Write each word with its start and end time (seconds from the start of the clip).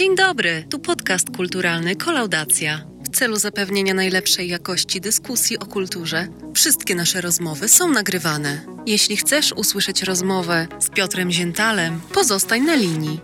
Dzień 0.00 0.16
dobry, 0.16 0.64
tu 0.70 0.78
podcast 0.78 1.36
kulturalny 1.36 1.96
Kolaudacja. 1.96 2.86
W 3.04 3.08
celu 3.08 3.36
zapewnienia 3.36 3.94
najlepszej 3.94 4.48
jakości 4.48 5.00
dyskusji 5.00 5.58
o 5.58 5.66
kulturze, 5.66 6.28
wszystkie 6.54 6.94
nasze 6.94 7.20
rozmowy 7.20 7.68
są 7.68 7.90
nagrywane. 7.90 8.60
Jeśli 8.86 9.16
chcesz 9.16 9.52
usłyszeć 9.52 10.02
rozmowę 10.02 10.66
z 10.78 10.90
Piotrem 10.90 11.30
Ziętalem, 11.30 12.00
pozostań 12.14 12.62
na 12.62 12.74
linii. 12.74 13.20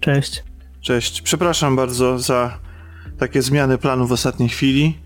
Cześć. 0.00 0.42
Cześć. 0.80 1.22
Przepraszam 1.22 1.76
bardzo 1.76 2.18
za 2.18 2.58
takie 3.18 3.42
zmiany 3.42 3.78
planu 3.78 4.06
w 4.06 4.12
ostatniej 4.12 4.48
chwili, 4.48 4.98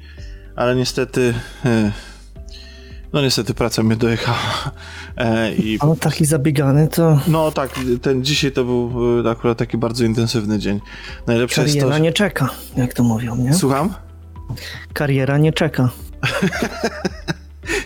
ale 0.57 0.77
niestety. 0.77 1.35
e, 1.65 2.14
No 3.15 3.23
niestety 3.23 3.55
praca 3.55 3.83
mnie 3.83 3.97
dojechała. 3.97 4.71
E, 5.17 5.55
I 5.55 5.79
O, 5.81 5.97
taki 5.97 6.25
zabiegany 6.25 6.89
to 6.89 7.21
no 7.29 7.53
tak, 7.53 7.71
ten 8.03 8.25
dzisiaj 8.25 8.53
to 8.53 8.65
był 8.65 8.93
e, 9.27 9.31
akurat 9.31 9.59
taki 9.59 9.79
bardzo 9.79 10.05
intensywny 10.05 10.59
dzień. 10.59 10.81
Najlepsze 11.27 11.63
jest 11.63 11.75
kariera 11.75 11.91
to. 11.91 11.95
Że... 11.97 12.01
nie 12.01 12.13
czeka, 12.13 12.51
jak 12.77 12.95
to 12.95 13.03
mówią, 13.03 13.37
nie? 13.37 13.55
Słucham? 13.55 13.95
Kariera 14.93 15.39
nie 15.39 15.53
czeka. 15.53 15.89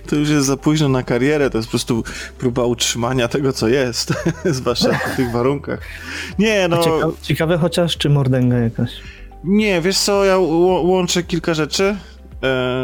To 0.06 0.16
już 0.16 0.28
jest 0.28 0.46
za 0.46 0.56
późno 0.56 0.88
na 0.88 1.02
karierę, 1.02 1.50
to 1.50 1.58
jest 1.58 1.68
po 1.68 1.70
prostu 1.70 2.04
próba 2.38 2.64
utrzymania 2.64 3.28
tego, 3.28 3.52
co 3.52 3.68
jest, 3.68 4.12
zwłaszcza 4.44 4.98
w 5.12 5.16
tych 5.16 5.30
warunkach. 5.30 5.80
Nie, 6.38 6.68
no. 6.68 6.84
Ciekawe, 6.84 7.12
ciekawe 7.22 7.58
chociaż, 7.58 7.96
czy 7.96 8.10
mordęga 8.10 8.58
jakaś. 8.58 8.90
Nie, 9.44 9.80
wiesz 9.80 9.98
co, 9.98 10.24
ja 10.24 10.38
łączę 10.38 11.22
kilka 11.22 11.54
rzeczy, 11.54 11.96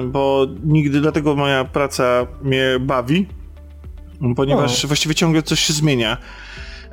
bo 0.06 0.46
nigdy, 0.64 1.00
dlatego 1.00 1.36
moja 1.36 1.64
praca 1.64 2.26
mnie 2.42 2.64
bawi, 2.80 3.26
ponieważ 4.36 4.84
O. 4.84 4.88
właściwie 4.88 5.14
ciągle 5.14 5.42
coś 5.42 5.60
się 5.60 5.72
zmienia. 5.72 6.16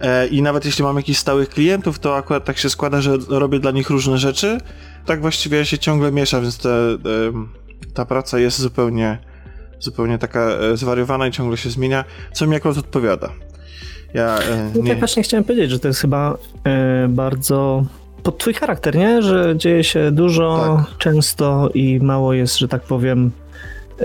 E, 0.01 0.27
I 0.27 0.41
nawet 0.41 0.65
jeśli 0.65 0.83
mam 0.83 0.97
jakichś 0.97 1.19
stałych 1.19 1.49
klientów, 1.49 1.99
to 1.99 2.15
akurat 2.15 2.45
tak 2.45 2.57
się 2.57 2.69
składa, 2.69 3.01
że 3.01 3.17
robię 3.29 3.59
dla 3.59 3.71
nich 3.71 3.89
różne 3.89 4.17
rzeczy. 4.17 4.57
Tak 5.05 5.21
właściwie 5.21 5.65
się 5.65 5.77
ciągle 5.77 6.11
miesza, 6.11 6.41
więc 6.41 6.57
te, 6.57 6.69
e, 6.69 6.97
ta 7.93 8.05
praca 8.05 8.39
jest 8.39 8.59
zupełnie, 8.59 9.17
zupełnie 9.79 10.17
taka 10.17 10.39
e, 10.39 10.77
zwariowana 10.77 11.27
i 11.27 11.31
ciągle 11.31 11.57
się 11.57 11.69
zmienia, 11.69 12.03
co 12.33 12.47
mi 12.47 12.55
akurat 12.55 12.77
odpowiada. 12.77 13.29
Ja 14.13 14.39
e, 14.39 14.71
No 14.75 14.81
nie... 14.81 14.89
tak 14.89 14.99
właśnie 14.99 15.23
chciałem 15.23 15.43
powiedzieć, 15.43 15.71
że 15.71 15.79
to 15.79 15.87
jest 15.87 15.99
chyba 15.99 16.37
e, 16.63 17.07
bardzo 17.09 17.85
pod 18.23 18.37
twój 18.37 18.53
charakter, 18.53 18.95
nie? 18.95 19.21
Że 19.21 19.53
dzieje 19.57 19.83
się 19.83 20.11
dużo, 20.11 20.77
Tak. 20.87 20.97
często 20.97 21.69
i 21.73 21.99
mało 21.99 22.33
jest, 22.33 22.57
że 22.57 22.67
tak 22.67 22.81
powiem, 22.81 23.31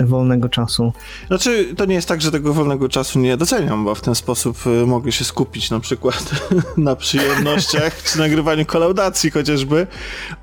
wolnego 0.01 0.49
czasu. 0.49 0.93
Znaczy, 1.27 1.75
to 1.77 1.85
nie 1.85 1.95
jest 1.95 2.09
tak, 2.09 2.21
że 2.21 2.31
tego 2.31 2.55
wolnego 2.55 2.89
czasu 2.89 3.19
nie 3.19 3.37
doceniam, 3.37 3.85
bo 3.85 3.95
w 3.95 4.01
ten 4.01 4.15
sposób 4.15 4.67
y, 4.67 4.87
mogę 4.87 5.13
się 5.13 5.25
skupić 5.25 5.71
na 5.71 5.81
przykład 5.81 6.31
na 6.77 6.97
przyjemnościach, 6.97 8.03
czy 8.03 8.19
nagrywaniu 8.19 8.67
kolaudacji 8.67 9.31
chociażby, 9.31 9.87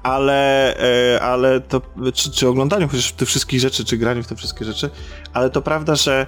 ale, 0.03 0.75
e, 1.15 1.21
ale 1.21 1.61
to, 1.61 1.81
czy, 2.13 2.31
czy 2.31 2.47
oglądaniu 2.47 2.87
chociaż 2.87 3.11
tych 3.11 3.27
wszystkich 3.27 3.59
rzeczy, 3.59 3.85
czy 3.85 3.97
graniu 3.97 4.23
w 4.23 4.27
te 4.27 4.35
wszystkie 4.35 4.65
rzeczy, 4.65 4.89
ale 5.33 5.49
to 5.49 5.61
prawda, 5.61 5.95
że 5.95 6.27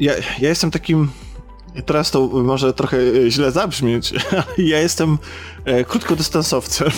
ja, 0.00 0.12
ja 0.16 0.48
jestem 0.48 0.70
takim 0.70 1.08
Teraz 1.86 2.10
to 2.10 2.26
może 2.26 2.72
trochę 2.72 2.96
e, 2.96 3.30
źle 3.30 3.50
zabrzmieć, 3.50 4.12
ale 4.32 4.44
ja 4.58 4.78
jestem 4.78 5.18
e, 5.64 5.84
krótkodystansowcem. 5.84 6.90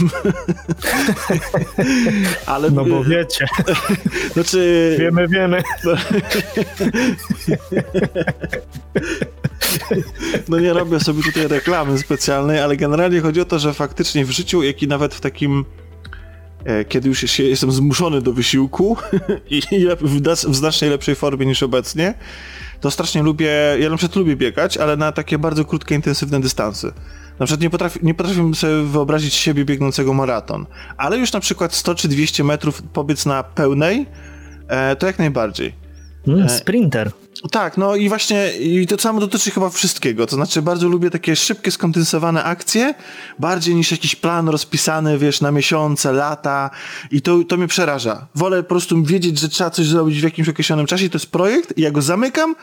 ale 2.47 2.71
No 2.71 2.85
bo 2.85 3.05
wiecie, 3.05 3.47
znaczy, 4.35 4.97
wiemy, 4.99 5.29
wiemy. 5.29 5.63
No 10.49 10.61
nie 10.61 10.73
robię 10.73 11.01
sobie 11.01 11.23
tutaj 11.23 11.49
reklamy 11.49 11.99
specjalnej, 11.99 12.61
ale 12.61 12.77
generalnie 12.77 13.21
chodzi 13.21 13.41
o 13.41 13.45
to, 13.45 13.59
że 13.59 13.75
faktycznie 13.75 14.25
w 14.25 14.31
życiu, 14.31 14.63
jak 14.63 14.83
i 14.83 14.89
nawet 14.89 15.15
w 15.15 15.21
takim 15.21 15.65
e, 16.65 16.85
kiedy 16.85 17.09
już 17.09 17.21
się, 17.21 17.43
jestem 17.43 17.73
zmuszony 17.73 18.23
do 18.23 18.33
wysiłku 18.33 18.97
i 19.51 19.63
w 20.01 20.55
znacznie 20.55 20.91
lepszej 20.91 21.15
formie 21.15 21.47
niż 21.47 21.63
obecnie, 21.63 22.15
to 22.83 22.91
strasznie 22.91 23.23
lubię, 23.23 23.51
ja 23.81 23.91
na 23.91 23.97
przykład 23.97 24.17
lubię 24.17 24.37
biegać, 24.37 24.77
ale 24.77 24.97
na 24.97 25.13
takie 25.13 25.39
bardzo 25.39 25.65
krótkie, 25.65 25.95
intensywne 25.95 26.41
dystanse. 26.41 26.93
Na 27.39 27.47
przykład 27.47 27.61
nie, 27.61 27.71
potrafi, 27.71 27.99
nie 28.03 28.15
potrafię 28.15 28.55
sobie 28.55 28.83
wyobrazić 28.83 29.35
siebie 29.35 29.65
biegnącego 29.65 30.15
maraton, 30.15 30.67
ale 30.97 31.19
już 31.19 31.33
na 31.33 31.41
przykład 31.41 31.75
100 31.75 31.95
czy 31.95 32.09
200 32.09 32.45
metrów 32.45 32.83
pobiec 32.83 33.27
na 33.27 33.43
pełnej, 33.43 34.07
e, 34.69 34.97
to 34.97 35.07
jak 35.07 35.19
najbardziej. 35.19 35.75
Mm, 36.27 36.49
sprinter. 36.49 37.11
Tak, 37.51 37.77
no 37.77 37.97
i 37.97 38.09
właśnie 38.09 38.53
i 38.53 38.87
to 38.87 38.99
samo 38.99 39.21
dotyczy 39.21 39.51
chyba 39.51 39.71
wszystkiego. 39.71 40.27
To 40.27 40.37
znaczy, 40.37 40.63
bardzo 40.63 40.89
lubię 40.89 41.11
takie 41.11 41.37
szybkie, 41.37 41.71
skondensowane 41.71 42.45
akcje, 42.45 42.95
bardziej 43.39 43.75
niż 43.75 43.91
jakiś 43.91 44.17
plan 44.17 44.49
rozpisany, 44.49 45.19
wiesz, 45.19 45.41
na 45.41 45.51
miesiące, 45.51 46.13
lata. 46.13 46.71
I 47.11 47.23
to, 47.23 47.45
to 47.49 47.57
mnie 47.57 47.67
przeraża. 47.67 48.27
Wolę 48.35 48.63
po 48.63 48.69
prostu 48.69 49.03
wiedzieć, 49.03 49.39
że 49.39 49.49
trzeba 49.49 49.71
coś 49.71 49.87
zrobić 49.87 50.21
w 50.21 50.25
jakimś 50.25 50.49
określonym 50.49 50.87
czasie. 50.87 51.09
To 51.09 51.19
jest 51.19 51.31
projekt, 51.31 51.79
i 51.79 51.83
ja 51.83 51.91
go 51.91 52.03
zamykam 52.03 52.55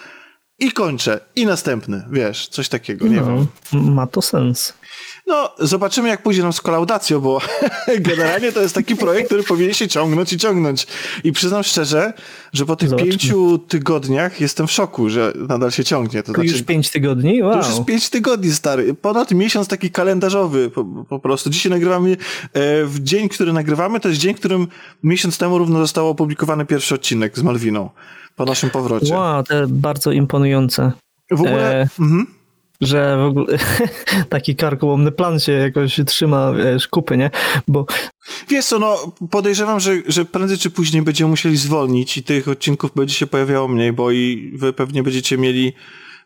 i 0.59 0.71
kończę. 0.71 1.19
I 1.35 1.45
następny, 1.45 2.03
wiesz, 2.11 2.47
coś 2.47 2.69
takiego, 2.69 3.07
nie 3.07 3.15
wiem. 3.15 3.47
No, 3.73 3.81
ma 3.81 4.07
to 4.07 4.21
sens. 4.21 4.73
No, 5.29 5.49
zobaczymy, 5.59 6.09
jak 6.09 6.23
pójdzie 6.23 6.41
nam 6.43 6.53
z 6.53 6.61
kolaudacją, 6.61 7.19
bo 7.19 7.41
generalnie 7.99 8.51
to 8.51 8.61
jest 8.61 8.75
taki 8.75 8.95
projekt, 8.95 9.25
który 9.27 9.43
powinien 9.43 9.73
się 9.73 9.87
ciągnąć 9.87 10.33
i 10.33 10.37
ciągnąć. 10.37 10.87
I 11.23 11.31
przyznam 11.31 11.63
szczerze, 11.63 12.13
że 12.53 12.65
po 12.65 12.75
tych 12.75 12.89
Zobaczymy. 12.89 13.11
pięciu 13.11 13.57
tygodniach 13.57 14.41
jestem 14.41 14.67
w 14.67 14.71
szoku, 14.71 15.09
że 15.09 15.33
nadal 15.35 15.71
się 15.71 15.83
ciągnie. 15.83 16.23
To 16.23 16.27
To 16.27 16.33
znaczy, 16.33 16.49
już 16.49 16.61
pięć 16.63 16.89
tygodni? 16.89 17.43
Wow. 17.43 17.51
to 17.51 17.57
już 17.57 17.67
jest 17.67 17.85
pięć 17.85 18.09
tygodni, 18.09 18.51
stary. 18.51 18.93
Ponad 18.93 19.31
miesiąc 19.31 19.67
taki 19.67 19.91
kalendarzowy 19.91 20.69
po, 20.69 20.85
po 21.09 21.19
prostu. 21.19 21.49
Dzisiaj 21.49 21.69
nagrywamy, 21.71 22.11
e, 22.11 22.17
w 22.85 22.99
dzień, 22.99 23.29
który 23.29 23.53
nagrywamy, 23.53 23.99
to 23.99 24.09
jest 24.09 24.21
dzień, 24.21 24.33
w 24.35 24.39
którym 24.39 24.67
miesiąc 25.03 25.37
temu 25.37 25.57
równo 25.57 25.79
został 25.79 26.07
opublikowany 26.09 26.65
pierwszy 26.65 26.95
odcinek 26.95 27.39
z 27.39 27.43
Malwiną. 27.43 27.89
Po 28.35 28.45
naszym 28.45 28.69
powrocie. 28.69 29.13
Wow, 29.15 29.43
to 29.43 29.53
bardzo 29.67 30.11
imponujące. 30.11 30.91
W 31.31 31.41
ogóle... 31.41 31.81
E, 31.81 31.87
Mhm. 31.99 32.38
Że 32.81 33.17
w 33.17 33.21
ogóle 33.21 33.57
taki 34.29 34.55
karkołomny 34.55 35.11
plan 35.11 35.39
się 35.39 35.51
jakoś 35.51 35.99
trzyma 36.05 36.53
wiesz, 36.53 36.87
kupy, 36.87 37.17
nie? 37.17 37.31
Bo 37.67 37.85
Wiesz 38.49 38.65
co, 38.65 38.79
no 38.79 39.13
podejrzewam, 39.31 39.79
że, 39.79 39.91
że 40.07 40.25
prędzej 40.25 40.57
czy 40.57 40.69
później 40.69 41.01
będziemy 41.01 41.29
musieli 41.29 41.57
zwolnić 41.57 42.17
i 42.17 42.23
tych 42.23 42.47
odcinków 42.47 42.91
będzie 42.95 43.15
się 43.15 43.27
pojawiało 43.27 43.67
mniej, 43.67 43.93
bo 43.93 44.11
i 44.11 44.51
wy 44.55 44.73
pewnie 44.73 45.03
będziecie 45.03 45.37
mieli 45.37 45.73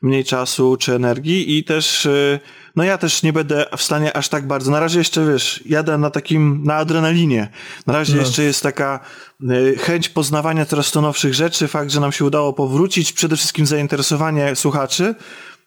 mniej 0.01 0.23
czasu 0.23 0.77
czy 0.77 0.93
energii 0.95 1.57
i 1.57 1.63
też, 1.63 2.05
y, 2.05 2.39
no 2.75 2.83
ja 2.83 2.97
też 2.97 3.23
nie 3.23 3.33
będę 3.33 3.65
w 3.77 3.81
stanie 3.81 4.17
aż 4.17 4.29
tak 4.29 4.47
bardzo. 4.47 4.71
Na 4.71 4.79
razie 4.79 4.99
jeszcze, 4.99 5.25
wiesz, 5.33 5.63
jadę 5.65 5.97
na 5.97 6.09
takim, 6.09 6.61
na 6.63 6.75
adrenalinie. 6.75 7.47
Na 7.87 7.93
razie 7.93 8.15
No. 8.15 8.21
jeszcze 8.21 8.43
jest 8.43 8.63
taka 8.63 8.99
y, 9.51 9.75
chęć 9.77 10.09
poznawania 10.09 10.65
coraz 10.65 10.91
to 10.91 11.01
nowszych 11.01 11.33
rzeczy, 11.33 11.67
fakt, 11.67 11.91
że 11.91 11.99
nam 11.99 12.11
się 12.11 12.25
udało 12.25 12.53
powrócić, 12.53 13.13
przede 13.13 13.37
wszystkim 13.37 13.65
zainteresowanie 13.65 14.55
słuchaczy, 14.55 15.15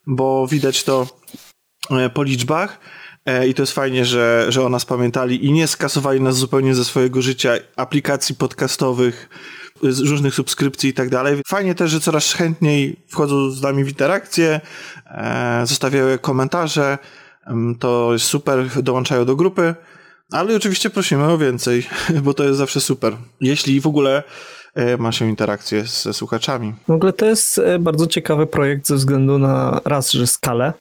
bo 0.07 0.47
widać 0.47 0.85
to 0.85 1.07
e, 1.91 2.11
po 2.11 2.23
liczbach. 2.23 2.79
E, 3.27 3.49
I 3.49 3.55
to 3.55 3.63
jest 3.63 3.73
fajnie, 3.73 4.05
że, 4.05 4.47
że 4.49 4.65
o 4.65 4.69
nas 4.69 4.85
pamiętali 4.85 5.47
i 5.47 5.53
nie 5.53 5.67
skasowali 5.67 6.21
nas 6.21 6.37
zupełnie 6.37 6.75
ze 6.75 6.85
swojego 6.85 7.23
życia, 7.23 7.55
aplikacji 7.77 8.35
podcastowych, 8.35 9.29
z 9.83 10.01
różnych 10.01 10.35
subskrypcji 10.35 10.91
i 10.91 10.95
tak 10.95 11.11
dalej. 11.11 11.43
Fajnie 11.49 11.75
też, 11.75 11.91
że 11.91 12.01
coraz 12.01 12.33
chętniej 12.33 12.97
wchodzą 13.09 13.51
z 13.51 13.63
nami 13.63 13.85
w 13.85 13.89
interakcję, 13.89 14.61
e, 15.07 15.63
zostawiają 15.67 16.19
komentarze. 16.19 16.99
To 17.79 18.13
jest 18.13 18.25
super, 18.25 18.83
dołączają 18.83 19.25
do 19.25 19.37
grupy. 19.37 19.75
Ale 20.33 20.57
oczywiście 20.57 20.91
prosimy 20.91 21.25
o 21.25 21.39
więcej, 21.39 21.87
bo 22.25 22.35
to 22.35 22.45
jest 22.45 22.59
zawsze 22.59 22.81
super. 22.81 23.17
Jeśli 23.41 23.81
w 23.81 23.87
ogóle 23.87 24.23
ma 24.99 25.13
się 25.13 25.29
interakcję 25.29 25.85
ze 25.87 26.13
słuchaczami. 26.13 26.75
w 26.89 26.91
ogóle 26.91 27.13
to 27.13 27.27
jest 27.27 27.59
e, 27.59 27.79
bardzo 27.79 28.07
ciekawy 28.07 28.47
projekt 28.47 28.87
ze 28.87 28.95
względu 28.95 29.39
na 29.39 29.81
raz, 29.85 30.13
że 30.13 30.27
skalę, 30.27 30.73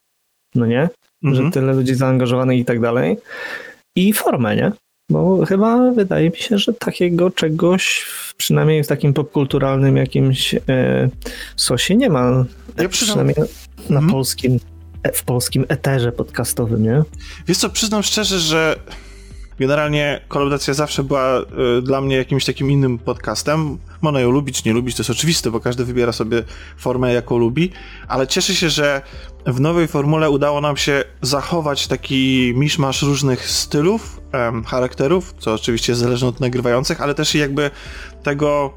no 0.56 0.66
nie? 0.66 0.90
Mhm. 1.24 1.46
Że 1.46 1.52
tyle 1.52 1.74
ludzi 1.74 1.96
zaangażowanych 1.96 2.60
i 2.60 2.66
tak 2.66 2.80
dalej. 2.82 3.18
I 3.98 4.14
formę, 4.14 4.56
nie? 4.56 4.72
Bo 5.12 5.46
chyba 5.46 5.92
wydaje 5.92 6.30
mi 6.30 6.38
się, 6.38 6.58
że 6.58 6.74
takiego 6.74 7.32
czegoś, 7.32 8.06
przynajmniej 8.38 8.84
w 8.84 8.88
takim 8.88 9.14
popkulturalnym 9.14 9.98
jakimś 9.98 10.54
e, 10.54 10.60
sosie 11.56 11.96
nie 11.96 12.10
ma. 12.10 12.46
Ja 12.78 12.90
przynajmniej 12.90 13.36
na 13.90 13.96
Mhm. 14.00 14.12
polskim, 14.12 14.60
e, 15.04 15.12
w 15.12 15.24
polskim 15.24 15.66
eterze 15.68 16.12
podcastowym, 16.12 16.84
nie? 16.84 17.04
Wiesz 17.48 17.58
co, 17.58 17.70
przyznam 17.70 18.04
szczerze, 18.04 18.40
że 18.40 18.76
generalnie 19.60 20.22
kolaudacja 20.28 20.74
zawsze 20.74 21.04
była 21.04 21.40
y, 21.40 21.82
dla 21.82 22.02
mnie 22.02 22.16
jakimś 22.16 22.46
takim 22.46 22.72
innym 22.72 23.00
podcastem. 23.00 23.78
Można 24.02 24.20
ją 24.20 24.32
lubić, 24.32 24.64
nie 24.64 24.74
lubić, 24.74 24.96
to 24.96 25.02
jest 25.02 25.10
oczywiste, 25.10 25.52
bo 25.52 25.60
każdy 25.60 25.86
wybiera 25.86 26.12
sobie 26.12 26.44
formę, 26.78 27.14
jaką 27.14 27.38
lubi, 27.38 27.72
ale 28.08 28.28
cieszę 28.28 28.56
się, 28.56 28.70
że 28.70 29.02
w 29.46 29.60
nowej 29.60 29.88
formule 29.88 30.30
udało 30.30 30.62
nam 30.62 30.78
się 30.78 31.04
zachować 31.22 31.88
taki 31.88 32.54
miszmasz 32.56 33.02
różnych 33.02 33.50
stylów, 33.50 34.22
em, 34.32 34.64
charakterów, 34.64 35.34
co 35.40 35.54
oczywiście 35.54 35.92
jest 35.92 36.02
zależne 36.02 36.28
od 36.28 36.40
nagrywających, 36.40 37.02
ale 37.02 37.14
też 37.14 37.36
jakby 37.36 37.72
tego, 38.24 38.74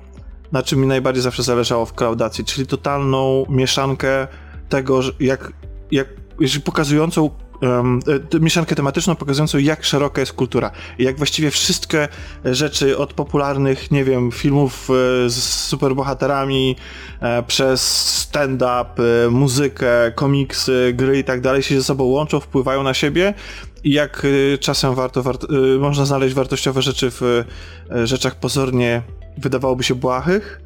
na 0.52 0.62
czym 0.62 0.80
mi 0.80 0.86
najbardziej 0.86 1.22
zawsze 1.22 1.42
zależało 1.42 1.86
w 1.86 1.92
kolaudacji, 1.92 2.44
czyli 2.44 2.66
totalną 2.66 3.44
mieszankę 3.48 4.26
tego, 4.68 5.00
jak, 5.20 5.52
jak 5.90 6.08
pokazującą 6.64 7.30
um, 7.60 8.00
mieszankę 8.40 8.74
tematyczną 8.74 9.16
pokazującą, 9.16 9.58
jak 9.58 9.84
szeroka 9.84 10.20
jest 10.20 10.32
kultura 10.32 10.70
jak 10.98 11.16
właściwie 11.16 11.50
wszystkie 11.50 12.08
rzeczy 12.44 12.98
od 12.98 13.12
popularnych, 13.12 13.90
nie 13.90 14.04
wiem, 14.04 14.32
filmów 14.32 14.90
e, 14.90 15.30
z 15.30 15.42
superbohaterami, 15.44 16.76
e, 17.20 17.42
przez 17.42 17.82
stand-up, 18.18 19.02
muzykę, 19.30 20.12
komiksy, 20.14 20.92
gry 20.96 21.18
i 21.18 21.24
tak 21.24 21.40
dalej 21.40 21.62
się 21.62 21.74
ze 21.74 21.84
sobą 21.84 22.04
łączą, 22.04 22.40
wpływają 22.40 22.82
na 22.82 22.94
siebie 22.94 23.34
i 23.84 23.92
jak 23.92 24.26
czasem 24.60 24.94
warto, 24.94 25.22
warto 25.22 25.48
można 25.78 26.04
znaleźć 26.04 26.34
wartościowe 26.34 26.82
rzeczy 26.82 27.10
w 27.10 27.44
rzeczach 28.04 28.34
pozornie 28.34 29.02
wydawałoby 29.38 29.84
się 29.84 29.94
błahych, 29.94 30.60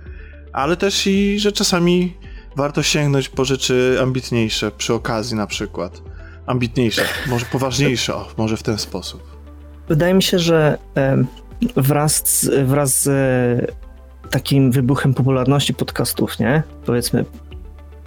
ale 0.52 0.76
też 0.76 1.06
i, 1.06 1.40
że 1.40 1.52
czasami 1.52 2.16
warto 2.56 2.82
sięgnąć 2.82 3.28
po 3.28 3.44
rzeczy 3.44 3.98
ambitniejsze 4.02 4.70
przy 4.70 4.94
okazji 4.94 5.36
na 5.36 5.46
przykład. 5.46 6.11
Ambitniejsze, 6.52 7.04
może 7.26 7.46
poważniejsze, 7.46 8.14
o, 8.14 8.28
może 8.36 8.56
w 8.56 8.62
ten 8.62 8.78
sposób. 8.78 9.22
Wydaje 9.88 10.14
mi 10.14 10.22
się, 10.22 10.38
że 10.38 10.78
wraz 11.76 12.22
z, 12.24 12.68
wraz 12.68 13.02
z 13.02 13.08
e, 13.08 14.28
takim 14.30 14.72
wybuchem 14.72 15.14
popularności 15.14 15.74
podcastów, 15.74 16.38
nie? 16.38 16.62
Powiedzmy 16.86 17.24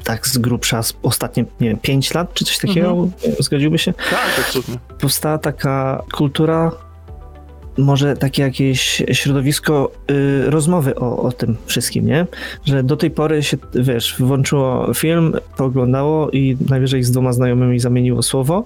tak 0.03 0.27
z 0.27 0.37
grubsza 0.37 0.81
ostatnie, 1.03 1.45
nie 1.59 1.69
wiem, 1.69 1.77
5 1.77 2.13
lat 2.13 2.33
czy 2.33 2.45
coś 2.45 2.57
takiego, 2.57 2.89
mhm. 2.89 3.11
zgodziłby 3.39 3.77
się? 3.77 3.93
Tak, 3.93 4.39
absolutnie. 4.39 4.75
Powstała 4.99 5.37
taka 5.37 6.03
kultura 6.13 6.71
może 7.77 8.17
takie 8.17 8.41
jakieś 8.43 9.03
środowisko 9.11 9.91
y, 10.11 10.49
rozmowy 10.49 10.95
o, 10.95 11.23
o 11.23 11.31
tym 11.31 11.57
wszystkim, 11.65 12.05
nie? 12.05 12.27
Że 12.65 12.83
do 12.83 12.97
tej 12.97 13.11
pory 13.11 13.43
się, 13.43 13.57
wiesz, 13.75 14.15
włączyło 14.19 14.93
film, 14.93 15.33
pooglądało 15.57 16.29
i 16.31 16.57
najwyżej 16.69 17.03
z 17.03 17.11
dwoma 17.11 17.33
znajomymi 17.33 17.79
zamieniło 17.79 18.23
słowo, 18.23 18.65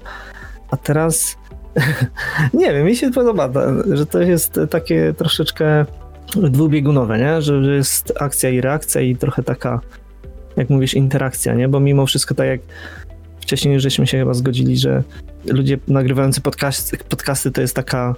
a 0.71 0.77
teraz 0.77 1.37
nie 2.53 2.73
wiem, 2.73 2.85
mi 2.85 2.95
się 2.95 3.11
podoba, 3.11 3.49
że 3.91 4.05
to 4.05 4.21
jest 4.21 4.59
takie 4.69 5.13
troszeczkę 5.17 5.85
dwubiegunowe, 6.35 7.19
nie? 7.19 7.41
Że, 7.41 7.63
że 7.63 7.75
jest 7.75 8.13
akcja 8.19 8.49
i 8.49 8.61
reakcja 8.61 9.01
i 9.01 9.15
trochę 9.15 9.43
taka, 9.43 9.81
jak 10.57 10.69
mówisz, 10.69 10.93
interakcja, 10.93 11.53
nie? 11.53 11.67
Bo 11.67 11.79
mimo 11.79 12.05
wszystko 12.05 12.35
tak 12.35 12.47
jak 12.47 12.59
wcześniej 13.41 13.79
żeśmy 13.79 14.07
się 14.07 14.17
chyba 14.17 14.33
zgodzili, 14.33 14.77
że 14.77 15.03
ludzie 15.45 15.77
nagrywający 15.87 16.41
podcast, 16.41 16.97
podcasty 17.09 17.51
to 17.51 17.61
jest 17.61 17.75
taka 17.75 18.15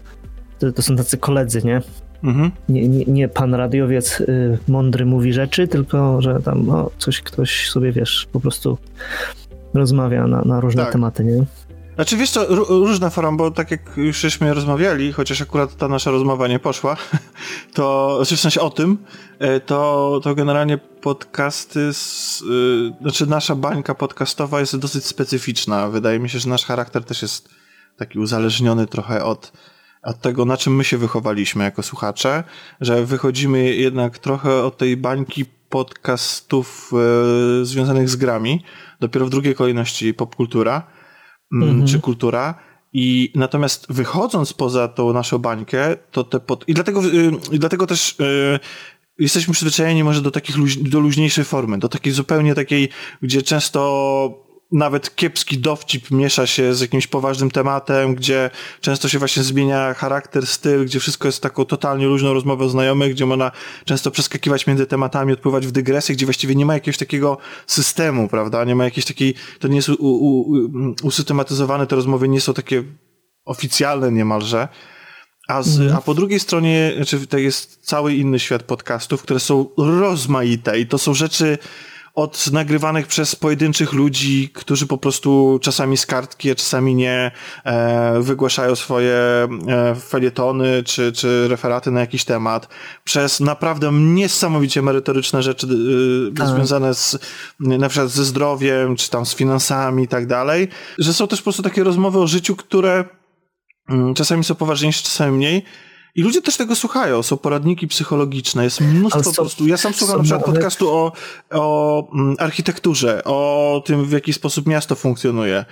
to, 0.62 0.72
to 0.72 0.82
są 0.82 0.96
tacy 0.96 1.18
koledzy, 1.18 1.62
nie? 1.64 1.82
Mhm. 2.24 2.52
Nie, 2.70 2.88
nie, 2.88 3.06
nie, 3.06 3.28
pan 3.28 3.54
radiowiec 3.54 4.22
y, 4.22 4.58
mądry 4.68 5.06
mówi 5.06 5.34
rzeczy, 5.34 5.68
tylko 5.68 6.22
że 6.22 6.40
tam 6.42 6.70
o, 6.70 6.92
coś 6.98 7.22
ktoś 7.22 7.70
sobie, 7.70 7.92
wiesz, 7.92 8.28
po 8.32 8.40
prostu 8.40 8.78
rozmawia 9.74 10.28
na, 10.28 10.42
na 10.42 10.60
różne 10.60 10.84
tak. 10.84 10.92
tematy, 10.92 11.24
nie? 11.24 11.46
Znaczy 11.96 12.18
wiesz 12.18 12.30
co, 12.30 12.46
różna 12.70 13.10
forma, 13.10 13.32
bo 13.32 13.52
tak 13.52 13.72
jak 13.72 13.82
już 13.98 14.20
żeśmy 14.20 14.54
rozmawiali, 14.54 15.14
chociaż 15.14 15.42
akurat 15.42 15.76
ta 15.76 15.88
nasza 15.88 16.12
rozmowa 16.12 16.48
nie 16.48 16.60
poszła, 16.60 16.98
to 17.74 18.16
znaczy 18.18 18.38
w 18.38 18.40
sensie 18.40 18.62
o 18.62 18.70
tym, 18.70 18.98
e, 19.40 19.60
to, 19.60 20.20
to 20.24 20.36
generalnie 20.36 20.78
podcasty, 20.78 21.94
z, 21.94 22.42
yy, 22.50 22.94
znaczy 23.02 23.28
nasza 23.28 23.56
bańka 23.56 23.96
podcastowa 23.96 24.60
jest 24.60 24.78
dosyć 24.78 25.06
specyficzna. 25.06 25.90
Wydaje 25.90 26.20
mi 26.20 26.30
się, 26.30 26.40
że 26.40 26.50
nasz 26.50 26.66
charakter 26.66 27.04
też 27.04 27.22
jest 27.22 27.50
taki 27.98 28.20
uzależniony 28.20 28.88
trochę 28.88 29.24
od 29.24 29.52
od 30.04 30.22
tego, 30.22 30.46
na 30.46 30.58
czym 30.58 30.76
my 30.76 30.84
się 30.84 30.98
wychowaliśmy 30.98 31.64
jako 31.64 31.84
słuchacze, 31.84 32.44
że 32.82 33.06
wychodzimy 33.06 33.76
jednak 33.76 34.20
trochę 34.20 34.64
od 34.64 34.78
tej 34.78 34.98
bańki 34.98 35.46
podcastów 35.70 36.92
e, 37.62 37.66
związanych 37.66 38.10
z 38.10 38.16
grami, 38.16 38.64
dopiero 39.00 39.26
w 39.26 39.30
drugiej 39.30 39.56
kolejności 39.56 40.14
popkultura 40.14 40.88
mm, 41.54 41.70
mhm. 41.70 41.88
czy 41.88 42.00
kultura. 42.00 42.56
I 42.94 43.32
natomiast 43.36 43.86
wychodząc 43.90 44.54
poza 44.54 44.88
tą 44.88 45.14
naszą 45.14 45.38
bańkę, 45.38 45.96
to 46.12 46.24
te 46.24 46.40
pod... 46.40 46.70
I 46.70 46.74
dlatego, 46.74 47.06
y, 47.06 47.32
i 47.52 47.60
dlatego 47.60 47.88
też 47.88 48.20
y, 48.20 48.60
jesteśmy 49.20 49.54
przyzwyczajeni 49.54 50.04
może 50.04 50.22
do 50.22 50.32
takich 50.32 50.58
luź... 50.58 50.78
do 50.78 51.00
luźniejszej 51.00 51.46
formy, 51.46 51.78
do 51.78 51.90
takiej 51.90 52.14
zupełnie 52.14 52.56
takiej, 52.56 52.90
gdzie 53.22 53.42
często 53.42 54.51
nawet 54.72 55.16
kiepski 55.16 55.58
dowcip 55.58 56.12
miesza 56.12 56.48
się 56.48 56.74
z 56.74 56.82
jakimś 56.82 57.08
poważnym 57.08 57.52
tematem, 57.52 58.16
gdzie 58.16 58.50
często 58.82 59.10
się 59.10 59.20
właśnie 59.20 59.44
zmienia 59.44 59.94
charakter, 59.94 60.48
styl, 60.48 60.86
gdzie 60.86 61.00
wszystko 61.00 61.28
jest 61.28 61.44
taką 61.44 61.66
totalnie 61.66 62.06
luźną 62.06 62.34
rozmową 62.34 62.70
znajomych, 62.70 63.12
gdzie 63.12 63.26
można 63.26 63.52
często 63.86 64.12
przeskakiwać 64.12 64.68
między 64.68 64.86
tematami, 64.86 65.34
odpływać 65.34 65.68
w 65.68 65.72
dygresję, 65.72 66.16
gdzie 66.16 66.26
właściwie 66.26 66.56
nie 66.56 66.66
ma 66.66 66.74
jakiegoś 66.74 66.98
takiego 66.98 67.38
systemu, 67.68 68.28
prawda? 68.28 68.64
Nie 68.64 68.76
ma 68.76 68.84
jakiejś 68.84 69.06
takiej, 69.06 69.34
to 69.60 69.68
nie 69.68 69.76
jest 69.76 69.90
u, 69.90 69.94
u, 70.00 70.40
u, 70.40 70.70
usystematyzowane, 71.04 71.88
te 71.88 71.96
rozmowy 71.96 72.28
nie 72.28 72.42
są 72.42 72.54
takie 72.54 72.84
oficjalne 73.46 74.12
niemalże. 74.12 74.68
A, 75.48 75.64
z, 75.64 75.80
mm. 75.80 75.96
a 75.96 76.02
po 76.02 76.14
drugiej 76.14 76.40
stronie, 76.40 76.94
znaczy, 76.96 77.28
to 77.28 77.38
jest 77.38 77.80
cały 77.82 78.14
inny 78.14 78.40
świat 78.40 78.64
podcastów, 78.64 79.22
które 79.22 79.40
są 79.40 79.70
rozmaite 79.78 80.80
i 80.80 80.88
to 80.88 80.98
są 80.98 81.14
rzeczy, 81.14 81.58
od 82.14 82.52
nagrywanych 82.52 83.08
przez 83.08 83.36
pojedynczych 83.36 83.94
ludzi, 83.94 84.50
którzy 84.54 84.88
po 84.88 84.98
prostu 84.98 85.60
czasami 85.62 85.98
z 85.98 86.06
kartki, 86.06 86.52
a 86.52 86.56
czasami 86.56 86.96
nie, 86.96 87.32
e, 87.64 88.22
wygłaszają 88.22 88.76
swoje 88.76 89.14
e, 89.14 89.48
felietony 89.96 90.84
czy, 90.84 91.12
czy 91.12 91.48
referaty 91.48 91.92
na 91.92 92.00
jakiś 92.00 92.26
temat, 92.26 92.68
przez 93.04 93.40
naprawdę 93.40 93.92
niesamowicie 93.92 94.82
merytoryczne 94.82 95.44
rzeczy 95.44 95.68
e, 96.42 96.48
związane 96.48 96.94
z, 96.94 97.18
na 97.60 97.90
przykład 97.90 98.10
ze 98.10 98.26
zdrowiem, 98.26 98.96
czy 98.96 99.10
tam 99.10 99.26
z 99.26 99.36
finansami 99.36 100.04
i 100.04 100.08
tak 100.08 100.28
dalej, 100.28 100.68
że 100.98 101.14
są 101.14 101.28
też 101.28 101.40
po 101.40 101.44
prostu 101.44 101.64
takie 101.64 101.84
rozmowy 101.84 102.20
o 102.20 102.28
życiu, 102.28 102.56
które 102.56 103.06
mm, 103.90 104.14
czasami 104.14 104.44
są 104.44 104.56
poważniejsze, 104.56 105.04
czasami 105.04 105.38
mniej, 105.38 105.64
i 106.16 106.24
ludzie 106.24 106.42
też 106.42 106.58
tego 106.58 106.76
słuchają, 106.76 107.24
są 107.24 107.38
poradniki 107.38 107.88
psychologiczne, 107.88 108.64
jest 108.64 108.82
mnóstwo 108.82 109.24
po 109.24 109.34
prostu. 109.34 109.68
Ja 109.68 109.78
sam 109.78 109.94
słucham 109.94 110.18
na 110.18 110.24
przykład 110.24 110.46
podcastu 110.46 110.90
o, 110.90 111.12
o 111.52 112.08
mm, 112.14 112.36
architekturze, 112.40 113.24
o 113.24 113.84
tym, 113.86 114.06
w 114.06 114.12
jaki 114.12 114.34
sposób 114.34 114.68
miasto 114.68 114.96
funkcjonuje. 114.96 115.66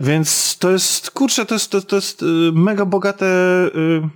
Więc 0.00 0.58
to 0.58 0.70
jest, 0.70 1.10
kurczę, 1.10 1.46
to 1.46 1.54
jest, 1.54 1.70
to, 1.70 1.82
to 1.82 1.96
jest 1.96 2.22
y, 2.22 2.26
mega 2.52 2.84
bogate, 2.84 3.26
y, 3.74 4.08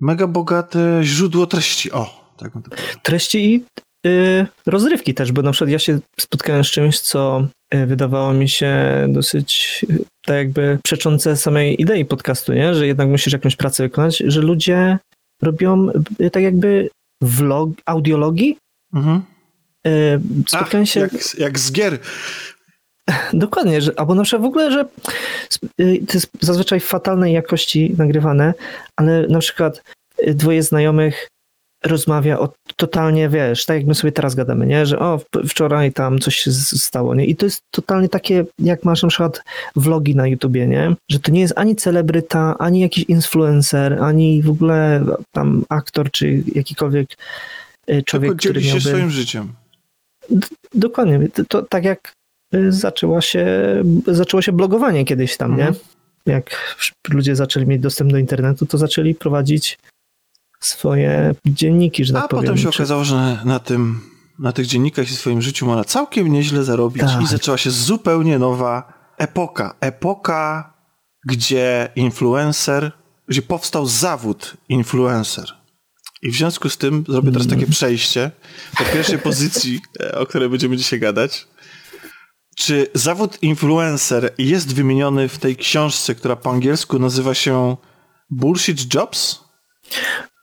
mega 0.00 0.26
bogate 0.26 1.00
źródło 1.02 1.46
treści. 1.46 1.92
O, 1.92 2.34
tak 2.36 2.52
bym 2.52 2.62
to 2.62 2.70
Treści 3.02 3.54
i 3.54 3.64
y, 4.06 4.46
rozrywki 4.66 5.14
też, 5.14 5.32
bo 5.32 5.42
na 5.42 5.52
przykład 5.52 5.70
ja 5.70 5.78
się 5.78 5.98
spotkałem 6.20 6.64
z 6.64 6.70
czymś, 6.70 7.00
co 7.00 7.48
y, 7.74 7.86
wydawało 7.86 8.32
mi 8.32 8.48
się 8.48 8.74
dosyć 9.08 9.84
tak 10.28 10.36
jakby 10.36 10.78
przeczące 10.84 11.36
samej 11.36 11.82
idei 11.82 12.04
podcastu, 12.04 12.52
nie? 12.52 12.74
że 12.74 12.86
jednak 12.86 13.08
musisz 13.08 13.32
jakąś 13.32 13.56
pracę 13.56 13.82
wykonać, 13.82 14.22
że 14.26 14.40
ludzie 14.40 14.98
robią 15.42 15.88
y, 16.20 16.30
tak 16.30 16.42
jakby 16.42 16.90
vlog, 17.22 17.70
audiologii. 17.86 18.58
Mhm. 18.94 19.22
Spotkałem 20.46 20.82
Ach, 20.82 20.88
się... 20.88 21.00
Jak, 21.00 21.38
jak 21.38 21.58
z 21.58 21.72
gier. 21.72 21.98
Dokładnie, 23.32 23.82
że, 23.82 23.92
albo 23.96 24.14
na 24.14 24.22
przykład 24.22 24.42
w 24.42 24.46
ogóle, 24.46 24.72
że 24.72 24.84
to 25.78 26.14
jest 26.14 26.30
zazwyczaj 26.40 26.80
fatalnej 26.80 27.32
jakości 27.32 27.94
nagrywane, 27.98 28.54
ale 28.96 29.26
na 29.28 29.38
przykład 29.38 29.82
dwoje 30.26 30.62
znajomych 30.62 31.28
rozmawia 31.84 32.38
o 32.38 32.52
totalnie, 32.76 33.28
wiesz, 33.28 33.64
tak 33.64 33.76
jak 33.76 33.86
my 33.86 33.94
sobie 33.94 34.12
teraz 34.12 34.34
gadamy, 34.34 34.66
nie? 34.66 34.86
Że 34.86 34.98
o, 34.98 35.20
wczoraj 35.48 35.92
tam 35.92 36.18
coś 36.18 36.36
się 36.36 36.52
stało, 36.52 37.14
nie? 37.14 37.26
I 37.26 37.36
to 37.36 37.46
jest 37.46 37.60
totalnie 37.70 38.08
takie, 38.08 38.44
jak 38.58 38.84
masz 38.84 39.02
na 39.02 39.08
przykład 39.08 39.42
vlogi 39.76 40.16
na 40.16 40.26
YouTubie, 40.26 40.66
nie? 40.66 40.94
Że 41.10 41.20
to 41.20 41.32
nie 41.32 41.40
jest 41.40 41.54
ani 41.56 41.76
celebryta, 41.76 42.58
ani 42.58 42.80
jakiś 42.80 43.04
influencer, 43.04 44.02
ani 44.02 44.42
w 44.42 44.50
ogóle 44.50 45.04
tam 45.32 45.64
aktor, 45.68 46.10
czy 46.10 46.42
jakikolwiek 46.54 47.08
e, 47.86 48.02
człowiek, 48.02 48.30
Tylko 48.30 48.40
który 48.40 48.60
miałby... 48.60 48.80
się 48.80 48.88
swoim 48.88 49.10
życiem. 49.10 49.52
Dokładnie. 50.74 51.28
To, 51.28 51.44
to, 51.44 51.62
tak 51.62 51.84
jak 51.84 52.12
e, 52.54 52.72
zaczęła 52.72 53.20
się, 53.20 53.46
zaczęło 54.06 54.42
się 54.42 54.52
blogowanie 54.52 55.04
kiedyś 55.04 55.36
tam, 55.36 55.52
mhm. 55.52 55.74
nie? 55.74 56.32
Jak 56.32 56.76
ludzie 57.08 57.36
zaczęli 57.36 57.66
mieć 57.66 57.82
dostęp 57.82 58.10
do 58.12 58.18
internetu, 58.18 58.66
to 58.66 58.78
zaczęli 58.78 59.14
prowadzić 59.14 59.78
swoje 60.60 61.34
dzienniki, 61.46 62.04
że 62.04 62.12
tak 62.12 62.24
A 62.24 62.28
powiem. 62.28 62.44
Potem 62.44 62.58
się 62.58 62.68
okazało, 62.68 63.04
że 63.04 63.38
na 63.44 63.58
tym, 63.58 64.00
na 64.38 64.52
tych 64.52 64.66
dziennikach 64.66 65.10
i 65.10 65.14
swoim 65.14 65.42
życiu 65.42 65.66
można 65.66 65.84
całkiem 65.84 66.32
nieźle 66.32 66.64
zarobić 66.64 67.02
tak. 67.02 67.22
i 67.22 67.26
zaczęła 67.26 67.58
się 67.58 67.70
zupełnie 67.70 68.38
nowa 68.38 68.92
epoka. 69.18 69.74
Epoka, 69.80 70.74
gdzie 71.26 71.88
influencer, 71.96 72.92
gdzie 73.28 73.42
powstał 73.42 73.86
zawód 73.86 74.56
influencer. 74.68 75.58
I 76.22 76.30
w 76.30 76.36
związku 76.36 76.68
z 76.68 76.76
tym 76.76 77.04
zrobię 77.08 77.32
teraz 77.32 77.48
takie 77.48 77.66
przejście 77.66 78.30
do 78.78 78.84
pierwszej 78.84 79.18
pozycji, 79.18 79.80
o 80.20 80.26
której 80.26 80.48
będziemy 80.48 80.76
dzisiaj 80.76 81.00
gadać. 81.00 81.46
Czy 82.56 82.86
zawód 82.94 83.42
influencer 83.42 84.34
jest 84.38 84.74
wymieniony 84.74 85.28
w 85.28 85.38
tej 85.38 85.56
książce, 85.56 86.14
która 86.14 86.36
po 86.36 86.50
angielsku 86.50 86.98
nazywa 86.98 87.34
się 87.34 87.76
Bullshit 88.30 88.94
Jobs? 88.94 89.40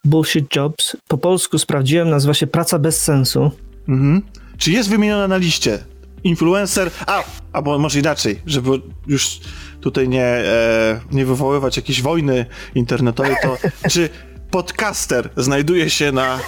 Bullshit 0.05 0.55
Jobs. 0.55 0.97
Po 1.07 1.17
polsku 1.17 1.59
sprawdziłem, 1.59 2.09
nazywa 2.09 2.33
się 2.33 2.47
Praca 2.47 2.79
bez 2.79 3.01
sensu. 3.01 3.51
Mhm. 3.87 4.21
Czy 4.57 4.71
jest 4.71 4.89
wymieniona 4.89 5.27
na 5.27 5.37
liście? 5.37 5.79
Influencer, 6.23 6.91
a, 7.07 7.23
albo 7.53 7.79
może 7.79 7.99
inaczej, 7.99 8.41
żeby 8.45 8.69
już 9.07 9.39
tutaj 9.81 10.09
nie, 10.09 10.25
e, 10.25 10.99
nie 11.11 11.25
wywoływać 11.25 11.77
jakiejś 11.77 12.01
wojny 12.01 12.45
internetowej, 12.75 13.35
to 13.41 13.57
czy 13.91 14.09
podcaster 14.51 15.29
znajduje 15.37 15.89
się 15.89 16.11
na, 16.11 16.39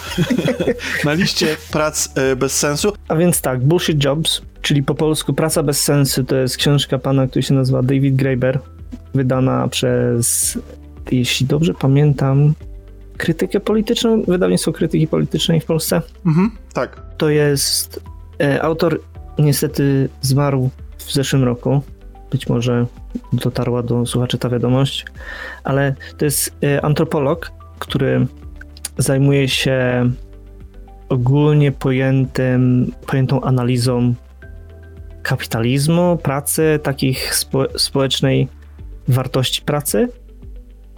na 1.06 1.14
liście 1.14 1.58
prac 1.72 2.10
e, 2.16 2.36
bez 2.36 2.60
sensu? 2.60 2.94
A 3.08 3.16
więc 3.16 3.42
tak, 3.42 3.64
Bullshit 3.64 4.04
Jobs, 4.04 4.42
czyli 4.62 4.84
po 4.84 4.96
polsku 4.96 5.34
Praca 5.34 5.64
bez 5.64 5.84
sensu, 5.84 6.24
to 6.24 6.36
jest 6.36 6.58
książka 6.58 6.98
pana, 6.98 7.28
który 7.28 7.44
się 7.44 7.54
nazywa 7.54 7.84
David 7.84 8.16
Graeber, 8.16 8.60
wydana 9.14 9.68
przez, 9.68 10.58
jeśli 11.12 11.46
dobrze 11.46 11.74
pamiętam, 11.74 12.54
krytykę 13.18 13.60
polityczną, 13.60 14.24
wydawnictwo 14.28 14.72
krytyki 14.72 15.08
politycznej 15.08 15.62
w 15.62 15.66
Polsce. 15.66 16.02
Mhm, 16.26 16.52
tak. 16.74 17.02
To 17.18 17.30
jest 17.30 18.04
e, 18.42 18.62
autor 18.64 19.02
niestety 19.40 20.10
zmarł 20.22 20.70
w 20.98 21.14
zeszłym 21.14 21.44
roku. 21.44 21.82
Być 22.32 22.50
może 22.50 22.86
dotarła 23.34 23.84
do 23.84 24.06
słuchaczy 24.06 24.38
ta 24.38 24.50
wiadomość, 24.50 25.06
ale 25.64 25.96
to 26.18 26.26
jest 26.26 26.56
e, 26.64 26.86
antropolog, 26.86 27.52
który 27.80 28.28
zajmuje 28.98 29.48
się 29.48 30.10
ogólnie 31.10 31.72
pojętym, 31.72 32.92
pojętą 33.08 33.42
analizą 33.42 34.14
kapitalizmu, 35.24 36.18
pracy, 36.24 36.80
takich 36.84 37.36
spo, 37.36 37.80
społecznej 37.80 38.48
wartości 39.08 39.62
pracy 39.62 40.08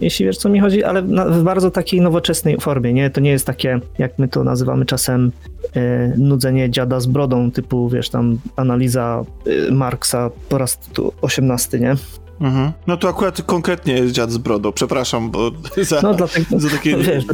jeśli 0.00 0.26
wiesz, 0.26 0.36
co 0.36 0.48
mi 0.48 0.60
chodzi, 0.60 0.84
ale 0.84 1.02
w 1.02 1.42
bardzo 1.42 1.70
takiej 1.70 2.00
nowoczesnej 2.00 2.56
formie, 2.60 2.92
nie? 2.92 3.10
To 3.10 3.20
nie 3.20 3.30
jest 3.30 3.46
takie, 3.46 3.80
jak 3.98 4.18
my 4.18 4.28
to 4.28 4.44
nazywamy 4.44 4.86
czasem, 4.86 5.32
e, 5.76 6.12
nudzenie 6.16 6.70
dziada 6.70 7.00
z 7.00 7.06
brodą, 7.06 7.50
typu, 7.50 7.88
wiesz, 7.88 8.10
tam 8.10 8.38
analiza 8.56 9.24
e, 9.68 9.72
Marksa 9.72 10.30
po 10.48 10.58
raz 10.58 10.78
18, 11.22 11.80
nie? 11.80 11.94
Mhm. 12.40 12.72
No 12.86 12.96
to 12.96 13.08
akurat 13.08 13.42
konkretnie 13.42 13.94
jest 13.94 14.12
dziad 14.12 14.30
z 14.30 14.38
brodą, 14.38 14.72
przepraszam, 14.72 15.30
bo 15.30 15.50
za, 15.82 16.00
no, 16.02 16.14
dlatego, 16.14 16.60
za 16.60 16.70
takie... 16.70 16.96
Wiesz, 16.96 17.24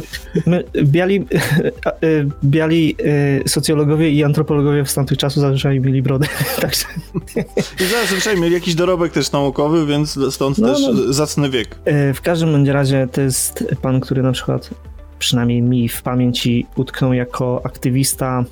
my, 0.45 0.63
biali, 0.83 1.25
y, 2.03 2.29
biali 2.43 2.95
y, 3.45 3.49
socjologowie 3.49 4.11
i 4.11 4.23
antropologowie 4.23 4.85
w 4.85 4.93
tamtych 4.93 5.17
czasów 5.17 5.41
zazwyczaj 5.41 5.79
mieli 5.79 6.01
brody, 6.01 6.27
także... 6.61 6.85
I 7.79 7.83
zazwyczaj 7.85 8.39
mieli 8.39 8.53
jakiś 8.53 8.75
dorobek 8.75 9.11
też 9.11 9.31
naukowy, 9.31 9.85
więc 9.85 10.19
stąd 10.29 10.57
no, 10.57 10.67
też 10.67 10.81
no. 10.81 11.13
zacny 11.13 11.49
wiek. 11.49 11.75
Y, 12.09 12.13
w 12.13 12.21
każdym 12.21 12.51
bądź 12.51 12.67
razie 12.67 13.07
to 13.11 13.21
jest 13.21 13.63
pan, 13.81 13.99
który 13.99 14.23
na 14.23 14.31
przykład 14.31 14.69
przynajmniej 15.19 15.61
mi 15.61 15.89
w 15.89 16.01
pamięci 16.01 16.65
utknął 16.75 17.13
jako 17.13 17.61
aktywista 17.63 18.43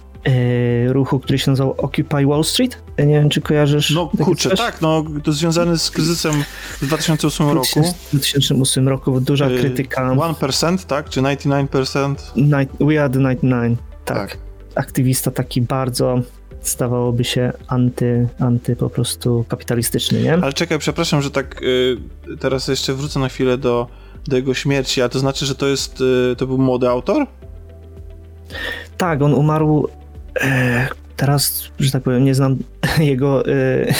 ruchu, 0.87 1.19
który 1.19 1.39
się 1.39 1.51
nazywał 1.51 1.71
Occupy 1.77 2.25
Wall 2.25 2.43
Street. 2.43 2.77
Nie 2.99 3.05
wiem, 3.05 3.29
czy 3.29 3.41
kojarzysz. 3.41 3.91
No 3.91 4.11
kurczę, 4.23 4.49
tak, 4.49 4.81
no 4.81 5.03
to 5.23 5.31
związane 5.31 5.77
z 5.77 5.91
kryzysem 5.91 6.43
w 6.81 6.85
2008 6.85 7.49
roku. 7.49 7.83
W 7.83 8.09
2008 8.09 8.87
roku 8.87 9.21
duża 9.21 9.45
e, 9.45 9.57
krytyka. 9.57 10.15
1%, 10.15 10.85
tak? 10.85 11.09
Czy 11.09 11.21
99%? 11.21 12.15
Night, 12.35 12.77
we 12.79 13.03
are 13.03 13.09
the 13.09 13.19
99, 13.19 13.79
tak. 14.05 14.17
tak. 14.17 14.37
Aktywista 14.75 15.31
taki 15.31 15.61
bardzo 15.61 16.21
stawałoby 16.61 17.23
się 17.23 17.53
anty, 17.67 18.27
anty 18.39 18.75
po 18.75 18.89
prostu 18.89 19.45
kapitalistyczny, 19.47 20.21
nie? 20.21 20.33
Ale 20.33 20.53
czekaj, 20.53 20.79
przepraszam, 20.79 21.21
że 21.21 21.31
tak 21.31 21.61
y, 21.63 21.97
teraz 22.39 22.67
jeszcze 22.67 22.93
wrócę 22.93 23.19
na 23.19 23.29
chwilę 23.29 23.57
do, 23.57 23.87
do 24.27 24.35
jego 24.35 24.53
śmierci, 24.53 25.01
a 25.01 25.09
to 25.09 25.19
znaczy, 25.19 25.45
że 25.45 25.55
to 25.55 25.67
jest, 25.67 26.01
y, 26.01 26.35
to 26.35 26.47
był 26.47 26.57
młody 26.57 26.89
autor? 26.89 27.27
Tak, 28.97 29.21
on 29.21 29.33
umarł 29.33 29.87
E, 29.87 30.04
teraz, 31.15 31.69
że 31.79 31.91
tak 31.91 32.03
powiem, 32.03 32.25
nie 32.25 32.35
znam 32.35 32.57
jego 32.99 33.47
e, 33.47 33.93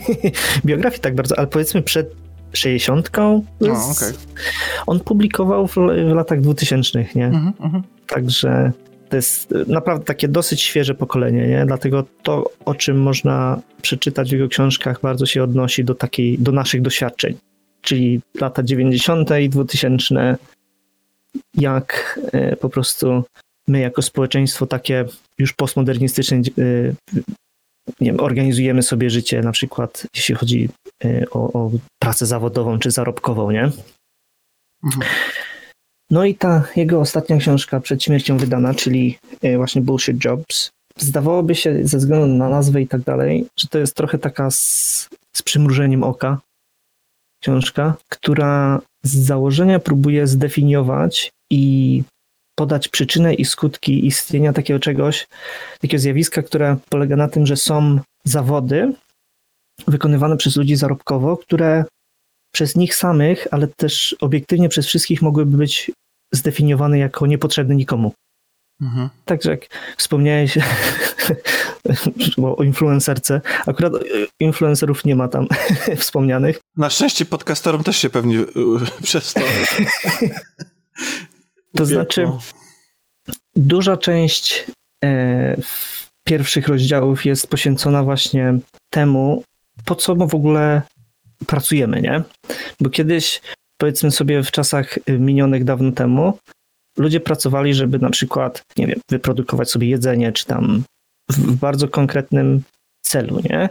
biografii 0.64 1.00
tak 1.00 1.14
bardzo, 1.14 1.38
ale 1.38 1.46
powiedzmy 1.46 1.82
przed 1.82 2.14
60. 2.52 3.18
O, 3.18 3.42
okay. 3.90 4.12
On 4.86 5.00
publikował 5.00 5.66
w, 5.66 5.74
w 5.74 6.14
latach 6.14 6.40
2000, 6.40 7.06
nie? 7.14 7.26
Mhm, 7.26 7.52
mhm. 7.60 7.82
Także 8.06 8.72
to 9.08 9.16
jest 9.16 9.54
naprawdę 9.66 10.04
takie 10.04 10.28
dosyć 10.28 10.62
świeże 10.62 10.94
pokolenie, 10.94 11.48
nie? 11.48 11.66
Dlatego 11.66 12.04
to, 12.22 12.50
o 12.64 12.74
czym 12.74 13.02
można 13.02 13.60
przeczytać 13.82 14.30
w 14.30 14.32
jego 14.32 14.48
książkach, 14.48 15.00
bardzo 15.00 15.26
się 15.26 15.42
odnosi 15.42 15.84
do 15.84 15.94
takiej, 15.94 16.38
do 16.38 16.52
naszych 16.52 16.82
doświadczeń. 16.82 17.36
Czyli 17.82 18.20
lata 18.40 18.62
90. 18.62 19.30
i 19.40 19.48
2000, 19.48 20.36
jak 21.54 22.20
e, 22.32 22.56
po 22.56 22.68
prostu 22.68 23.24
my 23.70 23.80
jako 23.80 24.02
społeczeństwo 24.02 24.66
takie 24.66 25.04
już 25.38 25.52
postmodernistyczne 25.52 26.42
y, 26.58 26.94
nie 28.00 28.12
wiem, 28.12 28.20
organizujemy 28.20 28.82
sobie 28.82 29.10
życie, 29.10 29.40
na 29.40 29.52
przykład 29.52 30.06
jeśli 30.16 30.34
chodzi 30.34 30.68
y, 31.04 31.26
o, 31.30 31.52
o 31.52 31.70
pracę 32.02 32.26
zawodową 32.26 32.78
czy 32.78 32.90
zarobkową, 32.90 33.50
nie? 33.50 33.64
Mhm. 34.84 35.10
No 36.10 36.24
i 36.24 36.34
ta 36.34 36.64
jego 36.76 37.00
ostatnia 37.00 37.36
książka 37.36 37.80
przed 37.80 38.02
śmiercią 38.02 38.38
wydana, 38.38 38.74
czyli 38.74 39.18
y, 39.44 39.56
właśnie 39.56 39.82
Bullshit 39.82 40.24
Jobs, 40.24 40.70
zdawałoby 40.96 41.54
się 41.54 41.78
ze 41.82 41.98
względu 41.98 42.26
na 42.26 42.48
nazwę 42.48 42.82
i 42.82 42.88
tak 42.88 43.00
dalej, 43.00 43.46
że 43.58 43.68
to 43.68 43.78
jest 43.78 43.94
trochę 43.94 44.18
taka 44.18 44.50
z, 44.50 45.08
z 45.36 45.42
przymrużeniem 45.42 46.02
oka 46.02 46.40
książka, 47.42 47.94
która 48.08 48.80
z 49.02 49.16
założenia 49.16 49.78
próbuje 49.78 50.26
zdefiniować 50.26 51.30
i 51.50 52.02
podać 52.60 52.88
przyczynę 52.88 53.34
i 53.34 53.44
skutki 53.44 54.06
istnienia 54.06 54.52
takiego 54.52 54.80
czegoś, 54.80 55.28
takiego 55.80 56.00
zjawiska, 56.00 56.42
które 56.42 56.76
polega 56.88 57.16
na 57.16 57.28
tym, 57.28 57.46
że 57.46 57.56
są 57.56 58.00
zawody 58.24 58.92
wykonywane 59.88 60.36
przez 60.36 60.56
ludzi 60.56 60.76
zarobkowo, 60.76 61.36
które 61.36 61.84
przez 62.54 62.76
nich 62.76 62.94
samych, 62.94 63.46
ale 63.50 63.68
też 63.76 64.16
obiektywnie 64.20 64.68
przez 64.68 64.86
wszystkich 64.86 65.22
mogłyby 65.22 65.56
być 65.56 65.90
zdefiniowane 66.32 66.98
jako 66.98 67.26
niepotrzebne 67.26 67.74
nikomu. 67.74 68.12
Mhm. 68.80 69.08
Także 69.24 69.50
jak 69.50 69.66
wspomniałeś 69.96 70.58
o 72.58 72.62
influencerce, 72.62 73.40
akurat 73.66 73.92
influencerów 74.40 75.04
nie 75.04 75.16
ma 75.16 75.28
tam 75.28 75.46
wspomnianych. 76.02 76.60
Na 76.76 76.90
szczęście 76.90 77.24
podcasterom 77.24 77.84
też 77.84 77.96
się 77.96 78.10
pewnie 78.10 78.44
przez 79.02 79.34
to 79.34 79.40
To 81.76 81.86
znaczy, 81.86 82.26
duża 83.56 83.96
część 83.96 84.66
e, 85.04 85.56
pierwszych 86.24 86.68
rozdziałów 86.68 87.24
jest 87.24 87.46
poświęcona 87.46 88.02
właśnie 88.02 88.58
temu, 88.90 89.44
po 89.84 89.94
co 89.94 90.14
my 90.14 90.26
w 90.26 90.34
ogóle 90.34 90.82
pracujemy, 91.46 92.02
nie? 92.02 92.22
Bo 92.80 92.90
kiedyś, 92.90 93.40
powiedzmy 93.76 94.10
sobie 94.10 94.42
w 94.42 94.50
czasach 94.50 94.98
minionych 95.08 95.64
dawno 95.64 95.92
temu, 95.92 96.38
ludzie 96.98 97.20
pracowali, 97.20 97.74
żeby 97.74 97.98
na 97.98 98.10
przykład, 98.10 98.62
nie 98.76 98.86
wiem, 98.86 99.00
wyprodukować 99.10 99.70
sobie 99.70 99.88
jedzenie, 99.88 100.32
czy 100.32 100.46
tam 100.46 100.84
w 101.28 101.54
bardzo 101.56 101.88
konkretnym 101.88 102.62
celu, 103.02 103.40
nie? 103.50 103.68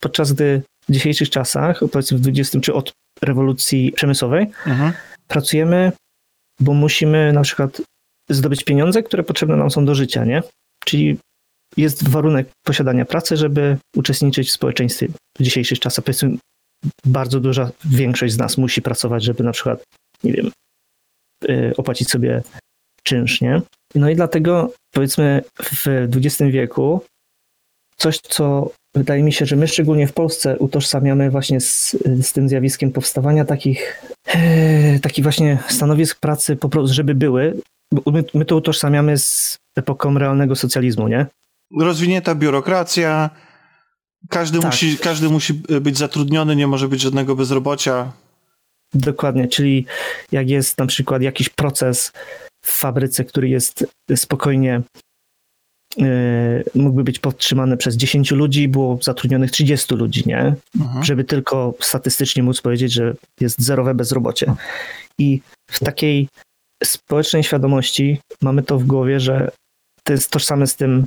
Podczas 0.00 0.32
gdy 0.32 0.62
w 0.88 0.92
dzisiejszych 0.92 1.30
czasach, 1.30 1.80
powiedzmy 1.92 2.18
w 2.18 2.28
XX, 2.28 2.64
czy 2.64 2.74
od 2.74 2.92
rewolucji 3.22 3.92
przemysłowej, 3.92 4.46
mhm. 4.66 4.92
pracujemy 5.28 5.92
bo 6.62 6.74
musimy 6.74 7.32
na 7.32 7.42
przykład 7.42 7.82
zdobyć 8.30 8.64
pieniądze, 8.64 9.02
które 9.02 9.22
potrzebne 9.22 9.56
nam 9.56 9.70
są 9.70 9.84
do 9.84 9.94
życia, 9.94 10.24
nie? 10.24 10.42
Czyli 10.84 11.18
jest 11.76 12.08
warunek 12.08 12.48
posiadania 12.66 13.04
pracy, 13.04 13.36
żeby 13.36 13.76
uczestniczyć 13.96 14.48
w 14.48 14.52
społeczeństwie 14.52 15.08
w 15.38 15.42
dzisiejszych 15.42 15.80
czasach. 15.80 16.04
Powiedzmy, 16.04 16.36
bardzo 17.06 17.40
duża 17.40 17.70
większość 17.84 18.34
z 18.34 18.38
nas 18.38 18.58
musi 18.58 18.82
pracować, 18.82 19.24
żeby 19.24 19.44
na 19.44 19.52
przykład, 19.52 19.82
nie 20.24 20.32
wiem, 20.32 20.50
y, 21.44 21.72
opłacić 21.76 22.10
sobie 22.10 22.42
czynsz, 23.02 23.40
nie? 23.40 23.62
No 23.94 24.10
i 24.10 24.16
dlatego, 24.16 24.72
powiedzmy, 24.92 25.42
w 25.62 25.86
XX 26.16 26.50
wieku 26.50 27.04
coś, 28.02 28.20
co 28.20 28.70
wydaje 28.94 29.22
mi 29.22 29.32
się, 29.32 29.46
że 29.46 29.56
my 29.56 29.68
szczególnie 29.68 30.06
w 30.06 30.12
Polsce 30.12 30.58
utożsamiamy 30.58 31.30
właśnie 31.30 31.60
z, 31.60 31.96
z 32.22 32.32
tym 32.32 32.48
zjawiskiem 32.48 32.92
powstawania 32.92 33.44
takich, 33.44 34.02
e, 34.26 34.98
takich 35.00 35.22
właśnie 35.22 35.58
stanowisk 35.68 36.20
pracy, 36.20 36.56
po 36.56 36.68
prostu, 36.68 36.94
żeby 36.94 37.14
były. 37.14 37.60
My, 38.06 38.24
my 38.34 38.44
to 38.44 38.56
utożsamiamy 38.56 39.18
z 39.18 39.58
epoką 39.76 40.18
realnego 40.18 40.56
socjalizmu, 40.56 41.08
nie? 41.08 41.26
Rozwinięta 41.80 42.34
biurokracja, 42.34 43.30
każdy, 44.28 44.58
tak. 44.58 44.70
musi, 44.70 44.98
każdy 44.98 45.28
musi 45.28 45.54
być 45.80 45.98
zatrudniony, 45.98 46.56
nie 46.56 46.66
może 46.66 46.88
być 46.88 47.00
żadnego 47.00 47.36
bezrobocia. 47.36 48.12
Dokładnie, 48.94 49.48
czyli 49.48 49.86
jak 50.32 50.50
jest 50.50 50.78
na 50.78 50.86
przykład 50.86 51.22
jakiś 51.22 51.48
proces 51.48 52.12
w 52.64 52.72
fabryce, 52.72 53.24
który 53.24 53.48
jest 53.48 53.86
spokojnie 54.16 54.82
mógłby 56.74 57.04
być 57.04 57.18
podtrzymany 57.18 57.76
przez 57.76 57.96
10 57.96 58.30
ludzi, 58.30 58.68
było 58.68 58.98
zatrudnionych 59.02 59.50
30 59.50 59.94
ludzi, 59.94 60.22
nie? 60.26 60.54
Mhm. 60.80 61.04
Żeby 61.04 61.24
tylko 61.24 61.74
statystycznie 61.80 62.42
móc 62.42 62.60
powiedzieć, 62.60 62.92
że 62.92 63.14
jest 63.40 63.60
zerowe 63.60 63.94
bezrobocie. 63.94 64.54
I 65.18 65.40
w 65.70 65.80
takiej 65.80 66.28
społecznej 66.84 67.44
świadomości 67.44 68.20
mamy 68.42 68.62
to 68.62 68.78
w 68.78 68.84
głowie, 68.84 69.20
że 69.20 69.50
to 70.04 70.12
jest 70.12 70.30
tożsame 70.30 70.66
z 70.66 70.76
tym, 70.76 71.06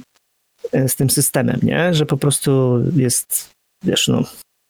e, 0.71 0.89
z 0.89 0.95
tym 0.95 1.09
systemem, 1.09 1.59
nie? 1.63 1.93
Że 1.93 2.05
po 2.05 2.17
prostu 2.17 2.79
jest, 2.95 3.49
wiesz, 3.83 4.07
no, 4.07 4.23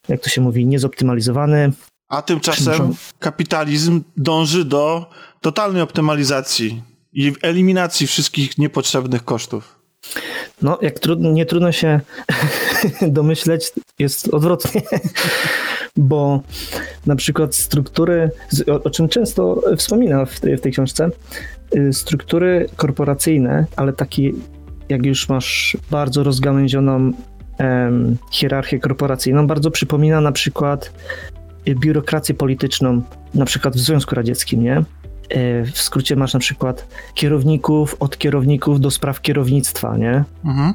jak 0.07 0.21
to 0.21 0.29
się 0.29 0.41
mówi, 0.41 0.65
niezoptymalizowany, 0.65 1.71
A 2.09 2.21
tymczasem 2.21 2.95
kapitalizm 3.19 4.03
dąży 4.17 4.65
do 4.65 5.09
totalnej 5.41 5.81
optymalizacji 5.81 6.83
i 7.13 7.33
eliminacji 7.41 8.07
wszystkich 8.07 8.57
niepotrzebnych 8.57 9.25
kosztów. 9.25 9.84
No, 10.61 10.77
jak 10.81 10.99
trudno, 10.99 11.31
nie 11.31 11.45
trudno 11.45 11.71
się 11.71 11.99
domyśleć, 13.01 13.71
jest 13.99 14.33
odwrotnie, 14.33 14.81
bo 15.97 16.41
na 17.05 17.15
przykład 17.15 17.55
struktury, 17.55 18.31
o, 18.67 18.83
o 18.83 18.89
czym 18.89 19.09
często 19.09 19.61
wspominam 19.77 20.25
w 20.25 20.39
tej, 20.39 20.57
w 20.57 20.61
tej 20.61 20.71
książce, 20.71 21.09
y, 21.75 21.93
struktury 21.93 22.69
korporacyjne, 22.75 23.65
ale 23.75 23.93
takie 23.93 24.31
jak 24.89 25.05
już 25.05 25.29
masz 25.29 25.77
bardzo 25.91 26.23
rozgałęzioną 26.23 27.11
em, 27.57 28.17
hierarchię 28.31 28.79
korporacyjną, 28.79 29.47
bardzo 29.47 29.71
przypomina 29.71 30.21
na 30.21 30.31
przykład 30.31 30.91
biurokrację 31.69 32.35
polityczną, 32.35 33.01
na 33.33 33.45
przykład 33.45 33.75
w 33.75 33.79
Związku 33.79 34.15
Radzieckim, 34.15 34.63
nie? 34.63 34.83
E, 35.29 35.65
w 35.65 35.77
skrócie 35.81 36.15
masz 36.15 36.33
na 36.33 36.39
przykład 36.39 36.87
kierowników 37.13 37.95
od 37.99 38.17
kierowników 38.17 38.79
do 38.79 38.91
spraw 38.91 39.21
kierownictwa, 39.21 39.97
nie? 39.97 40.23
Mhm. 40.45 40.73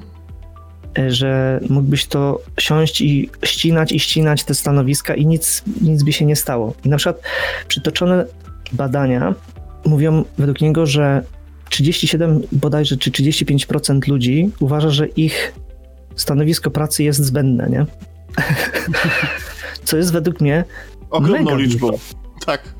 E, 0.98 1.10
że 1.10 1.60
mógłbyś 1.68 2.06
to 2.06 2.40
siąść 2.58 3.00
i 3.00 3.30
ścinać 3.44 3.92
i 3.92 4.00
ścinać 4.00 4.44
te 4.44 4.54
stanowiska 4.54 5.14
i 5.14 5.26
nic, 5.26 5.62
nic 5.80 6.02
by 6.02 6.12
się 6.12 6.24
nie 6.24 6.36
stało. 6.36 6.74
I 6.84 6.88
na 6.88 6.96
przykład 6.96 7.22
przytoczone 7.68 8.26
badania 8.72 9.34
mówią 9.84 10.24
według 10.38 10.60
niego, 10.60 10.86
że 10.86 11.22
37 11.68 12.42
bodajże 12.52 12.96
czy 12.96 13.10
35% 13.10 14.08
ludzi 14.08 14.50
uważa, 14.60 14.90
że 14.90 15.06
ich 15.06 15.52
stanowisko 16.16 16.70
pracy 16.70 17.02
jest 17.02 17.24
zbędne, 17.24 17.70
nie? 17.70 17.86
Co 19.84 19.96
jest 19.96 20.12
według 20.12 20.40
mnie 20.40 20.64
ogromną 21.10 21.56
liczbą. 21.56 21.90
Tak. 22.46 22.79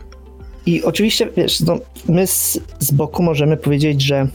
I 0.67 0.85
oczywiście, 0.85 1.29
wiesz, 1.37 1.61
no, 1.61 1.79
my 2.09 2.27
z, 2.27 2.61
z 2.79 2.91
boku 2.91 3.23
możemy 3.23 3.57
powiedzieć, 3.57 4.03
że 4.03 4.29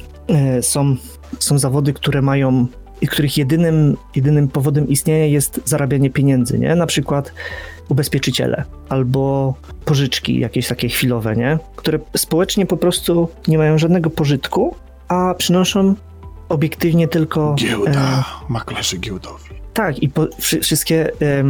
y, 0.59 0.63
są, 0.63 0.95
są 1.39 1.59
zawody, 1.59 1.93
które 1.93 2.21
mają 2.21 2.67
i 3.01 3.07
których 3.07 3.37
jedynym, 3.37 3.97
jedynym 4.15 4.47
powodem 4.47 4.87
istnienia 4.87 5.25
jest 5.25 5.61
zarabianie 5.65 6.09
pieniędzy, 6.09 6.59
nie? 6.59 6.75
Na 6.75 6.85
przykład 6.85 7.33
ubezpieczyciele 7.89 8.63
albo 8.89 9.53
pożyczki 9.85 10.39
jakieś 10.39 10.67
takie 10.67 10.89
chwilowe, 10.89 11.35
nie? 11.35 11.59
Które 11.75 11.99
społecznie 12.17 12.65
po 12.65 12.77
prostu 12.77 13.29
nie 13.47 13.57
mają 13.57 13.77
żadnego 13.77 14.09
pożytku, 14.09 14.75
a 15.07 15.33
przynoszą 15.37 15.95
obiektywnie 16.49 17.07
tylko... 17.07 17.55
Giełda, 17.59 18.25
e, 18.49 18.51
maklerzy 18.53 18.97
giełdowi. 18.97 19.49
Tak, 19.73 19.99
i 19.99 20.09
po, 20.09 20.27
wszy, 20.39 20.59
wszystkie 20.59 21.11
e, 21.21 21.43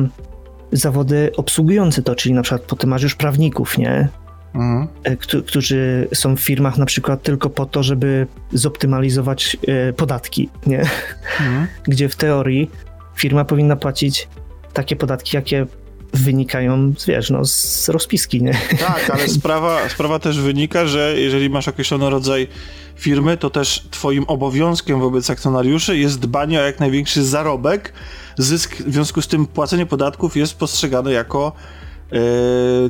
zawody 0.72 1.32
obsługujące 1.38 2.01
to, 2.01 2.15
czyli 2.15 2.36
na 2.36 2.41
przykład 2.41 2.62
potem 2.62 2.89
masz 2.89 3.03
już 3.03 3.15
prawników, 3.15 3.77
nie? 3.77 4.08
Mhm. 4.56 4.88
E, 5.04 5.16
którzy 5.42 6.08
są 6.14 6.36
w 6.36 6.40
firmach 6.40 6.78
na 6.78 6.86
przykład 6.86 7.24
tylko 7.24 7.50
po 7.50 7.66
to, 7.66 7.84
żeby 7.84 8.28
zoptymalizować 8.54 9.58
e, 9.68 9.94
podatki, 9.94 10.50
nie? 10.66 10.80
Mhm. 10.80 11.68
Gdzie 11.88 12.10
w 12.10 12.16
teorii 12.16 12.72
firma 13.16 13.46
powinna 13.46 13.76
płacić 13.76 14.28
takie 14.74 14.96
podatki, 14.96 15.36
jakie 15.36 15.66
wynikają, 16.14 16.94
wiesz, 17.08 17.30
no, 17.30 17.46
z 17.46 17.89
rozpiski, 17.89 18.44
nie? 18.44 18.54
Tak, 18.80 19.10
ale 19.10 19.28
sprawa, 19.39 19.89
sprawa 19.89 20.20
też 20.20 20.39
wynika, 20.39 20.86
że 20.86 21.13
jeżeli 21.18 21.50
masz 21.50 21.68
określony 21.68 22.10
rodzaj 22.10 22.48
firmy, 22.96 23.38
to 23.38 23.50
też 23.50 23.88
twoim 23.91 24.24
obowiązkiem 24.28 25.00
wobec 25.00 25.30
akcjonariuszy 25.30 25.98
jest 25.98 26.20
dbanie 26.20 26.60
o 26.60 26.63
jak 26.63 26.80
największy 26.80 27.24
zarobek. 27.24 27.94
Zysk, 28.38 28.76
w 28.76 28.94
związku 28.94 29.22
z 29.22 29.28
tym 29.28 29.46
płacenie 29.46 29.86
podatków 29.86 30.38
jest 30.38 30.58
postrzegane 30.58 31.12
jako 31.12 31.54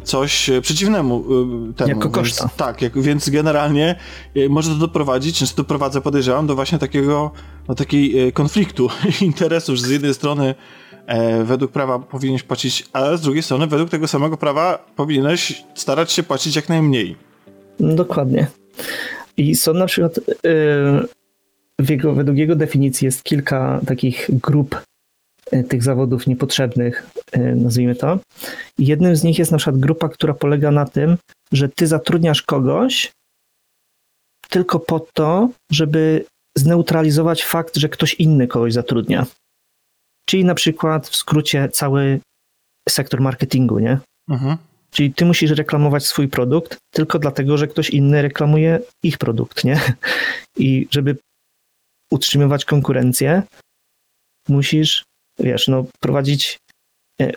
coś 0.04 0.50
przeciwnemu 0.62 1.26
e, 1.70 1.74
temu. 1.74 1.90
Jako 1.90 2.10
koszta. 2.10 2.44
Więc, 2.44 2.56
tak, 2.56 2.82
jak, 2.82 3.02
więc 3.02 3.30
generalnie 3.30 3.96
e, 4.36 4.50
może 4.50 4.70
to 4.70 4.76
doprowadzić, 4.76 5.38
często 5.38 5.58
doprowadza, 5.58 6.02
podejrzewam, 6.02 6.48
do 6.48 6.56
właśnie 6.56 6.80
takiego, 6.80 7.32
no, 7.68 7.76
takiej 7.76 8.34
konfliktu 8.34 8.90
interesów, 9.22 9.76
że 9.76 9.88
z 9.88 9.90
jednej 9.90 10.14
strony 10.14 10.56
e, 11.08 11.44
według 11.44 11.72
prawa 11.72 12.00
powinieneś 12.00 12.44
płacić, 12.44 12.86
a 12.94 13.18
z 13.18 13.22
drugiej 13.22 13.44
strony 13.44 13.68
według 13.68 13.90
tego 13.90 14.08
samego 14.08 14.38
prawa 14.38 14.86
powinieneś 14.96 15.64
starać 15.76 16.12
się 16.12 16.24
płacić 16.24 16.56
jak 16.56 16.70
najmniej. 16.70 17.16
Dokładnie. 17.80 18.48
I 19.38 19.56
są 19.56 19.74
na 19.74 19.86
przykład, 19.86 20.20
yy, 20.44 21.88
jego, 21.90 22.14
według 22.14 22.38
jego 22.38 22.56
definicji 22.56 23.06
jest 23.06 23.24
kilka 23.24 23.82
takich 23.88 24.30
grup 24.30 24.82
tych 25.70 25.84
zawodów 25.84 26.28
niepotrzebnych, 26.28 27.08
nazwijmy 27.56 27.96
to. 27.96 28.20
I 28.78 28.86
jednym 28.86 29.16
z 29.16 29.24
nich 29.24 29.40
jest 29.40 29.52
na 29.52 29.58
przykład 29.58 29.80
grupa, 29.80 30.10
która 30.10 30.34
polega 30.34 30.72
na 30.72 30.86
tym, 30.86 31.18
że 31.52 31.70
ty 31.70 31.88
zatrudniasz 31.88 32.42
kogoś 32.42 33.12
tylko 34.50 34.80
po 34.80 35.00
to, 35.00 35.50
żeby 35.72 36.26
zneutralizować 36.58 37.44
fakt, 37.44 37.78
że 37.78 37.90
ktoś 37.90 38.14
inny 38.14 38.48
kogoś 38.48 38.74
zatrudnia. 38.74 39.26
Czyli 40.30 40.46
na 40.46 40.56
przykład 40.56 41.08
w 41.08 41.16
skrócie 41.16 41.70
cały 41.70 42.20
sektor 42.90 43.22
marketingu, 43.22 43.80
nie? 43.80 44.00
Mhm. 44.30 44.58
Czyli 44.92 45.14
ty 45.14 45.26
musisz 45.26 45.52
reklamować 45.52 46.06
swój 46.06 46.28
produkt 46.28 46.78
tylko 46.94 47.20
dlatego, 47.20 47.58
że 47.58 47.68
ktoś 47.68 47.90
inny 47.90 48.22
reklamuje 48.22 48.80
ich 49.04 49.18
produkt, 49.18 49.64
nie? 49.64 49.80
I 50.58 50.88
żeby 50.92 51.18
utrzymywać 52.12 52.66
konkurencję, 52.66 53.44
musisz, 54.50 55.04
wiesz, 55.40 55.68
no, 55.68 55.86
prowadzić, 56.00 56.58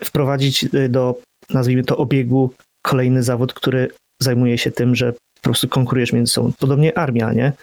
wprowadzić 0.03 0.65
e, 0.73 0.89
do, 0.89 1.21
nazwijmy 1.49 1.83
to, 1.83 1.97
obiegu 1.97 2.53
kolejny 2.81 3.23
zawód, 3.23 3.53
który 3.53 3.91
zajmuje 4.21 4.57
się 4.57 4.71
tym, 4.71 4.95
że 4.95 5.13
po 5.13 5.41
prostu 5.41 5.67
konkurujesz 5.67 6.13
między 6.13 6.33
sobą. 6.33 6.51
Podobnie 6.59 6.97
armia, 6.97 7.33
nie? 7.33 7.53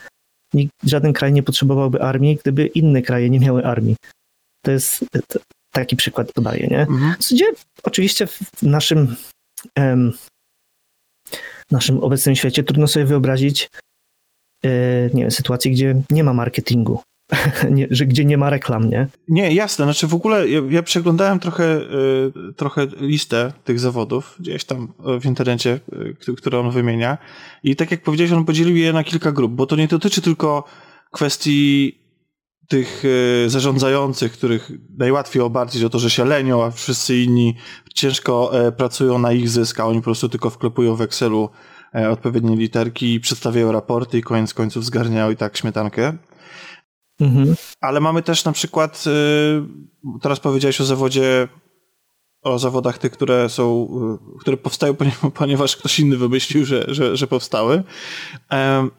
Nikt, 0.54 0.72
żaden 0.84 1.12
kraj 1.12 1.32
nie 1.32 1.42
potrzebowałby 1.42 2.02
armii, 2.02 2.36
gdyby 2.36 2.66
inne 2.66 3.02
kraje 3.02 3.30
nie 3.30 3.40
miały 3.40 3.64
armii. 3.64 3.96
To 4.64 4.70
jest 4.70 5.04
taki 5.72 5.96
przykład 5.96 6.32
podaję, 6.32 6.66
nie? 6.66 6.80
Mhm. 6.80 7.14
Gdzie 7.30 7.44
oczywiście 7.82 8.26
w 8.26 8.62
naszym 8.62 9.16
w 11.68 11.72
naszym 11.72 12.04
obecnym 12.04 12.36
świecie 12.36 12.62
trudno 12.62 12.86
sobie 12.86 13.04
wyobrazić 13.04 13.70
e, 14.64 14.68
nie 15.14 15.22
wiem, 15.22 15.30
sytuację, 15.30 15.70
gdzie 15.70 16.02
nie 16.10 16.24
ma 16.24 16.32
marketingu. 16.32 17.00
nie, 17.70 17.86
że 17.90 18.06
gdzie 18.06 18.24
nie 18.24 18.38
ma 18.38 18.50
reklam, 18.50 18.90
nie? 18.90 19.08
Nie, 19.28 19.54
jasne. 19.54 19.84
Znaczy 19.84 20.06
w 20.06 20.14
ogóle 20.14 20.48
ja, 20.48 20.60
ja 20.70 20.82
przeglądałem 20.82 21.38
trochę, 21.38 21.80
y, 21.80 22.52
trochę 22.56 22.86
listę 23.00 23.52
tych 23.64 23.80
zawodów 23.80 24.36
gdzieś 24.40 24.64
tam 24.64 24.92
w 25.20 25.24
internecie, 25.24 25.80
y, 26.28 26.34
które 26.36 26.58
on 26.58 26.70
wymienia. 26.70 27.18
I 27.62 27.76
tak 27.76 27.90
jak 27.90 28.02
powiedziałeś, 28.02 28.32
on 28.32 28.44
podzielił 28.44 28.76
je 28.76 28.92
na 28.92 29.04
kilka 29.04 29.32
grup, 29.32 29.52
bo 29.52 29.66
to 29.66 29.76
nie 29.76 29.88
dotyczy 29.88 30.22
tylko 30.22 30.64
kwestii 31.12 31.98
tych 32.68 33.02
e, 33.44 33.50
zarządzających, 33.50 34.32
których 34.32 34.70
najłatwiej 34.98 35.42
obarczyć 35.42 35.84
o 35.84 35.90
to, 35.90 35.98
że 35.98 36.10
się 36.10 36.24
lenią, 36.24 36.64
a 36.64 36.70
wszyscy 36.70 37.16
inni 37.16 37.56
ciężko 37.94 38.66
e, 38.66 38.72
pracują 38.72 39.18
na 39.18 39.32
ich 39.32 39.48
zysk, 39.48 39.80
a 39.80 39.86
oni 39.86 39.98
po 39.98 40.04
prostu 40.04 40.28
tylko 40.28 40.50
wklepują 40.50 40.96
w 40.96 41.02
Excelu 41.02 41.50
e, 41.94 42.10
odpowiednie 42.10 42.56
literki 42.56 43.14
i 43.14 43.20
przedstawiają 43.20 43.72
raporty 43.72 44.18
i 44.18 44.22
koniec 44.22 44.54
końców 44.54 44.84
zgarniają 44.84 45.30
i 45.30 45.36
tak 45.36 45.56
śmietankę. 45.56 46.12
Mhm. 47.20 47.54
Ale 47.80 48.00
mamy 48.00 48.22
też 48.22 48.44
na 48.44 48.52
przykład, 48.52 49.04
teraz 50.22 50.40
powiedziałeś 50.40 50.80
o 50.80 50.84
zawodzie, 50.84 51.48
o 52.42 52.58
zawodach 52.58 52.98
tych, 52.98 53.12
które 53.12 53.48
są, 53.48 53.88
które 54.40 54.56
powstają, 54.56 54.94
ponieważ 55.34 55.76
ktoś 55.76 56.00
inny 56.00 56.16
wymyślił, 56.16 56.64
że, 56.64 56.84
że, 56.88 57.16
że 57.16 57.26
powstały. 57.26 57.82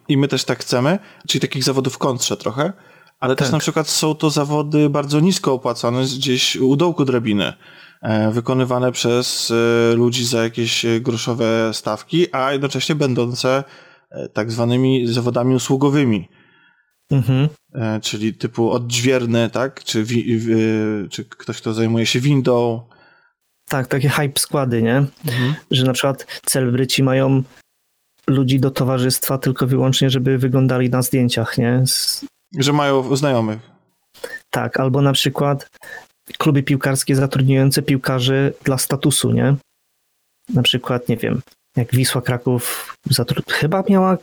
I 0.08 0.18
my 0.18 0.28
też 0.28 0.44
tak 0.44 0.60
chcemy, 0.60 1.00
czyli 1.28 1.42
takich 1.42 1.64
zawodów 1.64 1.94
w 1.94 1.98
kontrze 1.98 2.38
trochę 2.38 2.74
ale 3.20 3.36
tak. 3.36 3.46
też 3.46 3.52
na 3.52 3.60
przykład 3.60 3.90
są 3.90 4.16
to 4.16 4.30
zawody 4.30 4.90
bardzo 4.90 5.20
nisko 5.20 5.54
opłacane, 5.54 6.02
gdzieś 6.02 6.56
u 6.56 6.76
dołku 6.76 7.06
drabiny, 7.06 7.54
e, 8.02 8.32
wykonywane 8.32 8.92
przez 8.92 9.52
e, 9.52 9.96
ludzi 9.96 10.26
za 10.26 10.44
jakieś 10.44 10.86
groszowe 11.02 11.72
stawki, 11.74 12.26
a 12.32 12.52
jednocześnie 12.52 12.96
będące 12.96 13.64
e, 14.12 14.30
tak 14.30 14.52
zwanymi 14.52 15.08
zawodami 15.08 15.56
usługowymi. 15.56 16.30
Mhm. 17.12 17.50
Czyli 18.02 18.34
typu 18.34 18.72
odźwierny, 18.72 19.50
tak? 19.50 19.84
Czy, 19.84 20.04
wi, 20.04 20.40
czy 21.10 21.26
ktoś, 21.26 21.62
kto 21.62 21.74
zajmuje 21.74 22.06
się 22.06 22.20
windą. 22.20 22.82
Tak, 23.70 23.88
takie 23.88 24.10
hype 24.10 24.40
składy, 24.40 24.82
nie? 24.82 24.98
Mhm. 24.98 25.56
Że 25.72 25.86
na 25.86 25.94
przykład 25.94 26.42
celebryci 26.46 27.04
mają 27.04 27.44
ludzi 28.28 28.60
do 28.60 28.72
towarzystwa 28.72 29.38
tylko 29.38 29.68
wyłącznie, 29.68 30.10
żeby 30.10 30.38
wyglądali 30.38 30.90
na 30.90 31.02
zdjęciach, 31.02 31.58
nie? 31.58 31.82
Z 31.86 32.26
że 32.58 32.74
mają 32.74 33.16
znajomych. 33.16 33.60
Tak, 34.50 34.80
albo 34.80 35.02
na 35.02 35.14
przykład 35.14 35.70
kluby 36.38 36.64
piłkarskie 36.64 37.16
zatrudniające 37.16 37.82
piłkarzy 37.82 38.54
dla 38.64 38.78
statusu, 38.78 39.32
nie? 39.32 39.56
Na 40.54 40.62
przykład, 40.62 41.10
nie 41.10 41.18
wiem, 41.18 41.42
jak 41.76 41.96
Wisła 41.96 42.22
Kraków 42.22 42.96
zatrud... 43.10 43.52
chyba 43.52 43.84
miała, 43.90 44.18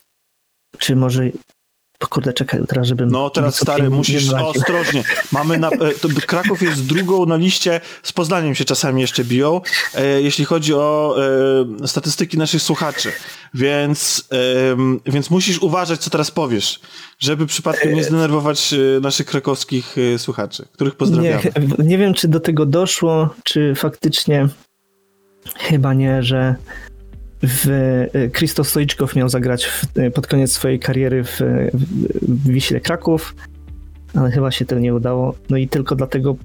czy 0.79 0.97
może 0.97 1.25
kurde, 2.09 2.33
czekaj, 2.33 2.61
teraz 2.69 2.87
żebym... 2.87 3.11
No 3.11 3.31
teraz 3.31 3.57
stary, 3.57 3.91
musisz 3.91 4.33
ostrożnie. 4.33 5.05
Mamy 5.33 5.59
na, 5.59 5.71
e, 5.71 5.93
to 6.01 6.09
Kraków 6.27 6.63
jest 6.63 6.87
drugą 6.87 7.27
na 7.27 7.37
liście, 7.37 7.81
z 8.03 8.13
Poznaniem 8.13 8.55
się 8.55 8.65
czasami 8.65 9.01
jeszcze 9.01 9.25
biją, 9.25 9.61
e, 9.95 10.23
jeśli 10.23 10.45
chodzi 10.45 10.75
o 10.75 11.17
e, 11.83 11.89
statystyki 11.89 12.39
naszych 12.39 12.63
słuchaczy. 12.63 13.13
Więc, 13.55 14.29
e, 15.07 15.11
więc 15.13 15.31
musisz 15.31 15.59
uważać, 15.59 16.01
co 16.01 16.11
teraz 16.11 16.31
powiesz, 16.31 16.81
żeby 17.19 17.47
przypadkiem 17.47 17.95
nie 17.95 18.05
zdenerwować 18.05 18.75
e, 18.75 19.01
naszych 19.01 19.27
krakowskich 19.27 19.97
e, 20.15 20.19
słuchaczy, 20.19 20.67
których 20.73 20.95
pozdrawiamy. 20.95 21.43
Nie, 21.79 21.85
nie 21.85 21.99
wiem, 21.99 22.15
czy 22.15 22.29
do 22.29 22.41
tego 22.41 22.67
doszło, 22.67 23.35
czy 23.45 23.75
faktycznie 23.75 24.49
chyba 25.59 25.95
nie, 25.95 26.23
że 26.23 26.55
w 27.47 28.07
Krzysztof 28.33 28.69
Stoiczkow 28.69 29.17
miał 29.17 29.29
zagrać 29.29 29.65
w, 29.65 29.87
pod 30.15 30.27
koniec 30.27 30.53
swojej 30.53 30.79
kariery 30.79 31.25
w, 31.25 31.41
w 32.23 32.49
Wiśle 32.49 32.81
Kraków, 32.81 33.35
ale 34.15 34.31
chyba 34.31 34.51
się 34.51 34.65
to 34.65 34.79
nie 34.79 34.95
udało. 34.95 35.35
No 35.51 35.57
i 35.57 35.69
tylko 35.69 35.97
dlatego, 35.97 36.37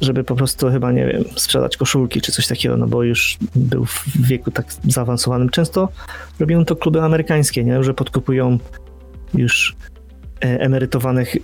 żeby 0.00 0.24
po 0.24 0.34
prostu 0.36 0.70
chyba, 0.70 0.92
nie 0.92 1.06
wiem, 1.06 1.24
sprzedać 1.36 1.76
koszulki 1.76 2.20
czy 2.20 2.32
coś 2.32 2.46
takiego, 2.46 2.76
no 2.76 2.86
bo 2.86 3.02
już 3.02 3.38
był 3.54 3.84
w 3.84 4.26
wieku 4.26 4.50
tak 4.50 4.66
zaawansowanym. 4.88 5.48
Często 5.48 5.88
robią 6.40 6.64
to 6.64 6.76
kluby 6.76 7.02
amerykańskie, 7.02 7.64
nie? 7.64 7.84
że 7.84 7.94
podkupują 7.94 8.58
już 9.34 9.76
e, 10.44 10.60
emerytowanych 10.60 11.36
e, 11.36 11.40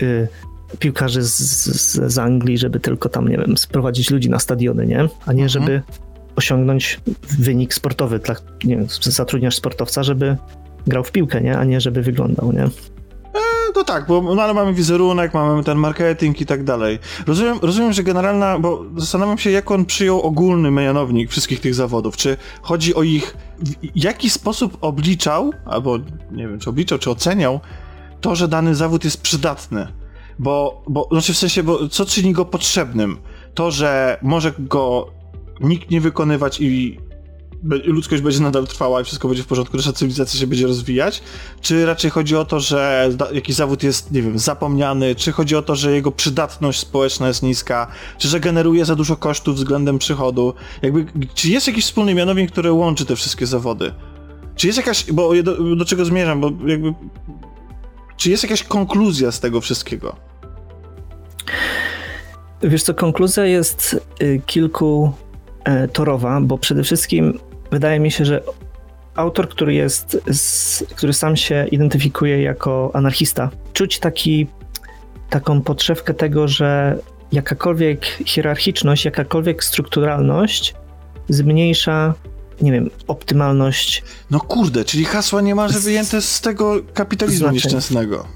piłkarzy 0.79 1.23
z, 1.23 1.37
z, 1.37 2.13
z 2.13 2.19
Anglii, 2.19 2.59
żeby 2.59 2.81
tylko 2.81 3.09
tam, 3.09 3.29
nie 3.29 3.37
wiem, 3.37 3.57
sprowadzić 3.57 4.11
ludzi 4.11 4.31
na 4.31 4.39
stadiony, 4.39 4.87
nie? 4.87 5.09
A 5.27 5.33
nie, 5.33 5.43
mhm. 5.43 5.49
żeby 5.49 5.83
osiągnąć 6.37 7.01
wynik 7.39 7.75
sportowy. 7.75 8.19
Dla, 8.19 8.35
nie 8.65 8.77
wiem, 8.77 8.87
zatrudniasz 9.03 9.57
sportowca, 9.57 10.03
żeby 10.03 10.37
grał 10.87 11.05
w 11.05 11.13
piłkę, 11.13 11.41
nie? 11.41 11.59
a 11.59 11.65
nie 11.65 11.81
żeby 11.81 12.03
wyglądał, 12.03 12.53
nie? 12.53 12.63
E, 12.63 13.73
to 13.75 13.85
tak, 13.85 14.07
bo 14.07 14.35
no, 14.35 14.43
ale 14.43 14.55
mamy 14.55 14.75
wizerunek, 14.75 15.35
mamy 15.35 15.65
ten 15.65 15.79
marketing 15.79 16.41
i 16.41 16.47
tak 16.47 16.65
dalej. 16.65 16.99
Rozumiem, 17.27 17.59
rozumiem, 17.63 17.93
że 17.93 18.03
generalna, 18.03 18.59
bo 18.59 18.85
zastanawiam 18.97 19.39
się, 19.39 19.51
jak 19.51 19.71
on 19.71 19.85
przyjął 19.85 20.21
ogólny 20.21 20.71
mianownik 20.71 21.31
wszystkich 21.31 21.61
tych 21.61 21.75
zawodów. 21.75 22.17
Czy 22.17 22.37
chodzi 22.63 22.95
o 22.95 23.03
ich, 23.03 23.37
w 23.97 24.05
jaki 24.05 24.31
sposób 24.31 24.79
obliczał, 24.81 25.53
albo 25.65 25.99
nie 26.33 26.49
wiem, 26.49 26.59
czy 26.59 26.71
obliczał, 26.71 26.99
czy 26.99 27.11
oceniał 27.11 27.61
to, 28.21 28.37
że 28.37 28.49
dany 28.49 28.75
zawód 28.75 29.05
jest 29.05 29.23
przydatny. 29.23 29.87
Bo, 30.39 30.83
bo 30.89 31.09
znaczy 31.11 31.33
w 31.33 31.39
sensie, 31.39 31.63
bo 31.63 31.89
co 31.89 32.07
czyni 32.07 32.33
go 32.33 32.45
potrzebnym? 32.45 33.19
To, 33.55 33.71
że 33.71 34.19
może 34.23 34.53
go 34.59 35.13
nikt 35.63 35.91
nie 35.91 36.01
wykonywać 36.01 36.61
i 36.61 36.99
ludzkość 37.85 38.23
będzie 38.23 38.41
nadal 38.41 38.67
trwała 38.67 39.01
i 39.01 39.05
wszystko 39.05 39.29
będzie 39.29 39.43
w 39.43 39.47
porządku, 39.47 39.77
nasza 39.77 39.93
cywilizacja 39.93 40.41
się 40.41 40.47
będzie 40.47 40.67
rozwijać, 40.67 41.23
czy 41.61 41.87
raczej 41.87 42.11
chodzi 42.11 42.37
o 42.37 42.45
to, 42.45 42.61
że 42.61 43.11
jakiś 43.33 43.57
zawód 43.57 43.83
jest, 43.83 44.13
nie 44.13 44.23
wiem, 44.23 44.39
zapomniany, 44.39 45.15
czy 45.15 45.33
chodzi 45.33 45.57
o 45.57 45.63
to, 45.63 45.77
że 45.77 45.93
jego 45.93 46.13
przydatność 46.13 46.81
społeczna 46.81 47.29
jest 47.29 47.43
niska, 47.43 47.87
czy 48.19 48.29
że 48.29 48.41
generuje 48.41 48.85
za 48.85 48.97
dużo 48.97 49.17
kosztów 49.17 49.57
względem 49.57 49.99
przychodu, 49.99 50.55
jakby, 50.83 51.07
czy 51.35 51.51
jest 51.51 51.67
jakiś 51.67 51.85
wspólny 51.85 52.15
mianownik, 52.15 52.51
który 52.51 52.73
łączy 52.73 53.07
te 53.07 53.17
wszystkie 53.17 53.47
zawody? 53.47 53.93
Czy 54.57 54.67
jest 54.67 54.77
jakaś, 54.77 55.13
bo 55.13 55.43
do, 55.43 55.77
do 55.77 55.85
czego 55.85 56.05
zmierzam, 56.05 56.41
bo 56.41 56.53
jakby, 56.67 56.95
czy 58.17 58.31
jest 58.31 58.43
jakaś 58.43 58.63
konkluzja 58.63 59.33
z 59.33 59.41
tego 59.41 59.61
wszystkiego? 59.61 60.17
Wiesz 62.63 62.83
co, 62.83 62.95
konkluzja 62.95 63.45
jest 63.45 64.01
y, 64.23 64.43
kilku 64.47 65.13
torowa, 65.93 66.41
bo 66.41 66.59
przede 66.59 66.83
wszystkim 66.83 67.39
wydaje 67.71 68.01
mi 68.01 68.11
się, 68.11 68.25
że 68.25 68.43
autor, 69.15 69.49
który 69.49 69.75
jest, 69.75 70.19
który 70.97 71.13
sam 71.13 71.37
się 71.37 71.67
identyfikuje 71.71 72.43
jako 72.43 72.91
anarchista, 72.95 73.51
czuć 73.73 73.99
taki, 73.99 74.47
taką 75.31 75.63
podszewkę 75.63 76.15
tego, 76.15 76.49
że 76.49 76.99
jakakolwiek 77.33 78.05
hierarchiczność, 78.05 79.05
jakakolwiek 79.05 79.65
strukturalność 79.65 80.75
zmniejsza 81.29 82.15
nie 82.63 82.73
wiem, 82.73 82.91
optymalność. 83.07 84.05
No 84.31 84.41
kurde, 84.41 84.85
czyli 84.85 85.05
hasła 85.05 85.41
nie 85.41 85.55
ma, 85.55 85.69
że 85.69 85.81
wyjęte 85.81 86.23
z 86.23 86.41
tego 86.41 86.77
kapitalizmu 86.95 87.51
nieszczęsnego. 87.51 88.27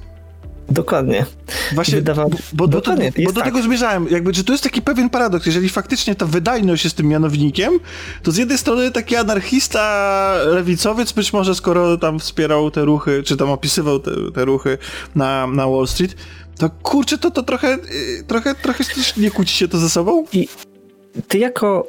Dokładnie. 0.68 1.26
Właśnie, 1.74 1.94
Wydawało... 1.94 2.30
bo, 2.30 2.36
bo, 2.52 2.68
Dokładnie, 2.68 3.12
bo 3.24 3.32
do 3.32 3.40
tak. 3.40 3.44
tego 3.44 3.62
zmierzałem, 3.62 4.08
jakby, 4.10 4.34
że 4.34 4.44
tu 4.44 4.52
jest 4.52 4.64
taki 4.64 4.82
pewien 4.82 5.10
paradoks, 5.10 5.46
jeżeli 5.46 5.68
faktycznie 5.68 6.14
ta 6.14 6.26
wydajność 6.26 6.84
jest 6.84 6.96
tym 6.96 7.06
mianownikiem, 7.06 7.72
to 8.22 8.32
z 8.32 8.36
jednej 8.36 8.58
strony 8.58 8.90
taki 8.90 9.16
anarchista, 9.16 10.34
lewicowiec 10.46 11.12
być 11.12 11.32
może, 11.32 11.54
skoro 11.54 11.96
tam 11.96 12.18
wspierał 12.18 12.70
te 12.70 12.84
ruchy, 12.84 13.22
czy 13.22 13.36
tam 13.36 13.50
opisywał 13.50 13.98
te, 13.98 14.10
te 14.34 14.44
ruchy 14.44 14.78
na, 15.14 15.46
na 15.46 15.68
Wall 15.68 15.86
Street, 15.86 16.16
to 16.58 16.70
kurczę, 16.70 17.18
to, 17.18 17.30
to 17.30 17.42
trochę, 17.42 17.74
y, 17.74 18.24
trochę, 18.26 18.54
trochę 18.54 18.84
nie 19.16 19.30
kłóci 19.30 19.56
się 19.56 19.68
to 19.68 19.78
ze 19.78 19.90
sobą? 19.90 20.24
I 20.32 20.48
ty 21.28 21.38
jako 21.38 21.86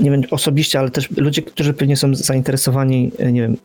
nie 0.00 0.10
wiem, 0.10 0.22
osobiście, 0.30 0.78
ale 0.78 0.90
też 0.90 1.10
ludzie, 1.16 1.42
którzy 1.42 1.74
pewnie 1.74 1.96
są 1.96 2.14
zainteresowani, 2.14 3.10
nie 3.32 3.40
wiem, 3.42 3.56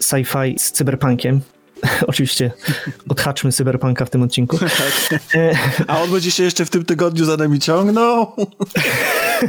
sci-fi 0.00 0.58
z 0.58 0.72
cyberpunkiem, 0.72 1.40
Oczywiście 2.06 2.50
odhaczmy 3.08 3.52
Cyberpunka 3.52 4.04
w 4.04 4.10
tym 4.10 4.22
odcinku. 4.22 4.58
Tak. 5.32 5.84
A 5.86 6.02
on 6.02 6.10
będzie 6.10 6.30
się 6.30 6.42
jeszcze 6.42 6.64
w 6.64 6.70
tym 6.70 6.84
tygodniu 6.84 7.24
za 7.24 7.36
nami 7.36 7.58
ciągnął? 7.58 8.36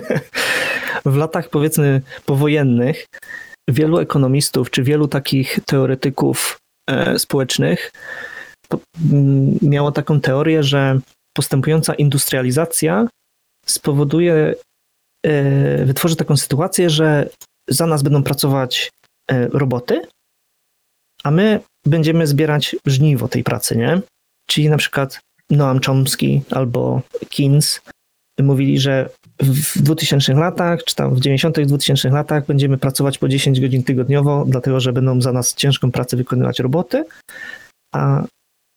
w 1.06 1.16
latach 1.16 1.50
powiedzmy 1.50 2.02
powojennych 2.26 3.06
wielu 3.68 4.00
ekonomistów 4.00 4.72
czy 4.72 4.84
wielu 4.84 5.08
takich 5.08 5.60
teoretyków 5.66 6.60
e, 6.90 7.20
społecznych 7.20 7.92
po, 8.70 8.80
m, 9.12 9.60
miało 9.62 9.92
taką 9.92 10.22
teorię, 10.22 10.64
że 10.64 11.00
postępująca 11.34 11.94
industrializacja 11.94 13.08
spowoduje, 13.66 14.56
e, 15.26 15.86
wytworzy 15.86 16.16
taką 16.16 16.38
sytuację, 16.38 16.90
że 16.90 17.30
za 17.70 17.88
nas 17.88 18.04
będą 18.04 18.24
pracować 18.24 18.90
e, 19.32 19.48
roboty, 19.48 20.02
a 21.24 21.32
my 21.32 21.60
będziemy 21.86 22.28
zbierać 22.28 22.76
żniwo 22.86 23.28
tej 23.28 23.44
pracy, 23.44 23.78
nie? 23.78 24.02
Czyli 24.48 24.70
na 24.70 24.78
przykład 24.78 25.20
Noam 25.50 25.80
Chomsky 25.86 26.42
albo 26.52 27.02
Keynes 27.38 27.82
mówili, 28.40 28.80
że 28.80 29.10
w 29.42 29.82
2000 29.82 30.34
latach, 30.34 30.84
czy 30.84 30.96
tam 30.96 31.16
w 31.16 31.20
90 31.20 31.60
2000 31.60 32.10
latach 32.10 32.46
będziemy 32.46 32.78
pracować 32.78 33.18
po 33.18 33.30
10 33.30 33.62
godzin 33.62 33.84
tygodniowo, 33.84 34.46
dlatego 34.48 34.80
że 34.80 34.94
będą 34.94 35.22
za 35.22 35.32
nas 35.32 35.56
ciężką 35.56 35.92
pracę 35.92 36.18
wykonywać 36.18 36.60
roboty, 36.60 37.06
a 37.94 38.24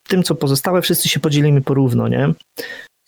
tym, 0.09 0.23
co 0.23 0.35
pozostałe, 0.35 0.83
wszyscy 0.83 1.09
się 1.09 1.21
podzielimy 1.21 1.63
porówno, 1.63 2.09
nie? 2.09 2.33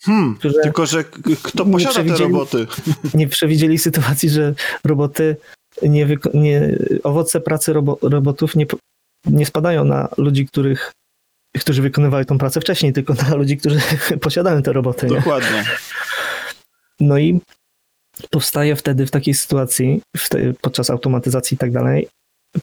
Hmm, 0.03 0.37
tylko, 0.63 0.87
że 0.87 1.05
kto 1.43 1.67
posiada 1.67 2.17
te 2.17 2.23
roboty? 2.23 2.67
Nie 3.15 3.29
przewidzieli 3.29 3.79
sytuacji, 3.79 4.31
że 4.31 4.55
roboty 4.85 5.37
nie, 5.83 6.19
nie 6.35 6.79
owoce 7.03 7.41
pracy 7.41 7.73
robo 7.73 7.99
robotów 8.03 8.57
nie, 8.57 8.67
nie 9.27 9.47
spadają 9.47 9.85
na 9.85 10.09
ludzi, 10.17 10.47
których, 10.47 10.93
którzy 11.59 11.83
wykonywali 11.83 12.27
tą 12.27 12.39
pracę 12.39 12.61
wcześniej, 12.61 12.93
tylko 12.93 13.15
na 13.15 13.35
ludzi, 13.35 13.57
którzy 13.57 13.81
posiadają 14.21 14.63
te 14.63 14.73
roboty. 14.73 15.07
Dokładnie. 15.07 15.51
Nie? 15.51 15.65
No 17.01 17.19
i 17.19 17.41
powstaje 18.31 18.77
wtedy 18.77 19.07
w 19.07 19.11
takiej 19.11 19.35
sytuacji, 19.35 20.03
w 20.17 20.29
te, 20.29 20.53
podczas 20.61 20.91
automatyzacji 20.91 21.55
i 21.55 21.59
tak 21.59 21.73
dalej, 21.73 22.09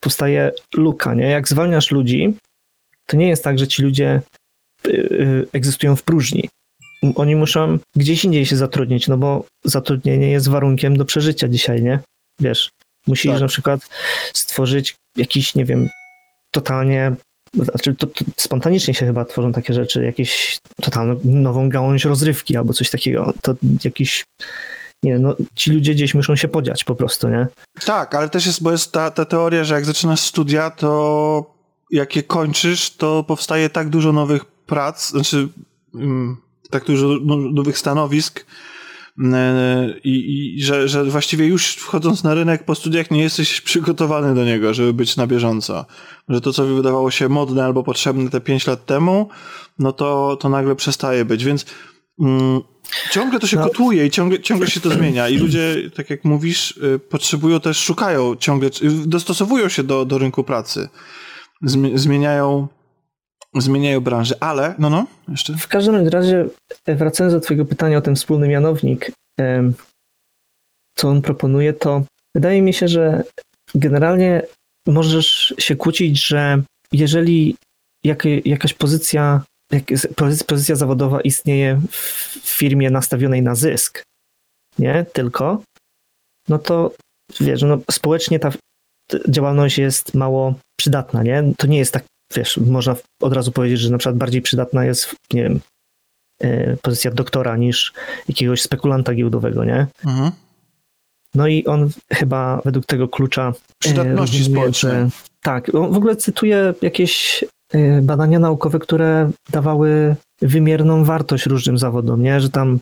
powstaje 0.02 0.52
luka, 0.76 1.14
nie? 1.14 1.28
Jak 1.28 1.48
zwalniasz 1.48 1.92
ludzi, 1.92 2.38
to 3.06 3.18
nie 3.18 3.28
jest 3.28 3.44
tak, 3.44 3.60
że 3.60 3.68
ci 3.68 3.82
ludzie 3.82 4.22
y, 4.88 4.90
y, 4.92 5.48
egzystują 5.54 5.96
w 5.96 6.04
próżni. 6.04 6.50
Oni 7.16 7.36
muszą 7.36 7.80
gdzieś 7.96 8.26
indziej 8.26 8.46
się 8.46 8.56
zatrudnić, 8.56 9.08
no 9.08 9.18
bo 9.18 9.46
zatrudnienie 9.64 10.32
jest 10.32 10.50
warunkiem 10.50 10.98
do 10.98 11.06
przeżycia 11.06 11.48
dzisiaj, 11.48 11.84
nie? 11.84 12.00
Wiesz, 12.40 12.70
musisz 13.08 13.32
tak. 13.32 13.42
na 13.42 13.48
przykład 13.48 13.90
stworzyć 14.34 14.96
jakiś, 15.18 15.56
nie 15.56 15.66
wiem, 15.66 15.90
totalnie 16.56 17.16
znaczy 17.54 17.96
to, 17.96 18.08
to, 18.08 18.26
spontanicznie 18.38 18.94
się 18.94 19.06
chyba 19.06 19.26
tworzą 19.26 19.52
takie 19.52 19.74
rzeczy, 19.74 20.06
jakieś 20.06 20.60
totalną 20.82 21.20
nową 21.24 21.70
gałąź 21.70 22.06
rozrywki 22.06 22.58
albo 22.58 22.74
coś 22.74 22.90
takiego. 22.90 23.34
To 23.42 23.56
jakiś 23.84 24.26
nie 25.04 25.12
wiem, 25.12 25.22
no, 25.22 25.36
ci 25.56 25.72
ludzie 25.72 25.94
gdzieś 25.94 26.14
muszą 26.14 26.36
się 26.36 26.48
podziać 26.48 26.84
po 26.84 26.96
prostu, 26.96 27.30
nie? 27.30 27.48
Tak, 27.86 28.16
ale 28.16 28.30
też 28.30 28.46
jest, 28.46 28.64
bo 28.64 28.72
jest 28.72 28.92
ta, 28.92 29.12
ta 29.12 29.26
teoria, 29.26 29.64
że 29.64 29.76
jak 29.76 29.86
zaczynasz 29.86 30.20
studia, 30.20 30.70
to 30.70 31.56
jak 31.92 32.16
je 32.16 32.24
kończysz, 32.24 32.96
to 32.96 33.24
powstaje 33.24 33.70
tak 33.70 33.90
dużo 33.90 34.12
nowych 34.12 34.46
prac, 34.46 35.10
znaczy 35.10 35.48
mm, 35.96 36.38
tak 36.70 36.86
dużo 36.86 37.08
no, 37.22 37.36
nowych 37.36 37.78
stanowisk, 37.78 38.46
i, 40.04 40.56
i 40.58 40.64
że, 40.64 40.88
że 40.88 41.04
właściwie 41.04 41.46
już 41.46 41.68
wchodząc 41.76 42.24
na 42.24 42.34
rynek 42.34 42.66
po 42.66 42.76
studiach 42.76 43.12
nie 43.12 43.22
jesteś 43.22 43.62
przygotowany 43.62 44.36
do 44.36 44.46
niego, 44.46 44.74
żeby 44.74 44.94
być 44.94 45.16
na 45.16 45.28
bieżąco. 45.28 45.86
Że 46.30 46.42
to, 46.42 46.54
co 46.54 46.66
wydawało 46.66 47.12
się 47.12 47.30
modne 47.30 47.66
albo 47.66 47.84
potrzebne 47.84 48.30
te 48.30 48.42
5 48.42 48.68
lat 48.68 48.86
temu, 48.86 49.30
no 49.80 49.94
to, 49.94 50.38
to 50.40 50.50
nagle 50.50 50.76
przestaje 50.76 51.26
być, 51.26 51.44
więc 51.46 51.66
mm, 52.20 52.62
ciągle 53.12 53.40
to 53.40 53.48
się 53.48 53.58
no. 53.58 53.64
kotuje 53.64 54.06
i 54.06 54.12
ciągle, 54.12 54.40
ciągle 54.40 54.68
się 54.68 54.80
to 54.80 54.90
zmienia 54.90 55.30
i 55.30 55.38
ludzie, 55.38 55.76
tak 55.96 56.10
jak 56.10 56.26
mówisz, 56.26 56.78
y, 56.78 57.00
potrzebują 57.00 57.60
też, 57.60 57.78
szukają 57.78 58.36
ciągle, 58.36 58.70
dostosowują 59.06 59.70
się 59.70 59.84
do, 59.84 60.06
do 60.06 60.18
rynku 60.18 60.44
pracy. 60.44 60.90
Zmieniają 61.96 62.68
zmieniają 63.62 64.02
branżę, 64.02 64.36
ale 64.40 64.76
no 64.80 64.90
no, 64.90 65.08
jeszcze. 65.28 65.54
W 65.54 65.68
każdym 65.68 66.08
razie, 66.08 66.46
wracając 66.88 67.34
do 67.34 67.40
twojego 67.40 67.66
pytania 67.66 67.98
o 67.98 68.02
ten 68.02 68.16
wspólny 68.16 68.48
mianownik, 68.48 69.12
co 70.96 71.10
on 71.10 71.22
proponuje, 71.22 71.74
to 71.74 72.04
wydaje 72.36 72.62
mi 72.62 72.74
się, 72.74 72.88
że 72.88 73.24
generalnie 73.76 74.42
możesz 74.88 75.54
się 75.58 75.76
kłócić, 75.76 76.28
że 76.28 76.62
jeżeli 76.92 77.56
jak, 78.04 78.26
jakaś 78.46 78.74
pozycja, 78.74 79.44
pozycja 80.48 80.76
zawodowa 80.76 81.22
istnieje 81.22 81.82
w 82.42 82.50
firmie 82.50 82.90
nastawionej 82.90 83.42
na 83.42 83.56
zysk, 83.56 84.04
nie 84.80 85.06
tylko, 85.14 85.64
no 86.50 86.60
to 86.60 86.92
wiesz, 87.40 87.62
no 87.62 87.78
społecznie 87.92 88.40
ta 88.40 88.52
działalność 89.30 89.78
jest 89.78 90.14
mało 90.14 90.54
przydatna, 90.80 91.24
nie? 91.24 91.44
To 91.58 91.68
nie 91.68 91.78
jest 91.78 91.94
tak, 91.94 92.04
wiesz, 92.34 92.58
można 92.58 92.96
od 93.22 93.34
razu 93.34 93.52
powiedzieć, 93.52 93.80
że 93.80 93.90
na 93.90 93.98
przykład 93.98 94.18
bardziej 94.18 94.42
przydatna 94.42 94.86
jest, 94.86 95.16
nie 95.34 95.44
wiem, 95.44 95.60
e, 96.42 96.78
pozycja 96.78 97.12
doktora 97.12 97.58
niż 97.58 97.94
jakiegoś 98.30 98.62
spekulanta 98.62 99.14
giełdowego, 99.14 99.64
nie? 99.64 99.88
Mhm. 100.06 100.32
No 101.36 101.48
i 101.48 101.66
on 101.66 101.90
chyba 102.14 102.62
według 102.66 102.86
tego 102.86 103.08
klucza. 103.08 103.48
E, 103.48 103.54
Przydatności 103.80 104.44
społecznej. 104.44 105.10
Tak, 105.42 105.76
on 105.76 105.94
w 105.94 105.98
ogóle 105.98 106.16
cytuje 106.16 106.74
jakieś 106.82 107.46
e, 107.74 108.02
badania 108.02 108.40
naukowe, 108.40 108.80
które 108.80 109.32
dawały 109.50 110.16
wymierną 110.42 111.04
wartość 111.04 111.46
różnym 111.46 111.78
zawodom, 111.78 112.22
nie? 112.22 112.42
Że 112.42 112.50
tam 112.50 112.80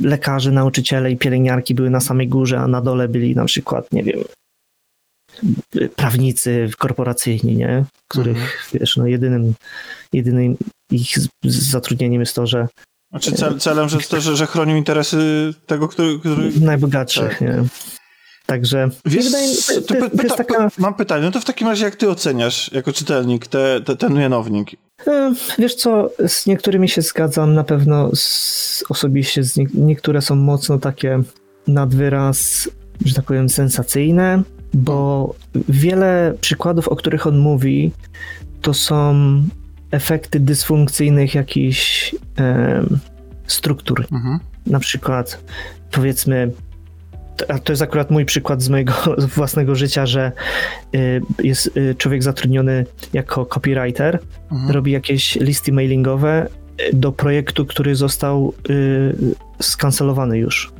lekarze, 0.00 0.50
nauczyciele 0.50 1.10
i 1.10 1.16
pielęgniarki 1.16 1.74
były 1.74 1.90
na 1.90 2.00
samej 2.00 2.28
górze, 2.28 2.60
a 2.60 2.66
na 2.66 2.80
dole 2.80 3.08
byli 3.08 3.34
na 3.34 3.44
przykład, 3.44 3.92
nie 3.92 4.02
wiem, 4.02 4.20
prawnicy 5.96 6.70
korporacyjni, 6.78 7.56
nie? 7.56 7.84
Których, 8.08 8.36
mhm. 8.36 8.58
wiesz, 8.74 8.96
no 8.96 9.06
jedynym, 9.06 9.54
jedynym 10.12 10.56
ich 10.90 11.18
zatrudnieniem 11.44 12.20
jest 12.20 12.34
to, 12.34 12.46
że 12.46 12.68
znaczy 13.10 13.32
cel, 13.32 13.58
celem, 13.58 13.88
że, 13.88 13.98
to, 13.98 14.20
że, 14.20 14.36
że 14.36 14.46
chronią 14.46 14.76
interesy 14.76 15.52
tego, 15.66 15.88
który... 15.88 16.18
który... 16.18 16.52
Najbogatszych, 16.60 17.30
tak. 17.30 17.40
nie? 17.40 17.64
Także 18.46 18.88
Wiesz, 19.06 19.24
wydaje, 19.24 19.48
to, 19.88 19.94
to, 19.94 20.10
pyta, 20.10 20.36
taka... 20.36 20.68
mam 20.78 20.94
pytanie, 20.94 21.24
no 21.24 21.30
to 21.30 21.40
w 21.40 21.44
takim 21.44 21.68
razie 21.68 21.84
jak 21.84 21.96
ty 21.96 22.10
oceniasz 22.10 22.72
jako 22.72 22.92
czytelnik 22.92 23.46
te, 23.46 23.80
te, 23.80 23.96
ten 23.96 24.14
mianownik? 24.14 24.70
E, 25.06 25.34
wiesz 25.58 25.74
co, 25.74 26.10
z 26.26 26.46
niektórymi 26.46 26.88
się 26.88 27.02
zgadzam, 27.02 27.54
na 27.54 27.64
pewno 27.64 28.10
z, 28.14 28.84
osobiście 28.88 29.44
z 29.44 29.56
nie, 29.56 29.66
niektóre 29.74 30.22
są 30.22 30.34
mocno 30.34 30.78
takie 30.78 31.22
nad 31.66 31.94
wyraz, 31.94 32.68
że 33.04 33.14
tak 33.14 33.24
powiem, 33.24 33.48
sensacyjne, 33.48 34.42
bo 34.74 35.34
wiele 35.68 36.34
przykładów, 36.40 36.88
o 36.88 36.96
których 36.96 37.26
on 37.26 37.38
mówi, 37.38 37.92
to 38.60 38.74
są 38.74 39.14
efekty 39.90 40.40
dysfunkcyjnych 40.40 41.34
jakichś 41.34 42.14
e, 42.38 42.82
struktur. 43.46 44.06
Mhm. 44.12 44.38
Na 44.66 44.80
przykład, 44.80 45.44
powiedzmy, 45.90 46.52
to, 47.36 47.58
to 47.58 47.72
jest 47.72 47.82
akurat 47.82 48.10
mój 48.10 48.24
przykład 48.24 48.62
z 48.62 48.68
mojego 48.68 48.92
własnego 49.36 49.74
życia, 49.74 50.06
że 50.06 50.32
y, 50.94 51.20
jest 51.42 51.76
y, 51.76 51.94
człowiek 51.98 52.22
zatrudniony 52.22 52.86
jako 53.12 53.46
copywriter, 53.46 54.18
mhm. 54.52 54.70
robi 54.70 54.92
jakieś 54.92 55.36
listy 55.36 55.72
mailingowe 55.72 56.48
do 56.92 57.12
projektu, 57.12 57.66
który 57.66 57.94
został 57.94 58.54
y, 58.70 59.14
skancelowany 59.60 60.38
już. 60.38 60.72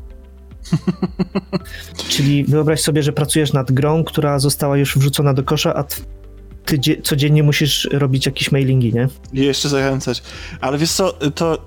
Czyli 2.08 2.44
wyobraź 2.44 2.80
sobie, 2.80 3.02
że 3.02 3.12
pracujesz 3.12 3.52
nad 3.52 3.72
grą, 3.72 4.04
która 4.04 4.38
została 4.38 4.76
już 4.76 4.98
wrzucona 4.98 5.34
do 5.34 5.44
kosza, 5.44 5.74
a 5.74 5.82
ty 5.82 6.02
codziennie 7.02 7.42
musisz 7.42 7.88
robić 7.92 8.26
jakieś 8.26 8.52
mailingi, 8.52 8.94
nie? 8.94 9.08
I 9.32 9.40
jeszcze 9.40 9.68
zachęcać. 9.68 10.22
Ale 10.60 10.78
wiesz 10.78 10.92
co, 10.92 11.12
to, 11.12 11.54
y, 11.54 11.58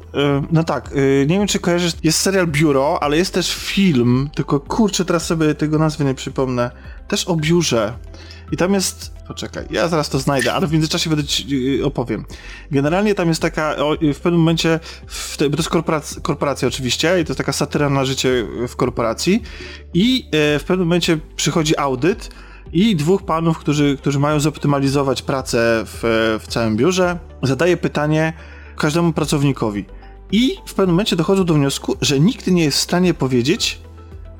no 0.51 0.63
tak, 0.63 0.91
y, 0.91 1.25
nie 1.29 1.37
wiem 1.37 1.47
czy 1.47 1.59
kojarzysz, 1.59 1.93
jest 2.03 2.19
serial 2.19 2.47
Biuro, 2.47 3.03
ale 3.03 3.17
jest 3.17 3.33
też 3.33 3.55
film, 3.55 4.29
tylko 4.35 4.59
kurczę, 4.59 5.05
teraz 5.05 5.25
sobie 5.25 5.55
tego 5.55 5.79
nazwy 5.79 6.05
nie 6.05 6.13
przypomnę, 6.13 6.71
też 7.07 7.25
o 7.25 7.35
biurze. 7.35 7.93
I 8.51 8.57
tam 8.57 8.73
jest, 8.73 9.13
poczekaj, 9.27 9.65
ja 9.69 9.87
zaraz 9.87 10.09
to 10.09 10.19
znajdę, 10.19 10.53
ale 10.53 10.67
w 10.67 10.71
międzyczasie 10.71 11.09
będę 11.09 11.25
ci 11.25 11.77
y, 11.79 11.85
opowiem. 11.85 12.25
Generalnie 12.71 13.15
tam 13.15 13.27
jest 13.27 13.41
taka, 13.41 13.75
w 14.13 14.19
pewnym 14.19 14.39
momencie, 14.39 14.79
w 15.07 15.37
te, 15.37 15.49
bo 15.49 15.57
to 15.57 15.61
jest 15.61 15.69
korporacja, 15.69 16.21
korporacja 16.21 16.67
oczywiście, 16.67 17.07
i 17.21 17.25
to 17.25 17.29
jest 17.31 17.37
taka 17.37 17.53
satyra 17.53 17.89
na 17.89 18.05
życie 18.05 18.47
w 18.67 18.75
korporacji 18.75 19.41
i 19.93 20.29
w 20.31 20.63
pewnym 20.67 20.87
momencie 20.87 21.17
przychodzi 21.35 21.77
audyt, 21.77 22.29
i 22.73 22.95
dwóch 22.95 23.23
panów, 23.23 23.57
którzy, 23.57 23.97
którzy 23.97 24.19
mają 24.19 24.39
zoptymalizować 24.39 25.21
pracę 25.21 25.83
w, 25.85 25.99
w 26.43 26.47
całym 26.47 26.77
biurze, 26.77 27.19
zadaje 27.43 27.77
pytanie 27.77 28.33
każdemu 28.77 29.13
pracownikowi. 29.13 29.85
I 30.31 30.55
w 30.65 30.73
pewnym 30.73 30.95
momencie 30.95 31.15
dochodzą 31.15 31.45
do 31.45 31.53
wniosku, 31.53 31.97
że 32.01 32.19
nikt 32.19 32.47
nie 32.47 32.63
jest 32.63 32.77
w 32.77 32.81
stanie 32.81 33.13
powiedzieć, 33.13 33.81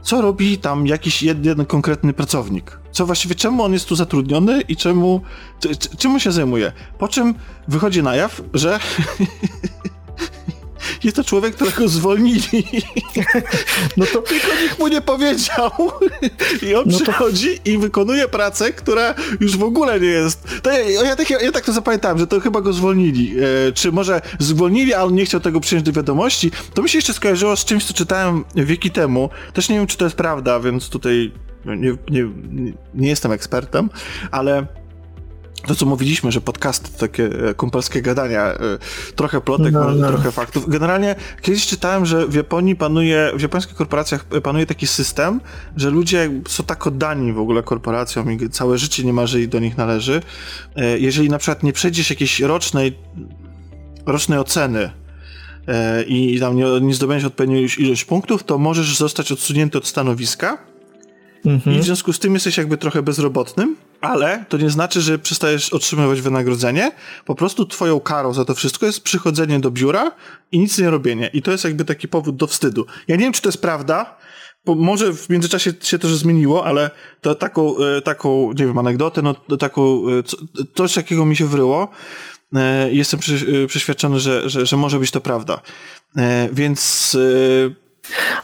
co 0.06 0.22
robi 0.22 0.58
tam 0.58 0.88
jakiś 0.88 1.24
jeden 1.24 1.66
konkretny 1.66 2.14
pracownik. 2.14 2.80
Co 2.92 3.06
właściwie, 3.06 3.36
czemu 3.36 3.64
on 3.64 3.74
jest 3.74 3.86
tu 3.86 3.96
zatrudniony 3.96 4.62
i 4.62 4.76
czemu, 4.76 5.22
czym 5.98 6.20
się 6.20 6.32
zajmuje. 6.32 6.72
Po 7.00 7.08
czym 7.08 7.34
wychodzi 7.68 8.04
na 8.04 8.16
jaw, 8.16 8.42
że 8.54 8.80
jest 11.06 11.16
to 11.16 11.24
człowiek, 11.24 11.56
którego 11.56 11.88
zwolnili. 11.88 12.42
No 13.98 14.06
to 14.06 14.22
tylko 14.22 14.48
nikt 14.64 14.80
mu 14.80 14.88
nie 14.88 15.02
powiedział. 15.02 15.72
I 16.62 16.76
on 16.76 16.84
no 16.88 17.00
przychodzi 17.00 17.60
to... 17.60 17.70
i 17.70 17.78
wykonuje 17.78 18.28
pracę, 18.28 18.74
która 18.74 19.14
już 19.40 19.58
w 19.58 19.64
ogóle 19.64 20.00
nie 20.00 20.08
jest. 20.08 20.62
To 20.62 20.72
ja, 20.72 20.80
ja, 20.80 21.16
tak, 21.16 21.30
ja 21.30 21.52
tak 21.52 21.66
to 21.66 21.74
zapamiętałem, 21.74 22.18
że 22.18 22.28
to 22.28 22.40
chyba 22.40 22.62
go 22.62 22.74
zwolnili. 22.74 23.36
E, 23.68 23.72
czy 23.72 23.92
może 23.92 24.22
zwolnili, 24.40 24.94
a 24.94 25.04
on 25.04 25.16
nie 25.16 25.26
chciał 25.26 25.40
tego 25.40 25.60
przyjąć 25.60 25.86
do 25.86 25.92
wiadomości. 25.92 26.52
To 26.74 26.82
mi 26.82 26.90
się 26.90 26.98
jeszcze 26.98 27.14
skojarzyło 27.14 27.56
z 27.56 27.66
czymś, 27.66 27.86
co 27.86 27.94
czytałem 27.94 28.46
wieki 28.56 28.92
temu. 28.92 29.30
Też 29.54 29.70
nie 29.70 29.76
wiem, 29.76 29.88
czy 29.88 29.98
to 29.98 30.06
jest 30.06 30.18
prawda, 30.18 30.60
więc 30.60 30.90
tutaj 30.90 31.32
nie, 31.66 31.98
nie, 32.10 32.30
nie 32.94 33.10
jestem 33.10 33.32
ekspertem, 33.32 33.90
ale 34.32 34.68
to, 35.66 35.76
co 35.76 35.86
mówiliśmy, 35.86 36.32
że 36.32 36.42
podcast 36.42 36.94
to 36.94 37.00
takie 37.00 37.26
e, 37.50 37.54
kumpelskie 37.54 38.02
gadania, 38.02 38.44
e, 38.44 38.58
trochę 39.16 39.42
plotek, 39.42 39.74
no, 39.74 39.92
no. 39.92 40.08
trochę 40.08 40.32
faktów. 40.32 40.70
Generalnie 40.70 41.16
kiedyś 41.42 41.68
czytałem, 41.68 42.06
że 42.06 42.28
w 42.28 42.34
Japonii 42.34 42.76
panuje, 42.76 43.32
w 43.36 43.42
japońskich 43.42 43.76
korporacjach 43.76 44.26
panuje 44.26 44.66
taki 44.66 44.88
system, 44.88 45.42
że 45.78 45.90
ludzie 45.90 46.32
są 46.48 46.64
tak 46.64 46.88
oddani 46.88 47.34
w 47.34 47.40
ogóle 47.40 47.64
korporacjom 47.64 48.32
i 48.32 48.50
całe 48.50 48.78
życie 48.78 49.04
niemalże 49.04 49.48
do 49.48 49.60
nich 49.60 49.78
należy. 49.78 50.22
E, 50.76 51.00
jeżeli 51.00 51.30
na 51.30 51.38
przykład 51.38 51.64
nie 51.64 51.74
przejdziesz 51.74 52.10
jakiejś 52.10 52.40
rocznej, 52.40 52.98
rocznej 54.06 54.40
oceny 54.40 54.90
i 56.08 56.38
tam 56.40 56.56
nie, 56.56 56.82
nie 56.82 56.94
zdobędziesz 56.94 57.28
odpowiednią 57.28 57.68
ilość 57.78 58.06
punktów, 58.06 58.44
to 58.44 58.58
możesz 58.58 58.98
zostać 58.98 59.32
odsunięty 59.32 59.78
od 59.78 59.88
stanowiska 59.88 60.58
mhm. 61.46 61.76
i 61.76 61.80
w 61.80 61.84
związku 61.84 62.14
z 62.14 62.20
tym 62.20 62.34
jesteś 62.34 62.58
jakby 62.58 62.78
trochę 62.78 63.02
bezrobotnym 63.02 63.76
ale 64.08 64.46
to 64.50 64.58
nie 64.58 64.70
znaczy, 64.70 65.02
że 65.02 65.20
przestajesz 65.20 65.74
otrzymywać 65.74 66.22
wynagrodzenie. 66.22 66.92
Po 67.26 67.36
prostu 67.36 67.66
twoją 67.66 68.00
karą 68.00 68.34
za 68.34 68.46
to 68.46 68.56
wszystko 68.56 68.86
jest 68.86 69.04
przychodzenie 69.04 69.60
do 69.60 69.72
biura 69.72 70.12
i 70.52 70.60
nic 70.60 70.80
nie 70.80 70.90
robienie. 70.90 71.30
I 71.34 71.42
to 71.42 71.52
jest 71.52 71.64
jakby 71.64 71.86
taki 71.86 72.08
powód 72.08 72.36
do 72.36 72.48
wstydu. 72.48 72.86
Ja 73.08 73.16
nie 73.16 73.24
wiem, 73.24 73.34
czy 73.34 73.42
to 73.42 73.50
jest 73.50 73.62
prawda, 73.62 74.18
bo 74.66 74.76
może 74.76 75.14
w 75.14 75.30
międzyczasie 75.30 75.74
się 75.82 76.00
to 76.00 76.08
zmieniło, 76.08 76.66
ale 76.66 76.92
to 77.22 77.36
taką, 77.36 77.78
e, 77.78 78.02
taką, 78.02 78.52
nie 78.52 78.66
wiem, 78.66 78.78
anegdotę, 78.78 79.22
no 79.22 79.58
taką, 79.58 80.10
e, 80.10 80.24
coś 80.76 80.94
takiego 80.94 81.26
mi 81.26 81.36
się 81.36 81.46
wryło. 81.46 81.88
E, 82.56 82.94
jestem 82.94 83.20
przeświadczony, 83.68 84.20
że, 84.20 84.50
że, 84.50 84.66
że 84.66 84.78
może 84.78 85.00
być 85.00 85.12
to 85.12 85.22
prawda. 85.22 85.62
Więc... 86.52 87.18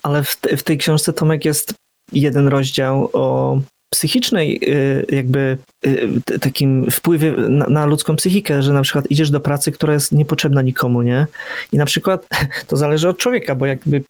Ale 0.04 0.24
w, 0.24 0.36
te, 0.36 0.58
w 0.58 0.64
tej 0.64 0.78
książce 0.78 1.14
Tomek 1.14 1.46
jest 1.46 1.74
jeden 2.12 2.48
rozdział 2.48 3.10
o 3.14 3.58
psychicznej 3.94 4.60
y, 4.64 5.06
jakby 5.10 5.58
y, 5.86 6.40
takim 6.40 6.92
wpływie 6.92 7.32
na, 7.32 7.66
na, 7.66 7.86
ludzką 7.86 8.16
psychikę, 8.16 8.64
że 8.64 8.74
na 8.74 8.82
przykład 8.82 9.12
idziesz 9.12 9.30
do 9.30 9.40
pracy, 9.40 9.72
która 9.72 9.94
jest 9.94 10.12
niepotrzebna 10.12 10.62
nikomu, 10.62 11.02
nie? 11.02 11.28
I 11.72 11.78
na 11.78 11.86
przykład 11.86 12.28
to 12.68 12.78
zależy 12.78 13.10
od 13.10 13.18
człowieka, 13.18 13.56
bo 13.56 13.66
jakby 13.66 14.04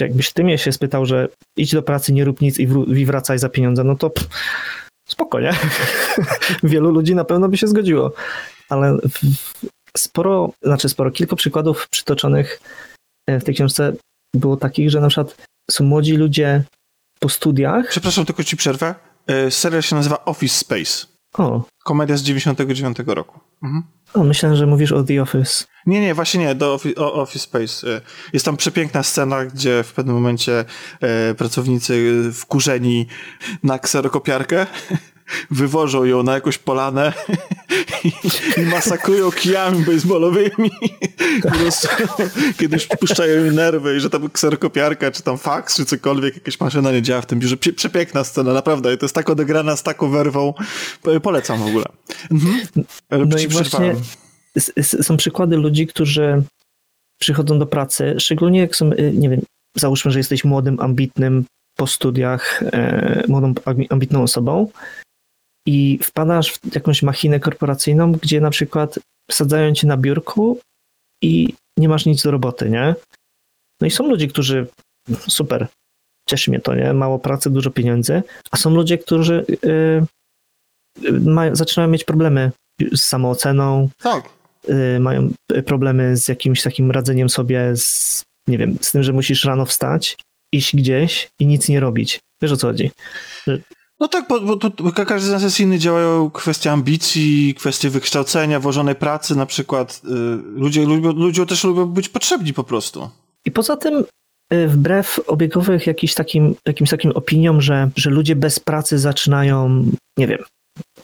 jakbyś 0.00 0.32
ty 0.32 0.44
mnie 0.44 0.58
się 0.58 0.72
spytał, 0.72 1.06
że 1.06 1.28
idź 1.56 1.72
do 1.72 1.82
pracy, 1.82 2.12
nie 2.12 2.24
rób 2.24 2.40
nic 2.40 2.58
i, 2.58 2.68
wr- 2.68 2.96
i 2.96 3.06
wracaj 3.06 3.38
za 3.38 3.48
pieniądze, 3.48 3.84
no 3.84 3.96
to 3.96 4.10
pff, 4.10 4.28
spoko, 5.08 5.40
nie? 5.40 5.52
Wielu 6.62 6.90
ludzi 6.90 7.14
na 7.14 7.24
pewno 7.24 7.48
by 7.48 7.56
się 7.56 7.66
zgodziło. 7.66 8.12
Ale 8.68 8.98
sporo, 9.96 10.52
znaczy 10.62 10.88
sporo, 10.88 11.10
kilka 11.10 11.36
przykładów 11.36 11.88
przytoczonych 11.88 12.60
e, 13.26 13.40
w 13.40 13.44
tej 13.44 13.54
książce 13.54 13.92
było 14.34 14.56
takich, 14.56 14.90
że 14.90 15.00
na 15.00 15.08
przykład 15.08 15.36
są 15.70 15.84
młodzi 15.84 16.16
ludzie 16.16 16.62
po 17.20 17.28
studiach. 17.28 17.88
Przepraszam, 17.88 18.26
tylko 18.26 18.44
ci 18.44 18.56
przerwę. 18.56 18.94
E, 19.28 19.50
serial 19.50 19.82
się 19.82 19.96
nazywa 19.96 20.24
Office 20.24 20.58
Space. 20.58 21.06
O. 21.38 21.62
Komedia 21.84 22.16
z 22.16 22.22
99 22.22 22.98
roku. 23.06 23.40
Mhm. 23.62 23.82
O, 24.14 24.24
myślałem, 24.24 24.56
że 24.56 24.66
mówisz 24.66 24.92
o 24.92 25.02
The 25.02 25.22
Office. 25.22 25.64
Nie, 25.86 26.00
nie, 26.00 26.14
właśnie 26.14 26.40
nie, 26.40 26.54
do 26.54 26.74
Office, 26.74 27.00
o 27.00 27.12
Office 27.14 27.44
Space. 27.44 27.96
E, 27.96 28.00
jest 28.32 28.44
tam 28.44 28.56
przepiękna 28.56 29.02
scena, 29.02 29.44
gdzie 29.44 29.82
w 29.82 29.92
pewnym 29.92 30.14
momencie 30.14 30.64
e, 31.00 31.34
pracownicy 31.34 32.22
wkurzeni 32.34 33.06
na 33.62 33.78
kserokopiarkę 33.78 34.66
wywożą 35.50 36.04
ją 36.04 36.22
na 36.22 36.34
jakąś 36.34 36.58
polanę 36.58 37.12
i 38.56 38.60
masakrują 38.60 39.32
kijami 39.32 39.84
baseballowymi. 39.84 40.70
Kiedyś 42.58 42.86
puszczają 42.86 43.44
mi 43.44 43.56
nerwy 43.56 43.96
i 43.96 44.00
że 44.00 44.10
tam 44.10 44.30
kserokopiarka, 44.30 45.10
czy 45.10 45.22
tam 45.22 45.38
fax, 45.38 45.76
czy 45.76 45.84
cokolwiek, 45.84 46.34
jakaś 46.34 46.60
maszyna 46.60 46.92
nie 46.92 47.02
działa 47.02 47.20
w 47.20 47.26
tym 47.26 47.38
biurze. 47.38 47.56
Przepiękna 47.56 48.24
scena, 48.24 48.52
naprawdę. 48.52 48.94
I 48.94 48.98
to 48.98 49.04
jest 49.04 49.14
tak 49.14 49.30
odegrana 49.30 49.76
z 49.76 49.82
taką 49.82 50.10
werwą. 50.10 50.54
Polecam 51.22 51.58
w 51.58 51.66
ogóle. 51.66 51.84
Mhm. 52.30 52.60
No 53.28 53.38
i 53.38 53.48
właśnie 53.48 53.94
są 54.82 55.16
przykłady 55.16 55.56
ludzi, 55.56 55.86
którzy 55.86 56.42
przychodzą 57.20 57.58
do 57.58 57.66
pracy, 57.66 58.14
szczególnie 58.18 58.60
jak 58.60 58.76
są, 58.76 58.92
y, 58.92 59.12
nie 59.14 59.28
wiem, 59.28 59.40
załóżmy, 59.76 60.10
że 60.10 60.18
jesteś 60.18 60.44
młodym, 60.44 60.80
ambitnym 60.80 61.44
po 61.76 61.86
studiach, 61.86 62.62
e, 62.62 63.24
młodą, 63.28 63.54
ambitną 63.90 64.22
osobą 64.22 64.68
i 65.68 65.98
wpadasz 66.02 66.52
w 66.52 66.74
jakąś 66.74 67.02
machinę 67.02 67.40
korporacyjną, 67.40 68.12
gdzie 68.12 68.40
na 68.40 68.50
przykład 68.50 68.98
sadzają 69.30 69.74
cię 69.74 69.86
na 69.86 69.96
biurku 69.96 70.60
i 71.22 71.54
nie 71.76 71.88
masz 71.88 72.06
nic 72.06 72.22
do 72.22 72.30
roboty, 72.30 72.70
nie? 72.70 72.94
No 73.80 73.86
i 73.86 73.90
są 73.90 74.08
ludzie, 74.08 74.28
którzy 74.28 74.66
super, 75.28 75.66
cieszy 76.28 76.50
mnie 76.50 76.60
to, 76.60 76.74
nie? 76.74 76.92
Mało 76.92 77.18
pracy, 77.18 77.50
dużo 77.50 77.70
pieniędzy, 77.70 78.22
a 78.50 78.56
są 78.56 78.70
ludzie, 78.70 78.98
którzy 78.98 79.44
yy, 79.62 81.20
mają, 81.20 81.56
zaczynają 81.56 81.90
mieć 81.90 82.04
problemy 82.04 82.52
z 82.92 83.00
samooceną. 83.00 83.88
Tak. 84.02 84.28
Yy, 84.68 85.00
mają 85.00 85.30
problemy 85.66 86.16
z 86.16 86.28
jakimś 86.28 86.62
takim 86.62 86.90
radzeniem 86.90 87.28
sobie 87.28 87.76
z, 87.76 88.22
nie 88.46 88.58
wiem, 88.58 88.78
z 88.80 88.92
tym, 88.92 89.02
że 89.02 89.12
musisz 89.12 89.44
rano 89.44 89.66
wstać, 89.66 90.16
iść 90.52 90.76
gdzieś 90.76 91.28
i 91.40 91.46
nic 91.46 91.68
nie 91.68 91.80
robić. 91.80 92.20
Wiesz 92.42 92.52
o 92.52 92.56
co 92.56 92.66
chodzi? 92.66 92.90
No 94.00 94.08
tak, 94.08 94.28
bo, 94.28 94.40
bo, 94.40 94.70
bo 94.70 94.92
każdy 94.92 95.28
z 95.28 95.32
nas 95.32 95.42
jest 95.42 95.60
inny, 95.60 95.78
działają 95.78 96.30
kwestie 96.30 96.72
ambicji, 96.72 97.54
kwestie 97.54 97.90
wykształcenia, 97.90 98.60
włożonej 98.60 98.94
pracy 98.94 99.36
na 99.36 99.46
przykład. 99.46 100.00
Y, 100.04 100.08
ludzie, 100.60 100.84
lubią, 100.84 101.12
ludzie 101.12 101.46
też 101.46 101.64
lubią 101.64 101.86
być 101.86 102.08
potrzebni 102.08 102.52
po 102.52 102.64
prostu. 102.64 103.10
I 103.44 103.50
poza 103.50 103.76
tym 103.76 104.04
y, 104.52 104.68
wbrew 104.68 105.20
obiegowych 105.26 105.86
jakiś 105.86 106.14
takim, 106.14 106.54
jakimś 106.66 106.90
takim 106.90 107.10
opiniom, 107.10 107.60
że, 107.60 107.90
że 107.96 108.10
ludzie 108.10 108.36
bez 108.36 108.60
pracy 108.60 108.98
zaczynają, 108.98 109.84
nie 110.18 110.26
wiem, 110.26 110.38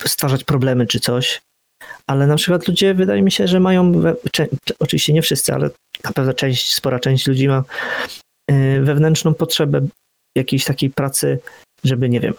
stwarzać 0.06 0.44
problemy 0.44 0.86
czy 0.86 1.00
coś, 1.00 1.42
ale 2.06 2.26
na 2.26 2.36
przykład 2.36 2.68
ludzie, 2.68 2.94
wydaje 2.94 3.22
mi 3.22 3.32
się, 3.32 3.48
że 3.48 3.60
mają, 3.60 3.92
oczywiście 4.78 5.12
nie 5.12 5.22
wszyscy, 5.22 5.54
ale 5.54 5.70
na 6.04 6.12
pewno 6.12 6.32
część, 6.32 6.74
spora 6.74 6.98
część 6.98 7.26
ludzi 7.26 7.48
ma 7.48 7.64
y, 8.50 8.80
wewnętrzną 8.82 9.34
potrzebę 9.34 9.86
jakiejś 10.36 10.64
takiej 10.64 10.90
pracy, 10.90 11.38
żeby, 11.84 12.08
nie 12.08 12.20
wiem, 12.20 12.34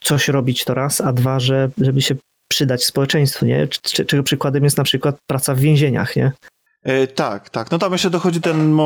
coś 0.00 0.28
robić 0.28 0.64
to 0.64 0.74
raz, 0.74 1.00
a 1.00 1.12
dwa, 1.12 1.40
że, 1.40 1.70
żeby 1.78 2.02
się 2.02 2.14
przydać 2.48 2.84
społeczeństwu, 2.84 3.46
nie? 3.46 3.68
Czego 4.06 4.22
przykładem 4.22 4.64
jest 4.64 4.78
na 4.78 4.84
przykład 4.84 5.16
praca 5.26 5.54
w 5.54 5.58
więzieniach, 5.58 6.16
nie? 6.16 6.32
E, 6.82 7.06
tak, 7.06 7.50
tak. 7.50 7.70
No 7.70 7.78
tam 7.78 7.92
jeszcze 7.92 8.10
dochodzi 8.10 8.40
ten, 8.40 8.78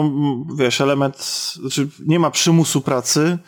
wiesz, 0.59 0.81
element, 0.81 1.17
znaczy 1.61 1.89
nie 2.07 2.19
ma 2.19 2.31
przymusu 2.31 2.81
pracy, 2.81 3.39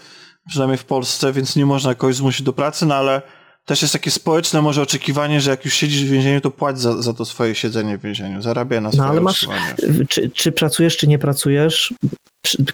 przynajmniej 0.49 0.79
w 0.79 0.85
Polsce, 0.85 1.33
więc 1.33 1.57
nie 1.57 1.67
można 1.67 1.95
kogoś 1.95 2.17
zmusić 2.17 2.43
do 2.43 2.53
pracy, 2.53 2.87
no 2.87 2.95
ale 2.95 3.23
też 3.65 3.83
jest 3.83 3.93
takie 3.93 4.11
społeczne 4.11 4.63
może 4.63 4.83
oczekiwanie, 4.83 5.41
że 5.41 5.51
jak 5.51 5.65
już 5.65 5.75
siedzisz 5.75 6.05
w 6.05 6.11
więzieniu, 6.11 6.41
to 6.41 6.51
płać 6.51 6.81
za, 6.81 7.03
za 7.03 7.15
to 7.15 7.25
swoje 7.25 7.55
siedzenie 7.55 7.99
w 7.99 8.03
więzieniu, 8.03 8.43
zarabia 8.43 8.81
na 8.81 8.93
swoje 8.93 9.03
No 9.03 9.11
ale 9.11 9.21
masz, 9.21 9.49
czy, 10.09 10.31
czy 10.31 10.53
pracujesz, 10.53 10.97
czy 10.97 11.07
nie 11.07 11.19
pracujesz, 11.19 11.95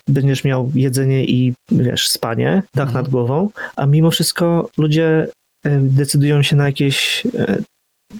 będziesz 0.08 0.44
miał 0.44 0.72
jedzenie 0.74 1.24
i 1.24 1.54
wiesz, 1.70 2.08
spanie, 2.08 2.62
dach 2.74 2.88
mhm. 2.88 3.04
nad 3.04 3.12
głową, 3.12 3.50
a 3.76 3.86
mimo 3.86 4.10
wszystko 4.10 4.70
ludzie 4.78 5.28
e, 5.64 5.78
decydują 5.80 6.42
się 6.42 6.56
na 6.56 6.66
jakieś 6.66 7.26
e, 7.34 7.58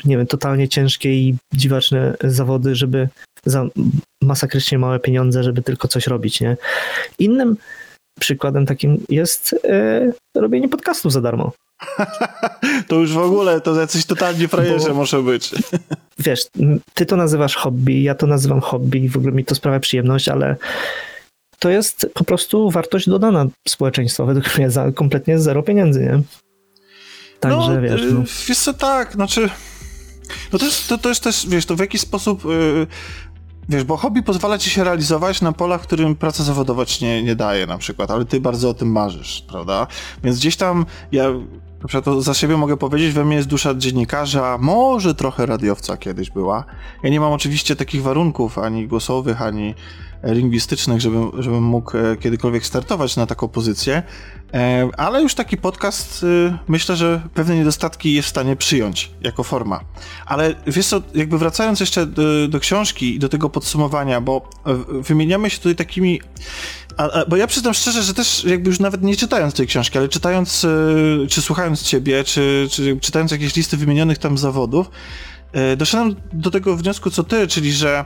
nie 0.05 0.17
wiem, 0.17 0.27
totalnie 0.27 0.69
ciężkie 0.69 1.15
i 1.15 1.37
dziwaczne 1.55 2.17
zawody, 2.25 2.75
żeby 2.75 3.09
za 3.45 3.67
masakrycznie 4.23 4.79
małe 4.79 5.01
pieniądze, 5.01 5.45
żeby 5.45 5.63
tylko 5.63 5.89
coś 5.89 6.07
robić, 6.07 6.41
nie? 6.41 6.57
Innym 7.19 7.57
przykładem 8.19 8.67
takim 8.67 9.05
jest 9.09 9.55
e, 9.65 10.13
robienie 10.35 10.69
podcastów 10.69 11.13
za 11.13 11.21
darmo. 11.21 11.53
to 12.89 12.97
już 12.97 13.13
w 13.13 13.19
ogóle 13.19 13.61
to 13.61 13.81
jacyś 13.81 14.07
totalnie 14.07 14.49
frajerze 14.49 14.89
Bo, 14.89 14.95
może 14.95 15.23
być. 15.23 15.51
Wiesz, 16.19 16.47
ty 16.95 17.07
to 17.07 17.17
nazywasz 17.17 17.57
hobby, 17.57 18.03
ja 18.03 18.15
to 18.15 18.27
nazywam 18.27 18.61
hobby, 18.61 19.09
w 19.09 19.17
ogóle 19.17 19.33
mi 19.33 19.45
to 19.45 19.55
sprawia 19.55 19.81
przyjemność, 19.81 20.29
ale 20.29 20.57
to 21.59 21.71
jest 21.71 22.11
po 22.15 22.25
prostu 22.25 22.71
wartość 22.71 23.09
dodana 23.09 23.47
społeczeństwa, 23.69 24.25
według 24.35 24.59
mnie 24.59 24.71
za 24.71 24.93
kompletnie 24.93 25.39
zero 25.39 25.63
pieniędzy, 25.63 26.01
nie? 26.01 26.23
Także 27.41 27.75
no, 27.75 27.81
wiesz. 27.81 28.03
No. 28.13 28.23
Wiesz 28.49 28.59
co, 28.59 28.75
tak, 28.75 29.13
znaczy. 29.13 29.51
No 30.53 30.59
to 30.59 30.65
jest, 30.65 30.89
to, 30.89 30.99
to 30.99 31.09
jest 31.09 31.23
też, 31.23 31.47
wiesz, 31.49 31.67
to 31.67 31.77
w 31.77 31.81
jaki 31.81 31.99
sposób. 31.99 32.45
Yy, 32.45 32.87
wiesz, 33.69 33.85
bo 33.85 33.97
hobby 33.97 34.23
pozwala 34.23 34.59
ci 34.59 34.71
się 34.71 34.85
realizować 34.85 35.41
na 35.41 35.53
polach, 35.53 35.81
którym 35.81 36.17
praca 36.17 36.43
zawodowa 36.45 36.87
ci 36.87 37.05
nie, 37.05 37.23
nie 37.23 37.37
daje, 37.37 37.67
na 37.67 37.79
przykład, 37.79 38.11
ale 38.11 38.25
ty 38.25 38.41
bardzo 38.41 38.69
o 38.69 38.75
tym 38.75 38.93
marzysz, 38.93 39.45
prawda? 39.49 39.87
Więc 40.25 40.39
gdzieś 40.39 40.57
tam 40.57 40.87
ja 41.13 41.25
na 41.83 41.89
przykład 41.89 42.05
to 42.05 42.23
za 42.23 42.35
siebie 42.35 42.57
mogę 42.57 42.77
powiedzieć, 42.77 43.13
we 43.13 43.25
mnie 43.25 43.37
jest 43.37 43.49
dusza 43.49 43.75
dziennikarza, 43.75 44.59
może 44.61 45.15
trochę 45.15 45.47
radiowca 45.47 45.97
kiedyś 45.97 46.31
była. 46.31 46.65
Ja 47.03 47.11
nie 47.11 47.21
mam 47.21 47.33
oczywiście 47.33 47.77
takich 47.77 48.03
warunków 48.03 48.59
ani 48.59 48.89
głosowych, 48.89 49.43
ani 49.43 49.75
lingwistycznych, 50.23 51.01
żebym, 51.01 51.31
żebym 51.39 51.63
mógł 51.63 51.97
e, 51.97 52.17
kiedykolwiek 52.17 52.67
startować 52.67 53.17
na 53.17 53.27
taką 53.27 53.49
pozycję, 53.49 54.03
e, 54.55 54.89
ale 54.97 55.23
już 55.23 55.35
taki 55.35 55.57
podcast 55.57 56.25
e, 56.49 56.59
myślę, 56.69 56.97
że 56.97 57.23
pewne 57.35 57.57
niedostatki 57.57 58.15
jest 58.15 58.27
w 58.27 58.31
stanie 58.31 58.57
przyjąć 58.57 59.11
jako 59.21 59.43
forma. 59.43 59.81
Ale 60.27 60.55
wiesz 60.67 60.87
co, 60.87 61.03
jakby 61.15 61.39
wracając 61.39 61.81
jeszcze 61.81 62.07
do, 62.07 62.49
do 62.49 62.61
książki 62.61 63.15
i 63.15 63.19
do 63.19 63.29
tego 63.29 63.51
podsumowania, 63.51 64.21
bo 64.21 64.51
wymieniamy 64.91 65.51
się 65.51 65.59
tutaj 65.59 65.77
takimi 65.77 66.21
a, 66.97 67.11
a, 67.11 67.25
bo 67.27 67.37
ja 67.37 67.47
przyznam 67.47 67.75
szczerze, 67.75 68.03
że 68.03 68.15
też 68.15 68.45
jakby 68.45 68.71
już 68.71 68.81
nawet 68.81 69.03
nie 69.03 69.17
czytając 69.17 69.55
tej 69.55 69.67
książki, 69.67 69.99
ale 69.99 70.09
czytając, 70.09 70.67
czy 71.29 71.43
słuchając 71.43 71.83
ciebie, 71.83 72.25
czy, 72.25 72.69
czy 72.71 72.99
czytając 73.01 73.33
jakieś 73.33 73.57
listy 73.57 73.77
wymienionych 73.77 74.19
tam 74.19 74.39
zawodów, 74.39 74.91
doszedłem 75.77 76.17
do 76.33 76.51
tego 76.51 76.77
wniosku, 76.77 77.11
co 77.11 77.25
ty, 77.25 77.47
czyli 77.47 77.73
że 77.73 78.05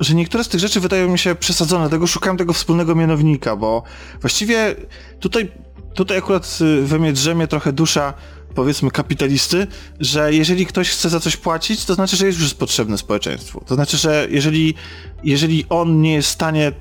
że 0.00 0.14
niektóre 0.14 0.44
z 0.44 0.48
tych 0.48 0.60
rzeczy 0.60 0.80
wydają 0.80 1.08
mi 1.08 1.18
się 1.18 1.34
przesadzone, 1.34 1.82
dlatego 1.82 2.06
szukałem 2.06 2.36
tego 2.36 2.52
wspólnego 2.52 2.94
mianownika, 2.94 3.56
bo 3.56 3.82
właściwie 4.20 4.74
tutaj, 5.20 5.52
tutaj 5.94 6.18
akurat 6.18 6.58
y, 6.60 6.82
we 6.82 6.98
mnie 6.98 7.12
drzemie 7.12 7.46
trochę 7.46 7.72
dusza 7.72 8.14
powiedzmy 8.54 8.90
kapitalisty, 8.90 9.66
że 10.00 10.34
jeżeli 10.34 10.66
ktoś 10.66 10.90
chce 10.90 11.08
za 11.08 11.20
coś 11.20 11.36
płacić, 11.36 11.84
to 11.84 11.94
znaczy, 11.94 12.16
że 12.16 12.26
jest 12.26 12.40
już 12.40 12.54
potrzebny 12.54 12.98
społeczeństwu. 12.98 13.64
To 13.66 13.74
znaczy, 13.74 13.96
że 13.96 14.26
jeżeli, 14.30 14.74
jeżeli 15.24 15.66
on 15.68 16.02
nie 16.02 16.14
jest 16.14 16.28
w 16.28 16.32
stanie, 16.32 16.72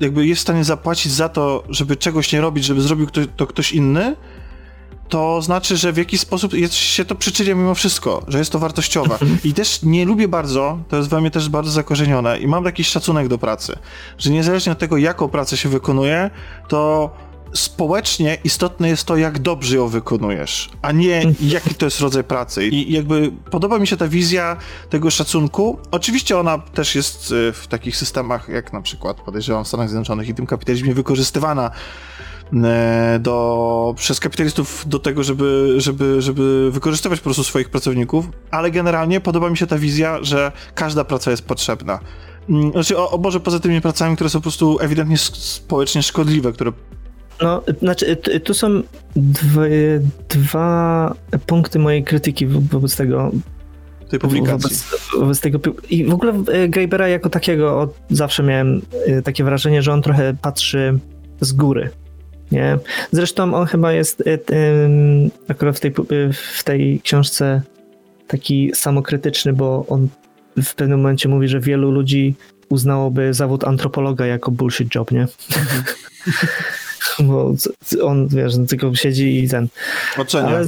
jakby 0.00 0.26
jest 0.26 0.38
w 0.38 0.42
stanie 0.42 0.64
zapłacić 0.64 1.12
za 1.12 1.28
to, 1.28 1.64
żeby 1.68 1.96
czegoś 1.96 2.32
nie 2.32 2.40
robić, 2.40 2.64
żeby 2.64 2.80
zrobił 2.80 3.06
to 3.36 3.46
ktoś 3.46 3.72
inny, 3.72 4.16
to 5.08 5.42
znaczy, 5.42 5.76
że 5.76 5.92
w 5.92 5.96
jakiś 5.96 6.20
sposób 6.20 6.52
jest, 6.52 6.74
się 6.74 7.04
to 7.04 7.14
przyczynia 7.14 7.54
mimo 7.54 7.74
wszystko, 7.74 8.22
że 8.28 8.38
jest 8.38 8.52
to 8.52 8.58
wartościowe. 8.58 9.18
I 9.44 9.54
też 9.54 9.82
nie 9.82 10.04
lubię 10.04 10.28
bardzo, 10.28 10.78
to 10.88 10.96
jest 10.96 11.08
we 11.08 11.20
mnie 11.20 11.30
też 11.30 11.48
bardzo 11.48 11.70
zakorzenione 11.70 12.38
i 12.38 12.46
mam 12.46 12.64
jakiś 12.64 12.88
szacunek 12.88 13.28
do 13.28 13.38
pracy, 13.38 13.78
że 14.18 14.30
niezależnie 14.30 14.72
od 14.72 14.78
tego, 14.78 14.96
jaką 14.96 15.28
pracę 15.28 15.56
się 15.56 15.68
wykonuje, 15.68 16.30
to 16.68 17.10
społecznie 17.52 18.38
istotne 18.44 18.88
jest 18.88 19.04
to, 19.04 19.16
jak 19.16 19.38
dobrze 19.38 19.76
ją 19.76 19.88
wykonujesz, 19.88 20.70
a 20.82 20.92
nie 20.92 21.22
jaki 21.40 21.74
to 21.74 21.84
jest 21.84 22.00
rodzaj 22.00 22.24
pracy. 22.24 22.68
I 22.68 22.92
jakby 22.92 23.32
podoba 23.50 23.78
mi 23.78 23.86
się 23.86 23.96
ta 23.96 24.08
wizja 24.08 24.56
tego 24.90 25.10
szacunku. 25.10 25.78
Oczywiście 25.90 26.38
ona 26.38 26.58
też 26.58 26.94
jest 26.94 27.30
y, 27.30 27.52
w 27.52 27.66
takich 27.66 27.96
systemach, 27.96 28.48
jak 28.48 28.72
na 28.72 28.82
przykład 28.82 29.20
podejrzewam 29.20 29.64
w 29.64 29.68
Stanach 29.68 29.88
Zjednoczonych 29.88 30.28
i 30.28 30.34
tym 30.34 30.46
kapitalizmie 30.46 30.94
wykorzystywana 30.94 31.70
do, 33.20 33.94
przez 33.96 34.20
kapitalistów 34.20 34.84
do 34.88 34.98
tego, 34.98 35.22
żeby, 35.22 35.74
żeby, 35.76 36.22
żeby 36.22 36.70
wykorzystywać 36.70 37.20
po 37.20 37.24
prostu 37.24 37.44
swoich 37.44 37.70
pracowników, 37.70 38.28
ale 38.50 38.70
generalnie 38.70 39.20
podoba 39.20 39.50
mi 39.50 39.56
się 39.56 39.66
ta 39.66 39.78
wizja, 39.78 40.18
że 40.22 40.52
każda 40.74 41.04
praca 41.04 41.30
jest 41.30 41.42
potrzebna. 41.42 41.98
Mm, 42.48 42.72
znaczy, 42.72 42.98
o, 42.98 43.10
o 43.10 43.18
Boże, 43.18 43.40
poza 43.40 43.60
tymi 43.60 43.80
pracami, 43.80 44.14
które 44.14 44.30
są 44.30 44.38
po 44.38 44.42
prostu 44.42 44.78
ewidentnie 44.80 45.18
społecznie 45.18 46.02
szkodliwe, 46.02 46.52
które 46.52 46.72
no, 47.42 47.62
znaczy, 47.80 48.16
tu 48.44 48.54
są 48.54 48.82
dwie, 49.16 50.00
dwa 50.28 51.14
punkty 51.46 51.78
mojej 51.78 52.04
krytyki 52.04 52.46
wobec 52.46 52.96
tego. 52.96 53.30
Tej 54.10 54.18
publikacji. 54.18 54.62
Wobec, 54.62 54.86
wobec 55.18 55.40
tego. 55.40 55.58
I 55.90 56.04
w 56.04 56.14
ogóle 56.14 56.32
e, 56.52 56.68
Grabera 56.68 57.08
jako 57.08 57.30
takiego 57.30 57.80
od 57.80 57.94
zawsze 58.10 58.42
miałem 58.42 58.82
e, 59.06 59.22
takie 59.22 59.44
wrażenie, 59.44 59.82
że 59.82 59.92
on 59.92 60.02
trochę 60.02 60.34
patrzy 60.42 60.98
z 61.40 61.52
góry 61.52 61.90
nie? 62.52 62.78
Zresztą 63.12 63.54
on 63.54 63.66
chyba 63.66 63.92
jest 63.92 64.20
y, 64.20 64.24
y, 64.30 64.38
akurat 65.48 65.76
w 65.76 65.80
tej, 65.80 65.94
w 66.32 66.64
tej 66.64 67.00
książce 67.00 67.62
taki 68.26 68.72
samokrytyczny, 68.74 69.52
bo 69.52 69.86
on 69.88 70.08
w 70.62 70.74
pewnym 70.74 70.98
momencie 70.98 71.28
mówi, 71.28 71.48
że 71.48 71.60
wielu 71.60 71.90
ludzi 71.90 72.34
uznałoby 72.68 73.34
zawód 73.34 73.64
antropologa 73.64 74.26
jako 74.26 74.50
bullshit 74.50 74.94
job, 74.94 75.10
nie? 75.10 75.26
bo 77.26 77.54
on, 78.02 78.28
wiesz, 78.28 78.54
tylko 78.68 78.94
siedzi 78.94 79.44
i 79.44 79.48
ten. 79.48 79.68
Ocenia. 80.16 80.48
Ale 80.48 80.66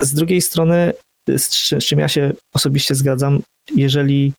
z 0.00 0.14
drugiej 0.14 0.40
strony 0.40 0.92
z, 1.28 1.50
z 1.58 1.84
czym 1.84 1.98
ja 1.98 2.08
się 2.08 2.32
osobiście 2.54 2.94
zgadzam, 2.94 3.42
jeżeli 3.74 4.32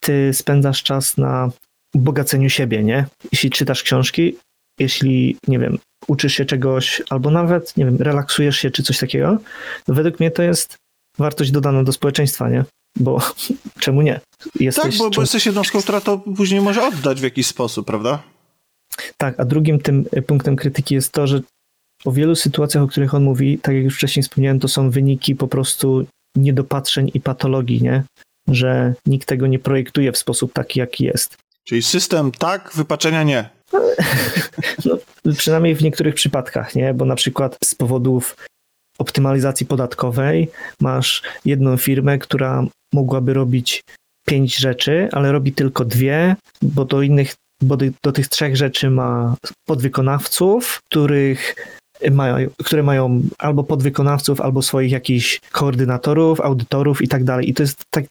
ty 0.00 0.30
spędzasz 0.34 0.82
czas 0.82 1.16
na 1.16 1.50
bogaceniu 1.94 2.50
siebie, 2.50 2.84
nie? 2.84 3.06
Jeśli 3.32 3.50
czytasz 3.50 3.82
książki, 3.82 4.36
jeśli, 4.78 5.36
nie 5.48 5.58
wiem, 5.58 5.78
uczysz 6.08 6.34
się 6.34 6.44
czegoś, 6.44 7.02
albo 7.10 7.30
nawet, 7.30 7.76
nie 7.76 7.84
wiem, 7.84 7.96
relaksujesz 8.00 8.56
się, 8.56 8.70
czy 8.70 8.82
coś 8.82 8.98
takiego, 8.98 9.38
to 9.84 9.94
według 9.94 10.20
mnie 10.20 10.30
to 10.30 10.42
jest 10.42 10.76
wartość 11.18 11.50
dodana 11.50 11.84
do 11.84 11.92
społeczeństwa, 11.92 12.48
nie? 12.48 12.64
Bo 12.96 13.18
czemu 13.80 14.02
nie? 14.02 14.20
Jesteś 14.60 14.84
tak, 14.84 14.98
bo, 14.98 15.10
bo 15.10 15.20
jesteś 15.20 15.46
jednostką, 15.46 15.82
która 15.82 16.00
to 16.00 16.18
później 16.18 16.60
może 16.60 16.86
oddać 16.86 17.20
w 17.20 17.24
jakiś 17.24 17.46
sposób, 17.46 17.86
prawda? 17.86 18.22
Tak, 19.16 19.40
a 19.40 19.44
drugim 19.44 19.78
tym 19.78 20.04
punktem 20.26 20.56
krytyki 20.56 20.94
jest 20.94 21.12
to, 21.12 21.26
że 21.26 21.40
o 22.04 22.12
wielu 22.12 22.36
sytuacjach, 22.36 22.84
o 22.84 22.86
których 22.86 23.14
on 23.14 23.22
mówi, 23.22 23.58
tak 23.58 23.74
jak 23.74 23.84
już 23.84 23.96
wcześniej 23.96 24.22
wspomniałem, 24.22 24.60
to 24.60 24.68
są 24.68 24.90
wyniki 24.90 25.34
po 25.34 25.48
prostu 25.48 26.06
niedopatrzeń 26.36 27.10
i 27.14 27.20
patologii, 27.20 27.82
nie? 27.82 28.02
Że 28.48 28.94
nikt 29.06 29.28
tego 29.28 29.46
nie 29.46 29.58
projektuje 29.58 30.12
w 30.12 30.18
sposób 30.18 30.52
taki, 30.52 30.78
jaki 30.78 31.04
jest. 31.04 31.36
Czyli 31.64 31.82
system 31.82 32.32
tak, 32.32 32.70
wypaczenia 32.74 33.22
nie. 33.22 33.55
No, 34.84 34.98
przynajmniej 35.32 35.74
w 35.74 35.82
niektórych 35.82 36.14
przypadkach, 36.14 36.74
nie? 36.74 36.94
Bo 36.94 37.04
na 37.04 37.14
przykład 37.14 37.58
z 37.64 37.74
powodów 37.74 38.36
optymalizacji 38.98 39.66
podatkowej 39.66 40.48
masz 40.80 41.22
jedną 41.44 41.76
firmę, 41.76 42.18
która 42.18 42.64
mogłaby 42.94 43.34
robić 43.34 43.82
pięć 44.26 44.56
rzeczy, 44.56 45.08
ale 45.12 45.32
robi 45.32 45.52
tylko 45.52 45.84
dwie, 45.84 46.36
bo 46.62 46.84
do 46.84 47.02
innych, 47.02 47.34
bo 47.62 47.76
do, 47.76 48.12
tych 48.12 48.28
trzech 48.28 48.56
rzeczy 48.56 48.90
ma 48.90 49.36
podwykonawców, 49.66 50.80
których 50.84 51.54
mają, 52.10 52.48
które 52.64 52.82
mają 52.82 53.22
albo 53.38 53.64
podwykonawców, 53.64 54.40
albo 54.40 54.62
swoich 54.62 54.92
jakichś 54.92 55.40
koordynatorów, 55.52 56.40
audytorów 56.40 57.02
i 57.02 57.08
tak 57.08 57.24
dalej. 57.24 57.50
I 57.50 57.54
to 57.54 57.62
jest 57.62 57.82
tak, 57.90 58.04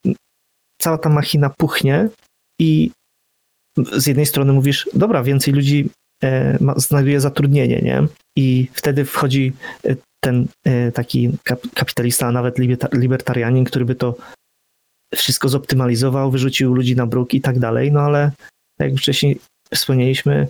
cała 0.81 0.97
ta 0.97 1.09
machina 1.09 1.49
puchnie 1.49 2.09
i 2.59 2.91
z 3.77 4.07
jednej 4.07 4.25
strony 4.25 4.53
mówisz, 4.53 4.89
dobra, 4.93 5.23
więcej 5.23 5.53
ludzi 5.53 5.89
e, 6.23 6.57
znajduje 6.75 7.19
zatrudnienie, 7.21 7.81
nie? 7.81 8.03
I 8.37 8.67
wtedy 8.73 9.05
wchodzi 9.05 9.53
e, 9.85 9.95
ten 10.23 10.47
e, 10.65 10.91
taki 10.91 11.31
kapitalista, 11.73 12.27
a 12.27 12.31
nawet 12.31 12.55
libertarianin, 12.93 13.65
który 13.65 13.85
by 13.85 13.95
to 13.95 14.15
wszystko 15.15 15.49
zoptymalizował, 15.49 16.31
wyrzucił 16.31 16.73
ludzi 16.73 16.95
na 16.95 17.07
bruk 17.07 17.33
i 17.33 17.41
tak 17.41 17.59
dalej, 17.59 17.91
no 17.91 17.99
ale 17.99 18.31
jak 18.79 18.95
wcześniej 18.95 19.39
wspomnieliśmy, 19.73 20.47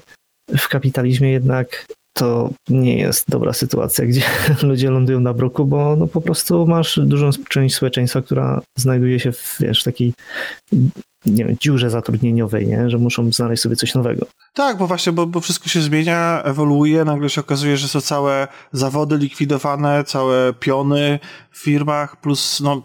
w 0.57 0.67
kapitalizmie 0.67 1.32
jednak 1.32 1.86
to 2.17 2.49
nie 2.69 2.97
jest 2.97 3.30
dobra 3.30 3.53
sytuacja, 3.53 4.05
gdzie 4.05 4.21
ludzie 4.63 4.89
lądują 4.89 5.19
na 5.19 5.34
bruku, 5.34 5.65
bo 5.65 5.95
no 5.95 6.07
po 6.07 6.21
prostu 6.21 6.67
masz 6.67 6.99
dużą 7.03 7.30
część 7.49 7.76
społeczeństwa, 7.76 8.21
która 8.21 8.61
znajduje 8.78 9.19
się 9.19 9.32
w 9.32 9.57
wiesz, 9.59 9.84
takiej 9.84 10.13
nie 11.26 11.45
wiem, 11.45 11.55
dziurze 11.61 11.89
zatrudnieniowej, 11.89 12.67
nie? 12.67 12.89
że 12.89 12.97
muszą 12.97 13.32
znaleźć 13.32 13.63
sobie 13.63 13.76
coś 13.76 13.95
nowego. 13.95 14.26
Tak, 14.53 14.78
bo 14.78 14.88
właśnie, 14.88 15.11
bo, 15.11 15.26
bo 15.28 15.39
wszystko 15.39 15.69
się 15.69 15.82
zmienia, 15.82 16.41
ewoluuje, 16.43 17.05
nagle 17.05 17.30
się 17.30 17.41
okazuje, 17.41 17.78
że 17.78 17.88
są 17.88 18.01
całe 18.01 18.47
zawody 18.71 19.17
likwidowane, 19.17 20.03
całe 20.03 20.53
piony 20.53 21.19
w 21.51 21.63
firmach, 21.63 22.21
plus 22.21 22.59
no, 22.59 22.82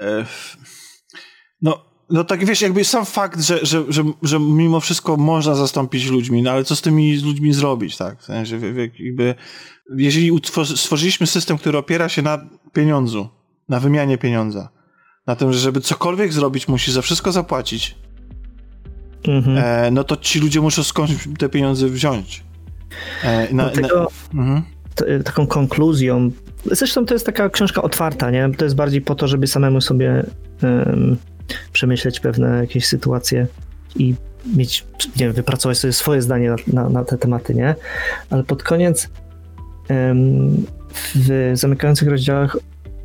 e, 0.00 0.24
no 1.62 1.94
no 2.10 2.24
tak 2.24 2.44
wiesz, 2.44 2.60
jakby 2.60 2.84
sam 2.84 3.04
fakt, 3.04 3.40
że, 3.40 3.66
że, 3.66 3.84
że, 3.88 4.04
że 4.22 4.40
mimo 4.40 4.80
wszystko 4.80 5.16
można 5.16 5.54
zastąpić 5.54 6.06
ludźmi, 6.06 6.42
no 6.42 6.50
ale 6.50 6.64
co 6.64 6.76
z 6.76 6.82
tymi 6.82 7.20
ludźmi 7.20 7.52
zrobić, 7.52 7.96
tak? 7.96 8.20
W 8.20 8.24
sensie, 8.24 8.60
jakby, 8.98 9.34
jeżeli 9.96 10.30
stworzyliśmy 10.76 11.26
system, 11.26 11.58
który 11.58 11.78
opiera 11.78 12.08
się 12.08 12.22
na 12.22 12.46
pieniądzu, 12.72 13.28
na 13.68 13.80
wymianie 13.80 14.18
pieniądza, 14.18 14.68
na 15.26 15.36
tym, 15.36 15.52
że 15.52 15.58
żeby 15.58 15.80
cokolwiek 15.80 16.32
zrobić, 16.32 16.68
musi 16.68 16.92
za 16.92 17.02
wszystko 17.02 17.32
zapłacić, 17.32 17.94
mhm. 19.28 19.58
e, 19.58 19.90
no 19.90 20.04
to 20.04 20.16
ci 20.16 20.40
ludzie 20.40 20.60
muszą 20.60 20.82
skądś 20.82 21.12
te 21.38 21.48
pieniądze 21.48 21.88
wziąć. 21.88 22.42
E, 23.22 23.54
na, 23.54 23.62
Dlatego 23.62 24.08
na, 24.32 24.40
mhm. 24.40 24.62
taką 25.24 25.46
konkluzją, 25.46 26.30
zresztą 26.64 27.06
to 27.06 27.14
jest 27.14 27.26
taka 27.26 27.50
książka 27.50 27.82
otwarta, 27.82 28.30
nie? 28.30 28.50
To 28.56 28.64
jest 28.64 28.76
bardziej 28.76 29.00
po 29.00 29.14
to, 29.14 29.28
żeby 29.28 29.46
samemu 29.46 29.80
sobie 29.80 30.26
um, 30.62 31.16
przemyśleć 31.72 32.20
pewne 32.20 32.60
jakieś 32.60 32.86
sytuacje 32.86 33.46
i 33.96 34.14
mieć, 34.56 34.86
nie 35.16 35.26
wiem, 35.26 35.32
wypracować 35.32 35.78
sobie 35.78 35.92
swoje 35.92 36.22
zdanie 36.22 36.50
na, 36.50 36.82
na, 36.82 36.88
na 36.88 37.04
te 37.04 37.18
tematy, 37.18 37.54
nie? 37.54 37.74
Ale 38.30 38.44
pod 38.44 38.62
koniec 38.62 39.08
w 41.14 41.52
zamykających 41.54 42.08
rozdziałach 42.08 42.56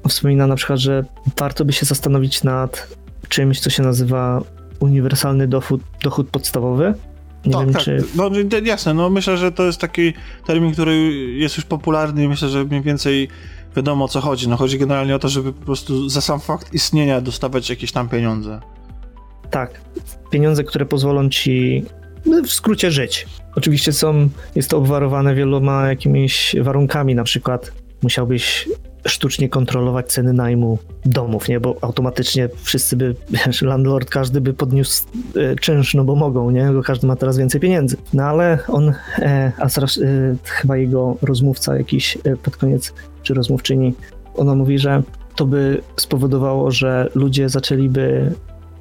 wspomina 0.08 0.48
na 0.48 0.56
przykład, 0.56 0.80
że 0.80 1.06
warto 1.38 1.66
by 1.66 1.74
się 1.74 1.86
zastanowić 1.86 2.44
nad 2.44 2.88
czymś, 3.30 3.60
co 3.60 3.70
się 3.70 3.84
nazywa 3.84 4.42
uniwersalny 4.80 5.48
dochód, 5.48 5.82
dochód 6.04 6.30
podstawowy. 6.30 6.94
Nie 7.46 7.54
tak, 7.54 7.66
wiem, 7.66 7.74
tak. 7.74 7.84
czy... 7.84 8.04
No 8.16 8.30
jasne, 8.66 8.94
no 8.94 9.10
myślę, 9.10 9.38
że 9.38 9.52
to 9.52 9.64
jest 9.64 9.80
taki 9.80 10.14
termin, 10.48 10.74
który 10.74 10.96
jest 11.38 11.58
już 11.58 11.66
popularny 11.66 12.24
i 12.24 12.28
myślę, 12.28 12.50
że 12.50 12.64
mniej 12.64 12.82
więcej 12.82 13.28
wiadomo 13.76 14.06
o 14.06 14.08
co 14.08 14.22
chodzi. 14.22 14.48
No 14.48 14.58
chodzi 14.58 14.80
generalnie 14.80 15.16
o 15.16 15.20
to, 15.20 15.30
żeby 15.30 15.54
po 15.54 15.66
prostu 15.66 16.10
za 16.10 16.22
sam 16.22 16.40
fakt 16.40 16.74
istnienia 16.74 17.22
dostawać 17.22 17.70
jakieś 17.70 17.92
tam 17.92 18.10
pieniądze. 18.10 18.60
Tak, 19.50 19.82
pieniądze, 20.32 20.64
które 20.64 20.86
pozwolą 20.86 21.30
ci 21.30 21.86
no, 22.26 22.44
w 22.44 22.52
skrócie 22.52 22.92
żyć. 22.92 23.26
Oczywiście 23.56 23.94
są, 23.94 24.30
jest 24.56 24.70
to 24.70 24.78
obwarowane 24.78 25.36
wieloma 25.36 25.88
jakimiś 25.88 26.56
warunkami, 26.62 27.16
na 27.16 27.24
przykład 27.24 27.72
musiałbyś 28.04 28.70
sztucznie 29.08 29.50
kontrolować 29.50 30.12
ceny 30.12 30.34
najmu 30.34 30.78
domów, 31.06 31.50
nie? 31.50 31.60
Bo 31.60 31.76
automatycznie 31.82 32.50
wszyscy 32.64 32.96
by, 32.96 33.16
wiesz, 33.30 33.62
landlord 33.62 34.10
każdy 34.10 34.42
by 34.42 34.54
podniósł 34.54 35.04
e, 35.36 35.56
czynsz, 35.56 35.94
no 35.94 36.04
bo 36.04 36.16
mogą, 36.16 36.52
nie? 36.52 36.72
Bo 36.72 36.84
każdy 36.84 37.08
ma 37.08 37.16
teraz 37.16 37.38
więcej 37.38 37.62
pieniędzy. 37.62 37.98
No 38.14 38.24
ale 38.24 38.60
on, 38.68 38.94
e, 39.20 39.52
a 39.58 39.70
zaraz 39.70 39.98
e, 39.98 40.02
chyba 40.44 40.78
jego 40.78 41.18
rozmówca 41.22 41.78
jakiś 41.78 42.18
pod 42.44 42.58
koniec, 42.58 42.94
czy 43.24 43.34
rozmówczyni, 43.34 43.94
ona 44.36 44.56
mówi, 44.56 44.80
że 44.80 45.04
to 45.36 45.46
by 45.46 45.82
spowodowało, 45.96 46.72
że 46.72 47.10
ludzie 47.16 47.50
zaczęliby 47.50 48.32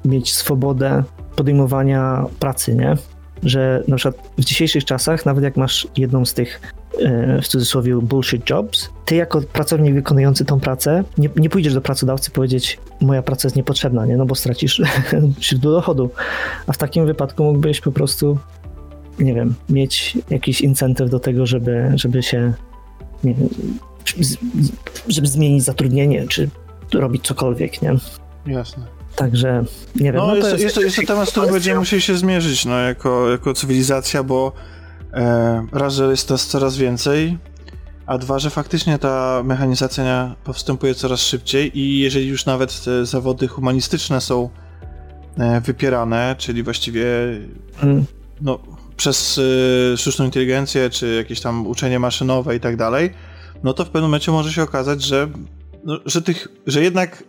mieć 0.05 0.33
swobodę 0.33 1.03
podejmowania 1.35 2.25
pracy, 2.39 2.75
nie? 2.75 2.95
Że 3.43 3.83
na 3.87 3.95
przykład 3.95 4.29
w 4.37 4.45
dzisiejszych 4.45 4.85
czasach, 4.85 5.25
nawet 5.25 5.43
jak 5.43 5.57
masz 5.57 5.87
jedną 5.97 6.25
z 6.25 6.33
tych 6.33 6.61
E, 7.01 7.41
w 7.41 7.47
cudzysłowie 7.47 7.95
bullshit 7.95 8.49
jobs, 8.49 8.89
ty 9.05 9.15
jako 9.15 9.41
pracownik 9.41 9.93
wykonujący 9.93 10.45
tą 10.45 10.59
pracę 10.59 11.03
nie, 11.17 11.29
nie 11.35 11.49
pójdziesz 11.49 11.73
do 11.73 11.81
pracodawcy 11.81 12.31
powiedzieć 12.31 12.79
moja 13.01 13.21
praca 13.21 13.47
jest 13.47 13.55
niepotrzebna, 13.55 14.05
nie? 14.05 14.17
no 14.17 14.25
bo 14.25 14.35
stracisz 14.35 14.81
źródło 15.41 15.71
dochodu. 15.71 16.09
A 16.67 16.73
w 16.73 16.77
takim 16.77 17.05
wypadku 17.05 17.43
mógłbyś 17.43 17.81
po 17.81 17.91
prostu 17.91 18.37
nie 19.19 19.33
wiem, 19.33 19.55
mieć 19.69 20.17
jakiś 20.29 20.61
incentyw 20.61 21.09
do 21.09 21.19
tego, 21.19 21.45
żeby, 21.45 21.91
żeby 21.95 22.23
się 22.23 22.53
nie 23.23 23.33
wiem, 23.33 23.49
żeby 25.07 25.27
zmienić 25.27 25.63
zatrudnienie, 25.63 26.27
czy 26.27 26.49
robić 26.93 27.27
cokolwiek, 27.27 27.81
nie? 27.81 27.95
Jasne. 28.47 28.98
Także 29.15 29.63
nie 29.95 30.03
wiem. 30.03 30.15
No, 30.15 30.27
no 30.27 30.35
jest, 30.35 30.47
to 30.47 30.51
jest, 30.51 30.63
jest, 30.63 30.75
to, 30.75 30.81
jest 30.81 30.95
to 30.95 31.03
temat, 31.05 31.27
z 31.27 31.31
którym 31.31 31.51
będziemy 31.51 31.79
musieli 31.79 32.01
się 32.01 32.17
zmierzyć 32.17 32.65
no, 32.65 32.79
jako, 32.79 33.29
jako 33.29 33.53
cywilizacja, 33.53 34.23
bo 34.23 34.53
E, 35.13 35.67
raz, 35.71 35.93
że 35.93 36.05
jest 36.11 36.29
nas 36.29 36.47
coraz 36.47 36.77
więcej, 36.77 37.37
a 38.05 38.17
dwa, 38.17 38.39
że 38.39 38.49
faktycznie 38.49 38.97
ta 38.97 39.41
mechanizacja 39.45 40.35
postępuje 40.43 40.95
coraz 40.95 41.19
szybciej 41.19 41.79
i 41.79 41.99
jeżeli 41.99 42.27
już 42.27 42.45
nawet 42.45 42.83
te 42.83 43.05
zawody 43.05 43.47
humanistyczne 43.47 44.21
są 44.21 44.49
e, 45.37 45.61
wypierane, 45.61 46.35
czyli 46.37 46.63
właściwie 46.63 47.05
hmm. 47.77 48.05
no, 48.41 48.59
przez 48.97 49.39
e, 49.93 49.97
sztuczną 49.97 50.25
inteligencję, 50.25 50.89
czy 50.89 51.15
jakieś 51.15 51.41
tam 51.41 51.67
uczenie 51.67 51.99
maszynowe 51.99 52.55
i 52.55 52.59
tak 52.59 52.75
dalej, 52.75 53.13
no 53.63 53.73
to 53.73 53.85
w 53.85 53.89
pewnym 53.89 54.03
momencie 54.03 54.31
może 54.31 54.53
się 54.53 54.63
okazać, 54.63 55.03
że, 55.03 55.27
no, 55.85 55.99
że, 56.05 56.21
tych, 56.21 56.47
że 56.67 56.83
jednak 56.83 57.23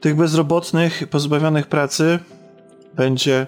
tych 0.00 0.16
bezrobotnych, 0.16 1.06
pozbawionych 1.10 1.66
pracy 1.66 2.18
będzie 2.94 3.46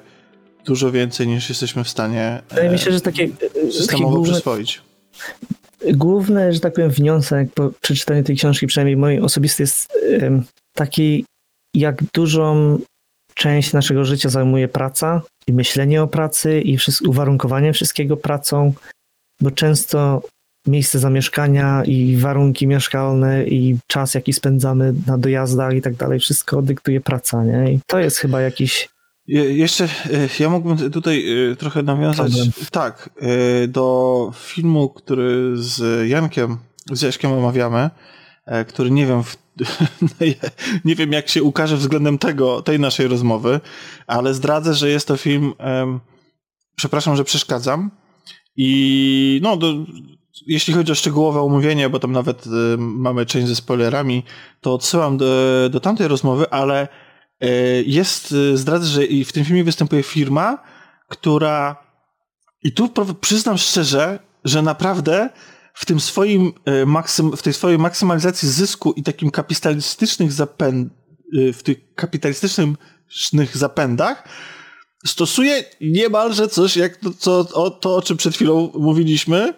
dużo 0.64 0.92
więcej 0.92 1.26
niż 1.26 1.48
jesteśmy 1.48 1.84
w 1.84 1.88
stanie 1.88 2.42
mi 2.72 2.78
się, 2.78 2.92
że 2.92 3.00
takie 3.00 3.24
e, 3.68 3.72
systemowo 3.72 4.14
główne, 4.14 4.32
przyswoić. 4.32 4.82
Główny, 5.92 6.52
że 6.52 6.60
tak 6.60 6.74
powiem, 6.74 6.90
wniosek 6.90 7.52
po 7.54 7.70
przeczytaniu 7.80 8.24
tej 8.24 8.36
książki, 8.36 8.66
przynajmniej 8.66 8.96
mój 8.96 9.20
osobisty, 9.20 9.62
jest 9.62 9.98
taki, 10.74 11.24
jak 11.74 12.04
dużą 12.14 12.78
część 13.34 13.72
naszego 13.72 14.04
życia 14.04 14.28
zajmuje 14.28 14.68
praca 14.68 15.22
i 15.46 15.52
myślenie 15.52 16.02
o 16.02 16.06
pracy 16.06 16.60
i 16.60 16.78
uwarunkowanie 17.06 17.72
wszystkiego 17.72 18.16
pracą, 18.16 18.72
bo 19.40 19.50
często 19.50 20.22
miejsce 20.66 20.98
zamieszkania 20.98 21.84
i 21.84 22.16
warunki 22.16 22.66
mieszkalne 22.66 23.44
i 23.44 23.76
czas, 23.86 24.14
jaki 24.14 24.32
spędzamy 24.32 24.94
na 25.06 25.18
dojazdach 25.18 25.74
i 25.74 25.82
tak 25.82 25.94
dalej, 25.94 26.20
wszystko 26.20 26.62
dyktuje 26.62 27.00
praca, 27.00 27.44
nie? 27.44 27.72
I 27.72 27.80
to 27.86 27.98
jest 27.98 28.16
chyba 28.16 28.40
jakiś 28.40 28.88
je, 29.26 29.56
jeszcze, 29.56 29.84
e, 29.84 29.88
ja 30.40 30.50
mógłbym 30.50 30.90
tutaj 30.90 31.50
e, 31.50 31.56
trochę 31.56 31.82
nawiązać, 31.82 32.32
Problem. 32.32 32.52
tak, 32.70 33.10
e, 33.20 33.68
do 33.68 34.30
filmu, 34.36 34.88
który 34.88 35.52
z 35.56 36.08
Jankiem, 36.08 36.58
z 36.92 37.02
Jaśkiem 37.02 37.32
omawiamy, 37.32 37.90
który 38.68 38.90
nie 38.90 39.06
wiem, 39.06 39.22
nie 40.84 40.94
wiem 40.94 41.12
jak 41.12 41.28
się 41.28 41.42
ukaże 41.42 41.76
względem 41.76 42.18
tego, 42.18 42.62
tej 42.62 42.80
naszej 42.80 43.08
rozmowy, 43.08 43.60
ale 44.06 44.34
zdradzę, 44.34 44.74
że 44.74 44.90
jest 44.90 45.08
to 45.08 45.16
film, 45.16 45.52
przepraszam, 46.76 47.16
że 47.16 47.24
przeszkadzam 47.24 47.90
i 48.56 49.40
no, 49.42 49.56
do, 49.56 49.74
jeśli 50.46 50.74
chodzi 50.74 50.92
o 50.92 50.94
szczegółowe 50.94 51.40
omówienie, 51.40 51.88
bo 51.88 51.98
tam 51.98 52.12
nawet 52.12 52.46
y, 52.46 52.50
mamy 52.78 53.26
część 53.26 53.48
ze 53.48 53.56
spoilerami, 53.56 54.22
to 54.60 54.74
odsyłam 54.74 55.16
do, 55.16 55.26
do 55.70 55.80
tamtej 55.80 56.08
rozmowy, 56.08 56.50
ale 56.50 56.88
y, 57.44 57.84
jest, 57.86 58.32
y, 58.32 58.56
zdradzę, 58.56 58.86
że 58.86 59.04
i 59.04 59.24
w 59.24 59.32
tym 59.32 59.44
filmie 59.44 59.64
występuje 59.64 60.02
firma, 60.02 60.62
która 61.08 61.76
i 62.62 62.72
tu 62.72 62.90
przyznam 63.20 63.58
szczerze, 63.58 64.18
że 64.44 64.62
naprawdę 64.62 65.30
w 65.74 65.86
tym 65.86 66.00
swoim 66.00 66.52
maksym, 66.86 67.36
w 67.36 67.42
tej 67.42 67.52
swojej 67.52 67.78
maksymalizacji 67.78 68.48
zysku 68.48 68.92
i 68.92 69.02
takim 69.02 69.30
kapitalistycznych 69.30 70.32
zapęd, 70.32 70.92
w 71.52 71.62
tych 71.62 71.94
kapitalistycznych 71.94 73.56
zapędach 73.56 74.28
stosuje 75.06 75.64
niemalże 75.80 76.48
coś 76.48 76.76
jak 76.76 76.96
to, 76.96 77.10
co, 77.18 77.38
o, 77.38 77.70
to, 77.70 77.96
o 77.96 78.02
czym 78.02 78.16
przed 78.16 78.34
chwilą 78.34 78.72
mówiliśmy, 78.74 79.54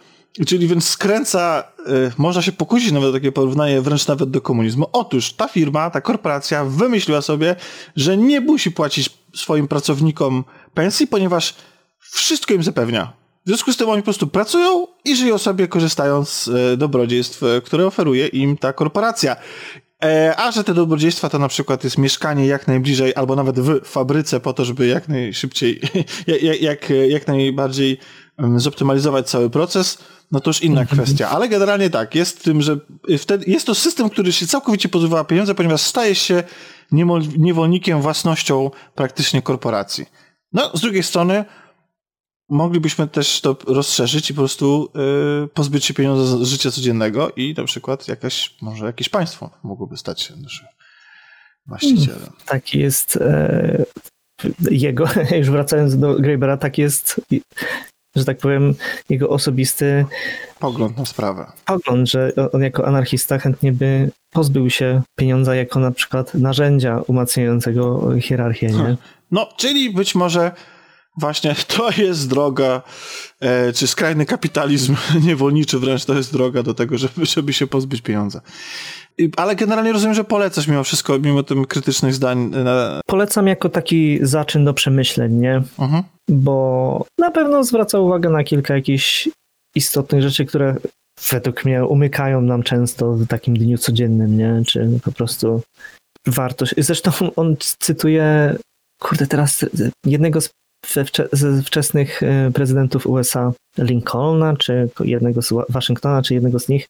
Czyli 0.47 0.69
więc 0.69 0.89
skręca, 0.89 1.65
y, 1.89 2.13
można 2.19 2.43
się 2.43 2.53
pokusić 2.53 2.93
nawet 2.93 3.13
takie 3.13 3.33
porównanie, 3.33 3.81
wręcz 3.81 4.07
nawet 4.07 4.31
do 4.31 4.41
komunizmu. 4.41 4.87
Otóż 4.93 5.33
ta 5.33 5.49
firma, 5.49 5.91
ta 5.91 6.01
korporacja 6.01 6.65
wymyśliła 6.65 7.23
sobie, 7.23 7.57
że 7.97 8.17
nie 8.17 8.41
musi 8.41 8.71
płacić 8.71 9.11
swoim 9.35 9.69
pracownikom 9.69 10.45
pensji, 10.75 11.07
ponieważ 11.07 11.55
wszystko 12.01 12.55
im 12.55 12.63
zapewnia. 12.63 13.13
W 13.45 13.49
związku 13.49 13.73
z 13.73 13.77
tym 13.77 13.89
oni 13.89 14.03
po 14.03 14.05
prostu 14.05 14.27
pracują 14.27 14.87
i 15.05 15.17
żyją 15.17 15.39
sobie 15.39 15.69
korzystając 15.69 16.29
z 16.29 16.49
y, 16.49 16.77
dobrodziejstw, 16.77 17.43
y, 17.43 17.63
które 17.65 17.87
oferuje 17.87 18.27
im 18.27 18.57
ta 18.57 18.73
korporacja. 18.73 19.37
E, 20.05 20.37
a 20.37 20.53
że 20.53 20.65
te 20.65 20.75
dobrodziejstwa 20.75 21.29
to 21.29 21.39
na 21.39 21.49
przykład 21.49 21.85
jest 21.85 21.99
mieszkanie 21.99 22.47
jak 22.47 22.69
najbliżej, 22.69 23.15
albo 23.15 23.37
nawet 23.37 23.61
w 23.61 23.81
fabryce 23.85 24.41
po 24.41 24.53
to, 24.53 24.65
żeby 24.65 24.87
jak 24.87 25.09
najszybciej, 25.09 25.81
jak, 26.27 26.61
jak, 26.61 26.91
jak 27.09 27.27
najbardziej 27.27 27.99
zoptymalizować 28.57 29.31
cały 29.31 29.51
proces, 29.51 29.99
no 30.33 30.41
to 30.41 30.51
już 30.51 30.63
inna 30.63 30.81
mhm. 30.81 31.03
kwestia. 31.03 31.31
Ale 31.31 31.49
generalnie 31.49 31.91
tak, 31.91 32.15
jest 32.15 32.45
tym, 32.45 32.63
że 32.63 32.77
wtedy 33.19 33.45
jest 33.51 33.67
to 33.67 33.75
system, 33.75 34.11
który 34.11 34.33
się 34.33 34.47
całkowicie 34.47 34.89
pozbywa 34.89 35.25
pieniądze, 35.25 35.55
ponieważ 35.55 35.81
staje 35.81 36.15
się 36.15 36.43
niewolnikiem 37.39 38.03
własnością 38.03 38.71
praktycznie 38.95 39.43
korporacji. 39.43 40.07
No, 40.53 40.71
z 40.75 40.81
drugiej 40.81 41.03
strony 41.03 41.45
moglibyśmy 42.49 43.09
też 43.09 43.41
to 43.41 43.57
rozszerzyć 43.67 44.31
i 44.31 44.35
po 44.35 44.41
prostu 44.41 44.91
yy, 44.95 45.49
pozbyć 45.49 45.85
się 45.85 45.95
pieniądza 45.95 46.45
z 46.45 46.49
życia 46.49 46.71
codziennego 46.71 47.31
i 47.37 47.55
na 47.57 47.65
przykład 47.65 48.09
jakaś, 48.09 48.55
może 48.63 48.87
jakieś 48.87 49.09
państwo 49.09 49.51
mogłoby 49.63 49.97
stać 49.97 50.23
się 50.23 50.37
naszym 50.37 50.67
właścicielem. 51.67 52.33
Taki 52.47 52.79
jest 52.79 53.17
e, 53.17 53.85
jego, 54.71 55.05
już 55.39 55.51
wracając 55.51 55.99
do 55.99 56.15
Grabera, 56.15 56.57
tak 56.57 56.79
jest 56.79 57.21
że 58.17 58.25
tak 58.25 58.39
powiem, 58.39 58.75
jego 59.09 59.29
osobisty 59.29 60.07
pogląd 60.59 60.99
na 60.99 61.05
sprawę. 61.05 61.47
Pogląd, 61.65 62.11
że 62.11 62.33
on 62.53 62.63
jako 62.63 62.87
anarchista 62.87 63.39
chętnie 63.39 63.73
by 63.73 64.11
pozbył 64.31 64.71
się 64.71 65.03
pieniądza 65.17 65.55
jako 65.55 65.81
na 65.81 65.91
przykład 65.91 66.35
narzędzia 66.35 67.01
umacniającego 67.07 68.13
hierarchię. 68.21 68.67
Nie? 68.67 68.73
Hmm. 68.73 68.97
No, 69.31 69.49
czyli 69.57 69.91
być 69.91 70.15
może 70.15 70.53
właśnie 71.17 71.55
to 71.77 71.91
jest 71.97 72.29
droga, 72.29 72.83
e, 73.41 73.73
czy 73.73 73.87
skrajny 73.87 74.27
kapitalizm 74.27 74.97
niewolniczy 75.27 75.79
wręcz 75.79 76.05
to 76.05 76.15
jest 76.15 76.33
droga 76.33 76.63
do 76.63 76.75
tego, 76.75 76.99
żeby, 76.99 77.27
żeby 77.27 77.53
się 77.53 77.67
pozbyć 77.67 78.01
pieniądza. 78.01 78.41
Ale 79.37 79.57
generalnie 79.57 79.93
rozumiem, 79.93 80.15
że 80.15 80.25
polecasz 80.25 80.69
mimo 80.69 80.85
wszystko, 80.85 81.19
mimo 81.19 81.43
tym 81.43 81.65
krytycznych 81.65 82.15
zdań. 82.15 82.39
Na... 82.39 83.01
Polecam 83.07 83.47
jako 83.47 83.69
taki 83.69 84.19
zaczyn 84.23 84.65
do 84.65 84.75
przemyśleń, 84.75 85.33
nie? 85.33 85.63
Mhm. 85.79 86.03
Bo 86.29 87.07
na 87.19 87.31
pewno 87.31 87.65
zwraca 87.65 87.99
uwagę 87.99 88.31
na 88.31 88.45
kilka 88.45 88.75
jakichś 88.75 89.29
istotnych 89.75 90.23
rzeczy, 90.23 90.45
które 90.45 90.77
według 91.31 91.65
mnie 91.65 91.85
umykają 91.85 92.41
nam 92.41 92.63
często 92.63 93.13
w 93.13 93.27
takim 93.27 93.59
dniu 93.59 93.79
codziennym, 93.79 94.39
nie? 94.39 94.63
Czy 94.67 94.89
po 95.05 95.13
prostu 95.13 95.63
wartość. 96.27 96.75
Zresztą 96.79 97.11
on 97.37 97.57
cytuje, 97.79 98.57
kurde, 99.01 99.27
teraz 99.27 99.65
jednego 100.07 100.41
z 100.41 100.51
ze 101.33 101.63
wczesnych 101.63 102.23
e, 102.23 102.51
prezydentów 102.55 103.07
USA, 103.07 103.53
Lincolna, 103.79 104.57
czy 104.57 104.89
jednego 105.05 105.43
z 105.43 105.53
Waszyngtona, 105.69 106.23
czy 106.23 106.35
jednego 106.35 106.59
z 106.59 106.69
nich, 106.69 106.89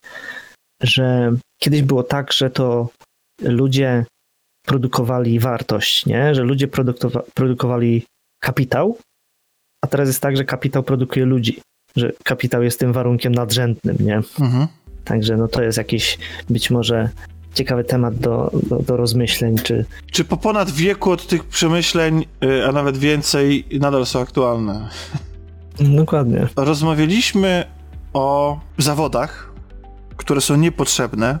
że 0.81 1.35
kiedyś 1.61 1.81
było 1.81 2.03
tak, 2.03 2.33
że 2.33 2.49
to 2.49 2.89
ludzie 3.41 4.05
produkowali 4.65 5.39
wartość, 5.39 6.05
nie? 6.05 6.35
że 6.35 6.43
ludzie 6.43 6.67
produkowa 6.67 7.23
produkowali 7.33 8.05
kapitał, 8.39 8.97
a 9.83 9.87
teraz 9.87 10.07
jest 10.07 10.21
tak, 10.21 10.37
że 10.37 10.45
kapitał 10.45 10.83
produkuje 10.83 11.25
ludzi, 11.25 11.61
że 11.95 12.11
kapitał 12.23 12.63
jest 12.63 12.79
tym 12.79 12.93
warunkiem 12.93 13.35
nadrzędnym, 13.35 13.97
nie? 13.99 14.15
Mhm. 14.15 14.67
Także 15.03 15.37
no 15.37 15.47
to 15.47 15.63
jest 15.63 15.77
jakiś 15.77 16.17
być 16.49 16.71
może 16.71 17.09
ciekawy 17.53 17.83
temat 17.83 18.15
do, 18.15 18.51
do, 18.63 18.79
do, 18.79 18.97
rozmyśleń. 18.97 19.57
Czy... 19.57 19.85
czy 20.11 20.25
po 20.25 20.37
ponad 20.37 20.71
wieku 20.71 21.11
od 21.11 21.27
tych 21.27 21.43
przemyśleń, 21.43 22.25
y, 22.43 22.65
a 22.65 22.71
nawet 22.71 22.97
więcej, 22.97 23.65
nadal 23.79 24.05
są 24.05 24.19
aktualne? 24.19 24.89
Dokładnie. 25.79 26.47
Rozmawialiśmy 26.55 27.65
o 28.13 28.59
zawodach, 28.77 29.54
które 30.17 30.41
są 30.41 30.55
niepotrzebne 30.55 31.39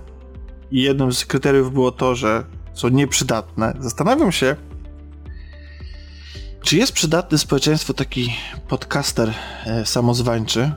i 0.71 0.81
jednym 0.81 1.13
z 1.13 1.25
kryteriów 1.25 1.73
było 1.73 1.91
to, 1.91 2.15
że 2.15 2.43
są 2.73 2.87
nieprzydatne. 2.87 3.73
Zastanawiam 3.79 4.31
się, 4.31 4.55
czy 6.61 6.77
jest 6.77 6.91
przydatny 6.93 7.37
społeczeństwu 7.37 7.93
taki 7.93 8.33
podcaster 8.67 9.33
e, 9.65 9.85
samozwańczy, 9.85 10.71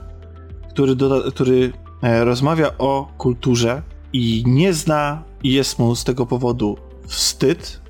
który, 0.69 0.95
doda, 0.95 1.31
który 1.31 1.73
e, 2.01 2.23
rozmawia 2.23 2.77
o 2.77 3.11
kulturze 3.17 3.81
i 4.13 4.43
nie 4.47 4.73
zna 4.73 5.23
i 5.43 5.53
jest 5.53 5.79
mu 5.79 5.95
z 5.95 6.03
tego 6.03 6.25
powodu 6.25 6.77
wstyd 7.07 7.81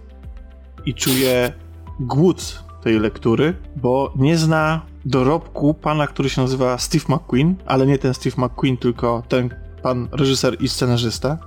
i 0.86 0.94
czuje 0.94 1.54
głód 2.00 2.64
tej 2.84 3.00
lektury, 3.00 3.54
bo 3.76 4.14
nie 4.16 4.38
zna 4.38 4.82
dorobku 5.06 5.74
pana, 5.74 6.08
który 6.08 6.30
się 6.30 6.42
nazywa 6.42 6.78
Steve 6.78 7.06
McQueen, 7.10 7.56
ale 7.66 7.88
nie 7.88 7.98
ten 7.98 8.14
Steve 8.14 8.46
McQueen, 8.46 8.78
tylko 8.78 9.24
ten 9.28 9.50
pan 9.82 10.08
reżyser 10.12 10.58
i 10.62 10.70
scenarzysta. 10.70 11.38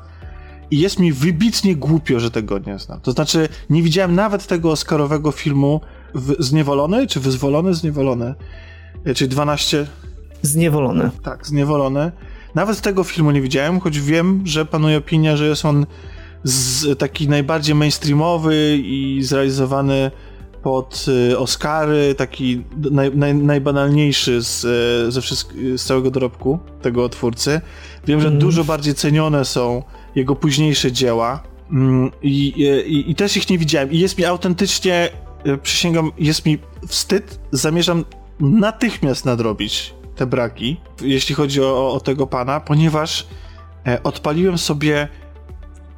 I 0.71 0.81
jest 0.81 0.99
mi 0.99 1.13
wybitnie 1.13 1.77
głupio, 1.77 2.21
że 2.21 2.31
tego 2.31 2.59
nie 2.59 2.79
znam. 2.79 3.01
To 3.01 3.13
znaczy, 3.13 3.49
nie 3.71 3.83
widziałem 3.83 4.15
nawet 4.15 4.47
tego 4.47 4.71
Oscarowego 4.71 5.33
filmu 5.33 5.81
Zniewolony, 6.39 7.07
czy 7.07 7.21
Wyzwolony, 7.21 7.75
Zniewolony, 7.75 8.35
e, 9.05 9.15
czyli 9.15 9.31
12... 9.31 9.87
Zniewolony. 10.43 11.11
Tak, 11.23 11.47
Zniewolony. 11.47 12.13
Nawet 12.55 12.81
tego 12.81 13.05
filmu 13.05 13.31
nie 13.31 13.41
widziałem, 13.41 13.81
choć 13.81 14.01
wiem, 14.01 14.43
że 14.45 14.67
panuje 14.67 14.99
opinia, 14.99 15.37
że 15.37 15.49
jest 15.49 15.65
on 15.65 15.87
z, 16.45 16.99
taki 16.99 17.29
najbardziej 17.29 17.75
mainstreamowy 17.75 18.79
i 18.79 19.19
zrealizowany 19.23 20.11
pod 20.63 21.07
y, 21.33 21.39
Oscary, 21.39 22.15
taki 22.15 22.65
naj, 22.91 23.17
naj, 23.17 23.35
najbanalniejszy 23.35 24.43
z, 24.43 24.65
y, 25.09 25.13
ze 25.13 25.21
wszystk- 25.21 25.77
z 25.77 25.85
całego 25.85 26.11
dorobku 26.11 26.59
tego 26.83 27.09
twórcy. 27.09 27.61
Wiem, 28.07 28.21
że 28.21 28.29
mm. 28.29 28.41
dużo 28.41 28.65
bardziej 28.65 28.95
cenione 28.95 29.45
są 29.45 29.83
jego 30.15 30.37
późniejsze 30.37 30.93
dzieła 30.93 31.43
mm, 31.71 32.11
i, 32.23 32.49
i, 32.87 33.11
i 33.11 33.15
też 33.15 33.37
ich 33.37 33.51
nie 33.51 33.59
widziałem. 33.59 33.93
I 33.93 33.99
jest 33.99 34.19
mi 34.19 34.25
autentycznie, 34.25 35.09
y, 35.47 35.59
przysięgam, 35.59 36.13
jest 36.19 36.47
mi 36.47 36.59
wstyd, 36.87 37.41
zamierzam 37.53 38.05
natychmiast 38.41 39.25
nadrobić 39.25 39.95
te 40.17 40.27
braki, 40.27 40.77
jeśli 41.03 41.35
chodzi 41.35 41.63
o, 41.63 41.93
o 41.93 42.01
tego 42.01 42.27
pana, 42.27 42.61
ponieważ 42.61 43.27
e, 43.87 44.03
odpaliłem 44.03 44.59
sobie 44.59 45.09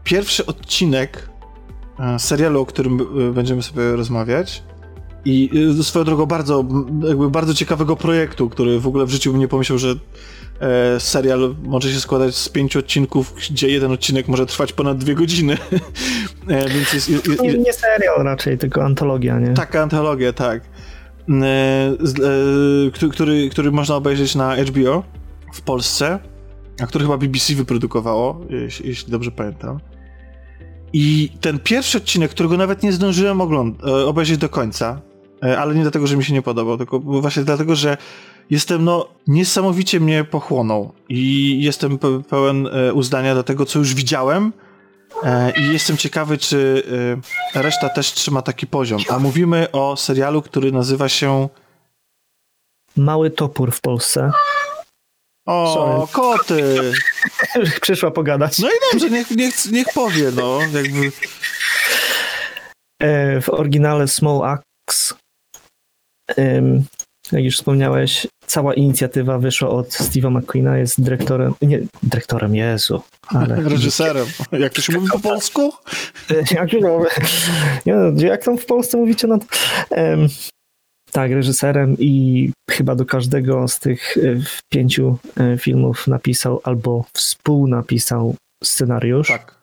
pierwszy 0.04 0.46
odcinek 0.46 1.28
e, 1.98 2.18
serialu, 2.18 2.60
o 2.60 2.66
którym 2.66 3.00
e, 3.00 3.32
będziemy 3.32 3.62
sobie 3.62 3.96
rozmawiać. 3.96 4.62
I 5.26 5.50
swoją 5.82 6.04
drogą 6.04 6.26
bardzo, 6.26 6.64
jakby 7.08 7.30
bardzo 7.30 7.54
ciekawego 7.54 7.96
projektu, 7.96 8.48
który 8.48 8.80
w 8.80 8.86
ogóle 8.86 9.06
w 9.06 9.10
życiu 9.10 9.32
bym 9.32 9.40
nie 9.40 9.48
pomyślał, 9.48 9.78
że 9.78 9.94
e, 10.60 11.00
serial 11.00 11.54
może 11.62 11.92
się 11.92 12.00
składać 12.00 12.36
z 12.36 12.48
pięciu 12.48 12.78
odcinków, 12.78 13.34
gdzie 13.50 13.68
jeden 13.68 13.92
odcinek 13.92 14.28
może 14.28 14.46
trwać 14.46 14.72
ponad 14.72 14.98
dwie 14.98 15.14
godziny. 15.14 15.56
e, 16.48 16.68
więc 16.68 16.92
jest, 16.92 17.08
jest, 17.08 17.28
jest, 17.28 17.42
nie, 17.42 17.58
nie 17.58 17.72
serial 17.72 18.24
raczej, 18.24 18.58
tylko 18.58 18.84
antologia, 18.84 19.38
nie? 19.38 19.54
Taka 19.54 19.82
antologia, 19.82 20.32
tak. 20.32 20.62
E, 21.28 21.44
e, 23.04 23.08
który, 23.10 23.48
który 23.48 23.72
można 23.72 23.94
obejrzeć 23.94 24.34
na 24.34 24.56
HBO 24.56 25.04
w 25.52 25.60
Polsce, 25.60 26.18
a 26.82 26.86
który 26.86 27.04
chyba 27.04 27.18
BBC 27.18 27.54
wyprodukowało, 27.54 28.40
jeśli, 28.50 28.88
jeśli 28.88 29.10
dobrze 29.10 29.30
pamiętam. 29.30 29.80
I 30.92 31.30
ten 31.40 31.58
pierwszy 31.58 31.98
odcinek, 31.98 32.30
którego 32.30 32.56
nawet 32.56 32.82
nie 32.82 32.92
zdążyłem 32.92 33.40
e, 33.40 33.44
obejrzeć 34.06 34.38
do 34.38 34.48
końca, 34.48 35.00
ale 35.58 35.74
nie 35.74 35.82
dlatego, 35.82 36.06
że 36.06 36.16
mi 36.16 36.24
się 36.24 36.32
nie 36.32 36.42
podobał, 36.42 36.78
tylko 36.78 37.00
właśnie 37.00 37.44
dlatego, 37.44 37.74
że 37.74 37.96
jestem, 38.50 38.84
no, 38.84 39.08
niesamowicie 39.26 40.00
mnie 40.00 40.24
pochłonął 40.24 40.92
i 41.08 41.58
jestem 41.62 41.98
pełen 42.28 42.66
e, 42.66 42.92
uznania 42.92 43.34
do 43.34 43.42
tego, 43.42 43.66
co 43.66 43.78
już 43.78 43.94
widziałem 43.94 44.52
e, 45.22 45.52
i 45.60 45.72
jestem 45.72 45.96
ciekawy, 45.96 46.38
czy 46.38 46.82
e, 47.54 47.62
reszta 47.62 47.88
też 47.88 48.12
trzyma 48.12 48.42
taki 48.42 48.66
poziom. 48.66 49.00
A 49.08 49.18
mówimy 49.18 49.70
o 49.72 49.96
serialu, 49.96 50.42
który 50.42 50.72
nazywa 50.72 51.08
się 51.08 51.48
Mały 52.96 53.30
Topór 53.30 53.72
w 53.72 53.80
Polsce. 53.80 54.30
O, 55.46 55.74
Sorry. 55.74 56.12
koty! 56.12 56.92
Przyszła 57.80 58.10
pogadać. 58.10 58.58
No 58.58 58.68
i 58.68 58.72
dobrze, 58.92 59.10
niech, 59.10 59.30
niech, 59.30 59.72
niech 59.72 59.86
powie, 59.94 60.30
no, 60.36 60.58
jakby... 60.60 61.12
W 63.42 63.48
oryginale 63.48 64.08
Small 64.08 64.42
Axe 64.42 65.14
jak 67.34 67.44
już 67.44 67.56
wspomniałeś, 67.56 68.26
cała 68.46 68.74
inicjatywa 68.74 69.38
wyszła 69.38 69.68
od 69.68 69.88
Steve'a 69.88 70.30
McQueena, 70.30 70.78
jest 70.78 71.02
dyrektorem, 71.02 71.54
nie, 71.62 71.80
dyrektorem, 72.02 72.54
Jezu. 72.54 73.02
Ale... 73.26 73.56
Reżyserem. 73.70 74.26
Jak 74.52 74.72
to 74.72 74.82
się 74.82 74.92
mówi 74.92 75.08
po 75.12 75.18
polsku? 75.18 75.72
jak, 76.50 76.72
nie, 77.86 78.26
jak 78.26 78.44
tam 78.44 78.58
w 78.58 78.66
Polsce 78.66 78.96
mówicie? 78.96 79.26
No, 79.26 79.38
um, 79.90 80.28
tak, 81.12 81.30
reżyserem 81.30 81.96
i 81.98 82.52
chyba 82.70 82.94
do 82.94 83.04
każdego 83.06 83.68
z 83.68 83.78
tych 83.78 84.16
e, 84.16 84.20
pięciu 84.68 85.18
e, 85.36 85.58
filmów 85.58 86.06
napisał 86.06 86.60
albo 86.64 87.04
współnapisał 87.12 88.34
scenariusz. 88.64 89.28
Tak, 89.28 89.54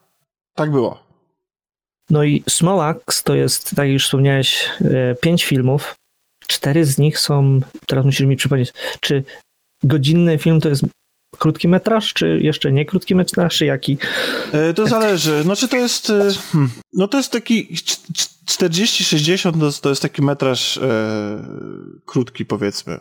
tak 0.56 0.72
było. 0.72 1.04
No 2.10 2.24
i 2.24 2.44
Small 2.50 2.82
Axe 2.82 3.24
to 3.24 3.36
jest, 3.36 3.70
tak 3.70 3.86
jak 3.86 3.94
już 3.94 4.06
wspomniałeś, 4.06 4.70
e, 4.82 5.16
pięć 5.16 5.46
filmów, 5.46 5.96
cztery 6.52 6.86
z 6.86 6.98
nich 6.98 7.20
są, 7.20 7.60
teraz 7.88 8.06
musisz 8.06 8.28
mi 8.28 8.36
przypomnieć, 8.36 8.74
czy 9.00 9.24
godzinny 9.84 10.38
film 10.38 10.62
to 10.62 10.70
jest 10.70 10.84
krótki 11.38 11.68
metraż, 11.68 12.14
czy 12.14 12.40
jeszcze 12.42 12.72
nie 12.72 12.86
krótki 12.86 13.16
metraż, 13.16 13.58
czy 13.58 13.66
jaki? 13.66 13.98
E, 14.52 14.74
to 14.74 14.88
zależy. 14.88 15.44
Znaczy 15.44 15.68
to 15.68 15.78
jest, 15.78 16.10
e, 16.10 16.30
hmm, 16.52 16.72
no 16.94 17.08
to 17.08 17.18
jest 17.18 17.32
taki 17.32 17.76
40-60 18.50 19.60
to, 19.60 19.82
to 19.82 19.90
jest 19.90 20.02
taki 20.02 20.22
metraż 20.22 20.78
e, 20.78 20.82
krótki 22.06 22.46
powiedzmy. 22.46 23.00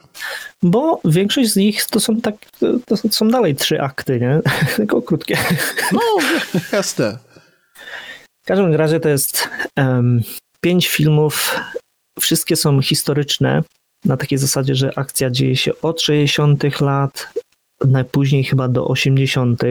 Bo 0.63 1.01
większość 1.05 1.53
z 1.53 1.57
nich 1.57 1.85
to 1.85 2.01
są 2.01 2.21
tak, 2.21 2.35
to 2.87 2.97
są 3.11 3.29
dalej 3.29 3.55
trzy 3.55 3.81
akty, 3.81 4.21
nie? 4.21 4.41
Tylko 4.77 5.03
krótkie. 5.03 5.39
No, 5.93 6.01
jasne. 6.73 7.19
W 8.43 8.47
każdym 8.47 8.75
razie 8.75 9.01
to 9.01 9.09
jest 9.09 9.49
um, 9.77 10.23
pięć 10.61 10.89
filmów 10.89 11.57
Wszystkie 12.21 12.57
są 12.57 12.83
historyczne, 12.83 13.63
na 14.05 14.17
takiej 14.17 14.39
zasadzie, 14.39 14.75
że 14.75 14.99
akcja 14.99 15.31
dzieje 15.31 15.57
się 15.57 15.81
od 15.81 16.01
60. 16.01 16.81
lat, 16.81 17.33
najpóźniej 17.85 18.45
chyba 18.45 18.69
do 18.69 18.89
80. 18.89 19.63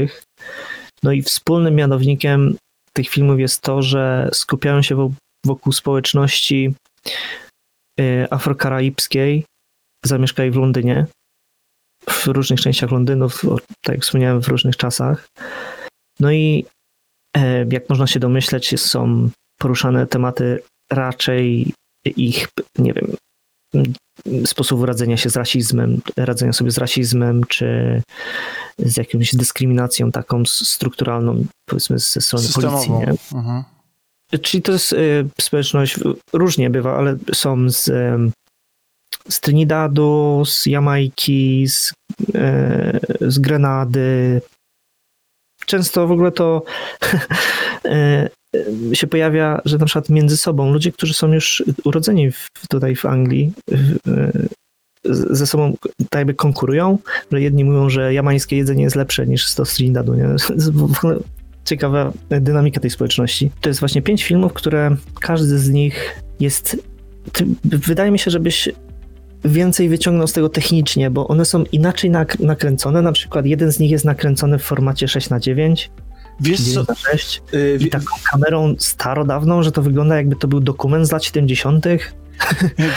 No 1.04 1.12
i 1.12 1.22
wspólnym 1.22 1.76
mianownikiem 1.76 2.58
tych 2.93 3.10
filmów 3.10 3.39
jest 3.39 3.62
to, 3.62 3.82
że 3.82 4.30
skupiają 4.34 4.82
się 4.82 5.14
wokół 5.45 5.74
społeczności 5.74 6.74
y, 8.00 8.28
afrokaraibskiej, 8.30 9.45
zamieszkaj 10.06 10.52
w 10.52 10.56
Londynie, 10.56 11.06
w 12.10 12.28
różnych 12.28 12.62
częściach 12.62 12.91
Londynu, 12.91 13.30
tak 13.84 13.95
jak 13.95 14.02
wspomniałem, 14.02 14.41
w 14.41 14.47
różnych 14.47 14.78
czasach. 14.78 15.28
No 16.20 16.32
i 16.32 16.66
e, 17.38 17.66
jak 17.72 17.89
można 17.89 18.08
się 18.08 18.20
domyśleć, 18.20 18.82
są 18.82 19.30
poruszane 19.60 20.08
tematy 20.08 20.64
raczej 20.91 21.74
ich, 22.10 22.47
nie 22.78 22.93
wiem, 22.93 23.16
sposobu 24.45 24.86
radzenia 24.86 25.18
się 25.18 25.30
z 25.30 25.36
rasizmem, 25.36 26.01
radzenia 26.18 26.53
sobie 26.53 26.72
z 26.72 26.78
rasizmem, 26.78 27.43
czy 27.43 28.01
z 28.80 28.97
jakąś 28.97 29.36
dyskryminacją 29.36 30.12
taką 30.12 30.45
strukturalną, 30.45 31.45
powiedzmy, 31.66 31.99
ze 31.99 32.22
strony 32.22 32.45
Systemową. 32.45 32.78
policji. 32.78 32.91
Nie? 32.91 33.39
Mhm. 33.39 33.64
Czyli 34.41 34.64
to 34.64 34.72
jest 34.72 34.93
y, 34.93 35.26
społeczność, 35.41 35.99
różnie 36.34 36.70
bywa, 36.70 36.97
ale 36.97 37.18
są 37.34 37.70
z, 37.70 37.86
z 39.30 39.39
Trinidadu, 39.39 40.43
z 40.45 40.66
Jamajki, 40.66 41.68
z, 41.68 41.93
y, 42.36 42.99
z 43.22 43.39
Grenady. 43.39 44.41
Często 45.66 46.07
w 46.07 46.12
ogóle 46.12 46.32
to 46.32 46.64
Y, 47.86 48.30
się 48.93 49.08
pojawia, 49.08 49.62
że 49.66 49.78
na 49.78 49.86
przykład 49.86 50.10
między 50.10 50.38
sobą 50.38 50.74
ludzie, 50.74 50.91
którzy 50.91 51.14
są 51.14 51.34
już 51.34 51.64
urodzeni 51.84 52.32
w, 52.32 52.50
tutaj 52.70 52.95
w 52.95 53.06
Anglii, 53.06 53.52
y, 54.08 54.50
ze 55.04 55.47
sobą 55.47 55.78
tak 56.10 56.20
jakby 56.20 56.34
konkurują, 56.34 56.97
że 57.32 57.41
jedni 57.41 57.66
mówią, 57.66 57.89
że 57.89 58.14
jamańskie 58.14 58.58
jedzenie 58.58 58.84
jest 58.84 58.95
lepsze 58.95 59.28
niż 59.28 59.47
z 59.47 59.56
Trinidadu. 59.56 60.14
Nie? 60.16 60.28
Ciekawa 61.66 62.14
dynamika 62.30 62.80
tej 62.80 62.89
społeczności. 62.89 63.52
To 63.62 63.70
jest 63.70 63.80
właśnie 63.80 64.02
pięć 64.02 64.24
filmów, 64.24 64.54
które 64.54 64.95
każdy 65.22 65.60
z 65.60 65.70
nich 65.70 66.22
jest. 66.39 66.78
Wydaje 67.64 68.12
mi 68.12 68.20
się, 68.20 68.32
żebyś 68.32 68.70
więcej 69.45 69.89
wyciągnął 69.89 70.28
z 70.28 70.34
tego 70.34 70.50
technicznie, 70.50 71.12
bo 71.12 71.28
one 71.28 71.45
są 71.45 71.64
inaczej 71.72 72.12
nakręcone. 72.39 73.02
Na 73.02 73.12
przykład 73.12 73.45
jeden 73.45 73.72
z 73.72 73.80
nich 73.80 73.91
jest 73.91 74.06
nakręcony 74.06 74.60
w 74.60 74.64
formacie 74.64 75.08
6 75.08 75.30
na 75.30 75.39
9 75.39 75.91
Wiesz 76.42 76.74
co? 76.74 76.96
6 76.96 77.42
yy, 77.54 77.78
I 77.80 77.90
taką 77.90 78.16
kamerą 78.32 78.76
starodawną, 78.78 79.64
że 79.64 79.72
to 79.72 79.82
wygląda 79.82 80.16
jakby 80.16 80.36
to 80.36 80.48
był 80.48 80.60
dokument 80.60 81.08
z 81.08 81.12
lat 81.12 81.24
70. 81.24 81.86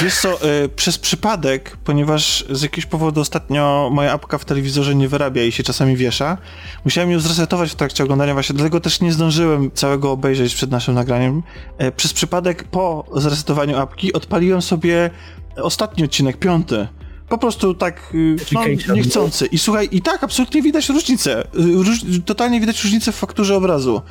Wiesz 0.03 0.21
co, 0.21 0.29
yy, 0.31 0.69
przez 0.69 0.99
przypadek, 0.99 1.77
ponieważ 1.85 2.45
z 2.51 2.63
jakiegoś 2.63 2.87
powodu 2.87 3.21
ostatnio 3.21 3.91
moja 3.93 4.13
apka 4.13 4.39
w 4.39 4.45
telewizorze 4.45 4.95
nie 4.95 5.09
wyrabia 5.09 5.45
i 5.45 5.53
się 5.53 5.63
czasami 5.63 5.97
wiesza, 5.97 6.39
musiałem 6.85 7.11
ją 7.11 7.21
zresetować 7.21 7.71
w 7.71 7.75
trakcie 7.75 8.05
oglądania 8.05 8.33
właśnie, 8.33 8.55
dlatego 8.55 8.81
też 8.81 9.01
nie 9.01 9.13
zdążyłem 9.13 9.71
całego 9.71 10.11
obejrzeć 10.11 10.55
przed 10.55 10.71
naszym 10.71 10.95
nagraniem. 10.95 11.43
Yy, 11.79 11.93
przez 11.93 12.13
przypadek 12.13 12.65
po 12.65 13.05
zresetowaniu 13.17 13.79
apki 13.79 14.13
odpaliłem 14.13 14.63
sobie 14.63 15.11
ostatni 15.57 16.05
odcinek, 16.05 16.37
piąty. 16.37 16.89
Po 17.33 17.39
prostu 17.39 17.75
tak 17.75 18.15
y, 18.15 18.37
no, 18.53 18.95
niechcący. 18.95 19.47
I 19.47 19.59
słuchaj, 19.59 19.89
i 19.93 20.03
tak 20.03 20.25
absolutnie 20.25 20.63
widać 20.63 20.89
różnicę. 20.89 21.41
Y, 21.41 21.47
róż, 21.55 22.01
totalnie 22.25 22.61
widać 22.61 22.85
różnicę 22.85 23.13
w 23.13 23.15
fakturze 23.15 23.57
obrazu. 23.57 24.03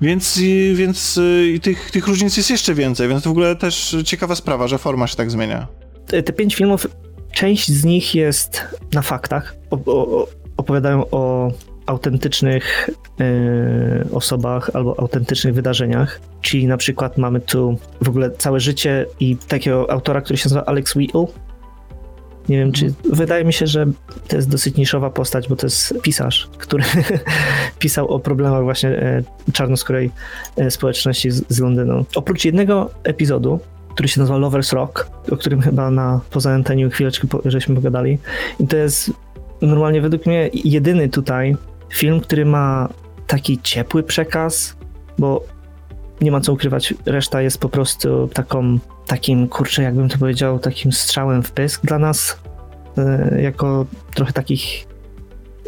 Więc, 0.00 0.40
więc 0.74 1.16
y, 1.16 1.60
tych, 1.62 1.90
tych 1.90 2.06
różnic 2.06 2.36
jest 2.36 2.50
jeszcze 2.50 2.74
więcej, 2.74 3.08
więc 3.08 3.24
w 3.24 3.30
ogóle 3.30 3.56
też 3.56 3.96
ciekawa 4.04 4.34
sprawa, 4.34 4.68
że 4.68 4.78
forma 4.78 5.06
się 5.06 5.16
tak 5.16 5.30
zmienia. 5.30 5.66
Te, 6.06 6.22
te 6.22 6.32
pięć 6.32 6.54
filmów, 6.54 6.86
część 7.32 7.72
z 7.72 7.84
nich 7.84 8.14
jest 8.14 8.64
na 8.92 9.02
faktach. 9.02 9.56
O, 9.70 9.76
o, 9.86 10.28
opowiadają 10.56 11.10
o 11.10 11.52
autentycznych 11.86 12.90
y, 13.20 14.12
osobach 14.12 14.70
albo 14.74 15.00
autentycznych 15.00 15.54
wydarzeniach. 15.54 16.20
Czyli 16.40 16.66
na 16.66 16.76
przykład 16.76 17.18
mamy 17.18 17.40
tu 17.40 17.78
w 18.00 18.08
ogóle 18.08 18.30
całe 18.30 18.60
życie 18.60 19.06
i 19.20 19.36
takiego 19.36 19.90
autora, 19.90 20.20
który 20.20 20.36
się 20.36 20.44
nazywa 20.44 20.64
Alex 20.64 20.92
Wheatle 20.92 21.26
nie 22.48 22.58
wiem, 22.58 22.72
czy 22.72 22.94
wydaje 23.12 23.44
mi 23.44 23.52
się, 23.52 23.66
że 23.66 23.86
to 24.28 24.36
jest 24.36 24.48
dosyć 24.48 24.76
niszowa 24.76 25.10
postać, 25.10 25.48
bo 25.48 25.56
to 25.56 25.66
jest 25.66 25.94
pisarz, 26.02 26.48
który 26.58 26.84
pisał 27.78 28.08
o 28.08 28.20
problemach 28.20 28.62
właśnie 28.62 28.90
e, 28.90 29.22
czarnoskórej 29.52 30.10
e, 30.56 30.70
społeczności 30.70 31.30
z, 31.30 31.44
z 31.48 31.60
Londynu. 31.60 32.04
Oprócz 32.14 32.44
jednego 32.44 32.90
epizodu, 33.04 33.60
który 33.94 34.08
się 34.08 34.20
nazywa 34.20 34.38
Lovers 34.38 34.72
Rock, 34.72 35.10
o 35.32 35.36
którym 35.36 35.60
chyba 35.60 35.90
na 35.90 36.20
poza 36.30 36.50
anteniu 36.50 36.90
chwileczkę 36.90 37.28
po, 37.28 37.40
żeśmy 37.44 37.74
pogadali. 37.74 38.18
I 38.60 38.66
to 38.66 38.76
jest 38.76 39.10
normalnie 39.62 40.00
według 40.00 40.26
mnie 40.26 40.50
jedyny 40.52 41.08
tutaj 41.08 41.56
film, 41.88 42.20
który 42.20 42.44
ma 42.44 42.88
taki 43.26 43.58
ciepły 43.62 44.02
przekaz, 44.02 44.76
bo 45.18 45.44
nie 46.20 46.32
ma 46.32 46.40
co 46.40 46.52
ukrywać, 46.52 46.94
reszta 47.06 47.42
jest 47.42 47.58
po 47.58 47.68
prostu 47.68 48.28
taką, 48.28 48.78
takim, 49.06 49.48
kurczę, 49.48 49.82
jakbym 49.82 50.08
to 50.08 50.18
powiedział, 50.18 50.58
takim 50.58 50.92
strzałem 50.92 51.42
w 51.42 51.52
pysk 51.52 51.86
dla 51.86 51.98
nas, 51.98 52.38
e, 52.98 53.42
jako 53.42 53.86
trochę 54.14 54.32
takich 54.32 54.86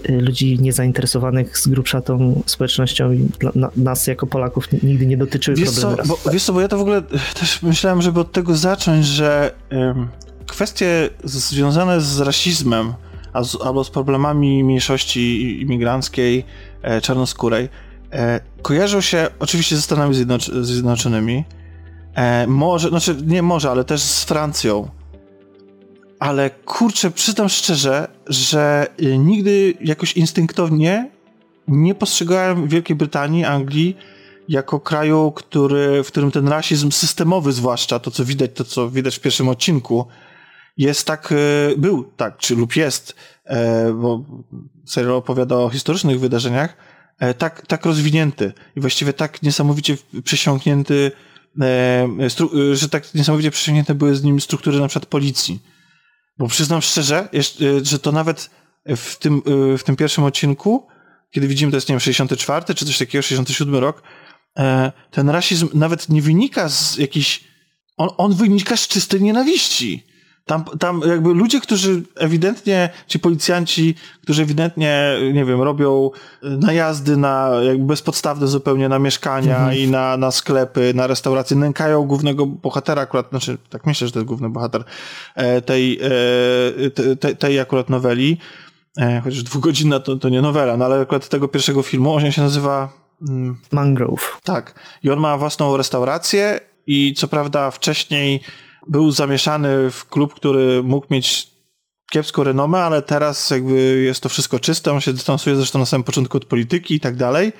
e, 0.08 0.12
ludzi 0.12 0.58
niezainteresowanych 0.60 1.58
z 1.58 1.68
grubsza 1.68 2.00
tą 2.00 2.42
społecznością 2.46 3.12
i 3.12 3.28
na, 3.54 3.70
nas 3.76 4.06
jako 4.06 4.26
Polaków 4.26 4.82
nigdy 4.82 5.06
nie 5.06 5.16
dotyczyły 5.16 5.56
wiesz 5.56 5.70
problemy. 5.70 5.96
Co, 5.96 6.08
bo, 6.08 6.30
wiesz 6.32 6.44
co, 6.44 6.52
bo 6.52 6.60
ja 6.60 6.68
to 6.68 6.78
w 6.78 6.80
ogóle 6.80 7.02
też 7.40 7.62
myślałem, 7.62 8.02
żeby 8.02 8.20
od 8.20 8.32
tego 8.32 8.56
zacząć, 8.56 9.06
że 9.06 9.54
ym, 9.72 10.08
kwestie 10.46 11.10
związane 11.24 12.00
z 12.00 12.20
rasizmem 12.20 12.94
z, 13.42 13.56
albo 13.64 13.84
z 13.84 13.90
problemami 13.90 14.64
mniejszości 14.64 15.60
imigranckiej, 15.60 16.44
e, 16.82 17.00
czarnoskórej, 17.00 17.68
e, 18.12 18.40
kojarzą 18.62 19.00
się 19.00 19.28
oczywiście 19.38 19.76
ze 19.76 19.82
Stanami 19.82 20.14
Zjednoc 20.14 20.50
Zjednoczonymi, 20.62 21.44
e, 22.14 22.46
może, 22.46 22.88
znaczy 22.88 23.16
nie 23.26 23.42
może, 23.42 23.70
ale 23.70 23.84
też 23.84 24.00
z 24.02 24.24
Francją. 24.24 24.88
Ale 26.18 26.50
kurczę, 26.50 27.10
przyznam 27.10 27.48
szczerze, 27.48 28.08
że 28.26 28.86
e, 28.98 29.18
nigdy 29.18 29.74
jakoś 29.80 30.12
instynktownie 30.12 31.10
nie 31.68 31.94
postrzegałem 31.94 32.68
Wielkiej 32.68 32.96
Brytanii, 32.96 33.44
Anglii 33.44 33.96
jako 34.48 34.80
kraju, 34.80 35.32
który, 35.32 36.02
w 36.04 36.06
którym 36.06 36.30
ten 36.30 36.48
rasizm 36.48 36.90
systemowy 36.90 37.52
zwłaszcza, 37.52 37.98
to 37.98 38.10
co 38.10 38.24
widać, 38.24 38.50
to 38.54 38.64
co 38.64 38.90
widać 38.90 39.16
w 39.16 39.20
pierwszym 39.20 39.48
odcinku, 39.48 40.06
jest 40.76 41.06
tak, 41.06 41.34
był 41.76 42.04
tak, 42.16 42.36
czy 42.36 42.56
lub 42.56 42.76
jest, 42.76 43.16
bo 43.94 44.24
serial 44.86 45.14
opowiada 45.14 45.56
o 45.56 45.70
historycznych 45.70 46.20
wydarzeniach, 46.20 46.76
tak, 47.38 47.66
tak 47.66 47.86
rozwinięty 47.86 48.52
i 48.76 48.80
właściwie 48.80 49.12
tak 49.12 49.42
niesamowicie 49.42 49.96
przesiąknięty, 50.24 51.12
że 52.72 52.88
tak 52.88 53.14
niesamowicie 53.14 53.50
przesiąknięte 53.50 53.94
były 53.94 54.16
z 54.16 54.22
nim 54.22 54.40
struktury 54.40 54.80
na 54.80 54.88
przykład 54.88 55.06
policji. 55.06 55.62
Bo 56.38 56.48
przyznam 56.48 56.82
szczerze, 56.82 57.28
że 57.82 57.98
to 57.98 58.12
nawet 58.12 58.50
w 58.96 59.16
tym, 59.16 59.42
w 59.78 59.82
tym 59.84 59.96
pierwszym 59.96 60.24
odcinku, 60.24 60.86
kiedy 61.30 61.48
widzimy, 61.48 61.72
to 61.72 61.76
jest, 61.76 61.88
nie 61.88 61.92
wiem, 61.92 62.00
64 62.00 62.74
czy 62.74 62.86
coś 62.86 62.98
takiego, 62.98 63.22
67 63.22 63.74
rok, 63.74 64.02
e, 64.58 64.92
ten 65.10 65.28
rasizm 65.28 65.68
nawet 65.74 66.08
nie 66.08 66.22
wynika 66.22 66.68
z 66.68 66.96
jakiejś, 66.96 67.44
on, 67.96 68.08
on 68.16 68.34
wynika 68.34 68.76
z 68.76 68.88
czystej 68.88 69.22
nienawiści. 69.22 70.06
Tam, 70.48 70.64
tam 70.64 71.02
jakby 71.06 71.34
ludzie, 71.34 71.60
którzy 71.60 72.02
ewidentnie, 72.16 72.90
ci 73.06 73.18
policjanci, 73.18 73.94
którzy 74.22 74.42
ewidentnie, 74.42 75.16
nie 75.32 75.44
wiem, 75.44 75.62
robią 75.62 76.10
najazdy 76.42 77.16
na, 77.16 77.50
jakby 77.62 77.84
bezpodstawne 77.84 78.46
zupełnie 78.46 78.88
na 78.88 78.98
mieszkania 78.98 79.56
mhm. 79.56 79.78
i 79.78 79.88
na, 79.88 80.16
na 80.16 80.30
sklepy, 80.30 80.92
na 80.94 81.06
restauracje, 81.06 81.56
nękają 81.56 82.04
głównego 82.04 82.46
bohatera 82.46 83.02
akurat, 83.02 83.30
znaczy, 83.30 83.58
tak 83.70 83.86
myślę, 83.86 84.06
że 84.06 84.12
to 84.12 84.18
jest 84.18 84.26
główny 84.28 84.48
bohater 84.48 84.84
e, 85.34 85.62
tej, 85.62 86.00
e, 86.02 87.16
tej, 87.16 87.36
tej 87.36 87.60
akurat 87.60 87.90
noweli, 87.90 88.38
e, 88.98 89.20
chociaż 89.24 89.42
dwugodzinna 89.42 90.00
to, 90.00 90.16
to 90.16 90.28
nie 90.28 90.42
nowela, 90.42 90.76
no 90.76 90.84
ale 90.84 91.00
akurat 91.00 91.28
tego 91.28 91.48
pierwszego 91.48 91.82
filmu, 91.82 92.14
on 92.14 92.32
się 92.32 92.42
nazywa... 92.42 92.92
Mm, 93.28 93.56
Mangrove. 93.72 94.40
Tak. 94.44 94.74
I 95.02 95.10
on 95.10 95.18
ma 95.18 95.38
własną 95.38 95.76
restaurację 95.76 96.60
i 96.86 97.14
co 97.14 97.28
prawda 97.28 97.70
wcześniej 97.70 98.40
był 98.88 99.10
zamieszany 99.10 99.90
w 99.90 100.08
klub, 100.08 100.34
który 100.34 100.82
mógł 100.82 101.06
mieć 101.10 101.50
kiepską 102.10 102.44
renomę, 102.44 102.78
ale 102.78 103.02
teraz 103.02 103.50
jakby 103.50 104.02
jest 104.02 104.20
to 104.20 104.28
wszystko 104.28 104.58
czyste, 104.58 104.92
on 104.92 105.00
się 105.00 105.12
dystansuje 105.12 105.56
zresztą 105.56 105.78
na 105.78 105.86
samym 105.86 106.04
początku 106.04 106.36
od 106.36 106.44
polityki 106.44 106.94
i 106.94 107.00
tak 107.00 107.16
dalej, 107.16 107.52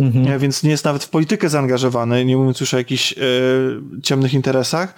mhm. 0.00 0.38
więc 0.38 0.62
nie 0.62 0.70
jest 0.70 0.84
nawet 0.84 1.04
w 1.04 1.08
politykę 1.08 1.48
zaangażowany, 1.48 2.24
nie 2.24 2.36
mówiąc 2.36 2.60
już 2.60 2.74
o 2.74 2.78
jakichś 2.78 3.12
e, 3.12 3.16
ciemnych 4.02 4.34
interesach. 4.34 4.94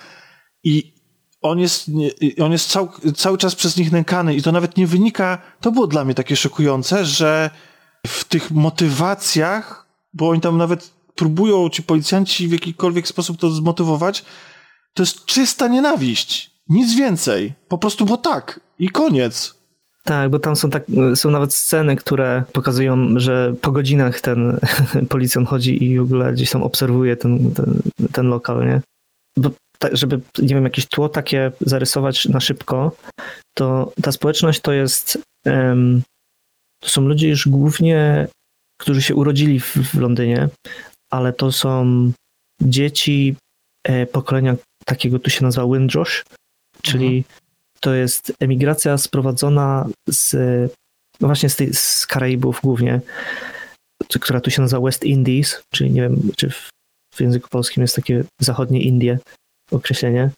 I 0.64 0.94
on 1.42 1.58
jest, 1.58 1.90
on 2.40 2.52
jest 2.52 2.68
cał, 2.68 2.88
cały 3.16 3.38
czas 3.38 3.54
przez 3.54 3.76
nich 3.76 3.92
nękany. 3.92 4.34
I 4.34 4.42
to 4.42 4.52
nawet 4.52 4.76
nie 4.76 4.86
wynika, 4.86 5.38
to 5.60 5.72
było 5.72 5.86
dla 5.86 6.04
mnie 6.04 6.14
takie 6.14 6.36
szokujące, 6.36 7.04
że 7.04 7.50
w 8.06 8.24
tych 8.24 8.50
motywacjach, 8.50 9.86
bo 10.12 10.28
oni 10.28 10.40
tam 10.40 10.58
nawet 10.58 10.90
próbują, 11.14 11.68
ci 11.68 11.82
policjanci 11.82 12.48
w 12.48 12.52
jakikolwiek 12.52 13.08
sposób 13.08 13.38
to 13.38 13.50
zmotywować, 13.50 14.24
to 14.94 15.02
jest 15.02 15.24
czysta 15.24 15.68
nienawiść. 15.68 16.50
Nic 16.68 16.96
więcej. 16.96 17.52
Po 17.68 17.78
prostu 17.78 18.04
bo 18.04 18.16
tak. 18.16 18.60
I 18.78 18.88
koniec. 18.88 19.54
Tak, 20.04 20.30
bo 20.30 20.38
tam 20.38 20.56
są, 20.56 20.70
tak, 20.70 20.84
są 21.14 21.30
nawet 21.30 21.54
sceny, 21.54 21.96
które 21.96 22.44
pokazują, 22.52 23.18
że 23.18 23.54
po 23.60 23.72
godzinach 23.72 24.20
ten 24.20 24.60
policjant 25.08 25.48
chodzi 25.48 25.84
i 25.84 25.98
w 25.98 26.02
ogóle 26.02 26.32
gdzieś 26.32 26.50
tam 26.50 26.62
obserwuje 26.62 27.16
ten, 27.16 27.54
ten, 27.54 27.82
ten 28.12 28.26
lokal, 28.26 28.66
nie? 28.66 28.80
Bo 29.36 29.50
tak, 29.78 29.96
żeby, 29.96 30.20
nie 30.38 30.54
wiem, 30.54 30.64
jakieś 30.64 30.86
tło 30.86 31.08
takie 31.08 31.52
zarysować 31.60 32.28
na 32.28 32.40
szybko, 32.40 32.96
to 33.54 33.92
ta 34.02 34.12
społeczność 34.12 34.60
to 34.60 34.72
jest, 34.72 35.18
um, 35.46 36.02
to 36.80 36.88
są 36.88 37.02
ludzie 37.02 37.28
już 37.28 37.48
głównie, 37.48 38.28
którzy 38.80 39.02
się 39.02 39.14
urodzili 39.14 39.60
w, 39.60 39.76
w 39.76 40.00
Londynie, 40.00 40.48
ale 41.10 41.32
to 41.32 41.52
są 41.52 42.12
dzieci 42.62 43.36
pokolenia 44.12 44.56
takiego 44.84 45.18
tu 45.18 45.30
się 45.30 45.44
nazywa 45.44 45.66
Windrush, 45.66 46.24
czyli 46.82 47.16
mhm. 47.16 47.24
to 47.80 47.94
jest 47.94 48.32
emigracja 48.40 48.98
sprowadzona 48.98 49.88
z, 50.08 50.32
no 51.20 51.28
właśnie 51.28 51.48
z, 51.48 51.56
tej, 51.56 51.74
z 51.74 52.06
Karaibów 52.06 52.60
głównie, 52.62 53.00
która 54.20 54.40
tu 54.40 54.50
się 54.50 54.62
nazywa 54.62 54.82
West 54.82 55.04
Indies, 55.04 55.62
czyli 55.70 55.90
nie 55.90 56.02
wiem, 56.02 56.30
czy 56.36 56.50
w, 56.50 56.68
w 57.14 57.20
języku 57.20 57.48
polskim 57.48 57.82
jest 57.82 57.96
takie 57.96 58.24
zachodnie 58.40 58.82
Indie 58.82 59.18
określenie, 59.70 60.30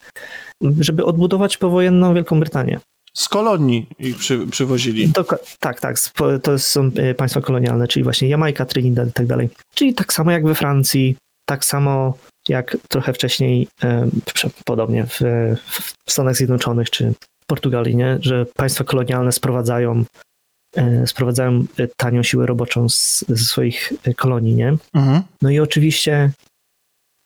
żeby 0.81 1.05
odbudować 1.05 1.57
powojenną 1.57 2.15
Wielką 2.15 2.41
Brytanię. 2.41 2.81
Z 3.15 3.29
kolonii 3.29 3.87
ich 3.99 4.17
przy, 4.17 4.47
przywozili. 4.47 5.13
tak, 5.61 5.81
tak. 5.81 5.97
To 6.43 6.59
są 6.59 6.91
e, 6.97 7.15
państwa 7.15 7.41
kolonialne, 7.41 7.89
czyli 7.89 8.05
właśnie 8.05 8.29
Jamajka, 8.29 8.65
Trinidad 8.67 9.09
i 9.09 9.13
tak 9.13 9.27
dalej. 9.27 9.49
Czyli 9.75 9.95
tak 9.95 10.13
samo 10.13 10.31
jak 10.31 10.47
we 10.47 10.55
Francji, 10.55 11.17
tak 11.49 11.65
samo 11.65 12.19
jak 12.49 12.77
trochę 12.89 13.13
wcześniej, 13.13 13.69
podobnie 14.65 15.07
w, 15.07 15.21
w 16.07 16.13
Stanach 16.13 16.37
Zjednoczonych 16.37 16.91
czy 16.91 17.13
Portugalii, 17.47 17.97
nie? 17.97 18.19
że 18.21 18.47
państwa 18.47 18.85
kolonialne 18.85 19.33
sprowadzają, 19.33 20.05
e, 20.77 21.07
sprowadzają 21.07 21.65
tanią 21.97 22.23
siłę 22.23 22.47
roboczą 22.47 22.89
z, 22.89 23.25
ze 23.29 23.45
swoich 23.45 23.93
kolonii. 24.17 24.55
Nie? 24.55 24.77
Mhm. 24.95 25.23
No 25.43 25.51
i 25.51 25.61
oczywiście 25.61 26.31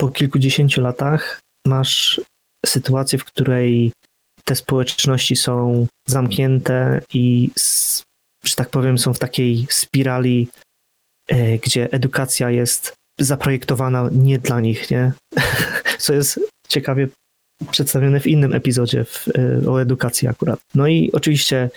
po 0.01 0.09
kilkudziesięciu 0.09 0.81
latach 0.81 1.41
masz 1.67 2.21
sytuację, 2.67 3.19
w 3.19 3.25
której 3.25 3.93
te 4.45 4.55
społeczności 4.57 5.37
są 5.37 5.87
zamknięte 6.09 7.01
i, 7.15 7.51
że 8.45 8.55
tak 8.57 8.71
powiem, 8.71 8.99
są 8.99 9.15
w 9.15 9.19
takiej 9.19 9.67
spirali, 9.71 10.49
e, 11.29 11.59
gdzie 11.59 11.93
edukacja 11.93 12.51
jest 12.51 13.00
zaprojektowana 13.21 14.09
nie 14.13 14.39
dla 14.39 14.61
nich, 14.61 14.91
nie? 14.91 15.13
Co 15.99 16.15
jest 16.15 16.41
ciekawie 16.69 17.09
przedstawione 17.71 18.21
w 18.21 18.27
innym 18.27 18.55
epizodzie 18.55 19.05
w, 19.05 19.29
e, 19.29 19.71
o 19.71 19.83
edukacji 19.83 20.29
akurat. 20.29 20.61
No 20.75 20.87
i 20.87 21.11
oczywiście 21.13 21.71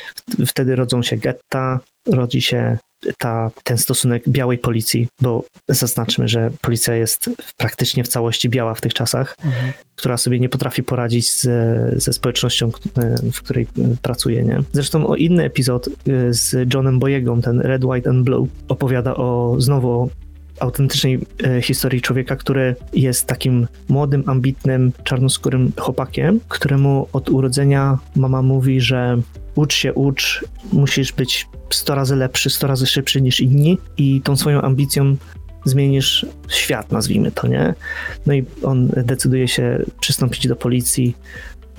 wtedy 0.48 0.76
rodzą 0.76 1.04
się 1.04 1.18
getta, 1.18 1.80
rodzi 2.08 2.42
się 2.42 2.78
ta, 3.18 3.52
ten 3.64 3.78
stosunek 3.78 4.30
białej 4.30 4.58
policji, 4.58 5.08
bo 5.22 5.44
zaznaczmy, 5.70 6.28
że 6.28 6.52
policja 6.62 6.96
jest 6.96 7.30
praktycznie 7.58 8.04
w 8.04 8.08
całości 8.08 8.50
biała 8.50 8.74
w 8.74 8.82
tych 8.82 8.94
czasach, 8.94 9.36
mhm. 9.46 9.74
która 9.96 10.18
sobie 10.18 10.40
nie 10.40 10.50
potrafi 10.50 10.84
poradzić 10.84 11.42
ze, 11.42 11.92
ze 11.96 12.14
społecznością, 12.14 12.72
e, 12.98 13.32
w 13.32 13.42
której 13.42 13.68
pracuje. 14.02 14.44
Nie? 14.44 14.60
Zresztą 14.72 15.08
o 15.08 15.16
inny 15.16 15.44
epizod 15.44 15.88
e, 15.88 16.34
z 16.34 16.74
Johnem 16.74 17.00
Boyegą, 17.00 17.42
ten 17.42 17.60
Red, 17.60 17.84
White 17.84 18.10
and 18.10 18.24
Blue, 18.24 18.48
opowiada 18.68 19.16
o 19.16 19.56
znowu 19.58 20.10
autentycznej 20.60 21.20
e, 21.44 21.62
historii 21.62 22.02
człowieka, 22.02 22.36
który 22.36 22.76
jest 22.94 23.28
takim 23.28 23.68
młodym, 23.90 24.24
ambitnym, 24.28 24.92
czarnoskórym 25.04 25.72
chłopakiem, 25.80 26.40
któremu 26.48 27.08
od 27.14 27.30
urodzenia 27.30 27.98
mama 28.16 28.42
mówi, 28.42 28.82
że 28.82 29.18
ucz 29.56 29.74
się, 29.74 29.94
ucz, 29.94 30.46
musisz 30.72 31.12
być 31.12 31.48
100 31.70 31.96
razy 31.96 32.16
lepszy, 32.16 32.50
100 32.50 32.68
razy 32.68 32.88
szybszy 32.88 33.22
niż 33.22 33.40
inni 33.40 33.78
i 33.98 34.22
tą 34.22 34.38
swoją 34.38 34.62
ambicją 34.62 35.16
zmienisz 35.66 36.26
świat, 36.48 36.92
nazwijmy 36.92 37.32
to, 37.32 37.48
nie? 37.48 37.74
No 38.26 38.34
i 38.34 38.46
on 38.64 38.88
decyduje 38.88 39.48
się 39.48 39.80
przystąpić 40.00 40.48
do 40.48 40.56
policji, 40.56 41.16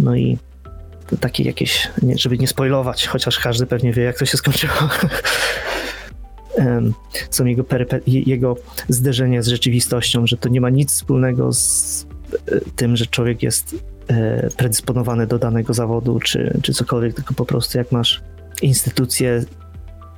no 0.00 0.16
i 0.16 0.38
takie 1.20 1.42
jakieś, 1.42 1.88
nie, 2.02 2.18
żeby 2.18 2.38
nie 2.38 2.48
spoilować, 2.48 3.06
chociaż 3.06 3.38
każdy 3.38 3.66
pewnie 3.66 3.92
wie, 3.92 4.02
jak 4.02 4.18
to 4.18 4.26
się 4.26 4.36
skończyło. 4.36 4.74
są 7.30 7.44
jego, 7.44 7.64
jego 8.06 8.56
zderzenia 8.88 9.42
z 9.42 9.46
rzeczywistością, 9.46 10.26
że 10.26 10.36
to 10.36 10.48
nie 10.48 10.60
ma 10.60 10.70
nic 10.70 10.92
wspólnego 10.92 11.52
z 11.52 12.06
e, 12.46 12.60
tym, 12.76 12.96
że 12.96 13.06
człowiek 13.06 13.42
jest 13.42 13.76
e, 14.08 14.48
predysponowany 14.56 15.26
do 15.26 15.38
danego 15.38 15.74
zawodu, 15.74 16.20
czy, 16.20 16.58
czy 16.62 16.72
cokolwiek, 16.72 17.14
tylko 17.14 17.34
po 17.34 17.44
prostu 17.44 17.78
jak 17.78 17.92
masz 17.92 18.22
instytucję 18.62 19.44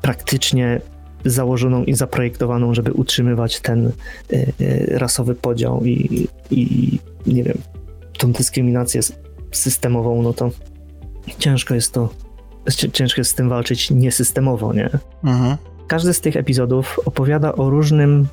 praktycznie 0.03 0.81
założoną 1.25 1.85
i 1.85 1.95
zaprojektowaną, 1.95 2.75
żeby 2.75 2.93
utrzymywać 2.93 3.61
ten 3.61 3.87
e, 3.87 4.99
rasowy 4.99 5.35
podział 5.35 5.85
i, 5.85 6.29
i 6.51 6.99
nie 7.27 7.43
wiem, 7.43 7.59
tą 8.19 8.33
dyskryminację 8.33 9.01
systemową, 9.53 10.23
no 10.23 10.33
to 10.33 10.51
ciężko 11.39 11.75
jest 11.75 11.93
to, 11.93 12.09
ciężko 12.93 13.21
jest 13.21 13.31
z 13.31 13.35
tym 13.35 13.49
walczyć 13.49 13.91
niesystemowo, 13.91 14.73
nie? 14.73 14.91
Mhm. 15.25 15.57
Każdy 15.87 16.15
z 16.15 16.21
tych 16.21 16.37
epizodów 16.37 17.01
opowiada 17.05 17.53
o 17.53 17.71
różnym 17.71 18.29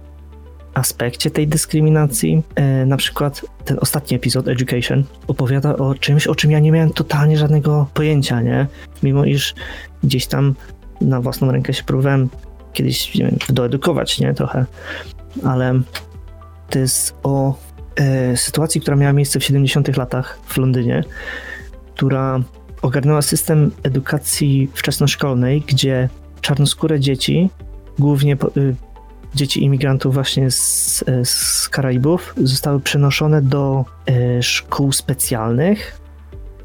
aspekcie 0.74 1.32
tej 1.32 1.47
dyskryminacji. 1.47 2.43
E, 2.56 2.86
na 2.86 2.97
przykład 2.97 3.45
ten 3.66 3.78
ostatni 3.82 4.18
epizod, 4.18 4.47
Education, 4.47 5.04
opowiada 5.28 5.76
o 5.76 5.95
czymś, 5.95 6.28
o 6.28 6.36
czym 6.36 6.51
ja 6.51 6.60
nie 6.60 6.72
miałem 6.72 6.89
totalnie 6.89 7.38
żadnego 7.38 7.88
pojęcia, 7.93 8.41
nie? 8.41 8.68
Mimo 9.04 9.26
iż 9.26 9.56
gdzieś 10.04 10.28
tam 10.28 10.56
na 11.01 11.22
własną 11.22 11.51
rękę 11.51 11.74
się 11.74 11.84
próbowałem 11.84 12.30
kiedyś 12.74 13.16
nie 13.16 13.26
wiem, 13.26 13.38
doedukować, 13.49 14.20
nie? 14.20 14.34
Trochę. 14.34 14.66
Ale 15.43 15.74
to 16.70 16.80
jest 16.80 17.16
o 17.24 17.56
e, 17.95 18.38
sytuacji, 18.38 18.82
która 18.82 18.97
miała 18.97 19.14
miejsce 19.14 19.39
w 19.39 19.43
70 19.43 19.97
latach 19.97 20.39
w 20.45 20.58
Londynie, 20.58 21.04
która 21.95 22.39
ogarnęła 22.82 23.22
system 23.22 23.72
edukacji 23.84 24.70
wczesnoszkolnej, 24.74 25.62
gdzie 25.68 26.10
czarnoskóre 26.43 26.99
dzieci, 26.99 27.49
głównie 27.99 28.37
y, 28.57 28.75
dzieci 29.35 29.63
imigrantów 29.63 30.13
właśnie 30.13 30.51
z, 30.51 31.03
z 31.23 31.69
Karaibów, 31.69 32.33
zostały 32.37 32.79
przenoszone 32.79 33.41
do 33.41 33.85
y, 34.09 34.43
szkół 34.43 34.91
specjalnych, 34.91 35.99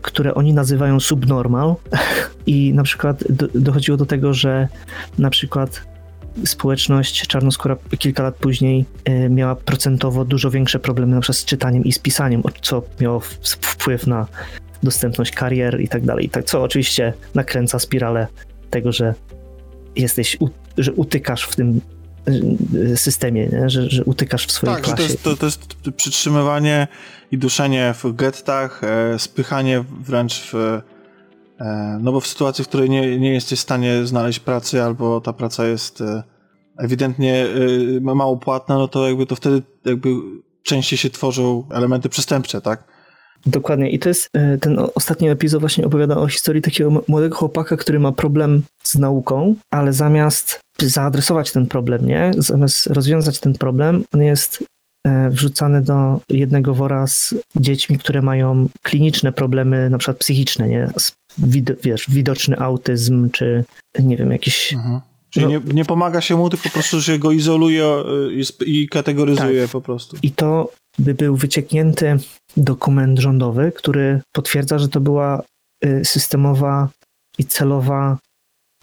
które 0.02 0.34
oni 0.34 0.54
nazywają 0.54 1.00
subnormal 1.00 1.74
i 2.46 2.72
na 2.74 2.82
przykład 2.82 3.32
do, 3.32 3.48
dochodziło 3.54 3.96
do 3.96 4.06
tego, 4.06 4.34
że 4.34 4.68
na 5.18 5.30
przykład 5.30 5.88
społeczność 6.44 7.26
czarnoskóra 7.26 7.76
kilka 7.98 8.22
lat 8.22 8.34
później 8.34 8.84
y, 9.08 9.28
miała 9.30 9.56
procentowo 9.56 10.24
dużo 10.24 10.50
większe 10.50 10.78
problemy 10.78 11.14
na 11.14 11.20
przykład 11.20 11.38
z 11.38 11.44
czytaniem 11.44 11.84
i 11.84 11.92
z 11.92 11.98
pisaniem, 11.98 12.42
co 12.62 12.82
miało 13.00 13.20
wpływ 13.60 14.06
na 14.06 14.26
dostępność 14.82 15.32
karier 15.32 15.80
i 15.80 15.88
tak 15.88 16.04
dalej. 16.04 16.28
Tak, 16.28 16.44
co 16.44 16.62
oczywiście 16.62 17.12
nakręca 17.34 17.78
spiralę 17.78 18.26
tego, 18.70 18.92
że 18.92 19.14
jesteś, 19.98 20.36
że 20.78 20.92
utykasz 20.92 21.44
w 21.44 21.56
tym 21.56 21.80
y, 22.74 22.96
systemie, 22.96 23.48
nie? 23.52 23.70
Że, 23.70 23.90
że 23.90 24.04
utykasz 24.04 24.46
w 24.46 24.52
swojej 24.52 24.76
tak, 24.76 24.84
klasie. 24.84 25.08
Tak, 25.08 25.22
to, 25.22 25.30
to, 25.30 25.36
to 25.36 25.46
jest 25.46 25.76
przytrzymywanie 25.96 26.88
i 27.30 27.38
duszenie 27.38 27.94
w 28.02 28.12
gettach, 28.12 28.84
e, 28.84 29.18
spychanie 29.18 29.84
wręcz 30.00 30.50
w 30.52 30.54
e, 30.54 31.98
no 32.00 32.12
bo 32.12 32.20
w 32.20 32.26
sytuacji, 32.26 32.64
w 32.64 32.68
której 32.68 32.90
nie, 32.90 33.18
nie 33.18 33.34
jesteś 33.34 33.58
w 33.58 33.62
stanie 33.62 34.06
znaleźć 34.06 34.40
pracy 34.40 34.82
albo 34.82 35.20
ta 35.20 35.32
praca 35.32 35.66
jest 35.66 36.00
e, 36.00 36.22
ewidentnie 36.78 37.46
e, 37.96 38.00
mało 38.00 38.36
płatna, 38.36 38.78
no 38.78 38.88
to 38.88 39.08
jakby 39.08 39.26
to 39.26 39.36
wtedy 39.36 39.62
jakby 39.84 40.08
częściej 40.62 40.98
się 40.98 41.10
tworzą 41.10 41.64
elementy 41.70 42.08
przestępcze, 42.08 42.60
tak? 42.60 42.97
Dokładnie. 43.46 43.90
I 43.90 43.98
to 43.98 44.08
jest 44.08 44.28
e, 44.32 44.58
ten 44.58 44.78
ostatni 44.94 45.28
epizod 45.28 45.60
właśnie 45.60 45.86
opowiada 45.86 46.16
o 46.16 46.28
historii 46.28 46.62
takiego 46.62 47.04
młodego 47.08 47.36
chłopaka, 47.36 47.76
który 47.76 47.98
ma 48.00 48.12
problem 48.12 48.62
z 48.82 48.94
nauką, 48.94 49.54
ale 49.70 49.92
zamiast 49.92 50.60
zaadresować 50.82 51.52
ten 51.52 51.66
problem, 51.66 52.06
nie? 52.06 52.30
Zamiast 52.38 52.86
rozwiązać 52.86 53.40
ten 53.40 53.54
problem, 53.54 54.04
on 54.14 54.22
jest 54.22 54.64
e, 55.06 55.30
wrzucany 55.30 55.82
do 55.82 56.20
jednego 56.28 56.74
wora 56.74 57.06
z 57.06 57.34
dziećmi, 57.56 57.98
które 57.98 58.22
mają 58.22 58.68
kliniczne 58.82 59.32
problemy, 59.32 59.90
na 59.90 59.98
przykład 59.98 60.18
psychiczne, 60.18 60.68
nie? 60.68 60.90
Wiesz, 61.82 62.04
widoczny 62.08 62.58
autyzm, 62.58 63.30
czy 63.30 63.64
nie 63.98 64.16
wiem, 64.16 64.32
jakiś... 64.32 64.72
Mhm. 64.74 65.00
Czyli 65.30 65.46
no, 65.46 65.52
nie, 65.52 65.60
nie, 65.74 65.84
pomaga 65.84 66.20
się 66.20 66.36
mu, 66.36 66.50
tylko 66.50 66.64
po 66.64 66.70
prostu 66.70 67.02
się 67.02 67.18
go 67.18 67.32
izoluje 67.32 67.84
e, 67.84 68.04
i, 68.32 68.44
i 68.82 68.88
kategoryzuje 68.88 69.62
tak. 69.62 69.70
po 69.70 69.80
prostu. 69.80 70.16
I 70.22 70.30
to 70.30 70.70
by 70.98 71.14
był 71.14 71.36
wycieknięty 71.36 72.16
dokument 72.56 73.18
rządowy, 73.18 73.72
który 73.72 74.20
potwierdza, 74.32 74.78
że 74.78 74.88
to 74.88 75.00
była 75.00 75.42
y, 75.84 76.04
systemowa 76.04 76.88
i 77.38 77.44
celowa 77.44 78.18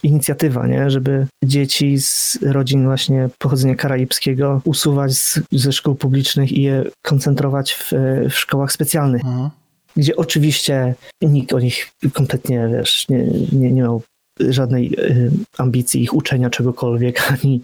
inicjatywa, 0.03 0.67
nie? 0.67 0.89
żeby 0.89 1.27
dzieci 1.43 1.99
z 1.99 2.37
rodzin 2.41 2.85
właśnie 2.85 3.29
pochodzenia 3.39 3.75
karaibskiego 3.75 4.61
usuwać 4.63 5.13
z, 5.13 5.39
ze 5.51 5.71
szkół 5.71 5.95
publicznych 5.95 6.51
i 6.51 6.61
je 6.61 6.83
koncentrować 7.01 7.73
w, 7.73 7.91
w 8.29 8.33
szkołach 8.33 8.71
specjalnych. 8.71 9.25
Mhm. 9.25 9.49
Gdzie 9.95 10.15
oczywiście 10.15 10.95
nikt 11.21 11.53
o 11.53 11.59
nich 11.59 11.91
kompletnie, 12.13 12.69
wiesz, 12.71 13.09
nie, 13.09 13.23
nie, 13.25 13.47
nie 13.51 13.71
miał 13.71 14.01
żadnej 14.39 14.93
y, 14.99 15.31
ambicji 15.57 16.03
ich 16.03 16.13
uczenia 16.13 16.49
czegokolwiek, 16.49 17.27
ani 17.33 17.61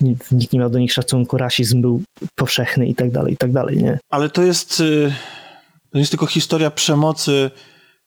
nikt 0.00 0.52
nie 0.52 0.58
miał 0.58 0.70
do 0.70 0.78
nich 0.78 0.92
szacunku, 0.92 1.36
rasizm 1.36 1.82
był 1.82 2.02
powszechny 2.34 2.86
i 2.86 2.94
tak 2.94 3.10
dalej, 3.10 3.34
i 3.34 3.36
tak 3.36 3.52
dalej, 3.52 3.76
nie? 3.76 3.98
Ale 4.10 4.30
to 4.30 4.42
jest, 4.42 4.80
y, 4.80 5.12
to 5.90 5.98
jest 5.98 6.10
tylko 6.10 6.26
historia 6.26 6.70
przemocy 6.70 7.50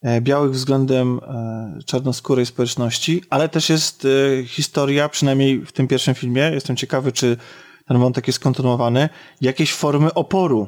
e, 0.01 0.21
białych 0.21 0.51
względem 0.51 1.19
e, 1.23 1.79
czarnoskórej 1.85 2.45
społeczności, 2.45 3.21
ale 3.29 3.49
też 3.49 3.69
jest 3.69 4.05
e, 4.05 4.45
historia, 4.45 5.09
przynajmniej 5.09 5.59
w 5.59 5.71
tym 5.71 5.87
pierwszym 5.87 6.15
filmie, 6.15 6.41
jestem 6.53 6.75
ciekawy, 6.75 7.11
czy 7.11 7.37
ten 7.87 7.99
wątek 7.99 8.27
jest 8.27 8.39
kontynuowany, 8.39 9.09
jakiejś 9.41 9.73
formy 9.73 10.13
oporu 10.13 10.67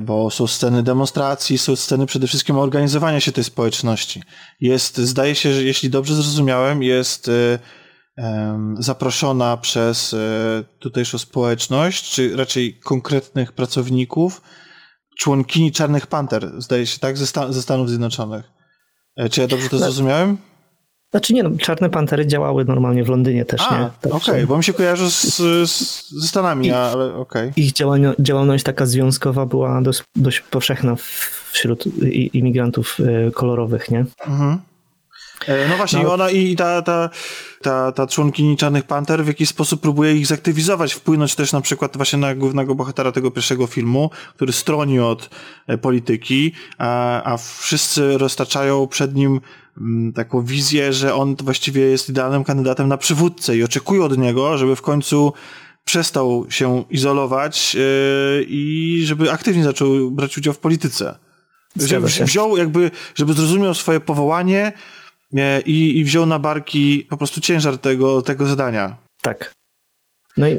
bo 0.00 0.30
są 0.30 0.46
sceny 0.46 0.82
demonstracji, 0.82 1.58
są 1.58 1.76
sceny 1.76 2.06
przede 2.06 2.26
wszystkim 2.26 2.58
organizowania 2.58 3.20
się 3.20 3.32
tej 3.32 3.44
społeczności. 3.44 4.22
Jest, 4.60 4.96
zdaje 4.96 5.34
się, 5.34 5.54
że 5.54 5.64
jeśli 5.64 5.90
dobrze 5.90 6.14
zrozumiałem, 6.14 6.82
jest 6.82 7.28
e, 7.28 7.58
zaproszona 8.78 9.56
przez 9.56 10.14
e, 10.14 10.18
tutejszą 10.78 11.18
społeczność, 11.18 12.10
czy 12.14 12.36
raczej 12.36 12.80
konkretnych 12.80 13.52
pracowników, 13.52 14.42
członkini 15.18 15.72
Czarnych 15.72 16.06
Panter, 16.06 16.52
zdaje 16.58 16.86
się, 16.86 16.98
tak, 16.98 17.18
ze, 17.18 17.26
Stan 17.26 17.52
ze 17.52 17.62
Stanów 17.62 17.88
Zjednoczonych. 17.88 18.52
Czy 19.30 19.40
ja 19.40 19.48
dobrze 19.48 19.68
to 19.68 19.76
no, 19.76 19.82
zrozumiałem? 19.82 20.38
Znaczy 21.12 21.34
nie, 21.34 21.42
no, 21.42 21.50
Czarne 21.58 21.90
Pantery 21.90 22.26
działały 22.26 22.64
normalnie 22.64 23.04
w 23.04 23.08
Londynie 23.08 23.44
też, 23.44 23.62
A, 23.70 23.78
nie? 23.78 23.86
okej, 23.86 24.10
okay, 24.10 24.46
bo 24.46 24.56
mi 24.56 24.64
się 24.64 24.72
kojarzy 24.72 25.10
z, 25.10 25.36
z, 25.70 26.10
ze 26.10 26.28
Stanami, 26.28 26.66
I, 26.66 26.70
ale 26.70 27.14
okej. 27.14 27.42
Okay. 27.42 27.52
Ich 27.56 27.72
działalność, 27.72 28.18
działalność 28.18 28.64
taka 28.64 28.86
związkowa 28.86 29.46
była 29.46 29.82
dość, 29.82 30.02
dość 30.16 30.40
powszechna 30.40 30.96
wśród 31.52 31.84
imigrantów 32.32 32.98
e, 33.00 33.30
kolorowych, 33.30 33.90
nie? 33.90 34.04
Mhm. 34.26 34.58
E, 35.46 35.68
no 35.68 35.76
właśnie, 35.76 36.02
no. 36.02 36.12
ona 36.12 36.30
i 36.30 36.56
ta, 36.56 36.82
ta, 36.82 37.10
ta, 37.62 37.92
ta 37.92 38.06
członkini 38.06 38.56
Czarnych 38.56 38.84
Panter 38.84 39.24
w 39.24 39.26
jakiś 39.26 39.48
sposób 39.48 39.80
próbuje 39.80 40.16
ich 40.16 40.26
zaktywizować, 40.26 40.92
wpłynąć 40.92 41.34
też 41.34 41.52
na 41.52 41.60
przykład 41.60 41.96
właśnie 41.96 42.18
na 42.18 42.34
głównego 42.34 42.74
bohatera 42.74 43.12
tego 43.12 43.30
pierwszego 43.30 43.66
filmu, 43.66 44.10
który 44.34 44.52
stroni 44.52 45.00
od 45.00 45.30
e, 45.66 45.78
polityki, 45.78 46.52
a, 46.78 47.22
a 47.32 47.36
wszyscy 47.36 48.18
roztaczają 48.18 48.86
przed 48.86 49.14
nim 49.14 49.40
Mm, 49.78 50.12
taką 50.12 50.44
wizję, 50.44 50.92
że 50.92 51.14
on 51.14 51.36
właściwie 51.36 51.82
jest 51.82 52.08
idealnym 52.08 52.44
kandydatem 52.44 52.88
na 52.88 52.96
przywódcę 52.96 53.56
i 53.56 53.62
oczekują 53.62 54.04
od 54.04 54.18
niego, 54.18 54.58
żeby 54.58 54.76
w 54.76 54.82
końcu 54.82 55.32
przestał 55.84 56.46
się 56.48 56.84
izolować 56.90 57.74
yy, 57.74 57.82
i 58.48 59.02
żeby 59.04 59.32
aktywnie 59.32 59.64
zaczął 59.64 60.10
brać 60.10 60.38
udział 60.38 60.54
w 60.54 60.58
polityce. 60.58 61.18
Wziął 62.24 62.56
jakby, 62.56 62.90
żeby 63.14 63.32
zrozumiał 63.32 63.74
swoje 63.74 64.00
powołanie 64.00 64.72
i, 65.66 65.98
i 65.98 66.04
wziął 66.04 66.26
na 66.26 66.38
barki 66.38 67.06
po 67.10 67.16
prostu 67.16 67.40
ciężar 67.40 67.78
tego, 67.78 68.22
tego 68.22 68.46
zadania. 68.46 68.96
Tak. 69.22 69.52
No 70.36 70.48
i 70.48 70.56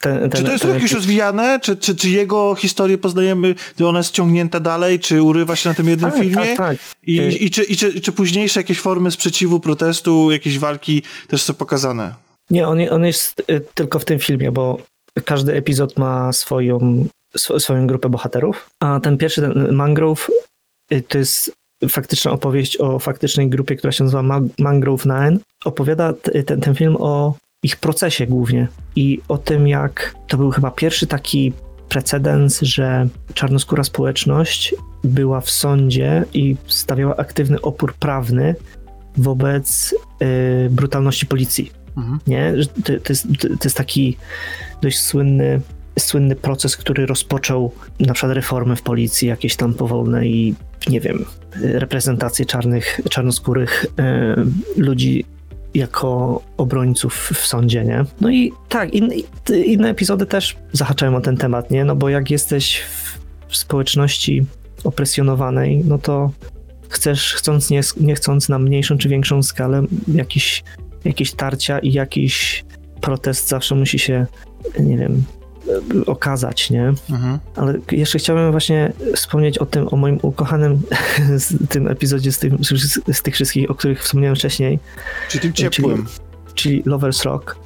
ten, 0.00 0.20
ten, 0.20 0.30
czy 0.30 0.42
to 0.42 0.52
jest 0.52 0.64
ten, 0.64 0.74
jakieś 0.74 0.92
rozwijane? 0.92 1.60
Czy, 1.60 1.76
czy, 1.76 1.96
czy 1.96 2.10
jego 2.10 2.54
historię 2.54 2.98
poznajemy, 2.98 3.54
czy 3.78 3.86
ona 3.86 3.98
jest 3.98 4.10
ciągnięta 4.10 4.60
dalej, 4.60 5.00
czy 5.00 5.22
urywa 5.22 5.56
się 5.56 5.68
na 5.68 5.74
tym 5.74 5.88
jednym 5.88 6.10
tak, 6.10 6.20
filmie? 6.20 6.34
Tak, 6.46 6.56
tak. 6.56 6.76
I, 7.06 7.20
y- 7.20 7.32
i, 7.32 7.50
czy, 7.50 7.64
i, 7.64 7.76
czy, 7.76 8.00
czy 8.00 8.12
późniejsze 8.12 8.60
jakieś 8.60 8.80
formy 8.80 9.10
sprzeciwu, 9.10 9.60
protestu, 9.60 10.30
jakieś 10.30 10.58
walki 10.58 11.02
też 11.28 11.42
są 11.42 11.54
pokazane? 11.54 12.14
Nie, 12.50 12.68
on, 12.68 12.78
on 12.90 13.04
jest 13.04 13.40
y, 13.50 13.60
tylko 13.74 13.98
w 13.98 14.04
tym 14.04 14.18
filmie, 14.18 14.52
bo 14.52 14.78
każdy 15.24 15.54
epizod 15.54 15.98
ma 15.98 16.32
swoją, 16.32 17.06
swoją 17.58 17.86
grupę 17.86 18.08
bohaterów, 18.08 18.70
a 18.80 19.00
ten 19.00 19.18
pierwszy, 19.18 19.40
ten 19.40 19.72
Mangrove, 19.72 20.30
y, 20.92 21.02
to 21.02 21.18
jest 21.18 21.52
faktyczna 21.88 22.30
opowieść 22.32 22.80
o 22.80 22.98
faktycznej 22.98 23.48
grupie, 23.48 23.76
która 23.76 23.92
się 23.92 24.04
nazywa 24.04 24.40
Mangrove 24.58 25.06
Nine. 25.06 25.38
Opowiada 25.64 26.12
ten, 26.44 26.60
ten 26.60 26.74
film 26.74 26.96
o 26.98 27.34
ich 27.62 27.76
procesie 27.76 28.26
głównie 28.26 28.68
i 28.96 29.20
o 29.28 29.38
tym, 29.38 29.68
jak 29.68 30.14
to 30.28 30.36
był 30.36 30.50
chyba 30.50 30.70
pierwszy 30.70 31.06
taki 31.06 31.52
precedens, 31.88 32.60
że 32.60 33.08
czarnoskóra 33.34 33.84
społeczność 33.84 34.74
była 35.04 35.40
w 35.40 35.50
sądzie 35.50 36.24
i 36.34 36.56
stawiała 36.66 37.16
aktywny 37.16 37.60
opór 37.60 37.94
prawny 37.94 38.54
wobec 39.16 39.94
y, 40.22 40.70
brutalności 40.70 41.26
policji. 41.26 41.72
Mhm. 41.96 42.18
Nie? 42.26 42.54
To, 42.84 42.92
to, 43.04 43.12
jest, 43.12 43.26
to 43.40 43.64
jest 43.64 43.76
taki 43.76 44.16
dość 44.82 45.00
słynny, 45.00 45.60
słynny 45.98 46.36
proces, 46.36 46.76
który 46.76 47.06
rozpoczął 47.06 47.72
na 48.00 48.14
przykład 48.14 48.32
reformy 48.32 48.76
w 48.76 48.82
policji, 48.82 49.28
jakieś 49.28 49.56
tam 49.56 49.74
powolne 49.74 50.26
i 50.26 50.54
nie 50.88 51.00
wiem, 51.00 51.24
reprezentację 51.62 52.46
czarnych, 52.46 53.00
czarnoskórych 53.10 53.84
y, 53.84 54.80
ludzi 54.80 55.24
jako 55.74 56.42
obrońców 56.56 57.30
w 57.34 57.46
sądzie, 57.46 57.84
nie? 57.84 58.04
No 58.20 58.30
i 58.30 58.52
tak, 58.68 58.94
in, 58.94 59.12
inne 59.64 59.90
epizody 59.90 60.26
też 60.26 60.56
zahaczają 60.72 61.16
o 61.16 61.20
ten 61.20 61.36
temat, 61.36 61.70
nie? 61.70 61.84
No 61.84 61.96
bo 61.96 62.08
jak 62.08 62.30
jesteś 62.30 62.80
w, 62.80 63.18
w 63.48 63.56
społeczności 63.56 64.46
opresjonowanej, 64.84 65.82
no 65.84 65.98
to 65.98 66.30
chcesz, 66.88 67.34
chcąc, 67.34 67.70
nie, 67.70 67.80
nie 68.00 68.14
chcąc 68.14 68.48
na 68.48 68.58
mniejszą 68.58 68.98
czy 68.98 69.08
większą 69.08 69.42
skalę, 69.42 69.82
jakiś, 70.14 70.64
jakieś 71.04 71.32
tarcia 71.32 71.78
i 71.78 71.92
jakiś 71.92 72.64
protest 73.00 73.48
zawsze 73.48 73.74
musi 73.74 73.98
się, 73.98 74.26
nie 74.80 74.96
wiem, 74.96 75.24
okazać, 76.06 76.70
nie? 76.70 76.92
Mhm. 77.10 77.38
Ale 77.56 77.78
jeszcze 77.92 78.18
chciałbym 78.18 78.50
właśnie 78.50 78.92
wspomnieć 79.14 79.58
o 79.58 79.66
tym, 79.66 79.88
o 79.90 79.96
moim 79.96 80.18
ukochanym 80.22 80.80
tym 81.70 81.88
epizodzie 81.88 82.32
z, 82.32 82.38
tym, 82.38 82.58
z 83.12 83.22
tych 83.22 83.34
wszystkich, 83.34 83.70
o 83.70 83.74
których 83.74 84.02
wspomniałem 84.02 84.36
wcześniej. 84.36 84.78
Czyli 85.28 85.42
tym 85.42 85.52
ciepłym. 85.52 86.06
Czyli, 86.06 86.18
czyli 86.54 86.84
Lover's 86.84 87.24
Rock, 87.24 87.56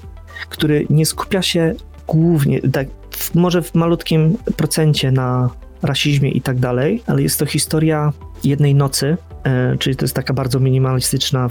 który 0.48 0.86
nie 0.90 1.06
skupia 1.06 1.42
się 1.42 1.74
głównie, 2.06 2.60
tak, 2.60 2.86
może 3.34 3.62
w 3.62 3.74
malutkim 3.74 4.36
procencie 4.56 5.10
na 5.10 5.50
rasizmie 5.82 6.30
i 6.30 6.40
tak 6.40 6.58
dalej, 6.58 7.02
ale 7.06 7.22
jest 7.22 7.38
to 7.38 7.46
historia 7.46 8.12
jednej 8.44 8.74
nocy, 8.74 9.16
e, 9.44 9.76
czyli 9.78 9.96
to 9.96 10.04
jest 10.04 10.14
taka 10.14 10.34
bardzo 10.34 10.60
minimalistyczna, 10.60 11.48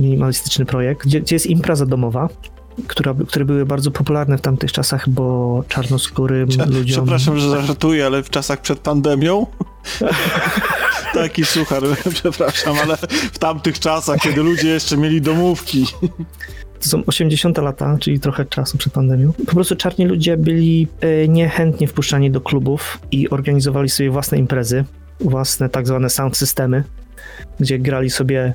minimalistyczny 0.00 0.66
projekt, 0.66 1.06
gdzie, 1.06 1.20
gdzie 1.20 1.36
jest 1.36 1.46
impreza 1.46 1.86
domowa, 1.86 2.28
która, 2.86 3.14
które 3.28 3.44
były 3.44 3.66
bardzo 3.66 3.90
popularne 3.90 4.38
w 4.38 4.40
tamtych 4.40 4.72
czasach, 4.72 5.08
bo 5.08 5.64
czarnoskórym 5.68 6.48
Prze 6.48 6.66
ludziom... 6.66 7.04
Przepraszam, 7.04 7.38
że 7.38 7.66
żartuję, 7.66 8.06
ale 8.06 8.22
w 8.22 8.30
czasach 8.30 8.60
przed 8.60 8.78
pandemią? 8.78 9.46
Taki 11.14 11.44
suchar, 11.44 11.82
przepraszam, 12.14 12.76
ale 12.82 12.96
w 13.32 13.38
tamtych 13.38 13.78
czasach, 13.78 14.20
kiedy 14.20 14.42
ludzie 14.42 14.68
jeszcze 14.68 14.96
mieli 14.96 15.20
domówki. 15.20 15.86
To 16.80 16.88
są 16.88 17.02
80 17.06 17.58
lata, 17.58 17.96
czyli 18.00 18.20
trochę 18.20 18.44
czasu 18.44 18.78
przed 18.78 18.92
pandemią. 18.92 19.32
Po 19.46 19.54
prostu 19.54 19.76
czarni 19.76 20.04
ludzie 20.04 20.36
byli 20.36 20.88
e, 21.00 21.28
niechętnie 21.28 21.86
wpuszczani 21.86 22.30
do 22.30 22.40
klubów 22.40 22.98
i 23.10 23.30
organizowali 23.30 23.88
sobie 23.88 24.10
własne 24.10 24.38
imprezy, 24.38 24.84
własne 25.20 25.68
tak 25.68 25.86
zwane 25.86 26.10
sound 26.10 26.36
systemy, 26.36 26.84
gdzie 27.60 27.78
grali 27.78 28.10
sobie 28.10 28.54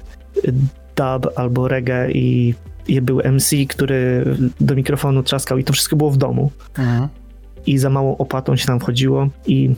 dub 0.95 1.33
albo 1.35 1.67
reggae 1.67 2.11
i 2.11 2.55
był 3.01 3.21
MC, 3.31 3.55
który 3.69 4.25
do 4.59 4.75
mikrofonu 4.75 5.23
trzaskał 5.23 5.57
i 5.57 5.63
to 5.63 5.73
wszystko 5.73 5.95
było 5.95 6.11
w 6.11 6.17
domu. 6.17 6.51
Mhm. 6.77 7.07
I 7.65 7.77
za 7.77 7.89
małą 7.89 8.17
opłatą 8.17 8.55
się 8.55 8.65
tam 8.65 8.79
wchodziło 8.79 9.27
i 9.47 9.69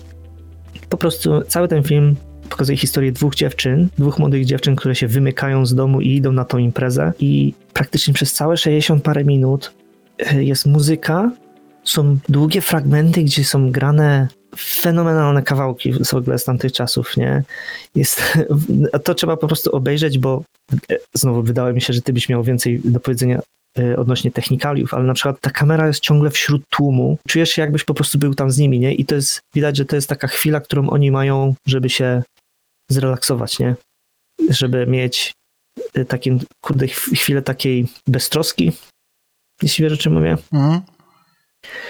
po 0.89 0.97
prostu 0.97 1.41
cały 1.41 1.67
ten 1.67 1.83
film 1.83 2.15
pokazuje 2.49 2.77
historię 2.77 3.11
dwóch 3.11 3.35
dziewczyn, 3.35 3.87
dwóch 3.97 4.19
młodych 4.19 4.45
dziewczyn, 4.45 4.75
które 4.75 4.95
się 4.95 5.07
wymykają 5.07 5.65
z 5.65 5.75
domu 5.75 6.01
i 6.01 6.15
idą 6.15 6.31
na 6.31 6.45
tą 6.45 6.57
imprezę 6.57 7.13
i 7.19 7.53
praktycznie 7.73 8.13
przez 8.13 8.33
całe 8.33 8.57
60 8.57 9.03
parę 9.03 9.23
minut 9.23 9.73
e, 10.19 10.43
jest 10.43 10.65
muzyka, 10.65 11.31
są 11.83 12.17
długie 12.29 12.61
fragmenty, 12.61 13.23
gdzie 13.23 13.43
są 13.43 13.71
grane 13.71 14.27
fenomenalne 14.57 15.43
kawałki 15.43 15.93
w 15.93 16.13
ogóle 16.13 16.39
z 16.39 16.43
tamtych 16.43 16.71
czasów, 16.71 17.17
nie? 17.17 17.43
Jest, 17.95 18.21
to 19.03 19.13
trzeba 19.13 19.37
po 19.37 19.47
prostu 19.47 19.75
obejrzeć, 19.75 20.19
bo 20.19 20.43
znowu 21.13 21.43
wydaje 21.43 21.73
mi 21.73 21.81
się, 21.81 21.93
że 21.93 22.01
ty 22.01 22.13
byś 22.13 22.29
miał 22.29 22.43
więcej 22.43 22.81
do 22.83 22.99
powiedzenia 22.99 23.41
e, 23.79 23.97
odnośnie 23.97 24.31
technikaliów, 24.31 24.93
ale 24.93 25.03
na 25.03 25.13
przykład 25.13 25.41
ta 25.41 25.49
kamera 25.49 25.87
jest 25.87 25.99
ciągle 25.99 26.29
wśród 26.29 26.61
tłumu. 26.69 27.17
Czujesz 27.27 27.49
się 27.49 27.61
jakbyś 27.61 27.83
po 27.83 27.93
prostu 27.93 28.19
był 28.19 28.35
tam 28.35 28.51
z 28.51 28.57
nimi, 28.57 28.79
nie? 28.79 28.93
I 28.93 29.05
to 29.05 29.15
jest, 29.15 29.41
widać, 29.53 29.77
że 29.77 29.85
to 29.85 29.95
jest 29.95 30.09
taka 30.09 30.27
chwila, 30.27 30.61
którą 30.61 30.89
oni 30.89 31.11
mają, 31.11 31.55
żeby 31.67 31.89
się 31.89 32.23
zrelaksować, 32.91 33.59
nie? 33.59 33.75
Żeby 34.49 34.87
mieć 34.87 35.33
y, 35.97 36.05
takie, 36.05 36.37
kurde, 36.61 36.87
chwilę 36.87 37.41
takiej 37.41 37.87
beztroski, 38.07 38.71
jeśli 39.61 39.83
wiesz 39.83 39.93
o 39.93 39.97
czym 39.97 40.13
mówię. 40.13 40.37
Mhm. 40.53 40.81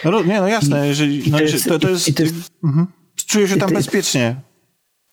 No, 0.05 0.23
nie, 0.23 0.41
no 0.41 0.47
jasne, 0.47 0.88
jeżeli, 0.88 1.31
no, 1.31 1.38
to, 1.38 1.43
jest, 1.43 1.65
to, 1.65 1.79
to 1.79 1.89
jest, 1.89 2.07
i, 2.07 2.13
to 2.13 2.23
jest 2.23 2.36
mhm. 2.63 2.88
czuję 3.25 3.47
się 3.47 3.57
tam 3.57 3.73
bezpiecznie. 3.73 4.36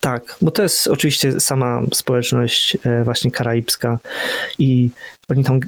Tak, 0.01 0.37
bo 0.41 0.51
to 0.51 0.63
jest 0.63 0.89
oczywiście 0.89 1.41
sama 1.41 1.83
społeczność 1.95 2.77
e, 2.85 3.05
właśnie 3.05 3.31
karaibska 3.31 3.99
i 4.59 4.91
oni 5.31 5.45
tam 5.45 5.61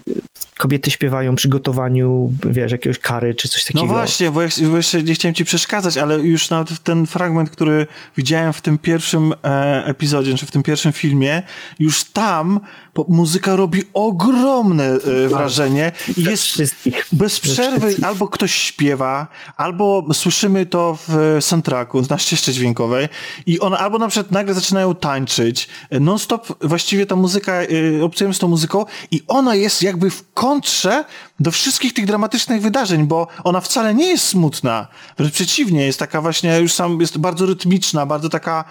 kobiety 0.58 0.90
śpiewają 0.90 1.34
przy 1.34 1.48
gotowaniu, 1.48 2.32
wiesz, 2.44 2.72
jakiegoś 2.72 2.98
kary 2.98 3.34
czy 3.34 3.48
coś 3.48 3.64
takiego. 3.64 3.86
No 3.86 3.92
właśnie, 3.92 4.30
bo, 4.30 4.40
bo 4.70 4.76
jeszcze 4.76 5.02
nie 5.02 5.14
chciałem 5.14 5.34
ci 5.34 5.44
przeszkadzać, 5.44 5.96
ale 5.96 6.18
już 6.18 6.50
nawet 6.50 6.82
ten 6.82 7.06
fragment, 7.06 7.50
który 7.50 7.86
widziałem 8.16 8.52
w 8.52 8.60
tym 8.60 8.78
pierwszym 8.78 9.32
e, 9.44 9.84
epizodzie, 9.86 10.34
czy 10.34 10.46
w 10.46 10.50
tym 10.50 10.62
pierwszym 10.62 10.92
filmie, 10.92 11.42
już 11.78 12.04
tam 12.04 12.60
muzyka 13.08 13.56
robi 13.56 13.82
ogromne 13.94 14.84
e, 14.84 14.98
tak. 14.98 15.28
wrażenie 15.28 15.92
i 16.16 16.22
jest 16.22 16.44
wszystkich. 16.44 17.06
bez 17.12 17.40
przerwy 17.40 17.94
albo 18.02 18.28
ktoś 18.28 18.54
śpiewa, 18.54 19.26
albo 19.56 20.06
słyszymy 20.12 20.66
to 20.66 20.98
w 21.08 21.36
soundtracku, 21.40 22.02
na 22.10 22.18
ścieżce 22.18 22.52
dźwiękowej 22.52 23.08
i 23.46 23.60
on 23.60 23.74
albo 23.74 23.98
na 23.98 24.08
przykład 24.08 24.32
nagle 24.32 24.54
zaczynają 24.54 24.94
tańczyć, 24.94 25.68
non-stop 26.00 26.64
właściwie 26.64 27.06
ta 27.06 27.16
muzyka, 27.16 27.52
e, 27.52 28.04
obcujemy 28.04 28.34
z 28.34 28.38
tą 28.38 28.48
muzyką 28.48 28.84
i 29.10 29.22
ona 29.28 29.51
jest 29.54 29.82
jakby 29.82 30.10
w 30.10 30.32
kontrze 30.32 31.04
do 31.40 31.50
wszystkich 31.50 31.92
tych 31.92 32.06
dramatycznych 32.06 32.62
wydarzeń, 32.62 33.06
bo 33.06 33.26
ona 33.44 33.60
wcale 33.60 33.94
nie 33.94 34.06
jest 34.06 34.24
smutna. 34.24 34.88
Wręcz 35.18 35.32
przeciwnie, 35.32 35.86
jest 35.86 35.98
taka 35.98 36.20
właśnie 36.20 36.58
już 36.58 36.72
sam, 36.72 37.00
jest 37.00 37.18
bardzo 37.18 37.46
rytmiczna, 37.46 38.06
bardzo 38.06 38.28
taka 38.28 38.64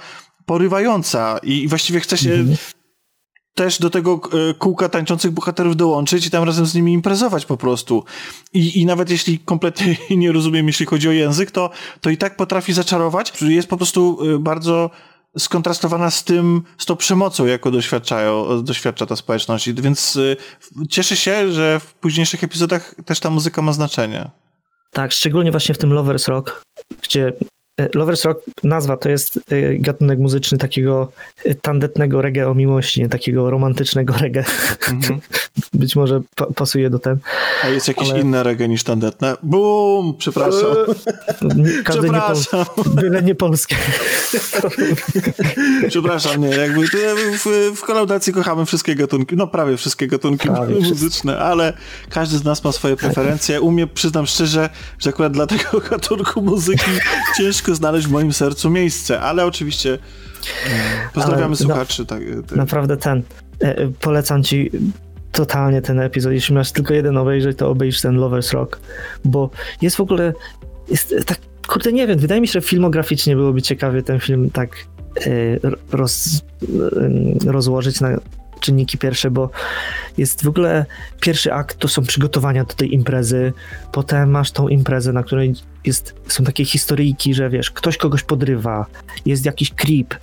porywająca 0.45 1.39
i 1.43 1.67
właściwie 1.67 1.99
chce 1.99 2.17
się 2.17 2.31
mhm. 2.31 2.57
też 3.55 3.79
do 3.79 3.89
tego 3.89 4.21
e, 4.49 4.53
kółka 4.53 4.89
tańczących 4.89 5.31
bohaterów 5.31 5.75
dołączyć 5.75 6.25
i 6.25 6.29
tam 6.29 6.43
razem 6.43 6.65
z 6.65 6.75
nimi 6.75 6.93
imprezować 6.93 7.45
po 7.45 7.57
prostu. 7.57 8.03
I, 8.53 8.81
i 8.81 8.85
nawet 8.85 9.09
jeśli 9.09 9.39
kompletnie 9.39 9.95
nie 10.17 10.31
rozumiem, 10.31 10.67
jeśli 10.67 10.85
chodzi 10.85 11.09
o 11.09 11.11
język, 11.11 11.51
to, 11.51 11.69
to 12.01 12.09
i 12.09 12.17
tak 12.17 12.35
potrafi 12.35 12.73
zaczarować. 12.73 13.41
Jest 13.41 13.67
po 13.67 13.77
prostu 13.77 14.17
e, 14.35 14.39
bardzo 14.39 14.89
skontrastowana 15.37 16.11
z 16.11 16.23
tym, 16.23 16.61
z 16.77 16.85
tą 16.85 16.95
przemocą, 16.95 17.45
jaką 17.45 17.71
doświadczają, 17.71 18.63
doświadcza 18.63 19.05
ta 19.05 19.15
społeczność. 19.15 19.71
Więc 19.71 20.15
y, 20.15 20.37
cieszę 20.89 21.15
się, 21.15 21.51
że 21.51 21.79
w 21.79 21.93
późniejszych 21.93 22.43
epizodach 22.43 22.95
też 23.05 23.19
ta 23.19 23.29
muzyka 23.29 23.61
ma 23.61 23.73
znaczenie. 23.73 24.31
Tak, 24.91 25.11
szczególnie 25.11 25.51
właśnie 25.51 25.75
w 25.75 25.77
tym 25.77 25.93
Lovers 25.93 26.27
Rock, 26.27 26.61
gdzie 27.01 27.33
Lovers 27.93 28.25
Rock, 28.25 28.41
nazwa 28.63 28.97
to 28.97 29.09
jest 29.09 29.37
e, 29.37 29.77
gatunek 29.77 30.19
muzyczny 30.19 30.57
takiego 30.57 31.11
e, 31.45 31.55
tandetnego 31.55 32.21
reggae 32.21 32.49
o 32.49 32.53
miłości, 32.53 33.01
nie 33.01 33.09
takiego 33.09 33.49
romantycznego 33.49 34.13
reggae. 34.13 34.43
Mhm. 34.91 35.19
Być 35.73 35.95
może 35.95 36.21
pa 36.35 36.45
pasuje 36.45 36.89
do 36.89 36.99
ten. 36.99 37.17
A 37.63 37.67
jest 37.67 37.87
jakieś 37.87 38.09
ale... 38.09 38.19
inne 38.19 38.43
reggae 38.43 38.67
niż 38.67 38.83
tandetne? 38.83 39.35
Bum! 39.43 40.15
Przepraszam. 40.17 40.75
Każde 41.83 42.01
Przepraszam. 42.01 42.59
Nie 42.59 42.83
pol... 42.83 42.93
Byle 43.01 43.21
nie 43.21 43.35
polskie. 43.35 43.75
Przepraszam, 45.89 46.41
nie. 46.41 46.49
Jakby 46.49 46.87
w, 46.87 47.73
w 47.75 47.81
kolaudacji 47.81 48.33
kochamy 48.33 48.65
wszystkie 48.65 48.95
gatunki, 48.95 49.35
no 49.35 49.47
prawie 49.47 49.77
wszystkie 49.77 50.07
gatunki 50.07 50.49
prawie 50.49 50.75
muzyczne, 50.75 51.39
ale 51.39 51.73
każdy 52.09 52.37
z 52.37 52.43
nas 52.43 52.63
ma 52.63 52.71
swoje 52.71 52.95
preferencje. 52.95 53.61
U 53.61 53.71
mnie, 53.71 53.87
przyznam 53.87 54.25
szczerze, 54.25 54.69
że 54.99 55.09
akurat 55.09 55.33
dla 55.33 55.47
tego 55.47 55.79
gatunku 55.89 56.41
muzyki 56.41 56.91
ciężko 57.37 57.70
ciężko 57.71 57.75
znaleźć 57.75 58.07
w 58.07 58.11
moim 58.11 58.33
sercu 58.33 58.69
miejsce, 58.69 59.19
ale 59.19 59.45
oczywiście 59.45 59.93
e, 59.93 59.97
pozdrawiamy 61.13 61.45
ale, 61.45 61.55
słuchaczy. 61.55 62.01
No, 62.01 62.05
tak, 62.05 62.21
tak. 62.47 62.57
Naprawdę 62.57 62.97
ten. 62.97 63.23
E, 63.59 63.87
polecam 63.99 64.43
ci 64.43 64.71
totalnie 65.31 65.81
ten 65.81 65.99
epizod. 65.99 66.33
Jeśli 66.33 66.55
masz 66.55 66.71
tylko 66.71 66.93
jeden 66.93 67.17
obejrzeć, 67.17 67.57
to 67.57 67.69
obejrz 67.69 68.01
ten 68.01 68.15
Lovers 68.15 68.51
Rock, 68.51 68.79
bo 69.25 69.49
jest 69.81 69.95
w 69.95 70.01
ogóle 70.01 70.33
jest 70.89 71.15
tak, 71.25 71.39
kurde 71.67 71.91
nie 71.93 72.07
wiem, 72.07 72.19
wydaje 72.19 72.41
mi 72.41 72.47
się, 72.47 72.53
że 72.53 72.61
filmograficznie 72.61 73.35
byłoby 73.35 73.61
ciekawie 73.61 74.03
ten 74.03 74.19
film 74.19 74.49
tak 74.49 74.69
roz, 75.91 76.41
rozłożyć 77.45 78.01
na 78.01 78.09
czynniki 78.59 78.97
pierwsze, 78.97 79.31
bo 79.31 79.49
jest 80.17 80.43
w 80.43 80.47
ogóle 80.47 80.85
pierwszy 81.19 81.53
akt 81.53 81.77
to 81.77 81.87
są 81.87 82.01
przygotowania 82.01 82.63
do 82.63 82.73
tej 82.73 82.93
imprezy, 82.93 83.53
potem 83.91 84.29
masz 84.29 84.51
tą 84.51 84.67
imprezę, 84.67 85.13
na 85.13 85.23
której 85.23 85.53
jest, 85.85 86.15
są 86.27 86.43
takie 86.43 86.65
historyjki, 86.65 87.33
że 87.33 87.49
wiesz, 87.49 87.71
ktoś 87.71 87.97
kogoś 87.97 88.23
podrywa, 88.23 88.85
jest 89.25 89.45
jakiś 89.45 89.71
creep, 89.71 90.15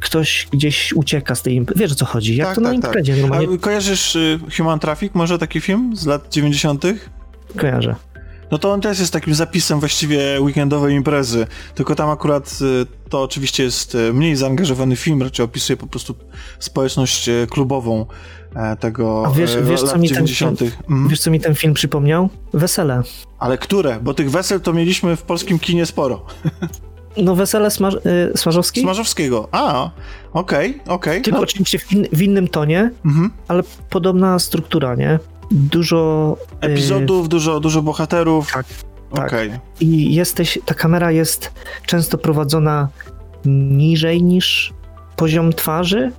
ktoś 0.00 0.48
gdzieś 0.52 0.92
ucieka 0.92 1.34
z 1.34 1.42
tej 1.42 1.54
imprezy. 1.54 1.80
Wiesz 1.80 1.92
o 1.92 1.94
co 1.94 2.04
chodzi? 2.04 2.36
Jak 2.36 2.48
tak, 2.48 2.54
to 2.54 2.60
na 2.60 2.68
tak, 2.68 2.80
tak. 2.80 2.88
imprezie 2.88 3.12
tak. 3.12 3.22
normalnie. 3.22 3.48
A 3.54 3.58
kojarzysz 3.58 4.16
y, 4.16 4.38
Human 4.56 4.78
Traffic, 4.78 5.14
może 5.14 5.38
taki 5.38 5.60
film 5.60 5.96
z 5.96 6.06
lat 6.06 6.28
90.? 6.32 6.84
Kojarzę. 7.56 7.94
No 8.50 8.58
to 8.58 8.72
on 8.72 8.80
też 8.80 8.98
jest 8.98 9.12
takim 9.12 9.34
zapisem 9.34 9.80
właściwie 9.80 10.40
weekendowej 10.40 10.94
imprezy, 10.94 11.46
tylko 11.74 11.94
tam 11.94 12.10
akurat 12.10 12.58
y, 12.62 12.86
to 13.08 13.22
oczywiście 13.22 13.62
jest 13.62 13.94
y, 13.94 14.12
mniej 14.12 14.36
zaangażowany 14.36 14.96
film, 14.96 15.22
raczej 15.22 15.44
opisuje 15.44 15.76
po 15.76 15.86
prostu 15.86 16.14
społeczność 16.58 17.30
klubową 17.50 18.00
e, 18.00 18.47
tego 18.80 19.24
A 19.26 19.30
wiesz, 19.30 19.56
wiesz, 19.62 19.82
lat 19.82 19.90
co 19.90 19.98
mi 19.98 20.08
90. 20.08 20.58
Ten 20.58 20.68
film, 20.68 20.82
mhm. 20.90 21.08
Wiesz, 21.08 21.20
co 21.20 21.30
mi 21.30 21.40
ten 21.40 21.54
film 21.54 21.74
przypomniał? 21.74 22.28
Wesele. 22.52 23.02
Ale 23.38 23.58
które? 23.58 24.00
Bo 24.02 24.14
tych 24.14 24.30
wesel 24.30 24.60
to 24.60 24.72
mieliśmy 24.72 25.16
w 25.16 25.22
polskim 25.22 25.58
kinie 25.58 25.86
sporo. 25.86 26.26
No 27.16 27.34
wesele 27.34 27.70
Smaż 27.70 27.94
y, 27.94 27.98
Smarzowski? 28.36 28.80
Smarzowskiego. 28.80 29.48
A, 29.52 29.90
okej, 30.32 30.70
okay, 30.70 30.70
okej. 30.70 30.94
Okay. 30.94 31.20
Tylko 31.20 31.38
no. 31.38 31.42
oczywiście 31.42 31.78
w, 31.78 31.92
in, 31.92 32.06
w, 32.12 32.22
innym 32.22 32.48
tonie, 32.48 32.90
mhm. 33.04 33.30
ale 33.48 33.62
podobna 33.90 34.38
struktura, 34.38 34.94
nie? 34.94 35.18
Dużo... 35.50 36.36
Y, 36.52 36.66
Epizodów, 36.66 37.28
dużo, 37.28 37.60
dużo 37.60 37.82
bohaterów. 37.82 38.52
Tak, 38.52 38.66
tak. 39.14 39.26
Okay. 39.26 39.60
I 39.80 40.14
jesteś, 40.14 40.58
ta 40.64 40.74
kamera 40.74 41.12
jest 41.12 41.52
często 41.86 42.18
prowadzona 42.18 42.88
niżej 43.44 44.22
niż 44.22 44.72
poziom 45.16 45.52
twarzy, 45.52 46.12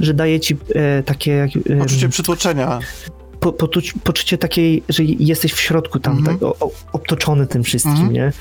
że 0.00 0.14
daje 0.14 0.40
ci 0.40 0.56
e, 0.74 1.02
takie... 1.02 1.48
E, 1.70 1.76
Poczucie 1.76 2.08
przytłoczenia 2.08 2.80
po, 3.40 3.52
po, 3.52 3.68
poczucie 4.04 4.38
takiej, 4.38 4.82
że 4.88 5.04
jesteś 5.04 5.52
w 5.52 5.60
środku 5.60 6.00
tam, 6.00 6.18
mm 6.18 6.24
-hmm. 6.24 6.38
tak, 6.38 6.42
o, 6.62 6.70
obtoczony 6.92 7.46
tym 7.46 7.62
wszystkim, 7.62 7.94
mm 7.94 8.08
-hmm. 8.08 8.12
nie? 8.12 8.32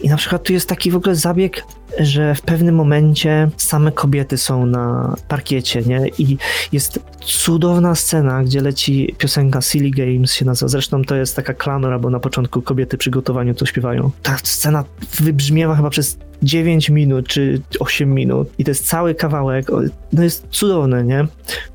I 0.00 0.08
na 0.08 0.16
przykład 0.16 0.42
tu 0.42 0.52
jest 0.52 0.68
taki 0.68 0.90
w 0.90 0.96
ogóle 0.96 1.14
zabieg, 1.14 1.64
że 1.98 2.34
w 2.34 2.42
pewnym 2.42 2.74
momencie 2.74 3.50
same 3.56 3.92
kobiety 3.92 4.38
są 4.38 4.66
na 4.66 5.16
parkiecie, 5.28 5.82
nie? 5.82 6.08
I 6.18 6.38
jest 6.72 7.00
cudowna 7.20 7.94
scena, 7.94 8.44
gdzie 8.44 8.60
leci 8.60 9.14
piosenka 9.18 9.60
Silly 9.60 9.90
Games 9.90 10.32
się 10.32 10.44
nazywa. 10.44 10.68
Zresztą 10.68 11.04
to 11.04 11.16
jest 11.16 11.36
taka 11.36 11.54
klamra, 11.54 11.98
bo 11.98 12.10
na 12.10 12.20
początku 12.20 12.62
kobiety 12.62 12.98
przy 12.98 13.10
gotowaniu 13.10 13.54
to 13.54 13.66
śpiewają. 13.66 14.10
Ta 14.22 14.36
scena 14.42 14.84
wybrzmiewa 15.20 15.76
chyba 15.76 15.90
przez 15.90 16.18
9 16.42 16.90
minut 16.90 17.28
czy 17.28 17.60
8 17.80 18.14
minut 18.14 18.48
i 18.58 18.64
to 18.64 18.70
jest 18.70 18.88
cały 18.88 19.14
kawałek, 19.14 19.66
no 20.12 20.22
jest 20.22 20.46
cudowne, 20.50 21.04
nie? 21.04 21.26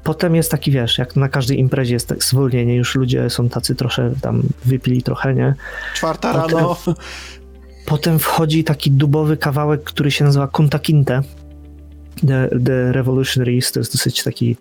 Potem 0.04 0.36
jest 0.36 0.52
taki, 0.52 0.72
wiesz, 0.72 0.98
jak 0.98 1.16
na 1.16 1.30
każdej 1.30 1.60
imprezie 1.60 1.94
jest 1.94 2.08
tak 2.08 2.24
zwolnienie, 2.24 2.76
już 2.76 2.96
ludzie 2.96 3.30
są 3.30 3.50
tacy 3.50 3.76
trochę 3.76 4.14
tam 4.22 4.44
wypili 4.66 5.04
trochę, 5.04 5.34
nie? 5.34 5.54
Czwarta 5.96 6.34
Potem... 6.34 6.58
rano 6.58 6.78
Potem 7.86 8.20
wchodzi 8.20 8.64
taki 8.64 8.92
dubowy 8.92 9.38
kawałek, 9.38 9.84
który 9.84 10.12
się 10.12 10.26
nazywa 10.26 10.48
Kunta 10.48 10.80
Kinte. 10.80 11.22
The, 12.28 12.50
The 12.66 12.92
Revolutionaries, 12.92 13.72
to 13.72 13.80
jest 13.80 13.94
dosyć 13.94 14.24
taki 14.24 14.58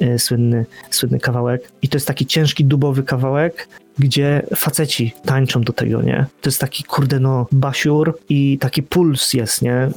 e, 0.00 0.18
słynny, 0.18 0.66
słynny 0.90 1.20
kawałek. 1.20 1.72
I 1.82 1.88
to 1.88 1.96
jest 1.96 2.06
taki 2.06 2.26
ciężki, 2.26 2.64
dubowy 2.64 3.02
kawałek, 3.02 3.68
gdzie 3.98 4.46
faceci 4.56 5.14
tańczą 5.24 5.62
do 5.62 5.72
tego, 5.72 6.02
nie? 6.02 6.26
To 6.40 6.48
jest 6.48 6.60
taki, 6.60 6.84
kurde, 6.84 7.20
no, 7.20 7.46
basiur 7.52 8.18
i 8.28 8.58
taki 8.58 8.82
puls 8.82 9.32
jest, 9.32 9.62
nie? 9.62 9.90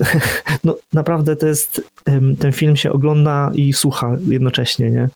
No, 0.64 0.76
naprawdę 0.92 1.36
to 1.36 1.46
jest, 1.46 1.82
ten 2.38 2.52
film 2.52 2.76
się 2.76 2.92
ogląda 2.92 3.50
i 3.54 3.72
słucha 3.72 4.16
jednocześnie, 4.28 4.90
nie? 4.90 5.08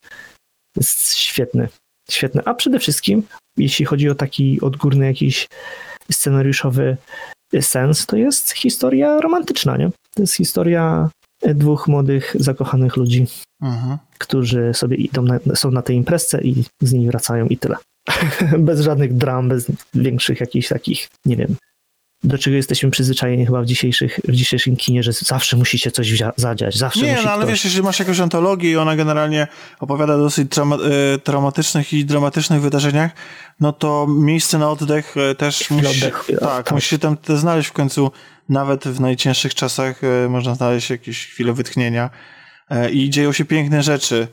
Jest 0.77 1.15
świetny, 1.15 1.69
świetny. 2.11 2.43
A 2.45 2.55
przede 2.55 2.79
wszystkim, 2.79 3.23
jeśli 3.57 3.85
chodzi 3.85 4.09
o 4.09 4.15
taki 4.15 4.61
odgórny 4.61 5.07
jakiś 5.07 5.49
scenariuszowy 6.11 6.97
sens, 7.61 8.07
to 8.07 8.17
jest 8.17 8.51
historia 8.51 9.21
romantyczna, 9.21 9.77
nie? 9.77 9.91
To 10.15 10.23
jest 10.23 10.35
historia 10.35 11.11
dwóch 11.43 11.89
młodych, 11.89 12.37
zakochanych 12.39 12.97
ludzi, 12.97 13.27
mhm. 13.63 13.99
którzy 14.19 14.71
sobie 14.75 14.97
idą 14.97 15.23
na, 15.23 15.39
są 15.55 15.71
na 15.71 15.83
tej 15.83 15.97
imprezce 15.97 16.43
i 16.43 16.65
z 16.81 16.93
niej 16.93 17.07
wracają 17.07 17.47
i 17.47 17.57
tyle. 17.57 17.77
bez 18.59 18.81
żadnych 18.81 19.17
dram, 19.17 19.49
bez 19.49 19.67
większych 19.95 20.41
jakichś 20.41 20.69
takich, 20.69 21.09
nie 21.25 21.37
wiem, 21.37 21.57
do 22.25 22.39
czego 22.39 22.57
jesteśmy 22.57 22.91
przyzwyczajeni 22.91 23.47
chyba 23.47 23.63
w, 23.63 23.67
dzisiejszych, 23.67 24.21
w 24.29 24.33
dzisiejszym 24.33 24.77
kinie, 24.77 25.03
że 25.03 25.13
zawsze 25.13 25.57
musi 25.57 25.79
się 25.79 25.91
coś 25.91 26.23
zadziać, 26.37 26.77
zawsze 26.79 27.01
Nie, 27.01 27.13
musi 27.13 27.25
no 27.25 27.31
ale 27.31 27.43
ktoś... 27.43 27.51
wiesz, 27.51 27.65
jeśli 27.65 27.83
masz 27.83 27.99
jakąś 27.99 28.21
antologię 28.21 28.71
i 28.71 28.77
ona 28.77 28.97
generalnie 28.97 29.47
opowiada 29.81 30.15
o 30.15 30.19
dosyć 30.19 30.51
trauma, 30.51 30.77
e, 30.77 31.19
traumatycznych 31.19 31.93
i 31.93 32.05
dramatycznych 32.05 32.61
wydarzeniach, 32.61 33.11
no 33.61 33.73
to 33.73 34.07
miejsce 34.09 34.59
na 34.59 34.71
oddech 34.71 35.15
e, 35.17 35.35
też 35.35 35.71
musi, 35.71 35.87
oddech, 35.87 36.27
tak, 36.41 36.41
tak. 36.41 36.73
musi 36.73 36.89
się 36.89 36.99
tam 36.99 37.17
znaleźć 37.29 37.69
w 37.69 37.73
końcu, 37.73 38.11
nawet 38.49 38.85
w 38.85 39.01
najcięższych 39.01 39.55
czasach 39.55 40.05
e, 40.05 40.29
można 40.29 40.55
znaleźć 40.55 40.91
jakieś 40.91 41.27
chwile 41.27 41.53
wytchnienia 41.53 42.11
i 42.93 43.11
dzieją 43.11 43.33
się 43.33 43.45
piękne 43.45 43.83
rzeczy. 43.83 44.29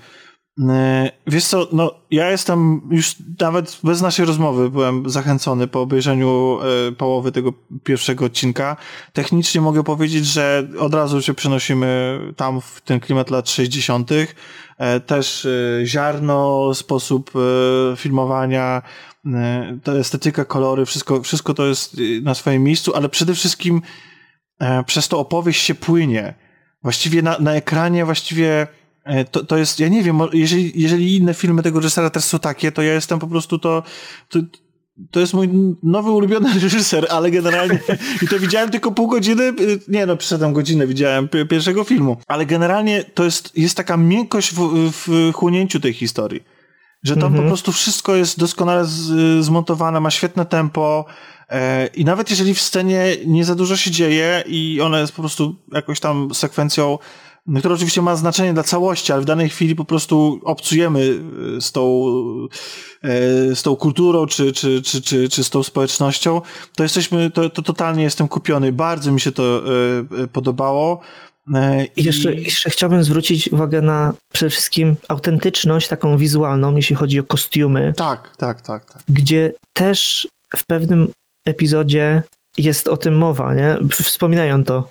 E, 0.68 1.12
wiesz 1.28 1.46
co, 1.46 1.68
no 1.72 1.92
ja 2.12 2.32
jestem 2.32 2.82
już 2.92 3.16
nawet 3.40 3.80
bez 3.84 4.02
naszej 4.02 4.26
rozmowy 4.26 4.70
byłem 4.70 5.10
zachęcony 5.10 5.68
po 5.68 5.82
obejrzeniu 5.82 6.60
e, 6.62 6.92
połowy 6.92 7.32
tego 7.32 7.54
pierwszego 7.84 8.26
odcinka. 8.26 8.78
Technicznie 9.14 9.62
mogę 9.62 9.84
powiedzieć, 9.84 10.26
że 10.26 10.68
od 10.80 10.94
razu 10.94 11.22
się 11.22 11.34
przenosimy 11.34 12.20
tam 12.36 12.62
w 12.62 12.82
ten 12.82 13.00
klimat 13.00 13.30
lat 13.30 13.50
60. 13.50 14.10
E, 14.78 15.00
też 15.00 15.48
ziarno, 15.84 16.74
sposób 16.74 17.32
filmowania, 17.98 18.82
ta 19.84 19.92
estetyka, 19.92 20.46
kolory, 20.46 20.86
wszystko, 20.86 21.22
wszystko 21.22 21.54
to 21.54 21.66
jest 21.66 21.98
na 22.22 22.34
swoim 22.36 22.64
miejscu, 22.64 22.96
ale 22.96 23.10
przede 23.10 23.34
wszystkim 23.34 23.82
przez 24.86 25.08
to 25.08 25.20
opowieść 25.20 25.62
się 25.62 25.76
płynie. 25.76 26.34
Właściwie 26.84 27.22
na, 27.22 27.40
na 27.40 27.54
ekranie 27.54 28.06
właściwie 28.06 28.68
to, 29.32 29.44
to 29.46 29.58
jest, 29.58 29.80
ja 29.80 29.88
nie 29.88 30.04
wiem, 30.04 30.20
jeżeli, 30.34 30.72
jeżeli 30.76 31.16
inne 31.16 31.34
filmy 31.34 31.64
tego 31.64 31.80
reżysera 31.80 32.10
też 32.10 32.24
są 32.24 32.40
takie, 32.40 32.72
to 32.72 32.82
ja 32.82 32.94
jestem 32.94 33.20
po 33.20 33.28
prostu 33.28 33.60
to, 33.60 33.84
to 34.30 34.40
to 35.12 35.20
jest 35.20 35.34
mój 35.34 35.50
nowy 35.84 36.12
ulubiony 36.12 36.54
reżyser, 36.60 37.08
ale 37.10 37.32
generalnie 37.32 37.80
i 38.22 38.28
to 38.28 38.40
widziałem 38.40 38.70
tylko 38.70 38.92
pół 38.92 39.08
godziny, 39.08 39.44
y, 39.44 39.80
nie 39.88 40.06
no, 40.06 40.18
przeszedłem 40.18 40.54
godzinę, 40.54 40.88
widziałem 40.88 41.30
pierwszego 41.50 41.84
filmu, 41.84 42.18
ale 42.28 42.46
generalnie 42.46 43.04
to 43.04 43.24
jest, 43.24 43.58
jest 43.58 43.78
taka 43.78 43.98
miękkość 43.98 44.54
w, 44.54 44.92
w 44.92 45.34
chłonięciu 45.34 45.80
tej 45.80 45.94
historii, 45.94 46.44
że 47.04 47.16
tam 47.16 47.24
mhm. 47.24 47.44
po 47.44 47.48
prostu 47.48 47.72
wszystko 47.72 48.16
jest 48.16 48.40
doskonale 48.40 48.86
z, 48.86 49.46
zmontowane, 49.46 50.00
ma 50.00 50.12
świetne 50.12 50.46
tempo 50.46 51.06
e, 51.50 51.88
i 51.88 52.06
nawet 52.06 52.30
jeżeli 52.30 52.54
w 52.54 52.62
scenie 52.62 53.18
nie 53.26 53.46
za 53.46 53.56
dużo 53.56 53.78
się 53.78 53.92
dzieje 53.92 54.44
i 54.48 54.82
ona 54.82 55.00
jest 55.00 55.14
po 55.14 55.22
prostu 55.22 55.56
jakąś 55.74 56.00
tam 56.00 56.34
sekwencją 56.34 56.98
no, 57.50 57.60
które 57.60 57.76
oczywiście 57.76 58.02
ma 58.02 58.16
znaczenie 58.16 58.54
dla 58.54 58.64
całości, 58.64 59.14
ale 59.14 59.22
w 59.22 59.26
danej 59.26 59.50
chwili 59.50 59.76
po 59.76 59.86
prostu 59.86 60.40
obcujemy 60.44 61.20
e, 61.58 61.62
z 61.62 61.72
tą, 61.72 62.06
e, 63.04 63.56
z 63.56 63.64
tą 63.64 63.76
kulturą, 63.76 64.26
czy, 64.26 64.52
czy, 64.52 64.82
czy, 64.82 65.02
czy, 65.02 65.30
czy 65.30 65.44
z 65.44 65.50
tą 65.50 65.64
społecznością, 65.64 66.42
to 66.76 66.84
jesteśmy, 66.84 67.32
to, 67.32 67.50
to 67.50 67.62
totalnie 67.62 68.04
jestem 68.04 68.28
kupiony. 68.28 68.72
Bardzo 68.72 69.12
mi 69.12 69.20
się 69.20 69.32
to 69.32 69.62
e, 70.24 70.28
podobało. 70.28 71.02
I 71.96 72.04
jeszcze, 72.04 72.34
jeszcze 72.34 72.70
chciałbym 72.70 73.04
zwrócić 73.04 73.48
uwagę 73.48 73.82
na 73.82 74.14
przede 74.34 74.50
wszystkim 74.50 74.96
autentyczność 75.08 75.88
taką 75.88 76.18
wizualną, 76.18 76.76
jeśli 76.76 76.96
chodzi 76.96 77.20
o 77.20 77.24
kostiumy. 77.24 77.94
Tak, 77.98 78.38
tak, 78.38 78.62
tak. 78.62 78.94
tak. 78.94 79.04
Gdzie 79.10 79.54
też 79.74 80.28
w 80.58 80.66
pewnym 80.66 81.08
epizodzie 81.46 82.24
jest 82.64 82.88
o 82.88 82.98
tym 82.98 83.18
mowa, 83.18 83.54
nie? 83.54 83.78
Wspominają 83.92 84.64
to. 84.64 84.90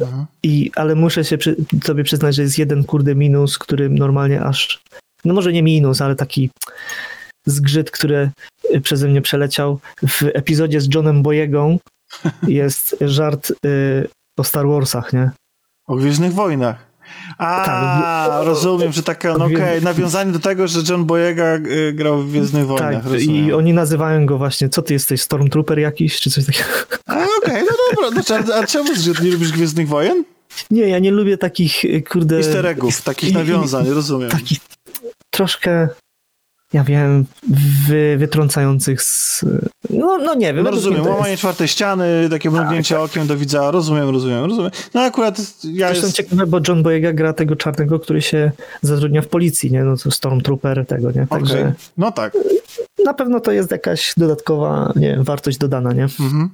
Mhm. 0.00 0.26
I, 0.42 0.70
ale 0.74 0.94
muszę 0.94 1.24
się 1.24 1.38
przy, 1.38 1.56
sobie 1.84 2.04
przyznać, 2.04 2.34
że 2.34 2.42
jest 2.42 2.58
jeden 2.58 2.84
kurde 2.84 3.14
minus, 3.14 3.58
który 3.58 3.90
normalnie 3.90 4.42
aż, 4.42 4.82
no 5.24 5.34
może 5.34 5.52
nie 5.52 5.62
minus, 5.62 6.00
ale 6.00 6.16
taki 6.16 6.50
zgrzyt, 7.46 7.90
który 7.90 8.30
przeze 8.82 9.08
mnie 9.08 9.22
przeleciał. 9.22 9.80
W 10.08 10.22
epizodzie 10.22 10.80
z 10.80 10.94
Johnem 10.94 11.22
Boyegą 11.22 11.78
jest 12.48 12.96
żart 13.00 13.52
y, 13.66 14.08
o 14.38 14.44
Star 14.44 14.66
Warsach, 14.66 15.12
nie? 15.12 15.30
O 15.86 15.96
Gwiezdnych 15.96 16.32
Wojnach. 16.32 16.89
A, 17.38 17.64
tak, 17.64 18.46
rozumiem, 18.46 18.92
że 18.92 19.02
takie, 19.02 19.28
no 19.28 19.44
okej, 19.44 19.56
okay, 19.56 19.80
nawiązanie 19.80 20.32
do 20.32 20.38
tego, 20.38 20.68
że 20.68 20.80
John 20.88 21.04
Boyega 21.04 21.56
y, 21.56 21.92
grał 21.92 22.22
w 22.22 22.30
Gwiezdnych 22.30 22.66
Wojnach. 22.66 22.94
Tak, 22.94 23.12
rozumiem. 23.12 23.48
i 23.48 23.52
oni 23.52 23.72
nazywają 23.72 24.26
go 24.26 24.38
właśnie, 24.38 24.68
co 24.68 24.82
ty 24.82 24.92
jesteś, 24.92 25.20
Stormtrooper 25.20 25.78
jakiś, 25.78 26.20
czy 26.20 26.30
coś 26.30 26.46
takiego? 26.46 26.68
Okej, 27.06 27.26
okay, 27.42 27.62
no 27.62 27.76
dobra, 27.90 28.22
no, 28.38 28.54
a, 28.54 28.58
a 28.58 28.66
czemu 28.66 28.88
nie 29.22 29.30
lubisz 29.30 29.52
Gwiezdnych 29.52 29.88
Wojen? 29.88 30.24
Nie, 30.70 30.88
ja 30.88 30.98
nie 30.98 31.10
lubię 31.10 31.38
takich, 31.38 31.84
y, 31.84 32.02
kurde... 32.02 32.36
Easter 32.36 32.66
eggów, 32.66 33.02
takich 33.02 33.34
nawiązań, 33.34 33.88
rozumiem. 33.88 34.30
Takich 34.30 34.58
troszkę 35.30 35.88
ja 36.72 36.84
wiem, 36.84 37.24
wy, 37.88 38.16
wytrącających 38.18 39.02
z... 39.02 39.44
No, 39.90 40.18
no 40.18 40.34
nie 40.34 40.54
wiem. 40.54 40.64
No 40.64 40.70
rozumiem, 40.70 41.06
łamanie 41.06 41.30
jest... 41.30 41.40
czwartej 41.40 41.68
ściany, 41.68 42.28
takie 42.30 42.50
mrugnięcie 42.50 42.94
tak, 42.94 43.02
tak. 43.02 43.10
okiem 43.10 43.26
do 43.26 43.36
widza, 43.36 43.70
rozumiem, 43.70 44.08
rozumiem, 44.08 44.44
rozumiem. 44.44 44.70
No 44.94 45.00
akurat 45.00 45.38
ja 45.64 45.86
Zresztą 45.86 46.06
jest... 46.06 46.16
ciekawe, 46.16 46.46
bo 46.46 46.60
John 46.68 46.82
Boyega 46.82 47.12
gra 47.12 47.32
tego 47.32 47.56
czarnego, 47.56 48.00
który 48.00 48.22
się 48.22 48.52
zatrudnia 48.82 49.22
w 49.22 49.26
policji, 49.26 49.72
nie? 49.72 49.84
No 49.84 49.96
to 49.96 50.10
Stormtrooper 50.10 50.86
tego, 50.86 51.10
nie? 51.10 51.26
Także... 51.26 51.60
Okay. 51.60 51.74
No 51.96 52.12
tak. 52.12 52.36
Na 53.04 53.14
pewno 53.14 53.40
to 53.40 53.52
jest 53.52 53.70
jakaś 53.70 54.14
dodatkowa, 54.16 54.92
nie 54.96 55.08
wiem, 55.08 55.24
wartość 55.24 55.58
dodana, 55.58 55.92
nie? 55.92 56.04
Mhm. 56.04 56.48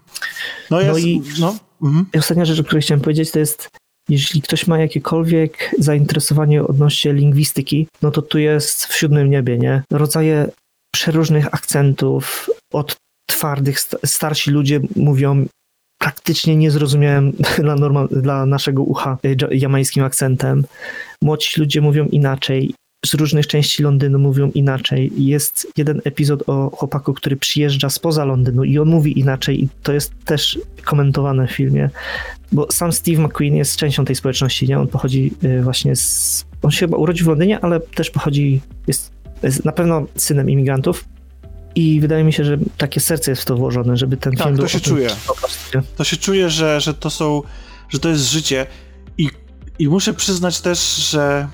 No, 0.71 0.81
jest, 0.81 0.93
no 0.93 0.99
i 0.99 1.23
no. 1.41 1.57
Mhm. 1.83 2.07
ostatnia 2.19 2.45
rzecz, 2.45 2.61
o 2.61 2.65
której 2.65 2.83
chciałem 2.83 3.01
powiedzieć, 3.01 3.31
to 3.31 3.39
jest 3.39 3.71
jeśli 4.09 4.43
ktoś 4.43 4.67
ma 4.67 4.79
jakiekolwiek 4.79 5.75
zainteresowanie 5.79 6.65
odnośnie 6.65 7.13
lingwistyki, 7.13 7.89
no 8.03 8.11
to 8.11 8.23
tu 8.23 8.39
jest 8.39 8.87
w 8.87 8.97
siódmym 8.97 9.31
niebie, 9.31 9.59
nie? 9.59 9.83
Rodzaje 9.91 10.49
przeróżnych 10.95 11.55
akcentów, 11.55 12.51
od 12.73 12.97
twardych, 13.27 13.81
starsi 14.05 14.51
ludzie 14.51 14.81
mówią 14.97 15.47
praktycznie 16.01 16.57
niezrozumiałym 16.57 17.33
dla, 17.65 17.77
normal, 17.77 18.09
dla 18.11 18.47
naszego 18.47 18.83
ucha 18.83 19.19
e, 19.25 19.57
jamańskim 19.57 20.05
akcentem. 20.05 20.65
Młodzi 21.23 21.61
ludzie 21.61 21.81
mówią 21.81 22.07
inaczej 22.07 22.75
z 23.05 23.15
różnych 23.15 23.47
części 23.47 23.83
Londynu 23.83 24.19
mówią 24.19 24.51
inaczej. 24.55 25.13
Jest 25.17 25.67
jeden 25.77 26.01
epizod 26.05 26.43
o 26.47 26.71
chłopaku, 26.71 27.15
który 27.15 27.37
przyjeżdża 27.37 27.91
spoza 27.91 28.25
Londynu 28.25 28.65
i 28.65 28.79
on 28.79 28.89
mówi 28.89 29.19
inaczej 29.19 29.65
i 29.65 29.69
to 29.83 29.93
jest 29.93 30.13
też 30.25 30.59
komentowane 30.85 31.47
w 31.47 31.51
filmie, 31.51 31.91
bo 32.53 32.73
sam 32.73 32.93
Steve 32.93 33.23
McQueen 33.23 33.57
jest 33.57 33.77
częścią 33.77 34.05
tej 34.05 34.17
społeczności, 34.17 34.69
nie? 34.69 34.79
On 34.79 34.89
pochodzi 34.89 35.33
y, 35.45 35.63
właśnie 35.63 35.97
z... 35.97 36.45
On 36.63 36.71
się 36.71 36.79
chyba 36.79 36.97
urodził 36.97 37.27
w 37.27 37.29
Londynie, 37.29 37.61
ale 37.61 37.81
też 37.81 38.11
pochodzi, 38.11 38.61
jest, 38.87 39.13
jest 39.43 39.65
na 39.65 39.73
pewno 39.73 40.07
synem 40.17 40.51
imigrantów 40.51 41.05
i 41.75 42.01
wydaje 42.01 42.25
mi 42.25 42.33
się, 42.33 42.45
że 42.45 42.59
takie 42.79 43.01
serce 43.01 43.31
jest 43.31 43.43
w 43.43 43.45
to 43.45 43.57
włożone, 43.57 43.97
żeby 43.97 44.17
ten 44.17 44.33
tak, 44.37 44.47
film... 44.47 44.57
Tak, 44.57 44.65
to 44.65 44.69
się 44.69 44.81
czuje. 44.81 45.09
To 45.97 46.05
się 46.05 46.17
czuje, 46.17 46.51
że, 46.51 46.81
że 46.81 46.95
to 46.95 47.11
są, 47.11 47.43
że 47.89 47.99
to 47.99 48.09
jest 48.09 48.31
życie 48.31 48.67
i, 49.19 49.29
i 49.79 49.89
muszę 49.89 50.15
przyznać 50.15 50.61
też, 50.61 50.97
że 50.97 51.49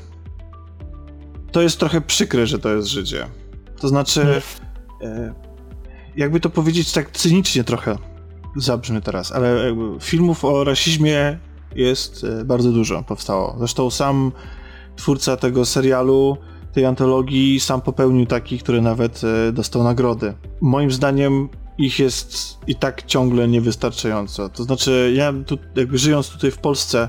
to 1.52 1.62
jest 1.62 1.78
trochę 1.78 2.00
przykre, 2.00 2.46
że 2.46 2.58
to 2.58 2.74
jest 2.74 2.88
życie. 2.88 3.26
To 3.80 3.88
znaczy, 3.88 4.42
e, 5.02 5.34
jakby 6.16 6.40
to 6.40 6.50
powiedzieć 6.50 6.92
tak 6.92 7.10
cynicznie 7.10 7.64
trochę 7.64 7.98
zabrzmi 8.56 9.02
teraz, 9.02 9.32
ale 9.32 9.76
filmów 10.00 10.44
o 10.44 10.64
rasizmie 10.64 11.38
jest 11.74 12.24
e, 12.24 12.44
bardzo 12.44 12.72
dużo 12.72 13.02
powstało. 13.02 13.54
Zresztą 13.58 13.90
sam 13.90 14.32
twórca 14.96 15.36
tego 15.36 15.64
serialu, 15.64 16.36
tej 16.72 16.84
antologii, 16.84 17.60
sam 17.60 17.80
popełnił 17.80 18.26
taki, 18.26 18.58
który 18.58 18.80
nawet 18.80 19.20
e, 19.24 19.52
dostał 19.52 19.84
nagrody. 19.84 20.34
Moim 20.60 20.90
zdaniem 20.90 21.48
ich 21.78 21.98
jest 21.98 22.58
i 22.66 22.74
tak 22.74 23.02
ciągle 23.02 23.48
niewystarczająco. 23.48 24.48
To 24.48 24.64
znaczy, 24.64 25.12
ja 25.16 25.32
tu, 25.46 25.58
jakby 25.76 25.98
żyjąc 25.98 26.28
tutaj 26.28 26.50
w 26.50 26.58
Polsce, 26.58 27.08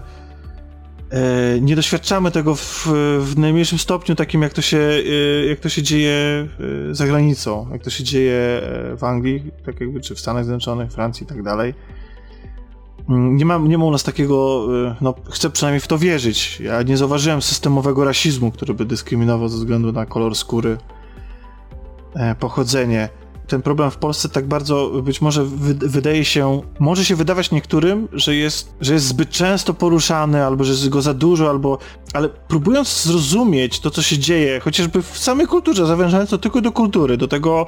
nie 1.61 1.76
doświadczamy 1.76 2.31
tego 2.31 2.56
w, 2.56 2.88
w, 3.19 3.34
najmniejszym 3.38 3.80
stopniu 3.80 4.15
takim, 4.15 4.41
jak 4.41 4.53
to, 4.53 4.61
się, 4.61 4.77
e, 4.77 5.45
jak 5.45 5.60
to 5.60 5.69
się 5.69 5.84
dzieje 5.84 6.48
e, 6.91 6.95
za 6.95 7.07
granicą, 7.07 7.68
jak 7.72 7.84
to 7.84 7.90
się 7.90 8.03
dzieje 8.03 8.61
w 8.98 9.03
Anglii, 9.03 9.52
tak 9.65 9.81
jakby, 9.81 10.02
czy 10.02 10.15
w 10.15 10.19
Stanach 10.19 10.44
Zjednoczonych, 10.44 10.91
Francji 10.91 11.23
i 11.23 11.27
tak 11.27 11.44
dalej. 11.44 11.73
mm, 13.10 13.38
nie 13.38 13.45
ma, 13.45 13.57
nie 13.57 13.77
ma 13.77 13.85
u 13.85 13.91
nas 13.91 14.03
takiego, 14.03 14.68
no 15.02 15.14
chcę 15.31 15.49
przynajmniej 15.49 15.80
w 15.80 15.88
to 15.88 15.98
wierzyć. 15.98 16.60
Ja 16.60 16.81
nie 16.81 16.98
zauważyłem 16.98 17.41
systemowego 17.41 18.06
rasizmu, 18.06 18.52
który 18.52 18.73
by 18.73 18.85
dyskryminował 18.85 19.49
ze 19.49 19.57
względu 19.57 19.91
na 19.91 20.06
kolor 20.06 20.35
skóry, 20.35 20.77
e, 22.15 22.35
pochodzenie 22.35 23.10
ten 23.54 23.62
problem 23.62 23.92
w 23.92 23.98
Polsce 23.98 24.30
tak 24.30 24.48
bardzo 24.48 24.90
być 25.04 25.22
może 25.22 25.46
wydaje 25.76 26.26
się, 26.26 26.62
może 26.80 27.06
się 27.06 27.16
wydawać 27.16 27.52
niektórym, 27.52 28.08
że 28.14 28.36
jest, 28.36 28.74
że 28.82 28.94
jest 28.94 29.06
zbyt 29.06 29.30
często 29.30 29.74
poruszany, 29.74 30.46
albo 30.46 30.64
że 30.64 30.72
jest 30.72 30.90
go 30.90 31.02
za 31.02 31.14
dużo, 31.14 31.50
albo, 31.50 31.78
ale 32.14 32.30
próbując 32.30 33.04
zrozumieć 33.04 33.80
to, 33.80 33.92
co 33.92 34.02
się 34.02 34.18
dzieje, 34.18 34.60
chociażby 34.60 35.02
w 35.02 35.18
samej 35.18 35.48
kulturze, 35.48 35.86
zawężając 35.86 36.30
to 36.30 36.38
tylko 36.38 36.62
do 36.62 36.72
kultury, 36.72 37.18
do 37.18 37.28
tego, 37.28 37.68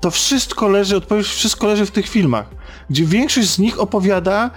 to 0.00 0.10
wszystko 0.10 0.68
leży, 0.68 0.96
odpowiedź 0.96 1.26
wszystko 1.26 1.66
leży 1.66 1.86
w 1.86 1.90
tych 1.90 2.08
filmach, 2.08 2.46
gdzie 2.90 3.04
większość 3.04 3.48
z 3.48 3.58
nich 3.58 3.80
opowiada 3.80 4.50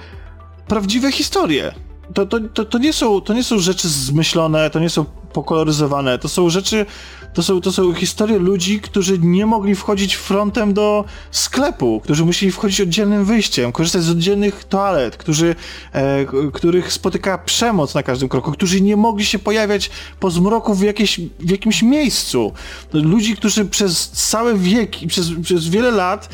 prawdziwe 0.68 1.12
historie. 1.12 1.87
To, 2.14 2.26
to, 2.26 2.40
to, 2.54 2.66
to, 2.66 2.78
nie 2.78 2.94
są, 2.94 3.22
to 3.22 3.34
nie 3.34 3.44
są 3.44 3.60
rzeczy 3.60 3.90
zmyślone, 3.90 4.70
to 4.70 4.80
nie 4.80 4.90
są 4.90 5.06
pokoloryzowane, 5.34 6.20
to 6.20 6.30
są 6.30 6.50
rzeczy, 6.50 6.86
to 7.34 7.44
są, 7.44 7.62
to 7.62 7.72
są 7.72 7.94
historie 7.94 8.40
ludzi, 8.40 8.80
którzy 8.80 9.20
nie 9.20 9.46
mogli 9.46 9.76
wchodzić 9.76 10.16
frontem 10.16 10.74
do 10.74 11.06
sklepu, 11.32 12.02
którzy 12.04 12.26
musieli 12.26 12.52
wchodzić 12.52 12.82
oddzielnym 12.82 13.26
wyjściem, 13.26 13.72
korzystać 13.72 14.04
z 14.04 14.10
oddzielnych 14.10 14.64
toalet, 14.64 15.18
którzy, 15.18 15.56
e, 15.94 16.26
których 16.54 16.94
spotyka 16.94 17.38
przemoc 17.38 17.96
na 17.96 18.04
każdym 18.04 18.30
kroku, 18.30 18.52
którzy 18.52 18.82
nie 18.82 18.98
mogli 18.98 19.26
się 19.26 19.40
pojawiać 19.40 19.90
po 20.20 20.32
zmroku 20.32 20.74
w, 20.74 20.82
jakieś, 20.82 21.20
w 21.40 21.50
jakimś 21.52 21.84
miejscu. 21.84 22.54
Ludzi, 22.94 23.36
którzy 23.36 23.66
przez 23.66 24.10
całe 24.10 24.56
wieki, 24.56 25.08
przez, 25.08 25.28
przez 25.44 25.68
wiele 25.68 25.92
lat 25.92 26.30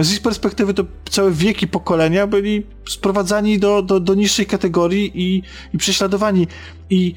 z 0.00 0.12
ich 0.12 0.22
perspektywy 0.22 0.74
to 0.74 0.84
całe 1.10 1.30
wieki 1.30 1.68
pokolenia 1.68 2.26
byli 2.26 2.66
sprowadzani 2.88 3.58
do, 3.58 3.82
do, 3.82 4.00
do 4.00 4.14
niższej 4.14 4.46
kategorii 4.46 5.12
i, 5.14 5.42
i 5.74 5.78
prześladowani. 5.78 6.46
I 6.90 7.14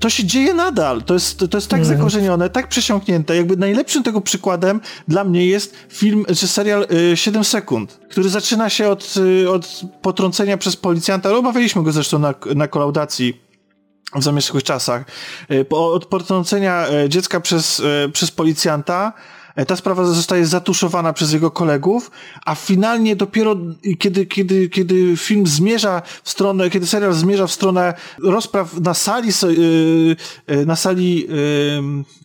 to 0.00 0.10
się 0.10 0.24
dzieje 0.24 0.54
nadal. 0.54 1.02
To 1.02 1.14
jest, 1.14 1.38
to 1.50 1.56
jest 1.56 1.68
tak 1.68 1.80
mm. 1.80 1.96
zakorzenione, 1.96 2.50
tak 2.50 2.68
przesiąknięte. 2.68 3.36
Jakby 3.36 3.56
najlepszym 3.56 4.02
tego 4.02 4.20
przykładem 4.20 4.80
dla 5.08 5.24
mnie 5.24 5.46
jest 5.46 5.76
film, 5.88 6.24
czy 6.36 6.48
serial 6.48 6.86
y, 7.12 7.16
7 7.16 7.44
sekund, 7.44 8.00
który 8.10 8.28
zaczyna 8.28 8.70
się 8.70 8.88
od, 8.88 9.14
y, 9.16 9.50
od 9.50 9.80
potrącenia 10.02 10.58
przez 10.58 10.76
policjanta. 10.76 11.36
Omawialiśmy 11.36 11.82
go 11.82 11.92
zresztą 11.92 12.18
na, 12.18 12.34
na 12.54 12.68
kolaudacji 12.68 13.40
w 14.14 14.22
zamieszłych 14.22 14.62
czasach. 14.62 15.04
Y, 15.52 15.68
od 15.68 16.06
potrącenia 16.06 16.86
dziecka 17.08 17.40
przez, 17.40 17.82
przez 18.12 18.30
policjanta 18.30 19.12
E, 19.12 19.37
ta 19.66 19.76
sprawa 19.76 20.04
zostaje 20.04 20.46
zatuszowana 20.46 21.12
przez 21.12 21.32
jego 21.32 21.50
kolegów, 21.50 22.10
a 22.44 22.54
finalnie 22.54 23.16
dopiero 23.16 23.56
kiedy, 23.98 24.26
kiedy, 24.26 24.68
kiedy 24.68 25.16
film 25.16 25.46
zmierza 25.46 26.02
w 26.22 26.30
stronę, 26.30 26.70
kiedy 26.70 26.86
serial 26.86 27.12
zmierza 27.12 27.46
w 27.46 27.52
stronę 27.52 27.94
rozpraw 28.22 28.80
na 28.80 28.94
sali, 28.94 29.28
e, 29.28 30.54
e, 30.54 30.66
na 30.66 30.76
sali, 30.76 31.28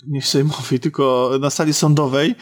nie 0.08 0.22
sejmowej, 0.22 0.80
tylko 0.80 1.32
na 1.40 1.50
sali 1.50 1.74
sądowej, 1.74 2.36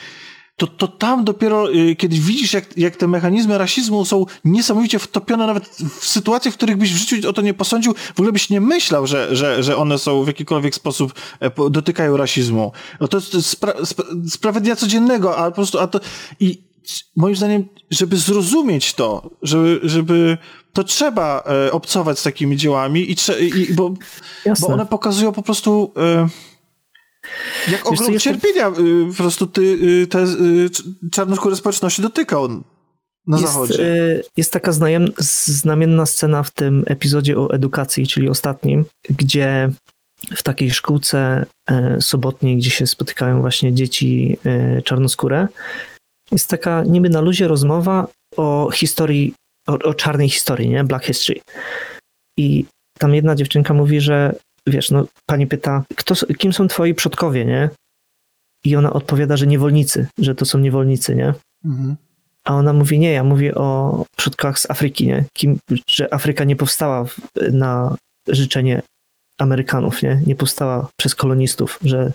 to, 0.61 0.67
to 0.67 0.88
tam 0.88 1.23
dopiero, 1.23 1.73
y, 1.73 1.95
kiedy 1.95 2.15
widzisz, 2.15 2.53
jak, 2.53 2.77
jak 2.77 2.95
te 2.95 3.07
mechanizmy 3.07 3.57
rasizmu 3.57 4.05
są 4.05 4.25
niesamowicie 4.45 4.99
wtopione 4.99 5.47
nawet 5.47 5.65
w 5.99 6.05
sytuacje, 6.05 6.51
w 6.51 6.53
których 6.53 6.77
byś 6.77 6.93
w 6.93 6.97
życiu 6.97 7.29
o 7.29 7.33
to 7.33 7.41
nie 7.41 7.53
posądził, 7.53 7.93
w 7.93 8.19
ogóle 8.19 8.31
byś 8.31 8.49
nie 8.49 8.61
myślał, 8.61 9.07
że, 9.07 9.35
że, 9.35 9.63
że 9.63 9.77
one 9.77 9.97
są 9.97 10.23
w 10.23 10.27
jakikolwiek 10.27 10.75
sposób 10.75 11.13
e, 11.39 11.51
dotykają 11.69 12.17
rasizmu. 12.17 12.71
No 12.99 13.07
to 13.07 13.17
jest 13.17 13.45
spra 13.45 13.73
spra 14.29 14.53
codziennego, 14.75 15.38
a 15.38 15.49
po 15.49 15.55
prostu, 15.55 15.79
a 15.79 15.88
to, 15.88 15.99
i 16.39 16.61
moim 17.15 17.35
zdaniem, 17.35 17.65
żeby 17.91 18.17
zrozumieć 18.17 18.93
to, 18.93 19.29
żeby, 19.41 19.79
żeby 19.83 20.38
to 20.73 20.83
trzeba 20.83 21.43
e, 21.67 21.71
obcować 21.71 22.19
z 22.19 22.23
takimi 22.23 22.57
dziełami 22.57 23.11
i, 23.11 23.15
i 23.59 23.73
bo, 23.73 23.93
bo 24.61 24.67
one 24.67 24.85
pokazują 24.85 25.31
po 25.31 25.43
prostu 25.43 25.93
e, 25.97 26.27
jak 27.72 27.88
ogrom 27.88 28.19
cierpienia 28.19 28.68
y, 28.68 29.07
po 29.07 29.14
prostu 29.14 29.48
ty, 29.48 29.61
y, 29.61 30.07
te 30.07 30.23
y, 30.23 30.69
czarnoskóre 31.11 31.56
społeczności 31.56 32.02
dotyka 32.02 32.39
on 32.39 32.64
na 33.27 33.39
jest, 33.39 33.53
zachodzie. 33.53 34.23
Jest 34.38 34.53
taka 34.53 34.72
znamienna 35.45 36.06
scena 36.06 36.43
w 36.43 36.52
tym 36.52 36.84
epizodzie 36.88 37.38
o 37.38 37.53
edukacji, 37.53 38.07
czyli 38.07 38.30
ostatnim, 38.30 38.85
gdzie 39.10 39.69
w 40.35 40.43
takiej 40.43 40.72
szkółce 40.72 41.45
sobotniej, 41.99 42.57
gdzie 42.57 42.69
się 42.69 42.88
spotykają 42.88 43.41
właśnie 43.41 43.73
dzieci 43.73 44.38
czarnoskóre, 44.84 45.48
jest 46.31 46.49
taka 46.49 46.84
niby 46.84 47.10
na 47.10 47.22
luzie 47.22 47.48
rozmowa 47.48 48.07
o 48.38 48.69
historii, 48.73 49.34
o, 49.68 49.73
o 49.73 49.93
czarnej 49.93 50.30
historii, 50.30 50.69
nie? 50.69 50.84
Black 50.84 51.06
History. 51.06 51.41
I 52.38 52.65
tam 52.99 53.15
jedna 53.15 53.35
dziewczynka 53.35 53.73
mówi, 53.73 54.02
że 54.02 54.35
wiesz, 54.67 54.91
no 54.91 55.05
pani 55.25 55.47
pyta, 55.47 55.83
kto, 55.95 56.15
kim 56.38 56.53
są 56.53 56.67
twoi 56.67 56.93
przodkowie, 56.93 57.45
nie? 57.45 57.69
I 58.65 58.75
ona 58.75 58.93
odpowiada, 58.93 59.38
że 59.38 59.47
niewolnicy, 59.47 60.07
że 60.17 60.35
to 60.35 60.45
są 60.45 60.59
niewolnicy, 60.59 61.15
nie? 61.15 61.33
Mhm. 61.65 61.95
A 62.43 62.55
ona 62.55 62.73
mówi, 62.73 62.99
nie, 62.99 63.11
ja 63.11 63.23
mówię 63.23 63.55
o 63.55 64.05
przodkach 64.17 64.59
z 64.59 64.71
Afryki, 64.71 65.07
nie? 65.07 65.25
Kim, 65.33 65.59
że 65.88 66.13
Afryka 66.13 66.43
nie 66.43 66.55
powstała 66.55 67.05
w, 67.05 67.19
na 67.51 67.95
życzenie 68.27 68.81
Amerykanów, 69.38 70.03
nie? 70.03 70.21
Nie 70.27 70.35
powstała 70.35 70.88
przez 70.97 71.15
kolonistów, 71.15 71.79
że 71.83 72.11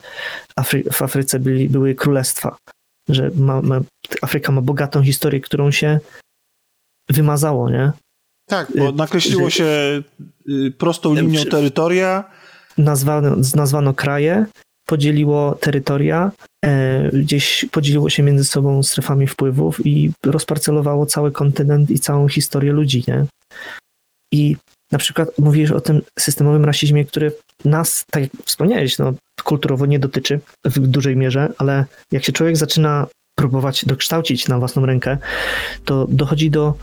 Afry 0.56 0.84
w 0.92 1.02
Afryce 1.02 1.38
byli, 1.40 1.68
były 1.68 1.94
królestwa, 1.94 2.56
że 3.08 3.30
ma, 3.34 3.62
ma, 3.62 3.80
Afryka 4.22 4.52
ma 4.52 4.60
bogatą 4.60 5.02
historię, 5.02 5.40
którą 5.40 5.70
się 5.70 6.00
wymazało, 7.08 7.70
nie? 7.70 7.92
Tak, 8.46 8.72
bo 8.76 8.88
y, 8.88 8.92
nakreśliło 8.92 9.50
się 9.50 9.64
y, 10.48 10.72
prostą 10.78 11.14
linią 11.14 11.44
terytoria. 11.44 12.24
Nazwano, 12.78 13.36
nazwano 13.54 13.94
kraje, 13.94 14.46
podzieliło 14.86 15.54
terytoria, 15.54 16.32
e, 16.64 17.10
gdzieś 17.10 17.66
podzieliło 17.70 18.10
się 18.10 18.22
między 18.22 18.44
sobą 18.44 18.82
strefami 18.82 19.26
wpływów 19.26 19.86
i 19.86 20.12
rozparcelowało 20.26 21.06
cały 21.06 21.32
kontynent 21.32 21.90
i 21.90 21.98
całą 21.98 22.28
historię 22.28 22.72
ludzi, 22.72 23.04
nie? 23.08 23.26
I 24.32 24.56
na 24.92 24.98
przykład 24.98 25.38
mówisz 25.38 25.70
o 25.70 25.80
tym 25.80 26.02
systemowym 26.18 26.64
rasizmie, 26.64 27.04
który 27.04 27.32
nas, 27.64 28.04
tak 28.10 28.22
jak 28.22 28.32
wspomniałeś, 28.44 28.98
no, 28.98 29.12
kulturowo 29.44 29.86
nie 29.86 29.98
dotyczy 29.98 30.40
w 30.64 30.78
dużej 30.78 31.16
mierze, 31.16 31.52
ale 31.58 31.84
jak 32.12 32.24
się 32.24 32.32
człowiek 32.32 32.56
zaczyna 32.56 33.06
próbować 33.38 33.84
dokształcić 33.84 34.48
na 34.48 34.58
własną 34.58 34.86
rękę, 34.86 35.18
to 35.84 36.06
dochodzi 36.10 36.50
do 36.50 36.74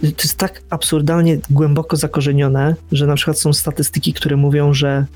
to 0.00 0.22
jest 0.22 0.36
tak 0.36 0.62
absurdalnie 0.70 1.38
głęboko 1.50 1.96
zakorzenione, 1.96 2.74
że 2.92 3.06
na 3.06 3.14
przykład 3.14 3.38
są 3.38 3.52
statystyki, 3.52 4.12
które 4.12 4.36
mówią, 4.36 4.74
że 4.74 5.06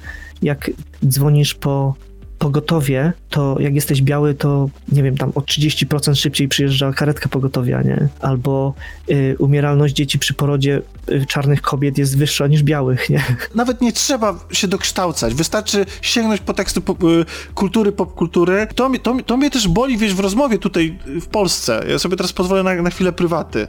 jak 0.42 0.70
dzwonisz 1.04 1.54
po 1.54 1.94
pogotowie, 2.38 3.12
to 3.30 3.56
jak 3.60 3.74
jesteś 3.74 4.02
biały, 4.02 4.34
to 4.34 4.68
nie 4.92 5.02
wiem, 5.02 5.16
tam 5.16 5.32
o 5.34 5.40
30% 5.40 6.14
szybciej 6.14 6.48
przyjeżdża 6.48 6.92
karetka 6.92 7.28
pogotowia, 7.28 7.82
nie? 7.82 8.08
Albo 8.20 8.74
y, 9.10 9.36
umieralność 9.38 9.94
dzieci 9.94 10.18
przy 10.18 10.34
porodzie 10.34 10.82
y, 11.10 11.26
czarnych 11.26 11.62
kobiet 11.62 11.98
jest 11.98 12.18
wyższa 12.18 12.46
niż 12.46 12.62
białych, 12.62 13.10
nie? 13.10 13.24
Nawet 13.54 13.80
nie 13.80 13.92
trzeba 13.92 14.38
się 14.52 14.68
dokształcać, 14.68 15.34
wystarczy 15.34 15.86
sięgnąć 16.02 16.40
po 16.40 16.54
teksty 16.54 16.80
pop, 16.80 17.04
y, 17.04 17.24
kultury, 17.54 17.92
popkultury. 17.92 18.66
To, 18.74 18.90
to, 19.02 19.16
to 19.26 19.36
mnie 19.36 19.50
też 19.50 19.68
boli, 19.68 19.98
wiesz, 19.98 20.14
w 20.14 20.20
rozmowie 20.20 20.58
tutaj 20.58 20.98
w 21.06 21.26
Polsce. 21.26 21.84
Ja 21.88 21.98
sobie 21.98 22.16
teraz 22.16 22.32
pozwolę 22.32 22.62
na, 22.62 22.82
na 22.82 22.90
chwilę 22.90 23.12
prywaty 23.12 23.66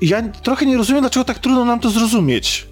ja 0.00 0.22
trochę 0.22 0.66
nie 0.66 0.76
rozumiem, 0.76 1.02
dlaczego 1.02 1.24
tak 1.24 1.38
trudno 1.38 1.64
nam 1.64 1.80
to 1.80 1.90
zrozumieć. 1.90 2.68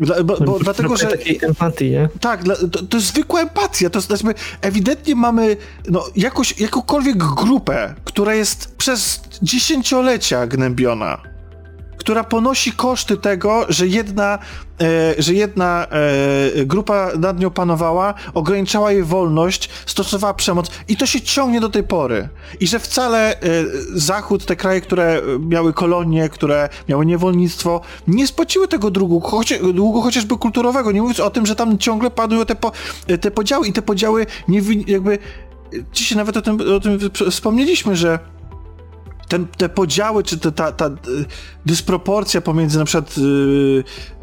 Dla, 0.00 0.24
bo, 0.24 0.36
bo 0.36 0.58
dlatego, 0.58 0.96
że. 0.96 1.06
takiej 1.06 1.38
empatii, 1.42 1.90
nie? 1.90 2.08
Tak, 2.20 2.44
dla, 2.44 2.56
to, 2.56 2.82
to, 2.82 2.96
jest 2.96 3.08
zwykła 3.08 3.40
empatia. 3.40 3.90
To 3.90 3.98
jest, 3.98 4.24
ewidentnie 4.60 5.14
mamy 5.14 5.56
no, 5.88 6.04
jakoś, 6.16 6.60
jakąkolwiek 6.60 7.16
grupę, 7.16 7.94
która 8.04 8.34
jest 8.34 8.76
przez 8.76 9.20
dziesięciolecia 9.42 10.46
gnębiona 10.46 11.22
która 11.98 12.24
ponosi 12.24 12.72
koszty 12.72 13.16
tego, 13.16 13.66
że 13.68 13.86
jedna, 13.86 14.38
e, 14.80 15.22
że 15.22 15.34
jedna 15.34 15.86
e, 15.86 16.66
grupa 16.66 17.10
nad 17.18 17.40
nią 17.40 17.50
panowała, 17.50 18.14
ograniczała 18.34 18.92
jej 18.92 19.02
wolność, 19.02 19.70
stosowała 19.86 20.34
przemoc 20.34 20.70
i 20.88 20.96
to 20.96 21.06
się 21.06 21.20
ciągnie 21.20 21.60
do 21.60 21.68
tej 21.68 21.82
pory. 21.82 22.28
I 22.60 22.66
że 22.66 22.78
wcale 22.78 23.40
e, 23.40 23.40
Zachód, 23.94 24.46
te 24.46 24.56
kraje, 24.56 24.80
które 24.80 25.22
miały 25.40 25.72
kolonie, 25.72 26.28
które 26.28 26.68
miały 26.88 27.06
niewolnictwo, 27.06 27.80
nie 28.08 28.26
spłaciły 28.26 28.68
tego 28.68 28.90
długu, 28.90 29.20
choć, 29.20 29.54
długu 29.74 30.02
chociażby 30.02 30.36
kulturowego, 30.36 30.92
nie 30.92 31.00
mówiąc 31.00 31.20
o 31.20 31.30
tym, 31.30 31.46
że 31.46 31.56
tam 31.56 31.78
ciągle 31.78 32.10
padły 32.10 32.46
te, 32.46 32.54
po, 32.54 32.72
te 33.20 33.30
podziały 33.30 33.68
i 33.68 33.72
te 33.72 33.82
podziały 33.82 34.26
nie 34.48 34.60
jakby 34.86 35.18
dzisiaj 35.92 36.18
nawet 36.18 36.36
o 36.36 36.42
tym, 36.42 36.58
o 36.76 36.80
tym 36.80 36.98
wspomnieliśmy, 37.30 37.96
że 37.96 38.18
ten, 39.28 39.46
te 39.46 39.68
podziały, 39.68 40.22
czy 40.22 40.38
te, 40.38 40.52
ta, 40.52 40.72
ta 40.72 40.86
y, 40.86 40.90
dysproporcja 41.66 42.40
pomiędzy 42.40 42.78
na 42.78 42.84
przykład 42.84 43.18
y, 43.18 43.20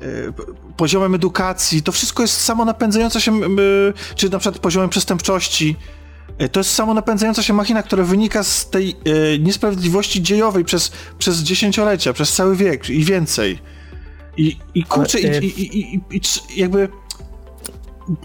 y, 0.03 0.33
poziomem 0.77 1.15
edukacji, 1.15 1.83
to 1.83 1.91
wszystko 1.91 2.21
jest 2.21 2.41
samo 2.41 2.65
napędzające 2.65 3.21
się, 3.21 3.35
y, 3.35 3.93
czy 4.15 4.29
na 4.29 4.39
przykład 4.39 4.61
poziomem 4.61 4.89
przestępczości. 4.89 5.75
E, 6.37 6.49
to 6.49 6.59
jest 6.59 6.71
samo 6.71 6.93
napędzająca 6.93 7.43
się 7.43 7.53
machina, 7.53 7.83
która 7.83 8.03
wynika 8.03 8.43
z 8.43 8.69
tej 8.69 8.89
e, 8.89 9.39
niesprawiedliwości 9.39 10.21
dziejowej 10.21 10.65
przez, 10.65 10.91
przez 11.17 11.39
dziesięciolecia, 11.39 12.13
przez 12.13 12.33
cały 12.33 12.55
wiek 12.55 12.89
i 12.89 13.03
więcej. 13.03 13.59
I, 14.37 14.57
i 14.75 14.83
kurczę, 14.83 15.17
Ale, 15.23 15.39
i, 15.39 15.61
i, 15.61 15.95
i, 15.95 16.01
i, 16.11 16.21
jakby 16.55 16.89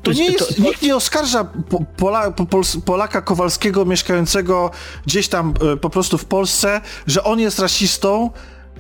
to 0.03 0.13
nie 0.13 0.25
jest, 0.25 0.57
to, 0.57 0.63
nikt 0.63 0.83
nie 0.83 0.97
oskarża 0.97 1.49
Pola, 1.97 2.33
Polaka 2.85 3.23
Kowalskiego 3.23 3.85
mieszkającego 3.85 4.71
gdzieś 5.07 5.29
tam 5.29 5.55
e, 5.73 5.77
po 5.77 5.91
prostu 5.91 6.19
w 6.19 6.25
Polsce, 6.25 6.81
że 7.07 7.25
on 7.25 7.41
jest 7.41 7.59
rasistą 7.59 8.31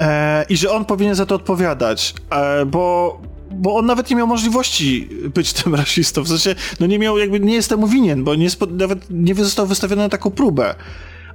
e, 0.00 0.44
i 0.48 0.56
że 0.56 0.72
on 0.72 0.84
powinien 0.84 1.14
za 1.14 1.26
to 1.26 1.34
odpowiadać, 1.34 2.14
e, 2.30 2.66
bo, 2.66 3.20
bo 3.50 3.76
on 3.76 3.86
nawet 3.86 4.10
nie 4.10 4.16
miał 4.16 4.26
możliwości 4.26 5.08
być 5.34 5.52
tym 5.62 5.74
rasistą, 5.74 6.22
w 6.22 6.28
sensie, 6.28 6.54
no 6.80 6.86
nie 6.86 6.98
miał, 6.98 7.18
jakby 7.18 7.40
nie 7.40 7.54
jest 7.54 7.68
temu 7.68 7.86
winien, 7.86 8.24
bo 8.24 8.34
nie, 8.34 8.48
nawet 8.70 9.06
nie 9.10 9.34
został 9.34 9.66
wystawiony 9.66 10.02
na 10.02 10.08
taką 10.08 10.30
próbę. 10.30 10.74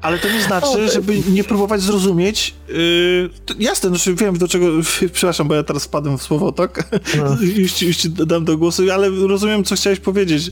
Ale 0.01 0.17
to 0.17 0.30
nie 0.30 0.41
znaczy, 0.41 0.89
żeby 0.89 1.22
nie 1.30 1.43
próbować 1.43 1.81
zrozumieć. 1.81 2.55
Yy, 2.67 3.30
jasne, 3.59 3.89
znaczy 3.89 4.15
wiem 4.15 4.38
do 4.38 4.47
czego. 4.47 4.67
Przepraszam, 5.13 5.47
bo 5.47 5.55
ja 5.55 5.63
teraz 5.63 5.85
wpadłem 5.85 6.17
w 6.17 6.23
słowotok. 6.23 6.80
No. 7.17 7.38
już, 7.61 7.73
ci, 7.73 7.88
już 7.88 7.97
ci 7.97 8.09
dam 8.09 8.45
do 8.45 8.57
głosu, 8.57 8.84
ale 8.93 9.09
rozumiem, 9.09 9.63
co 9.63 9.76
chciałeś 9.76 9.99
powiedzieć. 9.99 10.51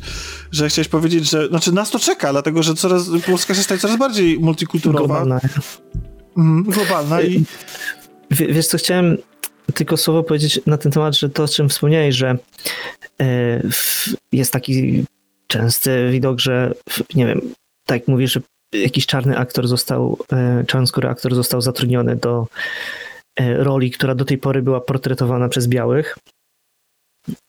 Że 0.52 0.70
chciałeś 0.70 0.88
powiedzieć, 0.88 1.30
że. 1.30 1.48
Znaczy, 1.48 1.72
nas 1.72 1.92
to 1.92 2.00
czeka, 2.00 2.32
dlatego 2.32 2.64
że 2.64 2.76
coraz, 2.76 3.10
Polska 3.26 3.56
się 3.56 3.64
staje 3.64 3.80
coraz 3.80 3.98
bardziej 3.98 4.40
multikulturowa. 4.40 5.06
Globalna. 5.08 5.40
Mhm, 6.38 6.64
globalna 6.64 7.22
i. 7.22 7.44
W, 8.32 8.38
wiesz, 8.38 8.68
co 8.68 8.78
chciałem 8.78 9.18
tylko 9.74 9.98
słowo 9.98 10.24
powiedzieć 10.24 10.60
na 10.66 10.78
ten 10.78 10.92
temat, 10.92 11.18
że 11.18 11.30
to, 11.30 11.44
o 11.44 11.48
czym 11.48 11.70
wspomniałeś, 11.70 12.16
że 12.16 12.38
yy, 13.20 13.26
jest 14.32 14.54
taki 14.54 15.06
częsty 15.48 16.10
widok, 16.12 16.40
że 16.40 16.74
nie 17.16 17.26
wiem, 17.26 17.42
tak 17.86 18.08
mówisz, 18.08 18.34
że 18.34 18.42
jakiś 18.74 19.06
czarny 19.06 19.38
aktor 19.38 19.68
został, 19.68 20.18
e, 20.32 20.64
czarnoskóry 20.68 21.10
aktor 21.10 21.36
został 21.36 21.62
zatrudniony 21.62 22.16
do 22.16 22.48
e, 23.40 23.64
roli, 23.64 23.92
która 23.92 24.16
do 24.16 24.26
tej 24.26 24.38
pory 24.38 24.62
była 24.62 24.82
portretowana 24.82 25.50
przez 25.50 25.68
białych. 25.68 26.18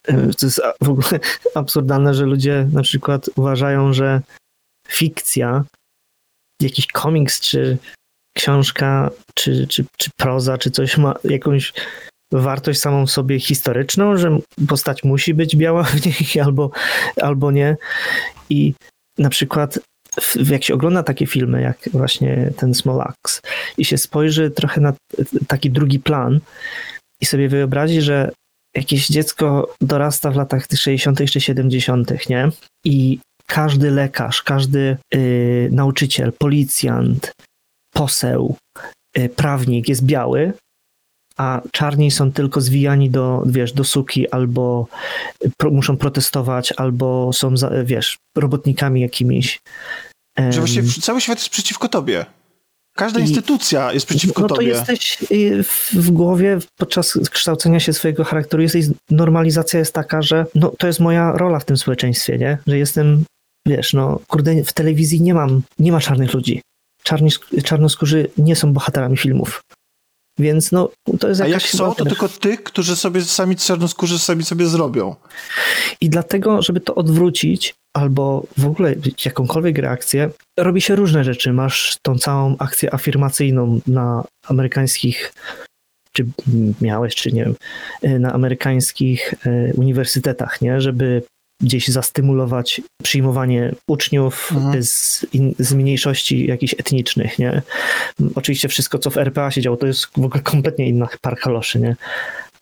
E, 0.09 0.30
to 0.38 0.46
jest 0.46 0.60
w 0.80 0.88
ogóle 0.88 1.20
absurdalne, 1.55 2.14
że 2.14 2.26
ludzie 2.26 2.68
na 2.72 2.82
przykład 2.82 3.30
uważają, 3.36 3.92
że 3.92 4.20
fikcja, 4.88 5.64
jakiś 6.62 6.86
komiks, 6.86 7.40
czy 7.40 7.78
książka, 8.36 9.10
czy, 9.34 9.66
czy, 9.66 9.84
czy 9.96 10.10
proza, 10.16 10.59
czy 10.59 10.70
coś 10.70 10.96
ma 10.96 11.14
jakąś 11.24 11.72
wartość 12.32 12.80
samą 12.80 13.06
w 13.06 13.10
sobie 13.10 13.40
historyczną, 13.40 14.16
że 14.16 14.38
postać 14.68 15.05
musi 15.05 15.34
być 15.34 15.56
biała 15.56 15.82
w 15.82 16.06
niej 16.06 16.40
albo, 16.44 16.70
albo 17.22 17.51
nie. 17.51 17.76
I 18.51 18.74
na 19.18 19.30
przykład 19.30 19.78
jak 20.51 20.65
się 20.65 20.74
ogląda 20.74 21.03
takie 21.03 21.27
filmy, 21.27 21.62
jak 21.62 21.78
właśnie 21.93 22.51
ten 22.57 22.74
Small 22.74 23.01
Axe 23.01 23.41
i 23.78 23.85
się 23.85 23.99
spojrzy 23.99 24.51
trochę 24.51 24.81
na 24.81 24.93
taki 25.49 25.70
drugi 25.70 25.99
plan 25.99 26.41
i 27.20 27.27
sobie 27.27 27.49
wyobrazi, 27.49 28.01
że 28.01 28.31
jakieś 28.77 29.09
dziecko 29.09 29.74
dorasta 29.81 30.31
w 30.31 30.36
latach 30.36 30.66
60. 30.77 31.31
czy 31.31 31.41
70., 31.41 32.28
nie? 32.28 32.49
I 32.85 33.19
każdy 33.47 33.91
lekarz, 33.91 34.43
każdy 34.43 34.97
yy, 35.15 35.69
nauczyciel, 35.73 36.32
policjant, 36.32 37.32
poseł, 37.95 38.57
yy, 39.16 39.28
prawnik 39.28 39.89
jest 39.89 40.05
biały, 40.05 40.53
a 41.39 41.61
czarni 41.73 42.11
są 42.11 42.32
tylko 42.32 42.61
zwijani 42.61 43.11
do, 43.11 43.43
wiesz, 43.47 43.73
do 43.73 43.85
suki, 43.85 44.31
albo 44.31 44.86
pro, 45.56 45.70
muszą 45.70 45.97
protestować, 45.97 46.73
albo 46.77 47.32
są, 47.32 47.55
wiesz, 47.85 48.19
robotnikami 48.36 49.01
jakimiś. 49.01 49.61
Że 50.51 50.61
właściwie 50.61 50.89
cały 51.02 51.20
świat 51.20 51.39
jest 51.39 51.51
przeciwko 51.51 51.89
tobie. 51.89 52.27
Każda 52.97 53.20
instytucja 53.20 53.93
jest 53.93 54.06
przeciwko 54.06 54.43
no 54.43 54.48
to 54.48 54.55
tobie. 54.55 54.69
jesteś 54.69 55.19
y, 55.32 55.62
w 55.93 56.11
głowie 56.11 56.59
podczas 56.77 57.19
kształcenia 57.31 57.81
się 57.81 57.93
swojego 57.93 58.24
charakteru, 58.24 58.62
jesteś, 58.62 58.86
normalizacja 59.11 59.78
jest 59.78 59.94
taka, 59.94 60.23
że 60.23 60.47
no, 60.55 60.73
to 60.78 60.86
jest 60.86 61.01
moja 61.01 61.32
rola 61.32 61.59
w 61.59 61.65
tym 61.65 61.77
społeczeństwie, 61.77 62.39
nie? 62.39 62.59
Że 62.66 62.78
jestem, 62.78 63.24
wiesz, 63.66 63.93
no 63.93 64.20
kurde, 64.27 64.65
w 64.65 64.73
telewizji 64.73 65.23
nie 65.23 65.35
mam, 65.35 65.62
nie 65.78 65.93
ma 65.93 66.01
czarnych 66.01 66.35
ludzi. 66.35 66.62
Czarni, 67.02 67.31
czarnoskórzy 67.65 68.31
nie 68.39 68.56
są 68.56 68.73
bohaterami 68.73 69.16
filmów. 69.16 69.61
Więc 70.39 70.73
no, 70.73 70.90
to 71.20 71.28
jest 71.28 71.40
A 71.40 71.47
jak 71.47 71.62
są, 71.62 71.94
to 71.94 72.05
tylko 72.05 72.28
tych, 72.28 72.62
którzy 72.62 72.97
sobie 72.97 73.23
sami 73.23 73.56
czarnoskórzy 73.56 74.19
sami 74.19 74.44
sobie 74.44 74.66
zrobią. 74.66 75.16
I 76.01 76.11
dlatego, 76.11 76.62
żeby 76.62 76.81
to 76.81 76.94
odwrócić, 76.94 77.74
albo 77.97 78.47
w 78.59 78.66
ogóle 78.66 78.94
jakąkolwiek 79.24 79.78
reakcję, 79.78 80.31
robi 80.59 80.81
się 80.81 80.97
różne 80.97 81.24
rzeczy. 81.24 81.52
Masz 81.52 81.97
tą 82.02 82.19
całą 82.19 82.56
akcję 82.59 82.94
afirmacyjną 82.94 83.81
na 83.86 84.24
amerykańskich, 84.47 85.32
czy 86.12 86.27
miałeś, 86.81 87.15
czy 87.15 87.32
nie 87.32 87.44
wiem, 87.44 87.55
na 88.20 88.32
amerykańskich 88.32 89.35
e, 89.47 89.74
uniwersytetach, 89.74 90.61
nie? 90.61 90.81
Żeby 90.81 91.23
gdzieś 91.62 91.89
zastymulować 91.89 92.81
przyjmowanie 93.02 93.74
uczniów 93.89 94.52
mhm. 94.52 94.82
z, 94.82 95.26
z 95.59 95.74
mniejszości 95.74 96.47
jakichś 96.47 96.74
etnicznych, 96.74 97.39
nie? 97.39 97.62
Oczywiście 98.35 98.68
wszystko, 98.68 98.98
co 98.98 99.10
w 99.10 99.16
RPA 99.16 99.51
się 99.51 99.60
działo, 99.60 99.76
to 99.76 99.86
jest 99.86 100.06
w 100.06 100.18
ogóle 100.18 100.43
kompletnie 100.43 100.89
inna 100.89 101.09
par 101.20 101.39
kaloszy, 101.39 101.81
nie? 101.81 101.97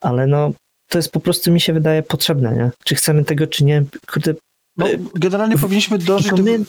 Ale 0.01 0.27
no, 0.27 0.51
to 0.89 0.97
jest 0.97 1.11
po 1.11 1.19
prostu, 1.19 1.51
mi 1.51 1.61
się 1.61 1.73
wydaje, 1.73 2.03
potrzebne, 2.03 2.55
nie? 2.55 2.71
Czy 2.83 2.95
chcemy 2.95 3.25
tego, 3.25 3.47
czy 3.47 3.63
nie? 3.63 3.83
Kurde, 4.11 4.33
no, 4.77 4.85
generalnie 5.15 5.57
powinniśmy 5.57 5.97
dążyć 5.97 6.31
do... 6.31 6.43
My, 6.43 6.59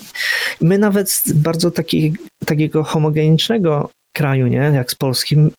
my 0.61 0.79
nawet 0.79 1.11
z 1.11 1.33
bardzo 1.33 1.71
taki, 1.71 2.15
takiego 2.47 2.85
homogenicznego 2.85 3.91
kraju, 4.17 4.47
nie, 4.47 4.57
jak 4.57 4.91
z 4.91 4.95
polskim, 4.95 5.51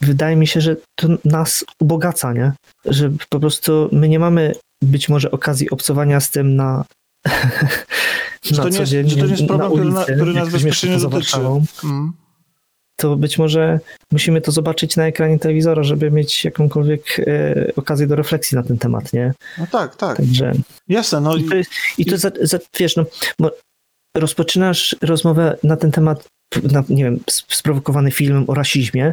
wydaje 0.00 0.36
mi 0.36 0.46
się, 0.46 0.60
że 0.60 0.76
to 0.98 1.08
nas 1.24 1.64
ubogaca, 1.80 2.32
nie? 2.32 2.52
Że 2.84 3.12
po 3.28 3.40
prostu 3.40 3.88
my 3.92 4.08
nie 4.08 4.18
mamy 4.18 4.54
być 4.82 5.08
może 5.08 5.30
okazji 5.30 5.70
obcowania 5.70 6.20
z 6.20 6.30
tym 6.30 6.56
na, 6.56 6.84
na 8.50 8.56
to 8.56 8.68
nie, 8.68 8.78
co 8.78 8.84
dzień, 8.84 9.10
to 9.10 9.26
nie 9.26 9.30
jest 9.30 9.46
problem, 9.46 9.72
ulicy, 9.72 10.02
który, 10.02 10.16
który 10.16 10.32
nas 10.32 10.48
bezpośrednio 10.48 11.08
dotyczy. 11.08 11.36
Mm. 11.84 12.12
To 12.96 13.16
być 13.16 13.38
może 13.38 13.80
musimy 14.12 14.40
to 14.40 14.52
zobaczyć 14.52 14.96
na 14.96 15.06
ekranie 15.06 15.38
telewizora, 15.38 15.82
żeby 15.82 16.10
mieć 16.10 16.44
jakąkolwiek 16.44 17.20
e, 17.20 17.72
okazję 17.76 18.06
do 18.06 18.16
refleksji 18.16 18.56
na 18.56 18.62
ten 18.62 18.78
temat, 18.78 19.12
nie? 19.12 19.34
No 19.58 19.66
tak, 19.72 19.96
tak. 19.96 20.16
Także... 20.16 20.52
Jasne, 20.88 21.20
no 21.20 21.36
i... 21.36 21.44
To 21.44 21.54
jest, 21.54 21.70
i 21.98 22.06
to 22.06 22.18
za, 22.18 22.30
za, 22.42 22.58
wiesz, 22.78 22.96
no, 23.38 23.50
rozpoczynasz 24.16 24.96
rozmowę 25.02 25.56
na 25.62 25.76
ten 25.76 25.90
temat 25.90 26.28
na, 26.72 26.84
nie 26.88 27.04
wiem, 27.04 27.20
sprowokowany 27.48 28.10
filmem 28.10 28.44
o 28.46 28.54
rasizmie, 28.54 29.12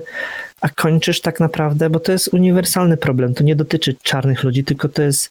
a 0.61 0.69
kończysz 0.69 1.22
tak 1.22 1.40
naprawdę, 1.40 1.90
bo 1.90 1.99
to 1.99 2.11
jest 2.11 2.34
uniwersalny 2.34 2.98
problem. 2.98 3.34
To 3.34 3.44
nie 3.44 3.56
dotyczy 3.56 3.95
czarnych 4.03 4.44
ludzi, 4.44 4.64
tylko 4.64 4.90
to 4.90 5.02
jest. 5.02 5.30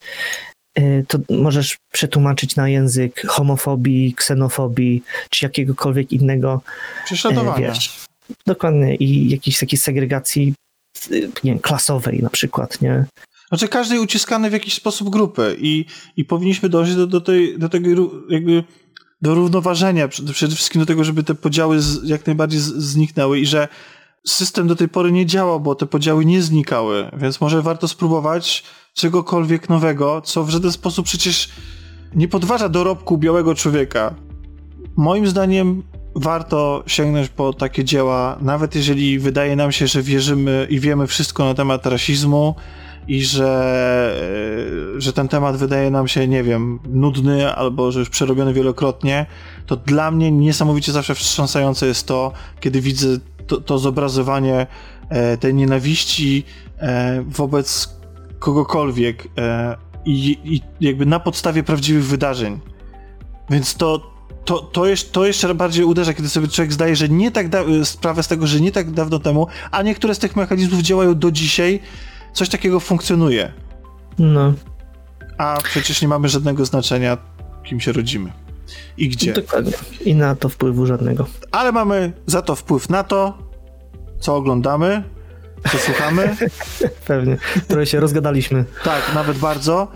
E, 0.74 1.02
to 1.02 1.18
możesz 1.30 1.78
przetłumaczyć 1.92 2.56
na 2.56 2.68
język 2.68 3.26
homofobii, 3.26 4.14
ksenofobii, 4.14 5.02
czy 5.30 5.44
jakiegokolwiek 5.44 6.12
innego. 6.12 6.60
E, 7.02 7.04
Prześladowania. 7.04 7.68
Wiesz, 7.68 8.04
dokładnie. 8.46 8.94
I 8.94 9.30
jakiejś 9.30 9.58
takiej 9.58 9.78
segregacji 9.78 10.54
nie 11.10 11.28
wiem, 11.44 11.58
klasowej 11.58 12.22
na 12.22 12.30
przykład, 12.30 12.80
nie? 12.80 13.04
Znaczy 13.48 13.68
każdy 13.68 14.00
uciskany 14.00 14.50
w 14.50 14.52
jakiś 14.52 14.74
sposób 14.74 15.10
grupy 15.10 15.56
i, 15.58 15.84
i 16.16 16.24
powinniśmy 16.24 16.68
dążyć 16.68 16.96
do, 16.96 17.06
do, 17.06 17.20
tej, 17.20 17.58
do 17.58 17.68
tego 17.68 17.88
jakby 18.28 18.64
do 19.26 19.34
równoważenia, 19.34 20.08
przede 20.08 20.54
wszystkim 20.54 20.80
do 20.80 20.86
tego, 20.86 21.04
żeby 21.04 21.24
te 21.24 21.34
podziały 21.34 21.78
jak 22.04 22.26
najbardziej 22.26 22.60
zniknęły 22.60 23.40
i 23.40 23.46
że 23.46 23.68
system 24.26 24.66
do 24.66 24.76
tej 24.76 24.88
pory 24.88 25.12
nie 25.12 25.26
działał, 25.26 25.60
bo 25.60 25.74
te 25.74 25.86
podziały 25.86 26.24
nie 26.24 26.42
znikały, 26.42 27.10
więc 27.16 27.40
może 27.40 27.62
warto 27.62 27.88
spróbować 27.88 28.64
czegokolwiek 28.94 29.68
nowego, 29.68 30.20
co 30.20 30.44
w 30.44 30.50
żaden 30.50 30.72
sposób 30.72 31.06
przecież 31.06 31.48
nie 32.14 32.28
podważa 32.28 32.68
dorobku 32.68 33.18
białego 33.18 33.54
człowieka. 33.54 34.14
Moim 34.96 35.26
zdaniem 35.26 35.82
warto 36.14 36.82
sięgnąć 36.86 37.28
po 37.28 37.52
takie 37.52 37.84
dzieła, 37.84 38.38
nawet 38.40 38.74
jeżeli 38.74 39.18
wydaje 39.18 39.56
nam 39.56 39.72
się, 39.72 39.86
że 39.86 40.02
wierzymy 40.02 40.66
i 40.70 40.80
wiemy 40.80 41.06
wszystko 41.06 41.44
na 41.44 41.54
temat 41.54 41.86
rasizmu, 41.86 42.54
i 43.08 43.24
że, 43.24 43.48
e, 44.96 45.00
że 45.00 45.12
ten 45.12 45.28
temat 45.28 45.56
wydaje 45.56 45.90
nam 45.90 46.08
się, 46.08 46.28
nie 46.28 46.42
wiem, 46.42 46.78
nudny 46.88 47.54
albo 47.54 47.92
że 47.92 48.00
już 48.00 48.10
przerobiony 48.10 48.52
wielokrotnie, 48.52 49.26
to 49.66 49.76
dla 49.76 50.10
mnie 50.10 50.32
niesamowicie 50.32 50.92
zawsze 50.92 51.14
wstrząsające 51.14 51.86
jest 51.86 52.06
to, 52.06 52.32
kiedy 52.60 52.80
widzę 52.80 53.08
to, 53.46 53.60
to 53.60 53.78
zobrazowanie 53.78 54.66
e, 55.08 55.36
tej 55.36 55.54
nienawiści 55.54 56.44
e, 56.78 57.24
wobec 57.28 57.96
kogokolwiek 58.38 59.28
i, 60.04 60.38
i 60.44 60.60
jakby 60.80 61.06
na 61.06 61.20
podstawie 61.20 61.62
prawdziwych 61.62 62.04
wydarzeń. 62.04 62.60
Więc 63.50 63.74
to, 63.74 64.10
to, 64.44 64.58
to, 64.58 64.86
jest, 64.86 65.12
to 65.12 65.26
jeszcze 65.26 65.54
bardziej 65.54 65.84
uderza, 65.84 66.14
kiedy 66.14 66.28
sobie 66.28 66.48
człowiek 66.48 66.72
zdaje, 66.72 66.96
że 66.96 67.08
nie 67.08 67.30
tak 67.30 67.48
da- 67.48 67.64
sprawę 67.84 68.22
z 68.22 68.28
tego, 68.28 68.46
że 68.46 68.60
nie 68.60 68.72
tak 68.72 68.90
dawno 68.90 69.18
temu, 69.18 69.46
a 69.70 69.82
niektóre 69.82 70.14
z 70.14 70.18
tych 70.18 70.36
mechanizmów 70.36 70.80
działają 70.80 71.18
do 71.18 71.30
dzisiaj, 71.30 71.80
coś 72.36 72.48
takiego 72.48 72.80
funkcjonuje. 72.80 73.52
No. 74.18 74.52
A 75.38 75.58
przecież 75.64 76.02
nie 76.02 76.08
mamy 76.08 76.28
żadnego 76.28 76.64
znaczenia, 76.64 77.16
kim 77.64 77.80
się 77.80 77.92
rodzimy. 77.92 78.32
i 78.96 79.08
gdzie. 79.08 79.32
Dokładnie. 79.32 79.72
I 80.00 80.14
na 80.14 80.34
to 80.34 80.48
wpływu 80.48 80.86
żadnego. 80.86 81.26
Ale 81.52 81.72
mamy 81.72 82.12
za 82.26 82.42
to 82.42 82.56
wpływ 82.56 82.88
na 82.88 83.04
to, 83.04 83.38
co 84.20 84.36
oglądamy, 84.36 85.02
co 85.72 85.78
słuchamy. 85.78 86.36
Pewnie. 87.06 87.36
Trochę 87.68 87.86
się 87.86 88.00
rozgadaliśmy. 88.00 88.64
Tak, 88.84 89.02
nawet 89.14 89.38
bardzo. 89.38 89.88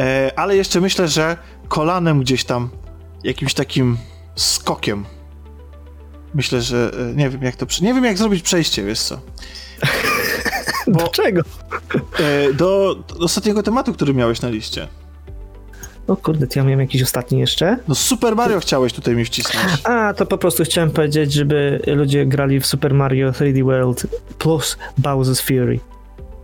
E, 0.00 0.32
ale 0.36 0.56
jeszcze 0.56 0.80
myślę, 0.80 1.08
że 1.08 1.36
kolanem 1.68 2.20
gdzieś 2.20 2.44
tam, 2.44 2.70
jakimś 3.24 3.54
takim 3.54 3.96
skokiem. 4.36 5.04
Myślę, 6.34 6.62
że 6.62 6.90
e, 7.10 7.14
nie 7.14 7.30
wiem 7.30 7.42
jak 7.42 7.56
to. 7.56 7.66
Nie 7.82 7.94
wiem 7.94 8.04
jak 8.04 8.18
zrobić 8.18 8.42
przejście, 8.42 8.84
wiesz 8.84 9.00
co. 9.00 9.20
Bo, 10.88 10.98
Dlaczego? 10.98 11.42
E, 12.18 12.52
do, 12.52 12.96
do 13.08 13.24
ostatniego 13.24 13.62
tematu, 13.62 13.92
który 13.92 14.14
miałeś 14.14 14.40
na 14.40 14.48
liście. 14.48 14.88
O 16.06 16.16
kurde, 16.16 16.46
to 16.46 16.58
ja 16.58 16.64
miałem 16.64 16.80
jakiś 16.80 17.02
ostatni 17.02 17.38
jeszcze? 17.38 17.76
No 17.88 17.94
Super 17.94 18.36
Mario 18.36 18.60
chciałeś 18.60 18.92
tutaj 18.92 19.16
mi 19.16 19.24
wcisnąć. 19.24 19.66
A, 19.84 20.14
to 20.14 20.26
po 20.26 20.38
prostu 20.38 20.64
chciałem 20.64 20.90
powiedzieć, 20.90 21.32
żeby 21.32 21.82
ludzie 21.86 22.26
grali 22.26 22.60
w 22.60 22.66
Super 22.66 22.94
Mario 22.94 23.30
3D 23.30 23.64
World 23.64 24.06
plus 24.38 24.78
Bowser's 25.02 25.42
Fury. 25.42 25.80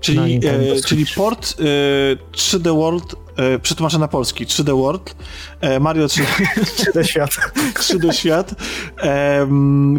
Czyli, 0.01 0.41
e, 0.47 0.83
czyli 0.87 1.07
port 1.17 1.55
e, 1.61 1.65
3D 2.33 2.77
World, 2.77 3.15
e, 3.37 3.59
przetłumaczę 3.59 3.99
na 3.99 4.09
polski, 4.09 4.47
3D 4.47 4.77
World, 4.77 5.17
e, 5.61 5.81
Mario 5.81 6.09
3, 6.09 6.23
3D 6.23 7.03
Świat, 7.11 7.31
3D 7.75 8.13
Świat, 8.13 8.55
e, 9.03 9.49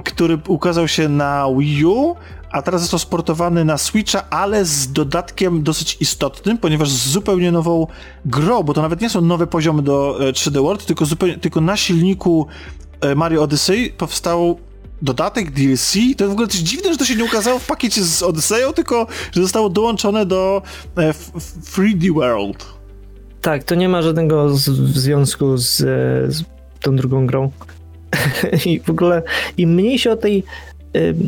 który 0.03 0.37
ukazał 0.47 0.87
się 0.87 1.09
na 1.09 1.47
Wii 1.57 1.85
U, 1.85 2.15
a 2.55 2.61
teraz 2.61 2.81
został 2.81 2.99
sportowany 2.99 3.65
na 3.65 3.77
Switcha, 3.77 4.29
ale 4.29 4.65
z 4.65 4.91
dodatkiem 4.91 5.63
dosyć 5.63 5.97
istotnym, 5.99 6.57
ponieważ 6.57 6.89
z 6.89 7.09
zupełnie 7.09 7.51
nową 7.51 7.87
grą, 8.25 8.63
bo 8.63 8.73
to 8.73 8.81
nawet 8.81 9.01
nie 9.01 9.09
są 9.09 9.21
nowe 9.21 9.47
poziomy 9.47 9.81
do 9.81 10.19
3D 10.19 10.61
World, 10.61 10.85
tylko, 10.85 11.05
zupełnie, 11.05 11.37
tylko 11.37 11.61
na 11.61 11.77
silniku 11.77 12.47
e, 13.01 13.15
Mario 13.15 13.43
Odyssey 13.43 13.93
powstał 13.97 14.59
dodatek 15.01 15.51
DLC. 15.51 15.93
To 16.17 16.27
w 16.27 16.31
ogóle 16.31 16.47
coś 16.47 16.59
dziwne, 16.59 16.91
że 16.91 16.97
to 16.97 17.05
się 17.05 17.15
nie 17.15 17.23
ukazało 17.23 17.59
w 17.59 17.67
pakiecie 17.67 18.03
z 18.03 18.23
Odyseją, 18.23 18.73
tylko 18.73 19.07
że 19.31 19.41
zostało 19.41 19.69
dołączone 19.69 20.25
do 20.25 20.61
3D 20.95 22.09
e, 22.09 22.13
World. 22.13 22.65
Tak, 23.41 23.63
to 23.63 23.75
nie 23.75 23.89
ma 23.89 24.01
żadnego 24.01 24.55
z, 24.55 24.63
związku 24.97 25.57
z, 25.57 25.77
z 26.35 26.43
tą 26.81 26.95
drugą 26.95 27.27
grą. 27.27 27.51
I 28.65 28.79
w 28.79 28.89
ogóle 28.89 29.23
im 29.57 29.73
mniej 29.73 29.99
się 29.99 30.11
o 30.11 30.15
tej 30.15 30.43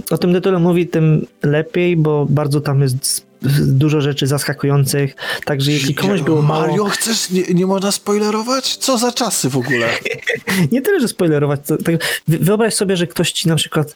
o 0.10 0.18
tym 0.18 0.34
tytule 0.34 0.60
mówi, 0.60 0.88
tym 0.88 1.28
lepiej, 1.44 1.98
bo 1.98 2.26
bardzo 2.30 2.62
tam 2.62 2.82
jest 2.82 3.28
dużo 3.62 4.02
rzeczy 4.02 4.28
zaskakujących, 4.28 5.16
także 5.46 5.72
jeśli 5.72 5.96
komuś 5.96 6.22
było 6.22 6.42
mało... 6.42 6.68
Mario, 6.68 6.86
chcesz? 6.86 7.30
Nie, 7.30 7.44
nie 7.54 7.66
można 7.66 7.92
spoilerować? 7.92 8.78
Co 8.78 8.98
za 8.98 9.12
czasy 9.12 9.50
w 9.50 9.58
ogóle? 9.58 9.90
nie 10.72 10.82
tyle, 10.82 11.00
że 11.00 11.08
spoilerować. 11.08 11.60
Tak, 11.86 12.24
wyobraź 12.28 12.74
sobie, 12.74 12.98
że 12.98 13.08
ktoś 13.08 13.32
ci 13.32 13.48
na 13.48 13.56
przykład 13.56 13.96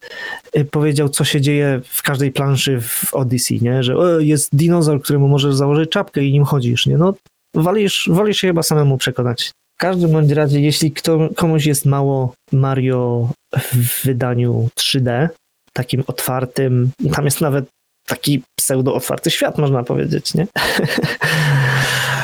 y, 0.57 0.65
powiedział, 0.65 1.10
co 1.10 1.23
się 1.23 1.41
dzieje 1.41 1.81
w 1.85 2.03
każdej 2.03 2.31
planszy 2.31 2.81
w 2.81 3.14
Odyssey, 3.14 3.61
nie? 3.61 3.84
Że 3.84 3.98
o, 3.98 4.19
jest 4.19 4.56
dinozaur, 4.56 5.02
któremu 5.02 5.27
możesz 5.27 5.56
założyć 5.56 5.89
czapkę 5.89 6.23
i 6.23 6.31
nim 6.31 6.43
chodzisz, 6.43 6.85
nie? 6.85 6.98
No, 6.98 7.14
walisz, 7.53 8.10
walisz 8.11 8.38
się 8.38 8.48
chyba 8.48 8.64
samemu 8.64 8.98
przekonać. 8.98 9.52
W 9.77 9.81
każdym 9.81 10.11
bądź 10.11 10.31
razie, 10.31 10.60
jeśli 10.60 10.91
kto, 10.91 11.30
komuś 11.35 11.65
jest 11.65 11.85
mało 11.85 12.34
Mario 12.52 13.30
w 13.73 14.06
wydaniu 14.06 14.69
3D, 14.80 15.30
takim 15.73 16.03
otwartym, 16.07 16.91
tam 17.15 17.26
jest 17.26 17.41
nawet 17.41 17.65
taki 18.07 18.43
pseudo-otwarty 18.56 19.31
świat, 19.31 19.57
można 19.57 19.84
powiedzieć, 19.84 20.34
nie? 20.34 20.48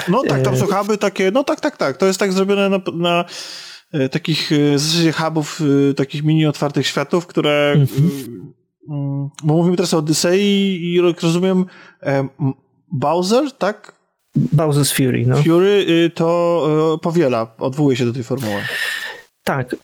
No 0.07 0.24
tak, 0.24 0.41
tam 0.41 0.53
e, 0.53 0.57
są 0.57 0.65
huby 0.65 0.98
takie, 0.98 1.32
no 1.32 1.44
tak, 1.44 1.61
tak, 1.61 1.78
tak, 1.78 1.98
to 1.98 2.06
jest 2.06 2.19
tak 2.19 2.34
zrobione 2.34 2.69
na, 2.69 2.80
na 2.94 3.26
e, 3.94 4.10
takich 4.10 4.52
e, 4.52 4.76
w 4.76 4.80
zasadzie 4.80 5.11
hubów, 5.11 5.61
takich 5.95 6.24
mini 6.24 6.45
otwartych 6.45 6.88
światów, 6.88 7.28
które 7.28 7.74
mm 7.76 7.88
-hmm. 7.88 9.30
bo 9.44 9.53
mówimy 9.53 9.78
teraz 9.78 9.94
o 9.94 9.98
Odyssey 9.98 10.40
i 10.40 10.94
jak 10.94 11.22
rozumiem 11.22 11.65
Bowser, 12.91 13.52
tak? 13.52 13.98
Bowser's 14.38 14.95
Fury, 14.95 15.26
no. 15.28 15.44
Fury 15.44 16.11
to 16.15 16.99
powiela, 17.02 17.56
odwołuje 17.60 17.98
się 17.98 18.06
do 18.06 18.14
tej 18.14 18.24
formuły. 18.24 18.61
Tak, 19.44 19.76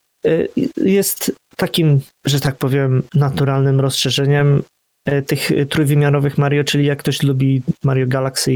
jest 0.78 1.32
takim, 1.56 2.00
że 2.26 2.40
tak 2.40 2.56
powiem, 2.56 3.04
naturalnym 3.14 3.80
rozszerzeniem 3.80 4.64
e, 5.06 5.22
tych 5.22 5.52
trójwymiarowych 5.70 6.38
Mario, 6.38 6.64
czyli 6.64 6.86
jak 6.86 7.00
ktoś 7.00 7.24
lubi 7.24 7.62
Mario 7.84 8.08
Galaxy, 8.08 8.52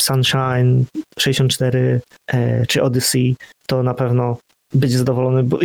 Sunshine 0.00 0.84
64 1.18 2.00
e, 2.32 2.66
czy 2.66 2.82
Odyssey, 2.82 3.36
to 3.66 3.82
na 3.82 3.94
pewno 3.94 4.38
być 4.74 4.92
zadowolony, 4.92 5.42
bo 5.42 5.58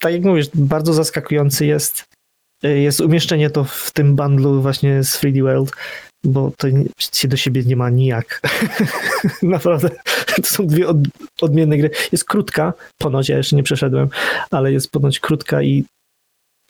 tak 0.00 0.12
jak 0.12 0.22
mówisz, 0.22 0.46
bardzo 0.54 0.94
zaskakujący 0.94 1.66
jest 1.66 2.04
e, 2.64 2.78
jest 2.78 3.00
umieszczenie 3.00 3.50
to 3.50 3.64
w 3.64 3.90
tym 3.92 4.16
bundlu 4.16 4.62
właśnie 4.62 5.04
z 5.04 5.16
3D 5.16 5.42
World, 5.42 5.72
bo 6.24 6.52
to 6.56 6.68
się 6.98 7.28
do 7.28 7.36
siebie 7.36 7.62
nie 7.62 7.76
ma 7.76 7.90
nijak. 7.90 8.40
Naprawdę, 9.42 9.90
to 10.36 10.42
są 10.42 10.66
dwie 10.66 10.88
od, 10.88 10.96
odmienne 11.40 11.78
gry. 11.78 11.90
Jest 12.12 12.24
krótka, 12.24 12.72
ponoć, 12.98 13.28
ja 13.28 13.36
jeszcze 13.36 13.56
nie 13.56 13.62
przeszedłem, 13.62 14.08
ale 14.50 14.72
jest 14.72 14.90
ponoć 14.90 15.20
krótka 15.20 15.62
i 15.62 15.84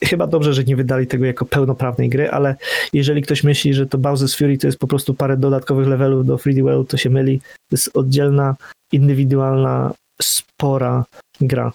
chyba 0.03 0.27
dobrze, 0.27 0.53
że 0.53 0.63
nie 0.63 0.75
wydali 0.75 1.07
tego 1.07 1.25
jako 1.25 1.45
pełnoprawnej 1.45 2.09
gry, 2.09 2.31
ale 2.31 2.55
jeżeli 2.93 3.21
ktoś 3.21 3.43
myśli, 3.43 3.73
że 3.73 3.85
to 3.85 3.97
Bowser's 3.97 4.37
Fury 4.37 4.57
to 4.57 4.67
jest 4.67 4.79
po 4.79 4.87
prostu 4.87 5.13
parę 5.13 5.37
dodatkowych 5.37 5.87
levelów 5.87 6.25
do 6.25 6.35
3D 6.35 6.63
World, 6.63 6.89
to 6.89 6.97
się 6.97 7.09
myli. 7.09 7.39
To 7.39 7.71
jest 7.71 7.97
oddzielna, 7.97 8.55
indywidualna, 8.91 9.93
spora 10.21 11.05
gra. 11.41 11.71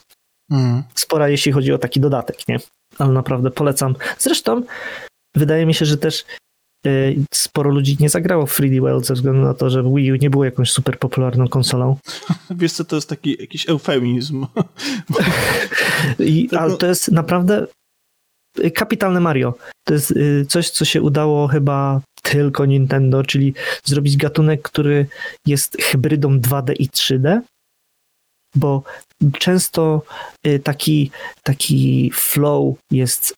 Mm. 0.51 0.83
Spora, 0.95 1.29
jeśli 1.29 1.53
chodzi 1.53 1.73
o 1.73 1.79
taki 1.79 2.01
dodatek, 2.01 2.49
nie? 2.49 2.59
Ale 2.99 3.13
naprawdę 3.13 3.51
polecam. 3.51 3.95
Zresztą 4.19 4.63
wydaje 5.37 5.67
mi 5.67 5.75
się, 5.75 5.85
że 5.85 5.97
też 5.97 6.25
y, 6.87 7.17
sporo 7.35 7.71
ludzi 7.71 7.97
nie 8.01 8.09
zagrało 8.09 8.47
w 8.47 8.61
3D 8.61 8.81
World 8.81 9.07
ze 9.07 9.15
względu 9.15 9.43
na 9.43 9.55
to, 9.55 9.71
że 9.71 9.83
Wii 9.83 10.13
U 10.13 10.17
nie 10.17 10.31
było 10.31 10.45
jakąś 10.45 10.71
super 10.71 10.99
popularną 10.99 11.49
konsolą. 11.49 11.97
Wiesz 12.51 12.73
co, 12.73 12.85
to 12.85 12.97
jest 12.97 13.09
taki 13.09 13.37
jakiś 13.41 13.69
eufemizm. 13.69 14.47
I, 16.19 16.49
ale 16.57 16.77
to 16.77 16.87
jest 16.87 17.13
naprawdę 17.13 17.67
kapitalne 18.75 19.21
Mario. 19.21 19.55
To 19.85 19.95
jest 19.95 20.11
y, 20.11 20.47
coś, 20.49 20.71
co 20.71 20.85
się 20.85 21.03
udało 21.03 21.49
chyba 21.49 22.01
tylko 22.23 22.67
Nintendo, 22.67 23.23
czyli 23.23 23.55
zrobić 23.85 24.17
gatunek, 24.17 24.63
który 24.63 25.07
jest 25.47 25.77
hybrydą 25.83 26.39
2D 26.39 26.75
i 26.79 26.89
3D, 26.89 27.41
bo 28.55 28.83
często 29.39 30.03
y, 30.47 30.59
taki, 30.59 31.11
taki 31.43 32.11
flow 32.15 32.77
jest 32.91 33.35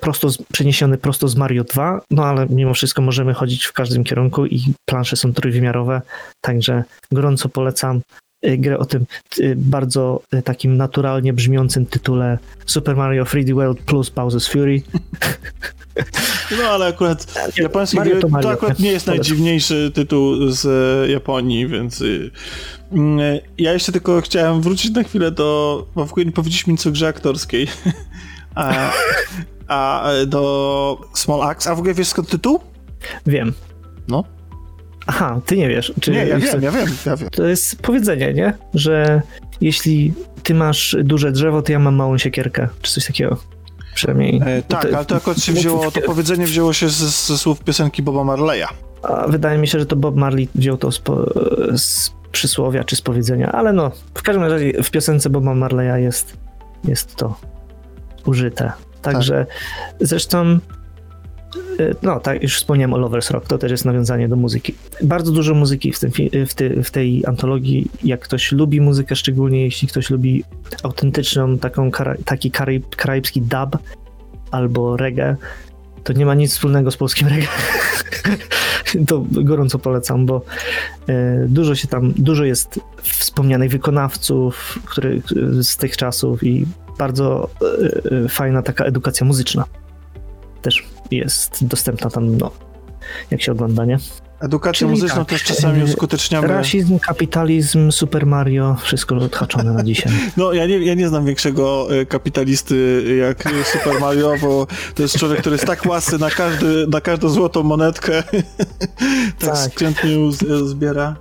prosto 0.00 0.28
przeniesiony 0.52 0.98
prosto 0.98 1.28
z 1.28 1.36
Mario 1.36 1.64
2, 1.64 2.00
no 2.10 2.24
ale 2.24 2.46
mimo 2.50 2.74
wszystko 2.74 3.02
możemy 3.02 3.34
chodzić 3.34 3.64
w 3.64 3.72
każdym 3.72 4.04
kierunku 4.04 4.46
i 4.46 4.72
plansze 4.88 5.16
są 5.16 5.32
trójwymiarowe, 5.32 6.02
także 6.40 6.84
gorąco 7.12 7.48
polecam. 7.48 8.00
Y, 8.46 8.58
grę 8.58 8.78
o 8.78 8.84
tym 8.84 9.06
y, 9.38 9.54
bardzo 9.56 10.22
y, 10.34 10.42
takim 10.42 10.76
naturalnie 10.76 11.32
brzmiącym 11.32 11.86
tytule 11.86 12.38
Super 12.66 12.96
Mario 12.96 13.24
3D 13.24 13.54
World 13.54 13.80
plus 13.80 14.10
Bowser's 14.10 14.52
Fury. 14.52 14.82
No 16.58 16.64
ale 16.64 16.86
akurat 16.86 17.34
japoński 17.56 17.96
Mario 17.96 18.20
to, 18.20 18.28
Mario. 18.28 18.48
to 18.48 18.54
akurat 18.54 18.78
nie 18.78 18.92
jest 18.92 19.06
najdziwniejszy 19.06 19.90
tytuł 19.94 20.50
z 20.50 21.10
Japonii, 21.10 21.66
więc 21.66 22.02
mm, 22.92 23.18
ja 23.58 23.72
jeszcze 23.72 23.92
tylko 23.92 24.20
chciałem 24.20 24.62
wrócić 24.62 24.92
na 24.92 25.02
chwilę 25.02 25.30
do, 25.30 25.86
bo 25.94 26.06
w 26.06 26.10
ogóle 26.10 26.26
nie 26.26 26.32
powiedzieliśmy 26.32 26.72
nic 26.72 26.86
o 26.86 26.90
grze 26.90 27.08
aktorskiej, 27.08 27.66
a, 28.54 28.92
a 29.68 30.10
do 30.26 31.00
Small 31.14 31.42
Axe, 31.42 31.70
a 31.70 31.74
w 31.74 31.78
ogóle 31.78 31.94
wiesz 31.94 32.08
skąd 32.08 32.28
tytuł? 32.28 32.60
Wiem. 33.26 33.52
No. 34.08 34.24
Aha, 35.06 35.40
ty 35.46 35.56
nie 35.56 35.68
wiesz. 35.68 35.92
Czy 36.00 36.10
nie, 36.10 36.26
ja 36.26 36.38
wiem, 36.38 36.62
ja 36.62 36.70
wiem, 36.70 36.88
ja 37.06 37.16
wiem. 37.16 37.30
To 37.30 37.44
jest 37.44 37.82
powiedzenie, 37.82 38.34
nie? 38.34 38.52
Że 38.74 39.22
jeśli 39.60 40.14
ty 40.42 40.54
masz 40.54 40.96
duże 41.04 41.32
drzewo, 41.32 41.62
to 41.62 41.72
ja 41.72 41.78
mam 41.78 41.94
małą 41.94 42.18
siekierkę, 42.18 42.68
czy 42.82 42.92
coś 42.92 43.06
takiego. 43.06 43.36
Przynajmniej. 43.94 44.40
E, 44.46 44.62
tak, 44.62 44.82
to, 44.82 44.96
ale 44.96 45.04
to 45.04 45.16
akurat 45.16 45.38
się 45.38 45.52
wzięło, 45.62 45.90
to 45.90 46.00
powiedzenie 46.00 46.46
wzięło 46.46 46.72
się 46.72 46.88
ze, 46.88 47.06
ze 47.06 47.38
słów 47.38 47.60
piosenki 47.64 48.02
Boba 48.02 48.24
Marleya. 48.24 48.66
A 49.02 49.28
wydaje 49.28 49.58
mi 49.58 49.68
się, 49.68 49.78
że 49.78 49.86
to 49.86 49.96
Bob 49.96 50.16
Marley 50.16 50.48
wziął 50.54 50.76
to 50.76 50.92
z, 50.92 50.98
po, 50.98 51.26
z 51.76 52.10
przysłowia 52.32 52.84
czy 52.84 52.96
z 52.96 53.00
powiedzenia, 53.00 53.52
ale 53.52 53.72
no, 53.72 53.90
w 54.14 54.22
każdym 54.22 54.44
razie 54.44 54.82
w 54.82 54.90
piosence 54.90 55.30
Boba 55.30 55.54
Marleya 55.54 56.02
jest, 56.02 56.36
jest 56.84 57.16
to 57.16 57.36
użyte. 58.26 58.72
Także 59.02 59.46
tak. 59.48 59.98
zresztą 60.00 60.58
no 62.02 62.20
tak, 62.20 62.42
już 62.42 62.56
wspomniałem 62.56 62.94
o 62.94 62.98
Lovers 62.98 63.30
Rock, 63.30 63.46
to 63.46 63.58
też 63.58 63.70
jest 63.70 63.84
nawiązanie 63.84 64.28
do 64.28 64.36
muzyki. 64.36 64.74
Bardzo 65.02 65.32
dużo 65.32 65.54
muzyki 65.54 65.92
w, 65.92 66.00
tym, 66.00 66.10
w, 66.32 66.54
w 66.84 66.90
tej 66.90 67.26
antologii. 67.26 67.90
Jak 68.04 68.20
ktoś 68.20 68.52
lubi 68.52 68.80
muzykę, 68.80 69.16
szczególnie 69.16 69.62
jeśli 69.62 69.88
ktoś 69.88 70.10
lubi 70.10 70.44
autentyczną, 70.82 71.58
taką, 71.58 71.90
taki 72.24 72.50
karaib, 72.50 72.96
karaibski 72.96 73.42
dub 73.42 73.78
albo 74.50 74.96
reggae, 74.96 75.36
to 76.04 76.12
nie 76.12 76.26
ma 76.26 76.34
nic 76.34 76.52
wspólnego 76.52 76.90
z 76.90 76.96
polskim 76.96 77.28
reggae. 77.28 77.48
to 79.08 79.24
gorąco 79.30 79.78
polecam, 79.78 80.26
bo 80.26 80.42
e, 81.08 81.46
dużo 81.48 81.74
się 81.74 81.88
tam, 81.88 82.12
dużo 82.16 82.44
jest 82.44 82.80
wspomnianych 83.02 83.70
wykonawców 83.70 84.78
który, 84.84 85.22
z 85.60 85.76
tych 85.76 85.96
czasów 85.96 86.42
i 86.42 86.66
bardzo 86.98 87.48
e, 88.24 88.28
fajna 88.28 88.62
taka 88.62 88.84
edukacja 88.84 89.26
muzyczna 89.26 89.64
też 90.64 90.84
jest 91.16 91.66
dostępna 91.66 92.10
tam, 92.10 92.36
no, 92.36 92.50
jak 93.30 93.42
się 93.42 93.52
ogląda, 93.52 93.84
nie? 93.84 93.98
Edukację 94.40 94.78
Czyli 94.78 94.90
muzyczną 94.90 95.16
tak, 95.16 95.28
też 95.28 95.42
czasami 95.42 95.80
e, 95.80 95.84
uskuteczniamy. 95.84 96.48
Rasizm, 96.48 96.98
kapitalizm, 96.98 97.92
Super 97.92 98.26
Mario, 98.26 98.76
wszystko 98.82 99.16
odhaczone 99.16 99.72
na 99.72 99.84
dzisiaj. 99.84 100.12
No, 100.36 100.52
ja 100.52 100.66
nie, 100.66 100.78
ja 100.78 100.94
nie 100.94 101.08
znam 101.08 101.26
większego 101.26 101.88
e, 102.00 102.06
kapitalisty 102.06 103.04
jak 103.18 103.44
Super 103.64 104.00
Mario, 104.00 104.34
bo 104.40 104.66
to 104.94 105.02
jest 105.02 105.18
człowiek, 105.18 105.40
który 105.40 105.54
jest 105.54 105.66
tak 105.66 105.86
łasy 105.86 106.18
na, 106.18 106.30
każdy, 106.30 106.86
na 106.86 107.00
każdą 107.00 107.28
złotą 107.28 107.62
monetkę, 107.62 108.22
tak, 108.22 109.50
tak. 109.50 109.56
skrzętnie 109.56 110.32
zbiera. 110.64 111.16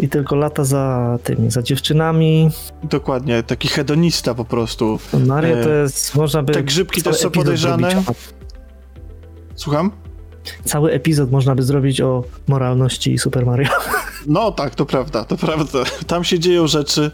I 0.00 0.08
tylko 0.08 0.36
lata 0.36 0.64
za 0.64 1.18
tymi, 1.24 1.50
za 1.50 1.62
dziewczynami. 1.62 2.50
Dokładnie, 2.82 3.42
taki 3.42 3.68
hedonista 3.68 4.34
po 4.34 4.44
prostu. 4.44 4.98
Mario 5.26 5.64
to 5.64 5.70
e, 5.70 5.82
jest, 5.82 6.14
można 6.14 6.42
by... 6.42 6.52
Te 6.52 6.62
grzybki 6.62 7.02
też 7.02 7.16
są 7.16 7.30
podejrzane. 7.30 8.02
Słucham? 9.60 9.90
Cały 10.64 10.92
epizod 10.92 11.30
można 11.30 11.54
by 11.54 11.62
zrobić 11.62 12.00
o 12.00 12.24
moralności 12.48 13.18
Super 13.18 13.46
Mario. 13.46 13.68
No 14.26 14.52
tak, 14.52 14.74
to 14.74 14.86
prawda, 14.86 15.24
to 15.24 15.36
prawda. 15.36 15.78
Tam 16.06 16.24
się 16.24 16.38
dzieją 16.38 16.66
rzeczy 16.66 17.10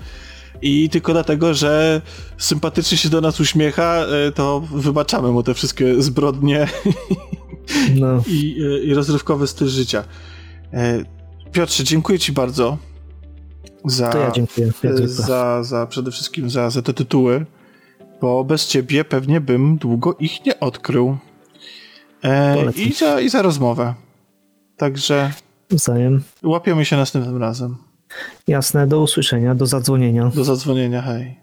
i 0.63 0.91
tylko 0.91 1.13
dlatego, 1.13 1.55
że 1.55 2.03
sympatycznie 2.39 2.99
się 2.99 3.09
do 3.09 3.21
nas 3.21 3.41
uśmiecha, 3.41 3.97
e, 3.97 4.33
to 4.33 4.61
wybaczamy 4.61 5.33
mu 5.33 5.43
te 5.43 5.55
wszystkie 5.55 6.03
zbrodnie 6.03 6.69
no. 8.01 8.23
i, 8.27 8.57
e, 8.63 8.79
i 8.79 8.95
rozrywkowy 8.95 9.47
styl 9.47 9.69
życia. 9.69 10.05
E, 10.73 11.05
Piotrze, 11.53 11.85
dziękuję 11.85 12.19
ci 12.19 12.33
bardzo 12.33 12.79
za, 13.85 14.09
to 14.09 14.19
ja 14.19 14.31
dziękuję. 14.31 14.73
Za, 15.05 15.63
za 15.63 15.87
przede 15.87 16.11
wszystkim 16.11 16.51
za, 16.51 16.71
za 16.71 16.83
te 16.83 16.95
tytuły, 16.95 17.47
bo 18.21 18.45
bez 18.45 18.67
ciebie 18.67 19.05
pewnie 19.05 19.41
bym 19.41 19.77
długo 19.77 20.17
ich 20.19 20.45
nie 20.45 20.61
odkrył. 20.61 21.19
E, 22.27 22.73
i, 22.77 22.93
za, 22.93 23.21
I 23.21 23.29
za 23.29 23.43
rozmowę. 23.43 23.95
Także. 24.77 25.33
Wzajem. 25.71 26.23
Łapiemy 26.43 26.85
się 26.85 26.97
następnym 26.97 27.37
razem. 27.37 27.77
Jasne, 28.49 28.87
do 28.87 29.01
usłyszenia, 29.01 29.55
do 29.55 29.67
zadzwonienia. 29.67 30.31
Do 30.35 30.45
zadzwonienia, 30.45 31.03
hej. 31.03 31.37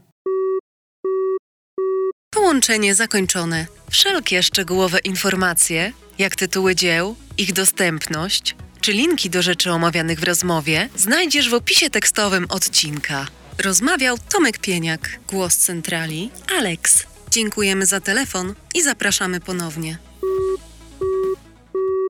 Połączenie 2.29 2.95
zakończone. 2.95 3.65
Wszelkie 3.89 4.43
szczegółowe 4.43 4.99
informacje, 4.99 5.93
jak 6.17 6.35
tytuły 6.35 6.75
dzieł, 6.75 7.15
ich 7.37 7.53
dostępność, 7.53 8.55
czy 8.81 8.93
linki 8.93 9.29
do 9.29 9.41
rzeczy 9.41 9.71
omawianych 9.71 10.19
w 10.19 10.23
rozmowie, 10.23 10.89
znajdziesz 10.95 11.49
w 11.49 11.53
opisie 11.53 11.89
tekstowym 11.89 12.45
odcinka. 12.49 13.27
Rozmawiał 13.63 14.17
Tomek 14.33 14.57
Pieniak, 14.57 15.19
głos 15.29 15.57
centrali, 15.57 16.29
Alex. 16.57 17.07
Dziękujemy 17.31 17.85
za 17.85 17.99
telefon 17.99 18.53
i 18.75 18.81
zapraszamy 18.81 19.39
ponownie. 19.39 19.97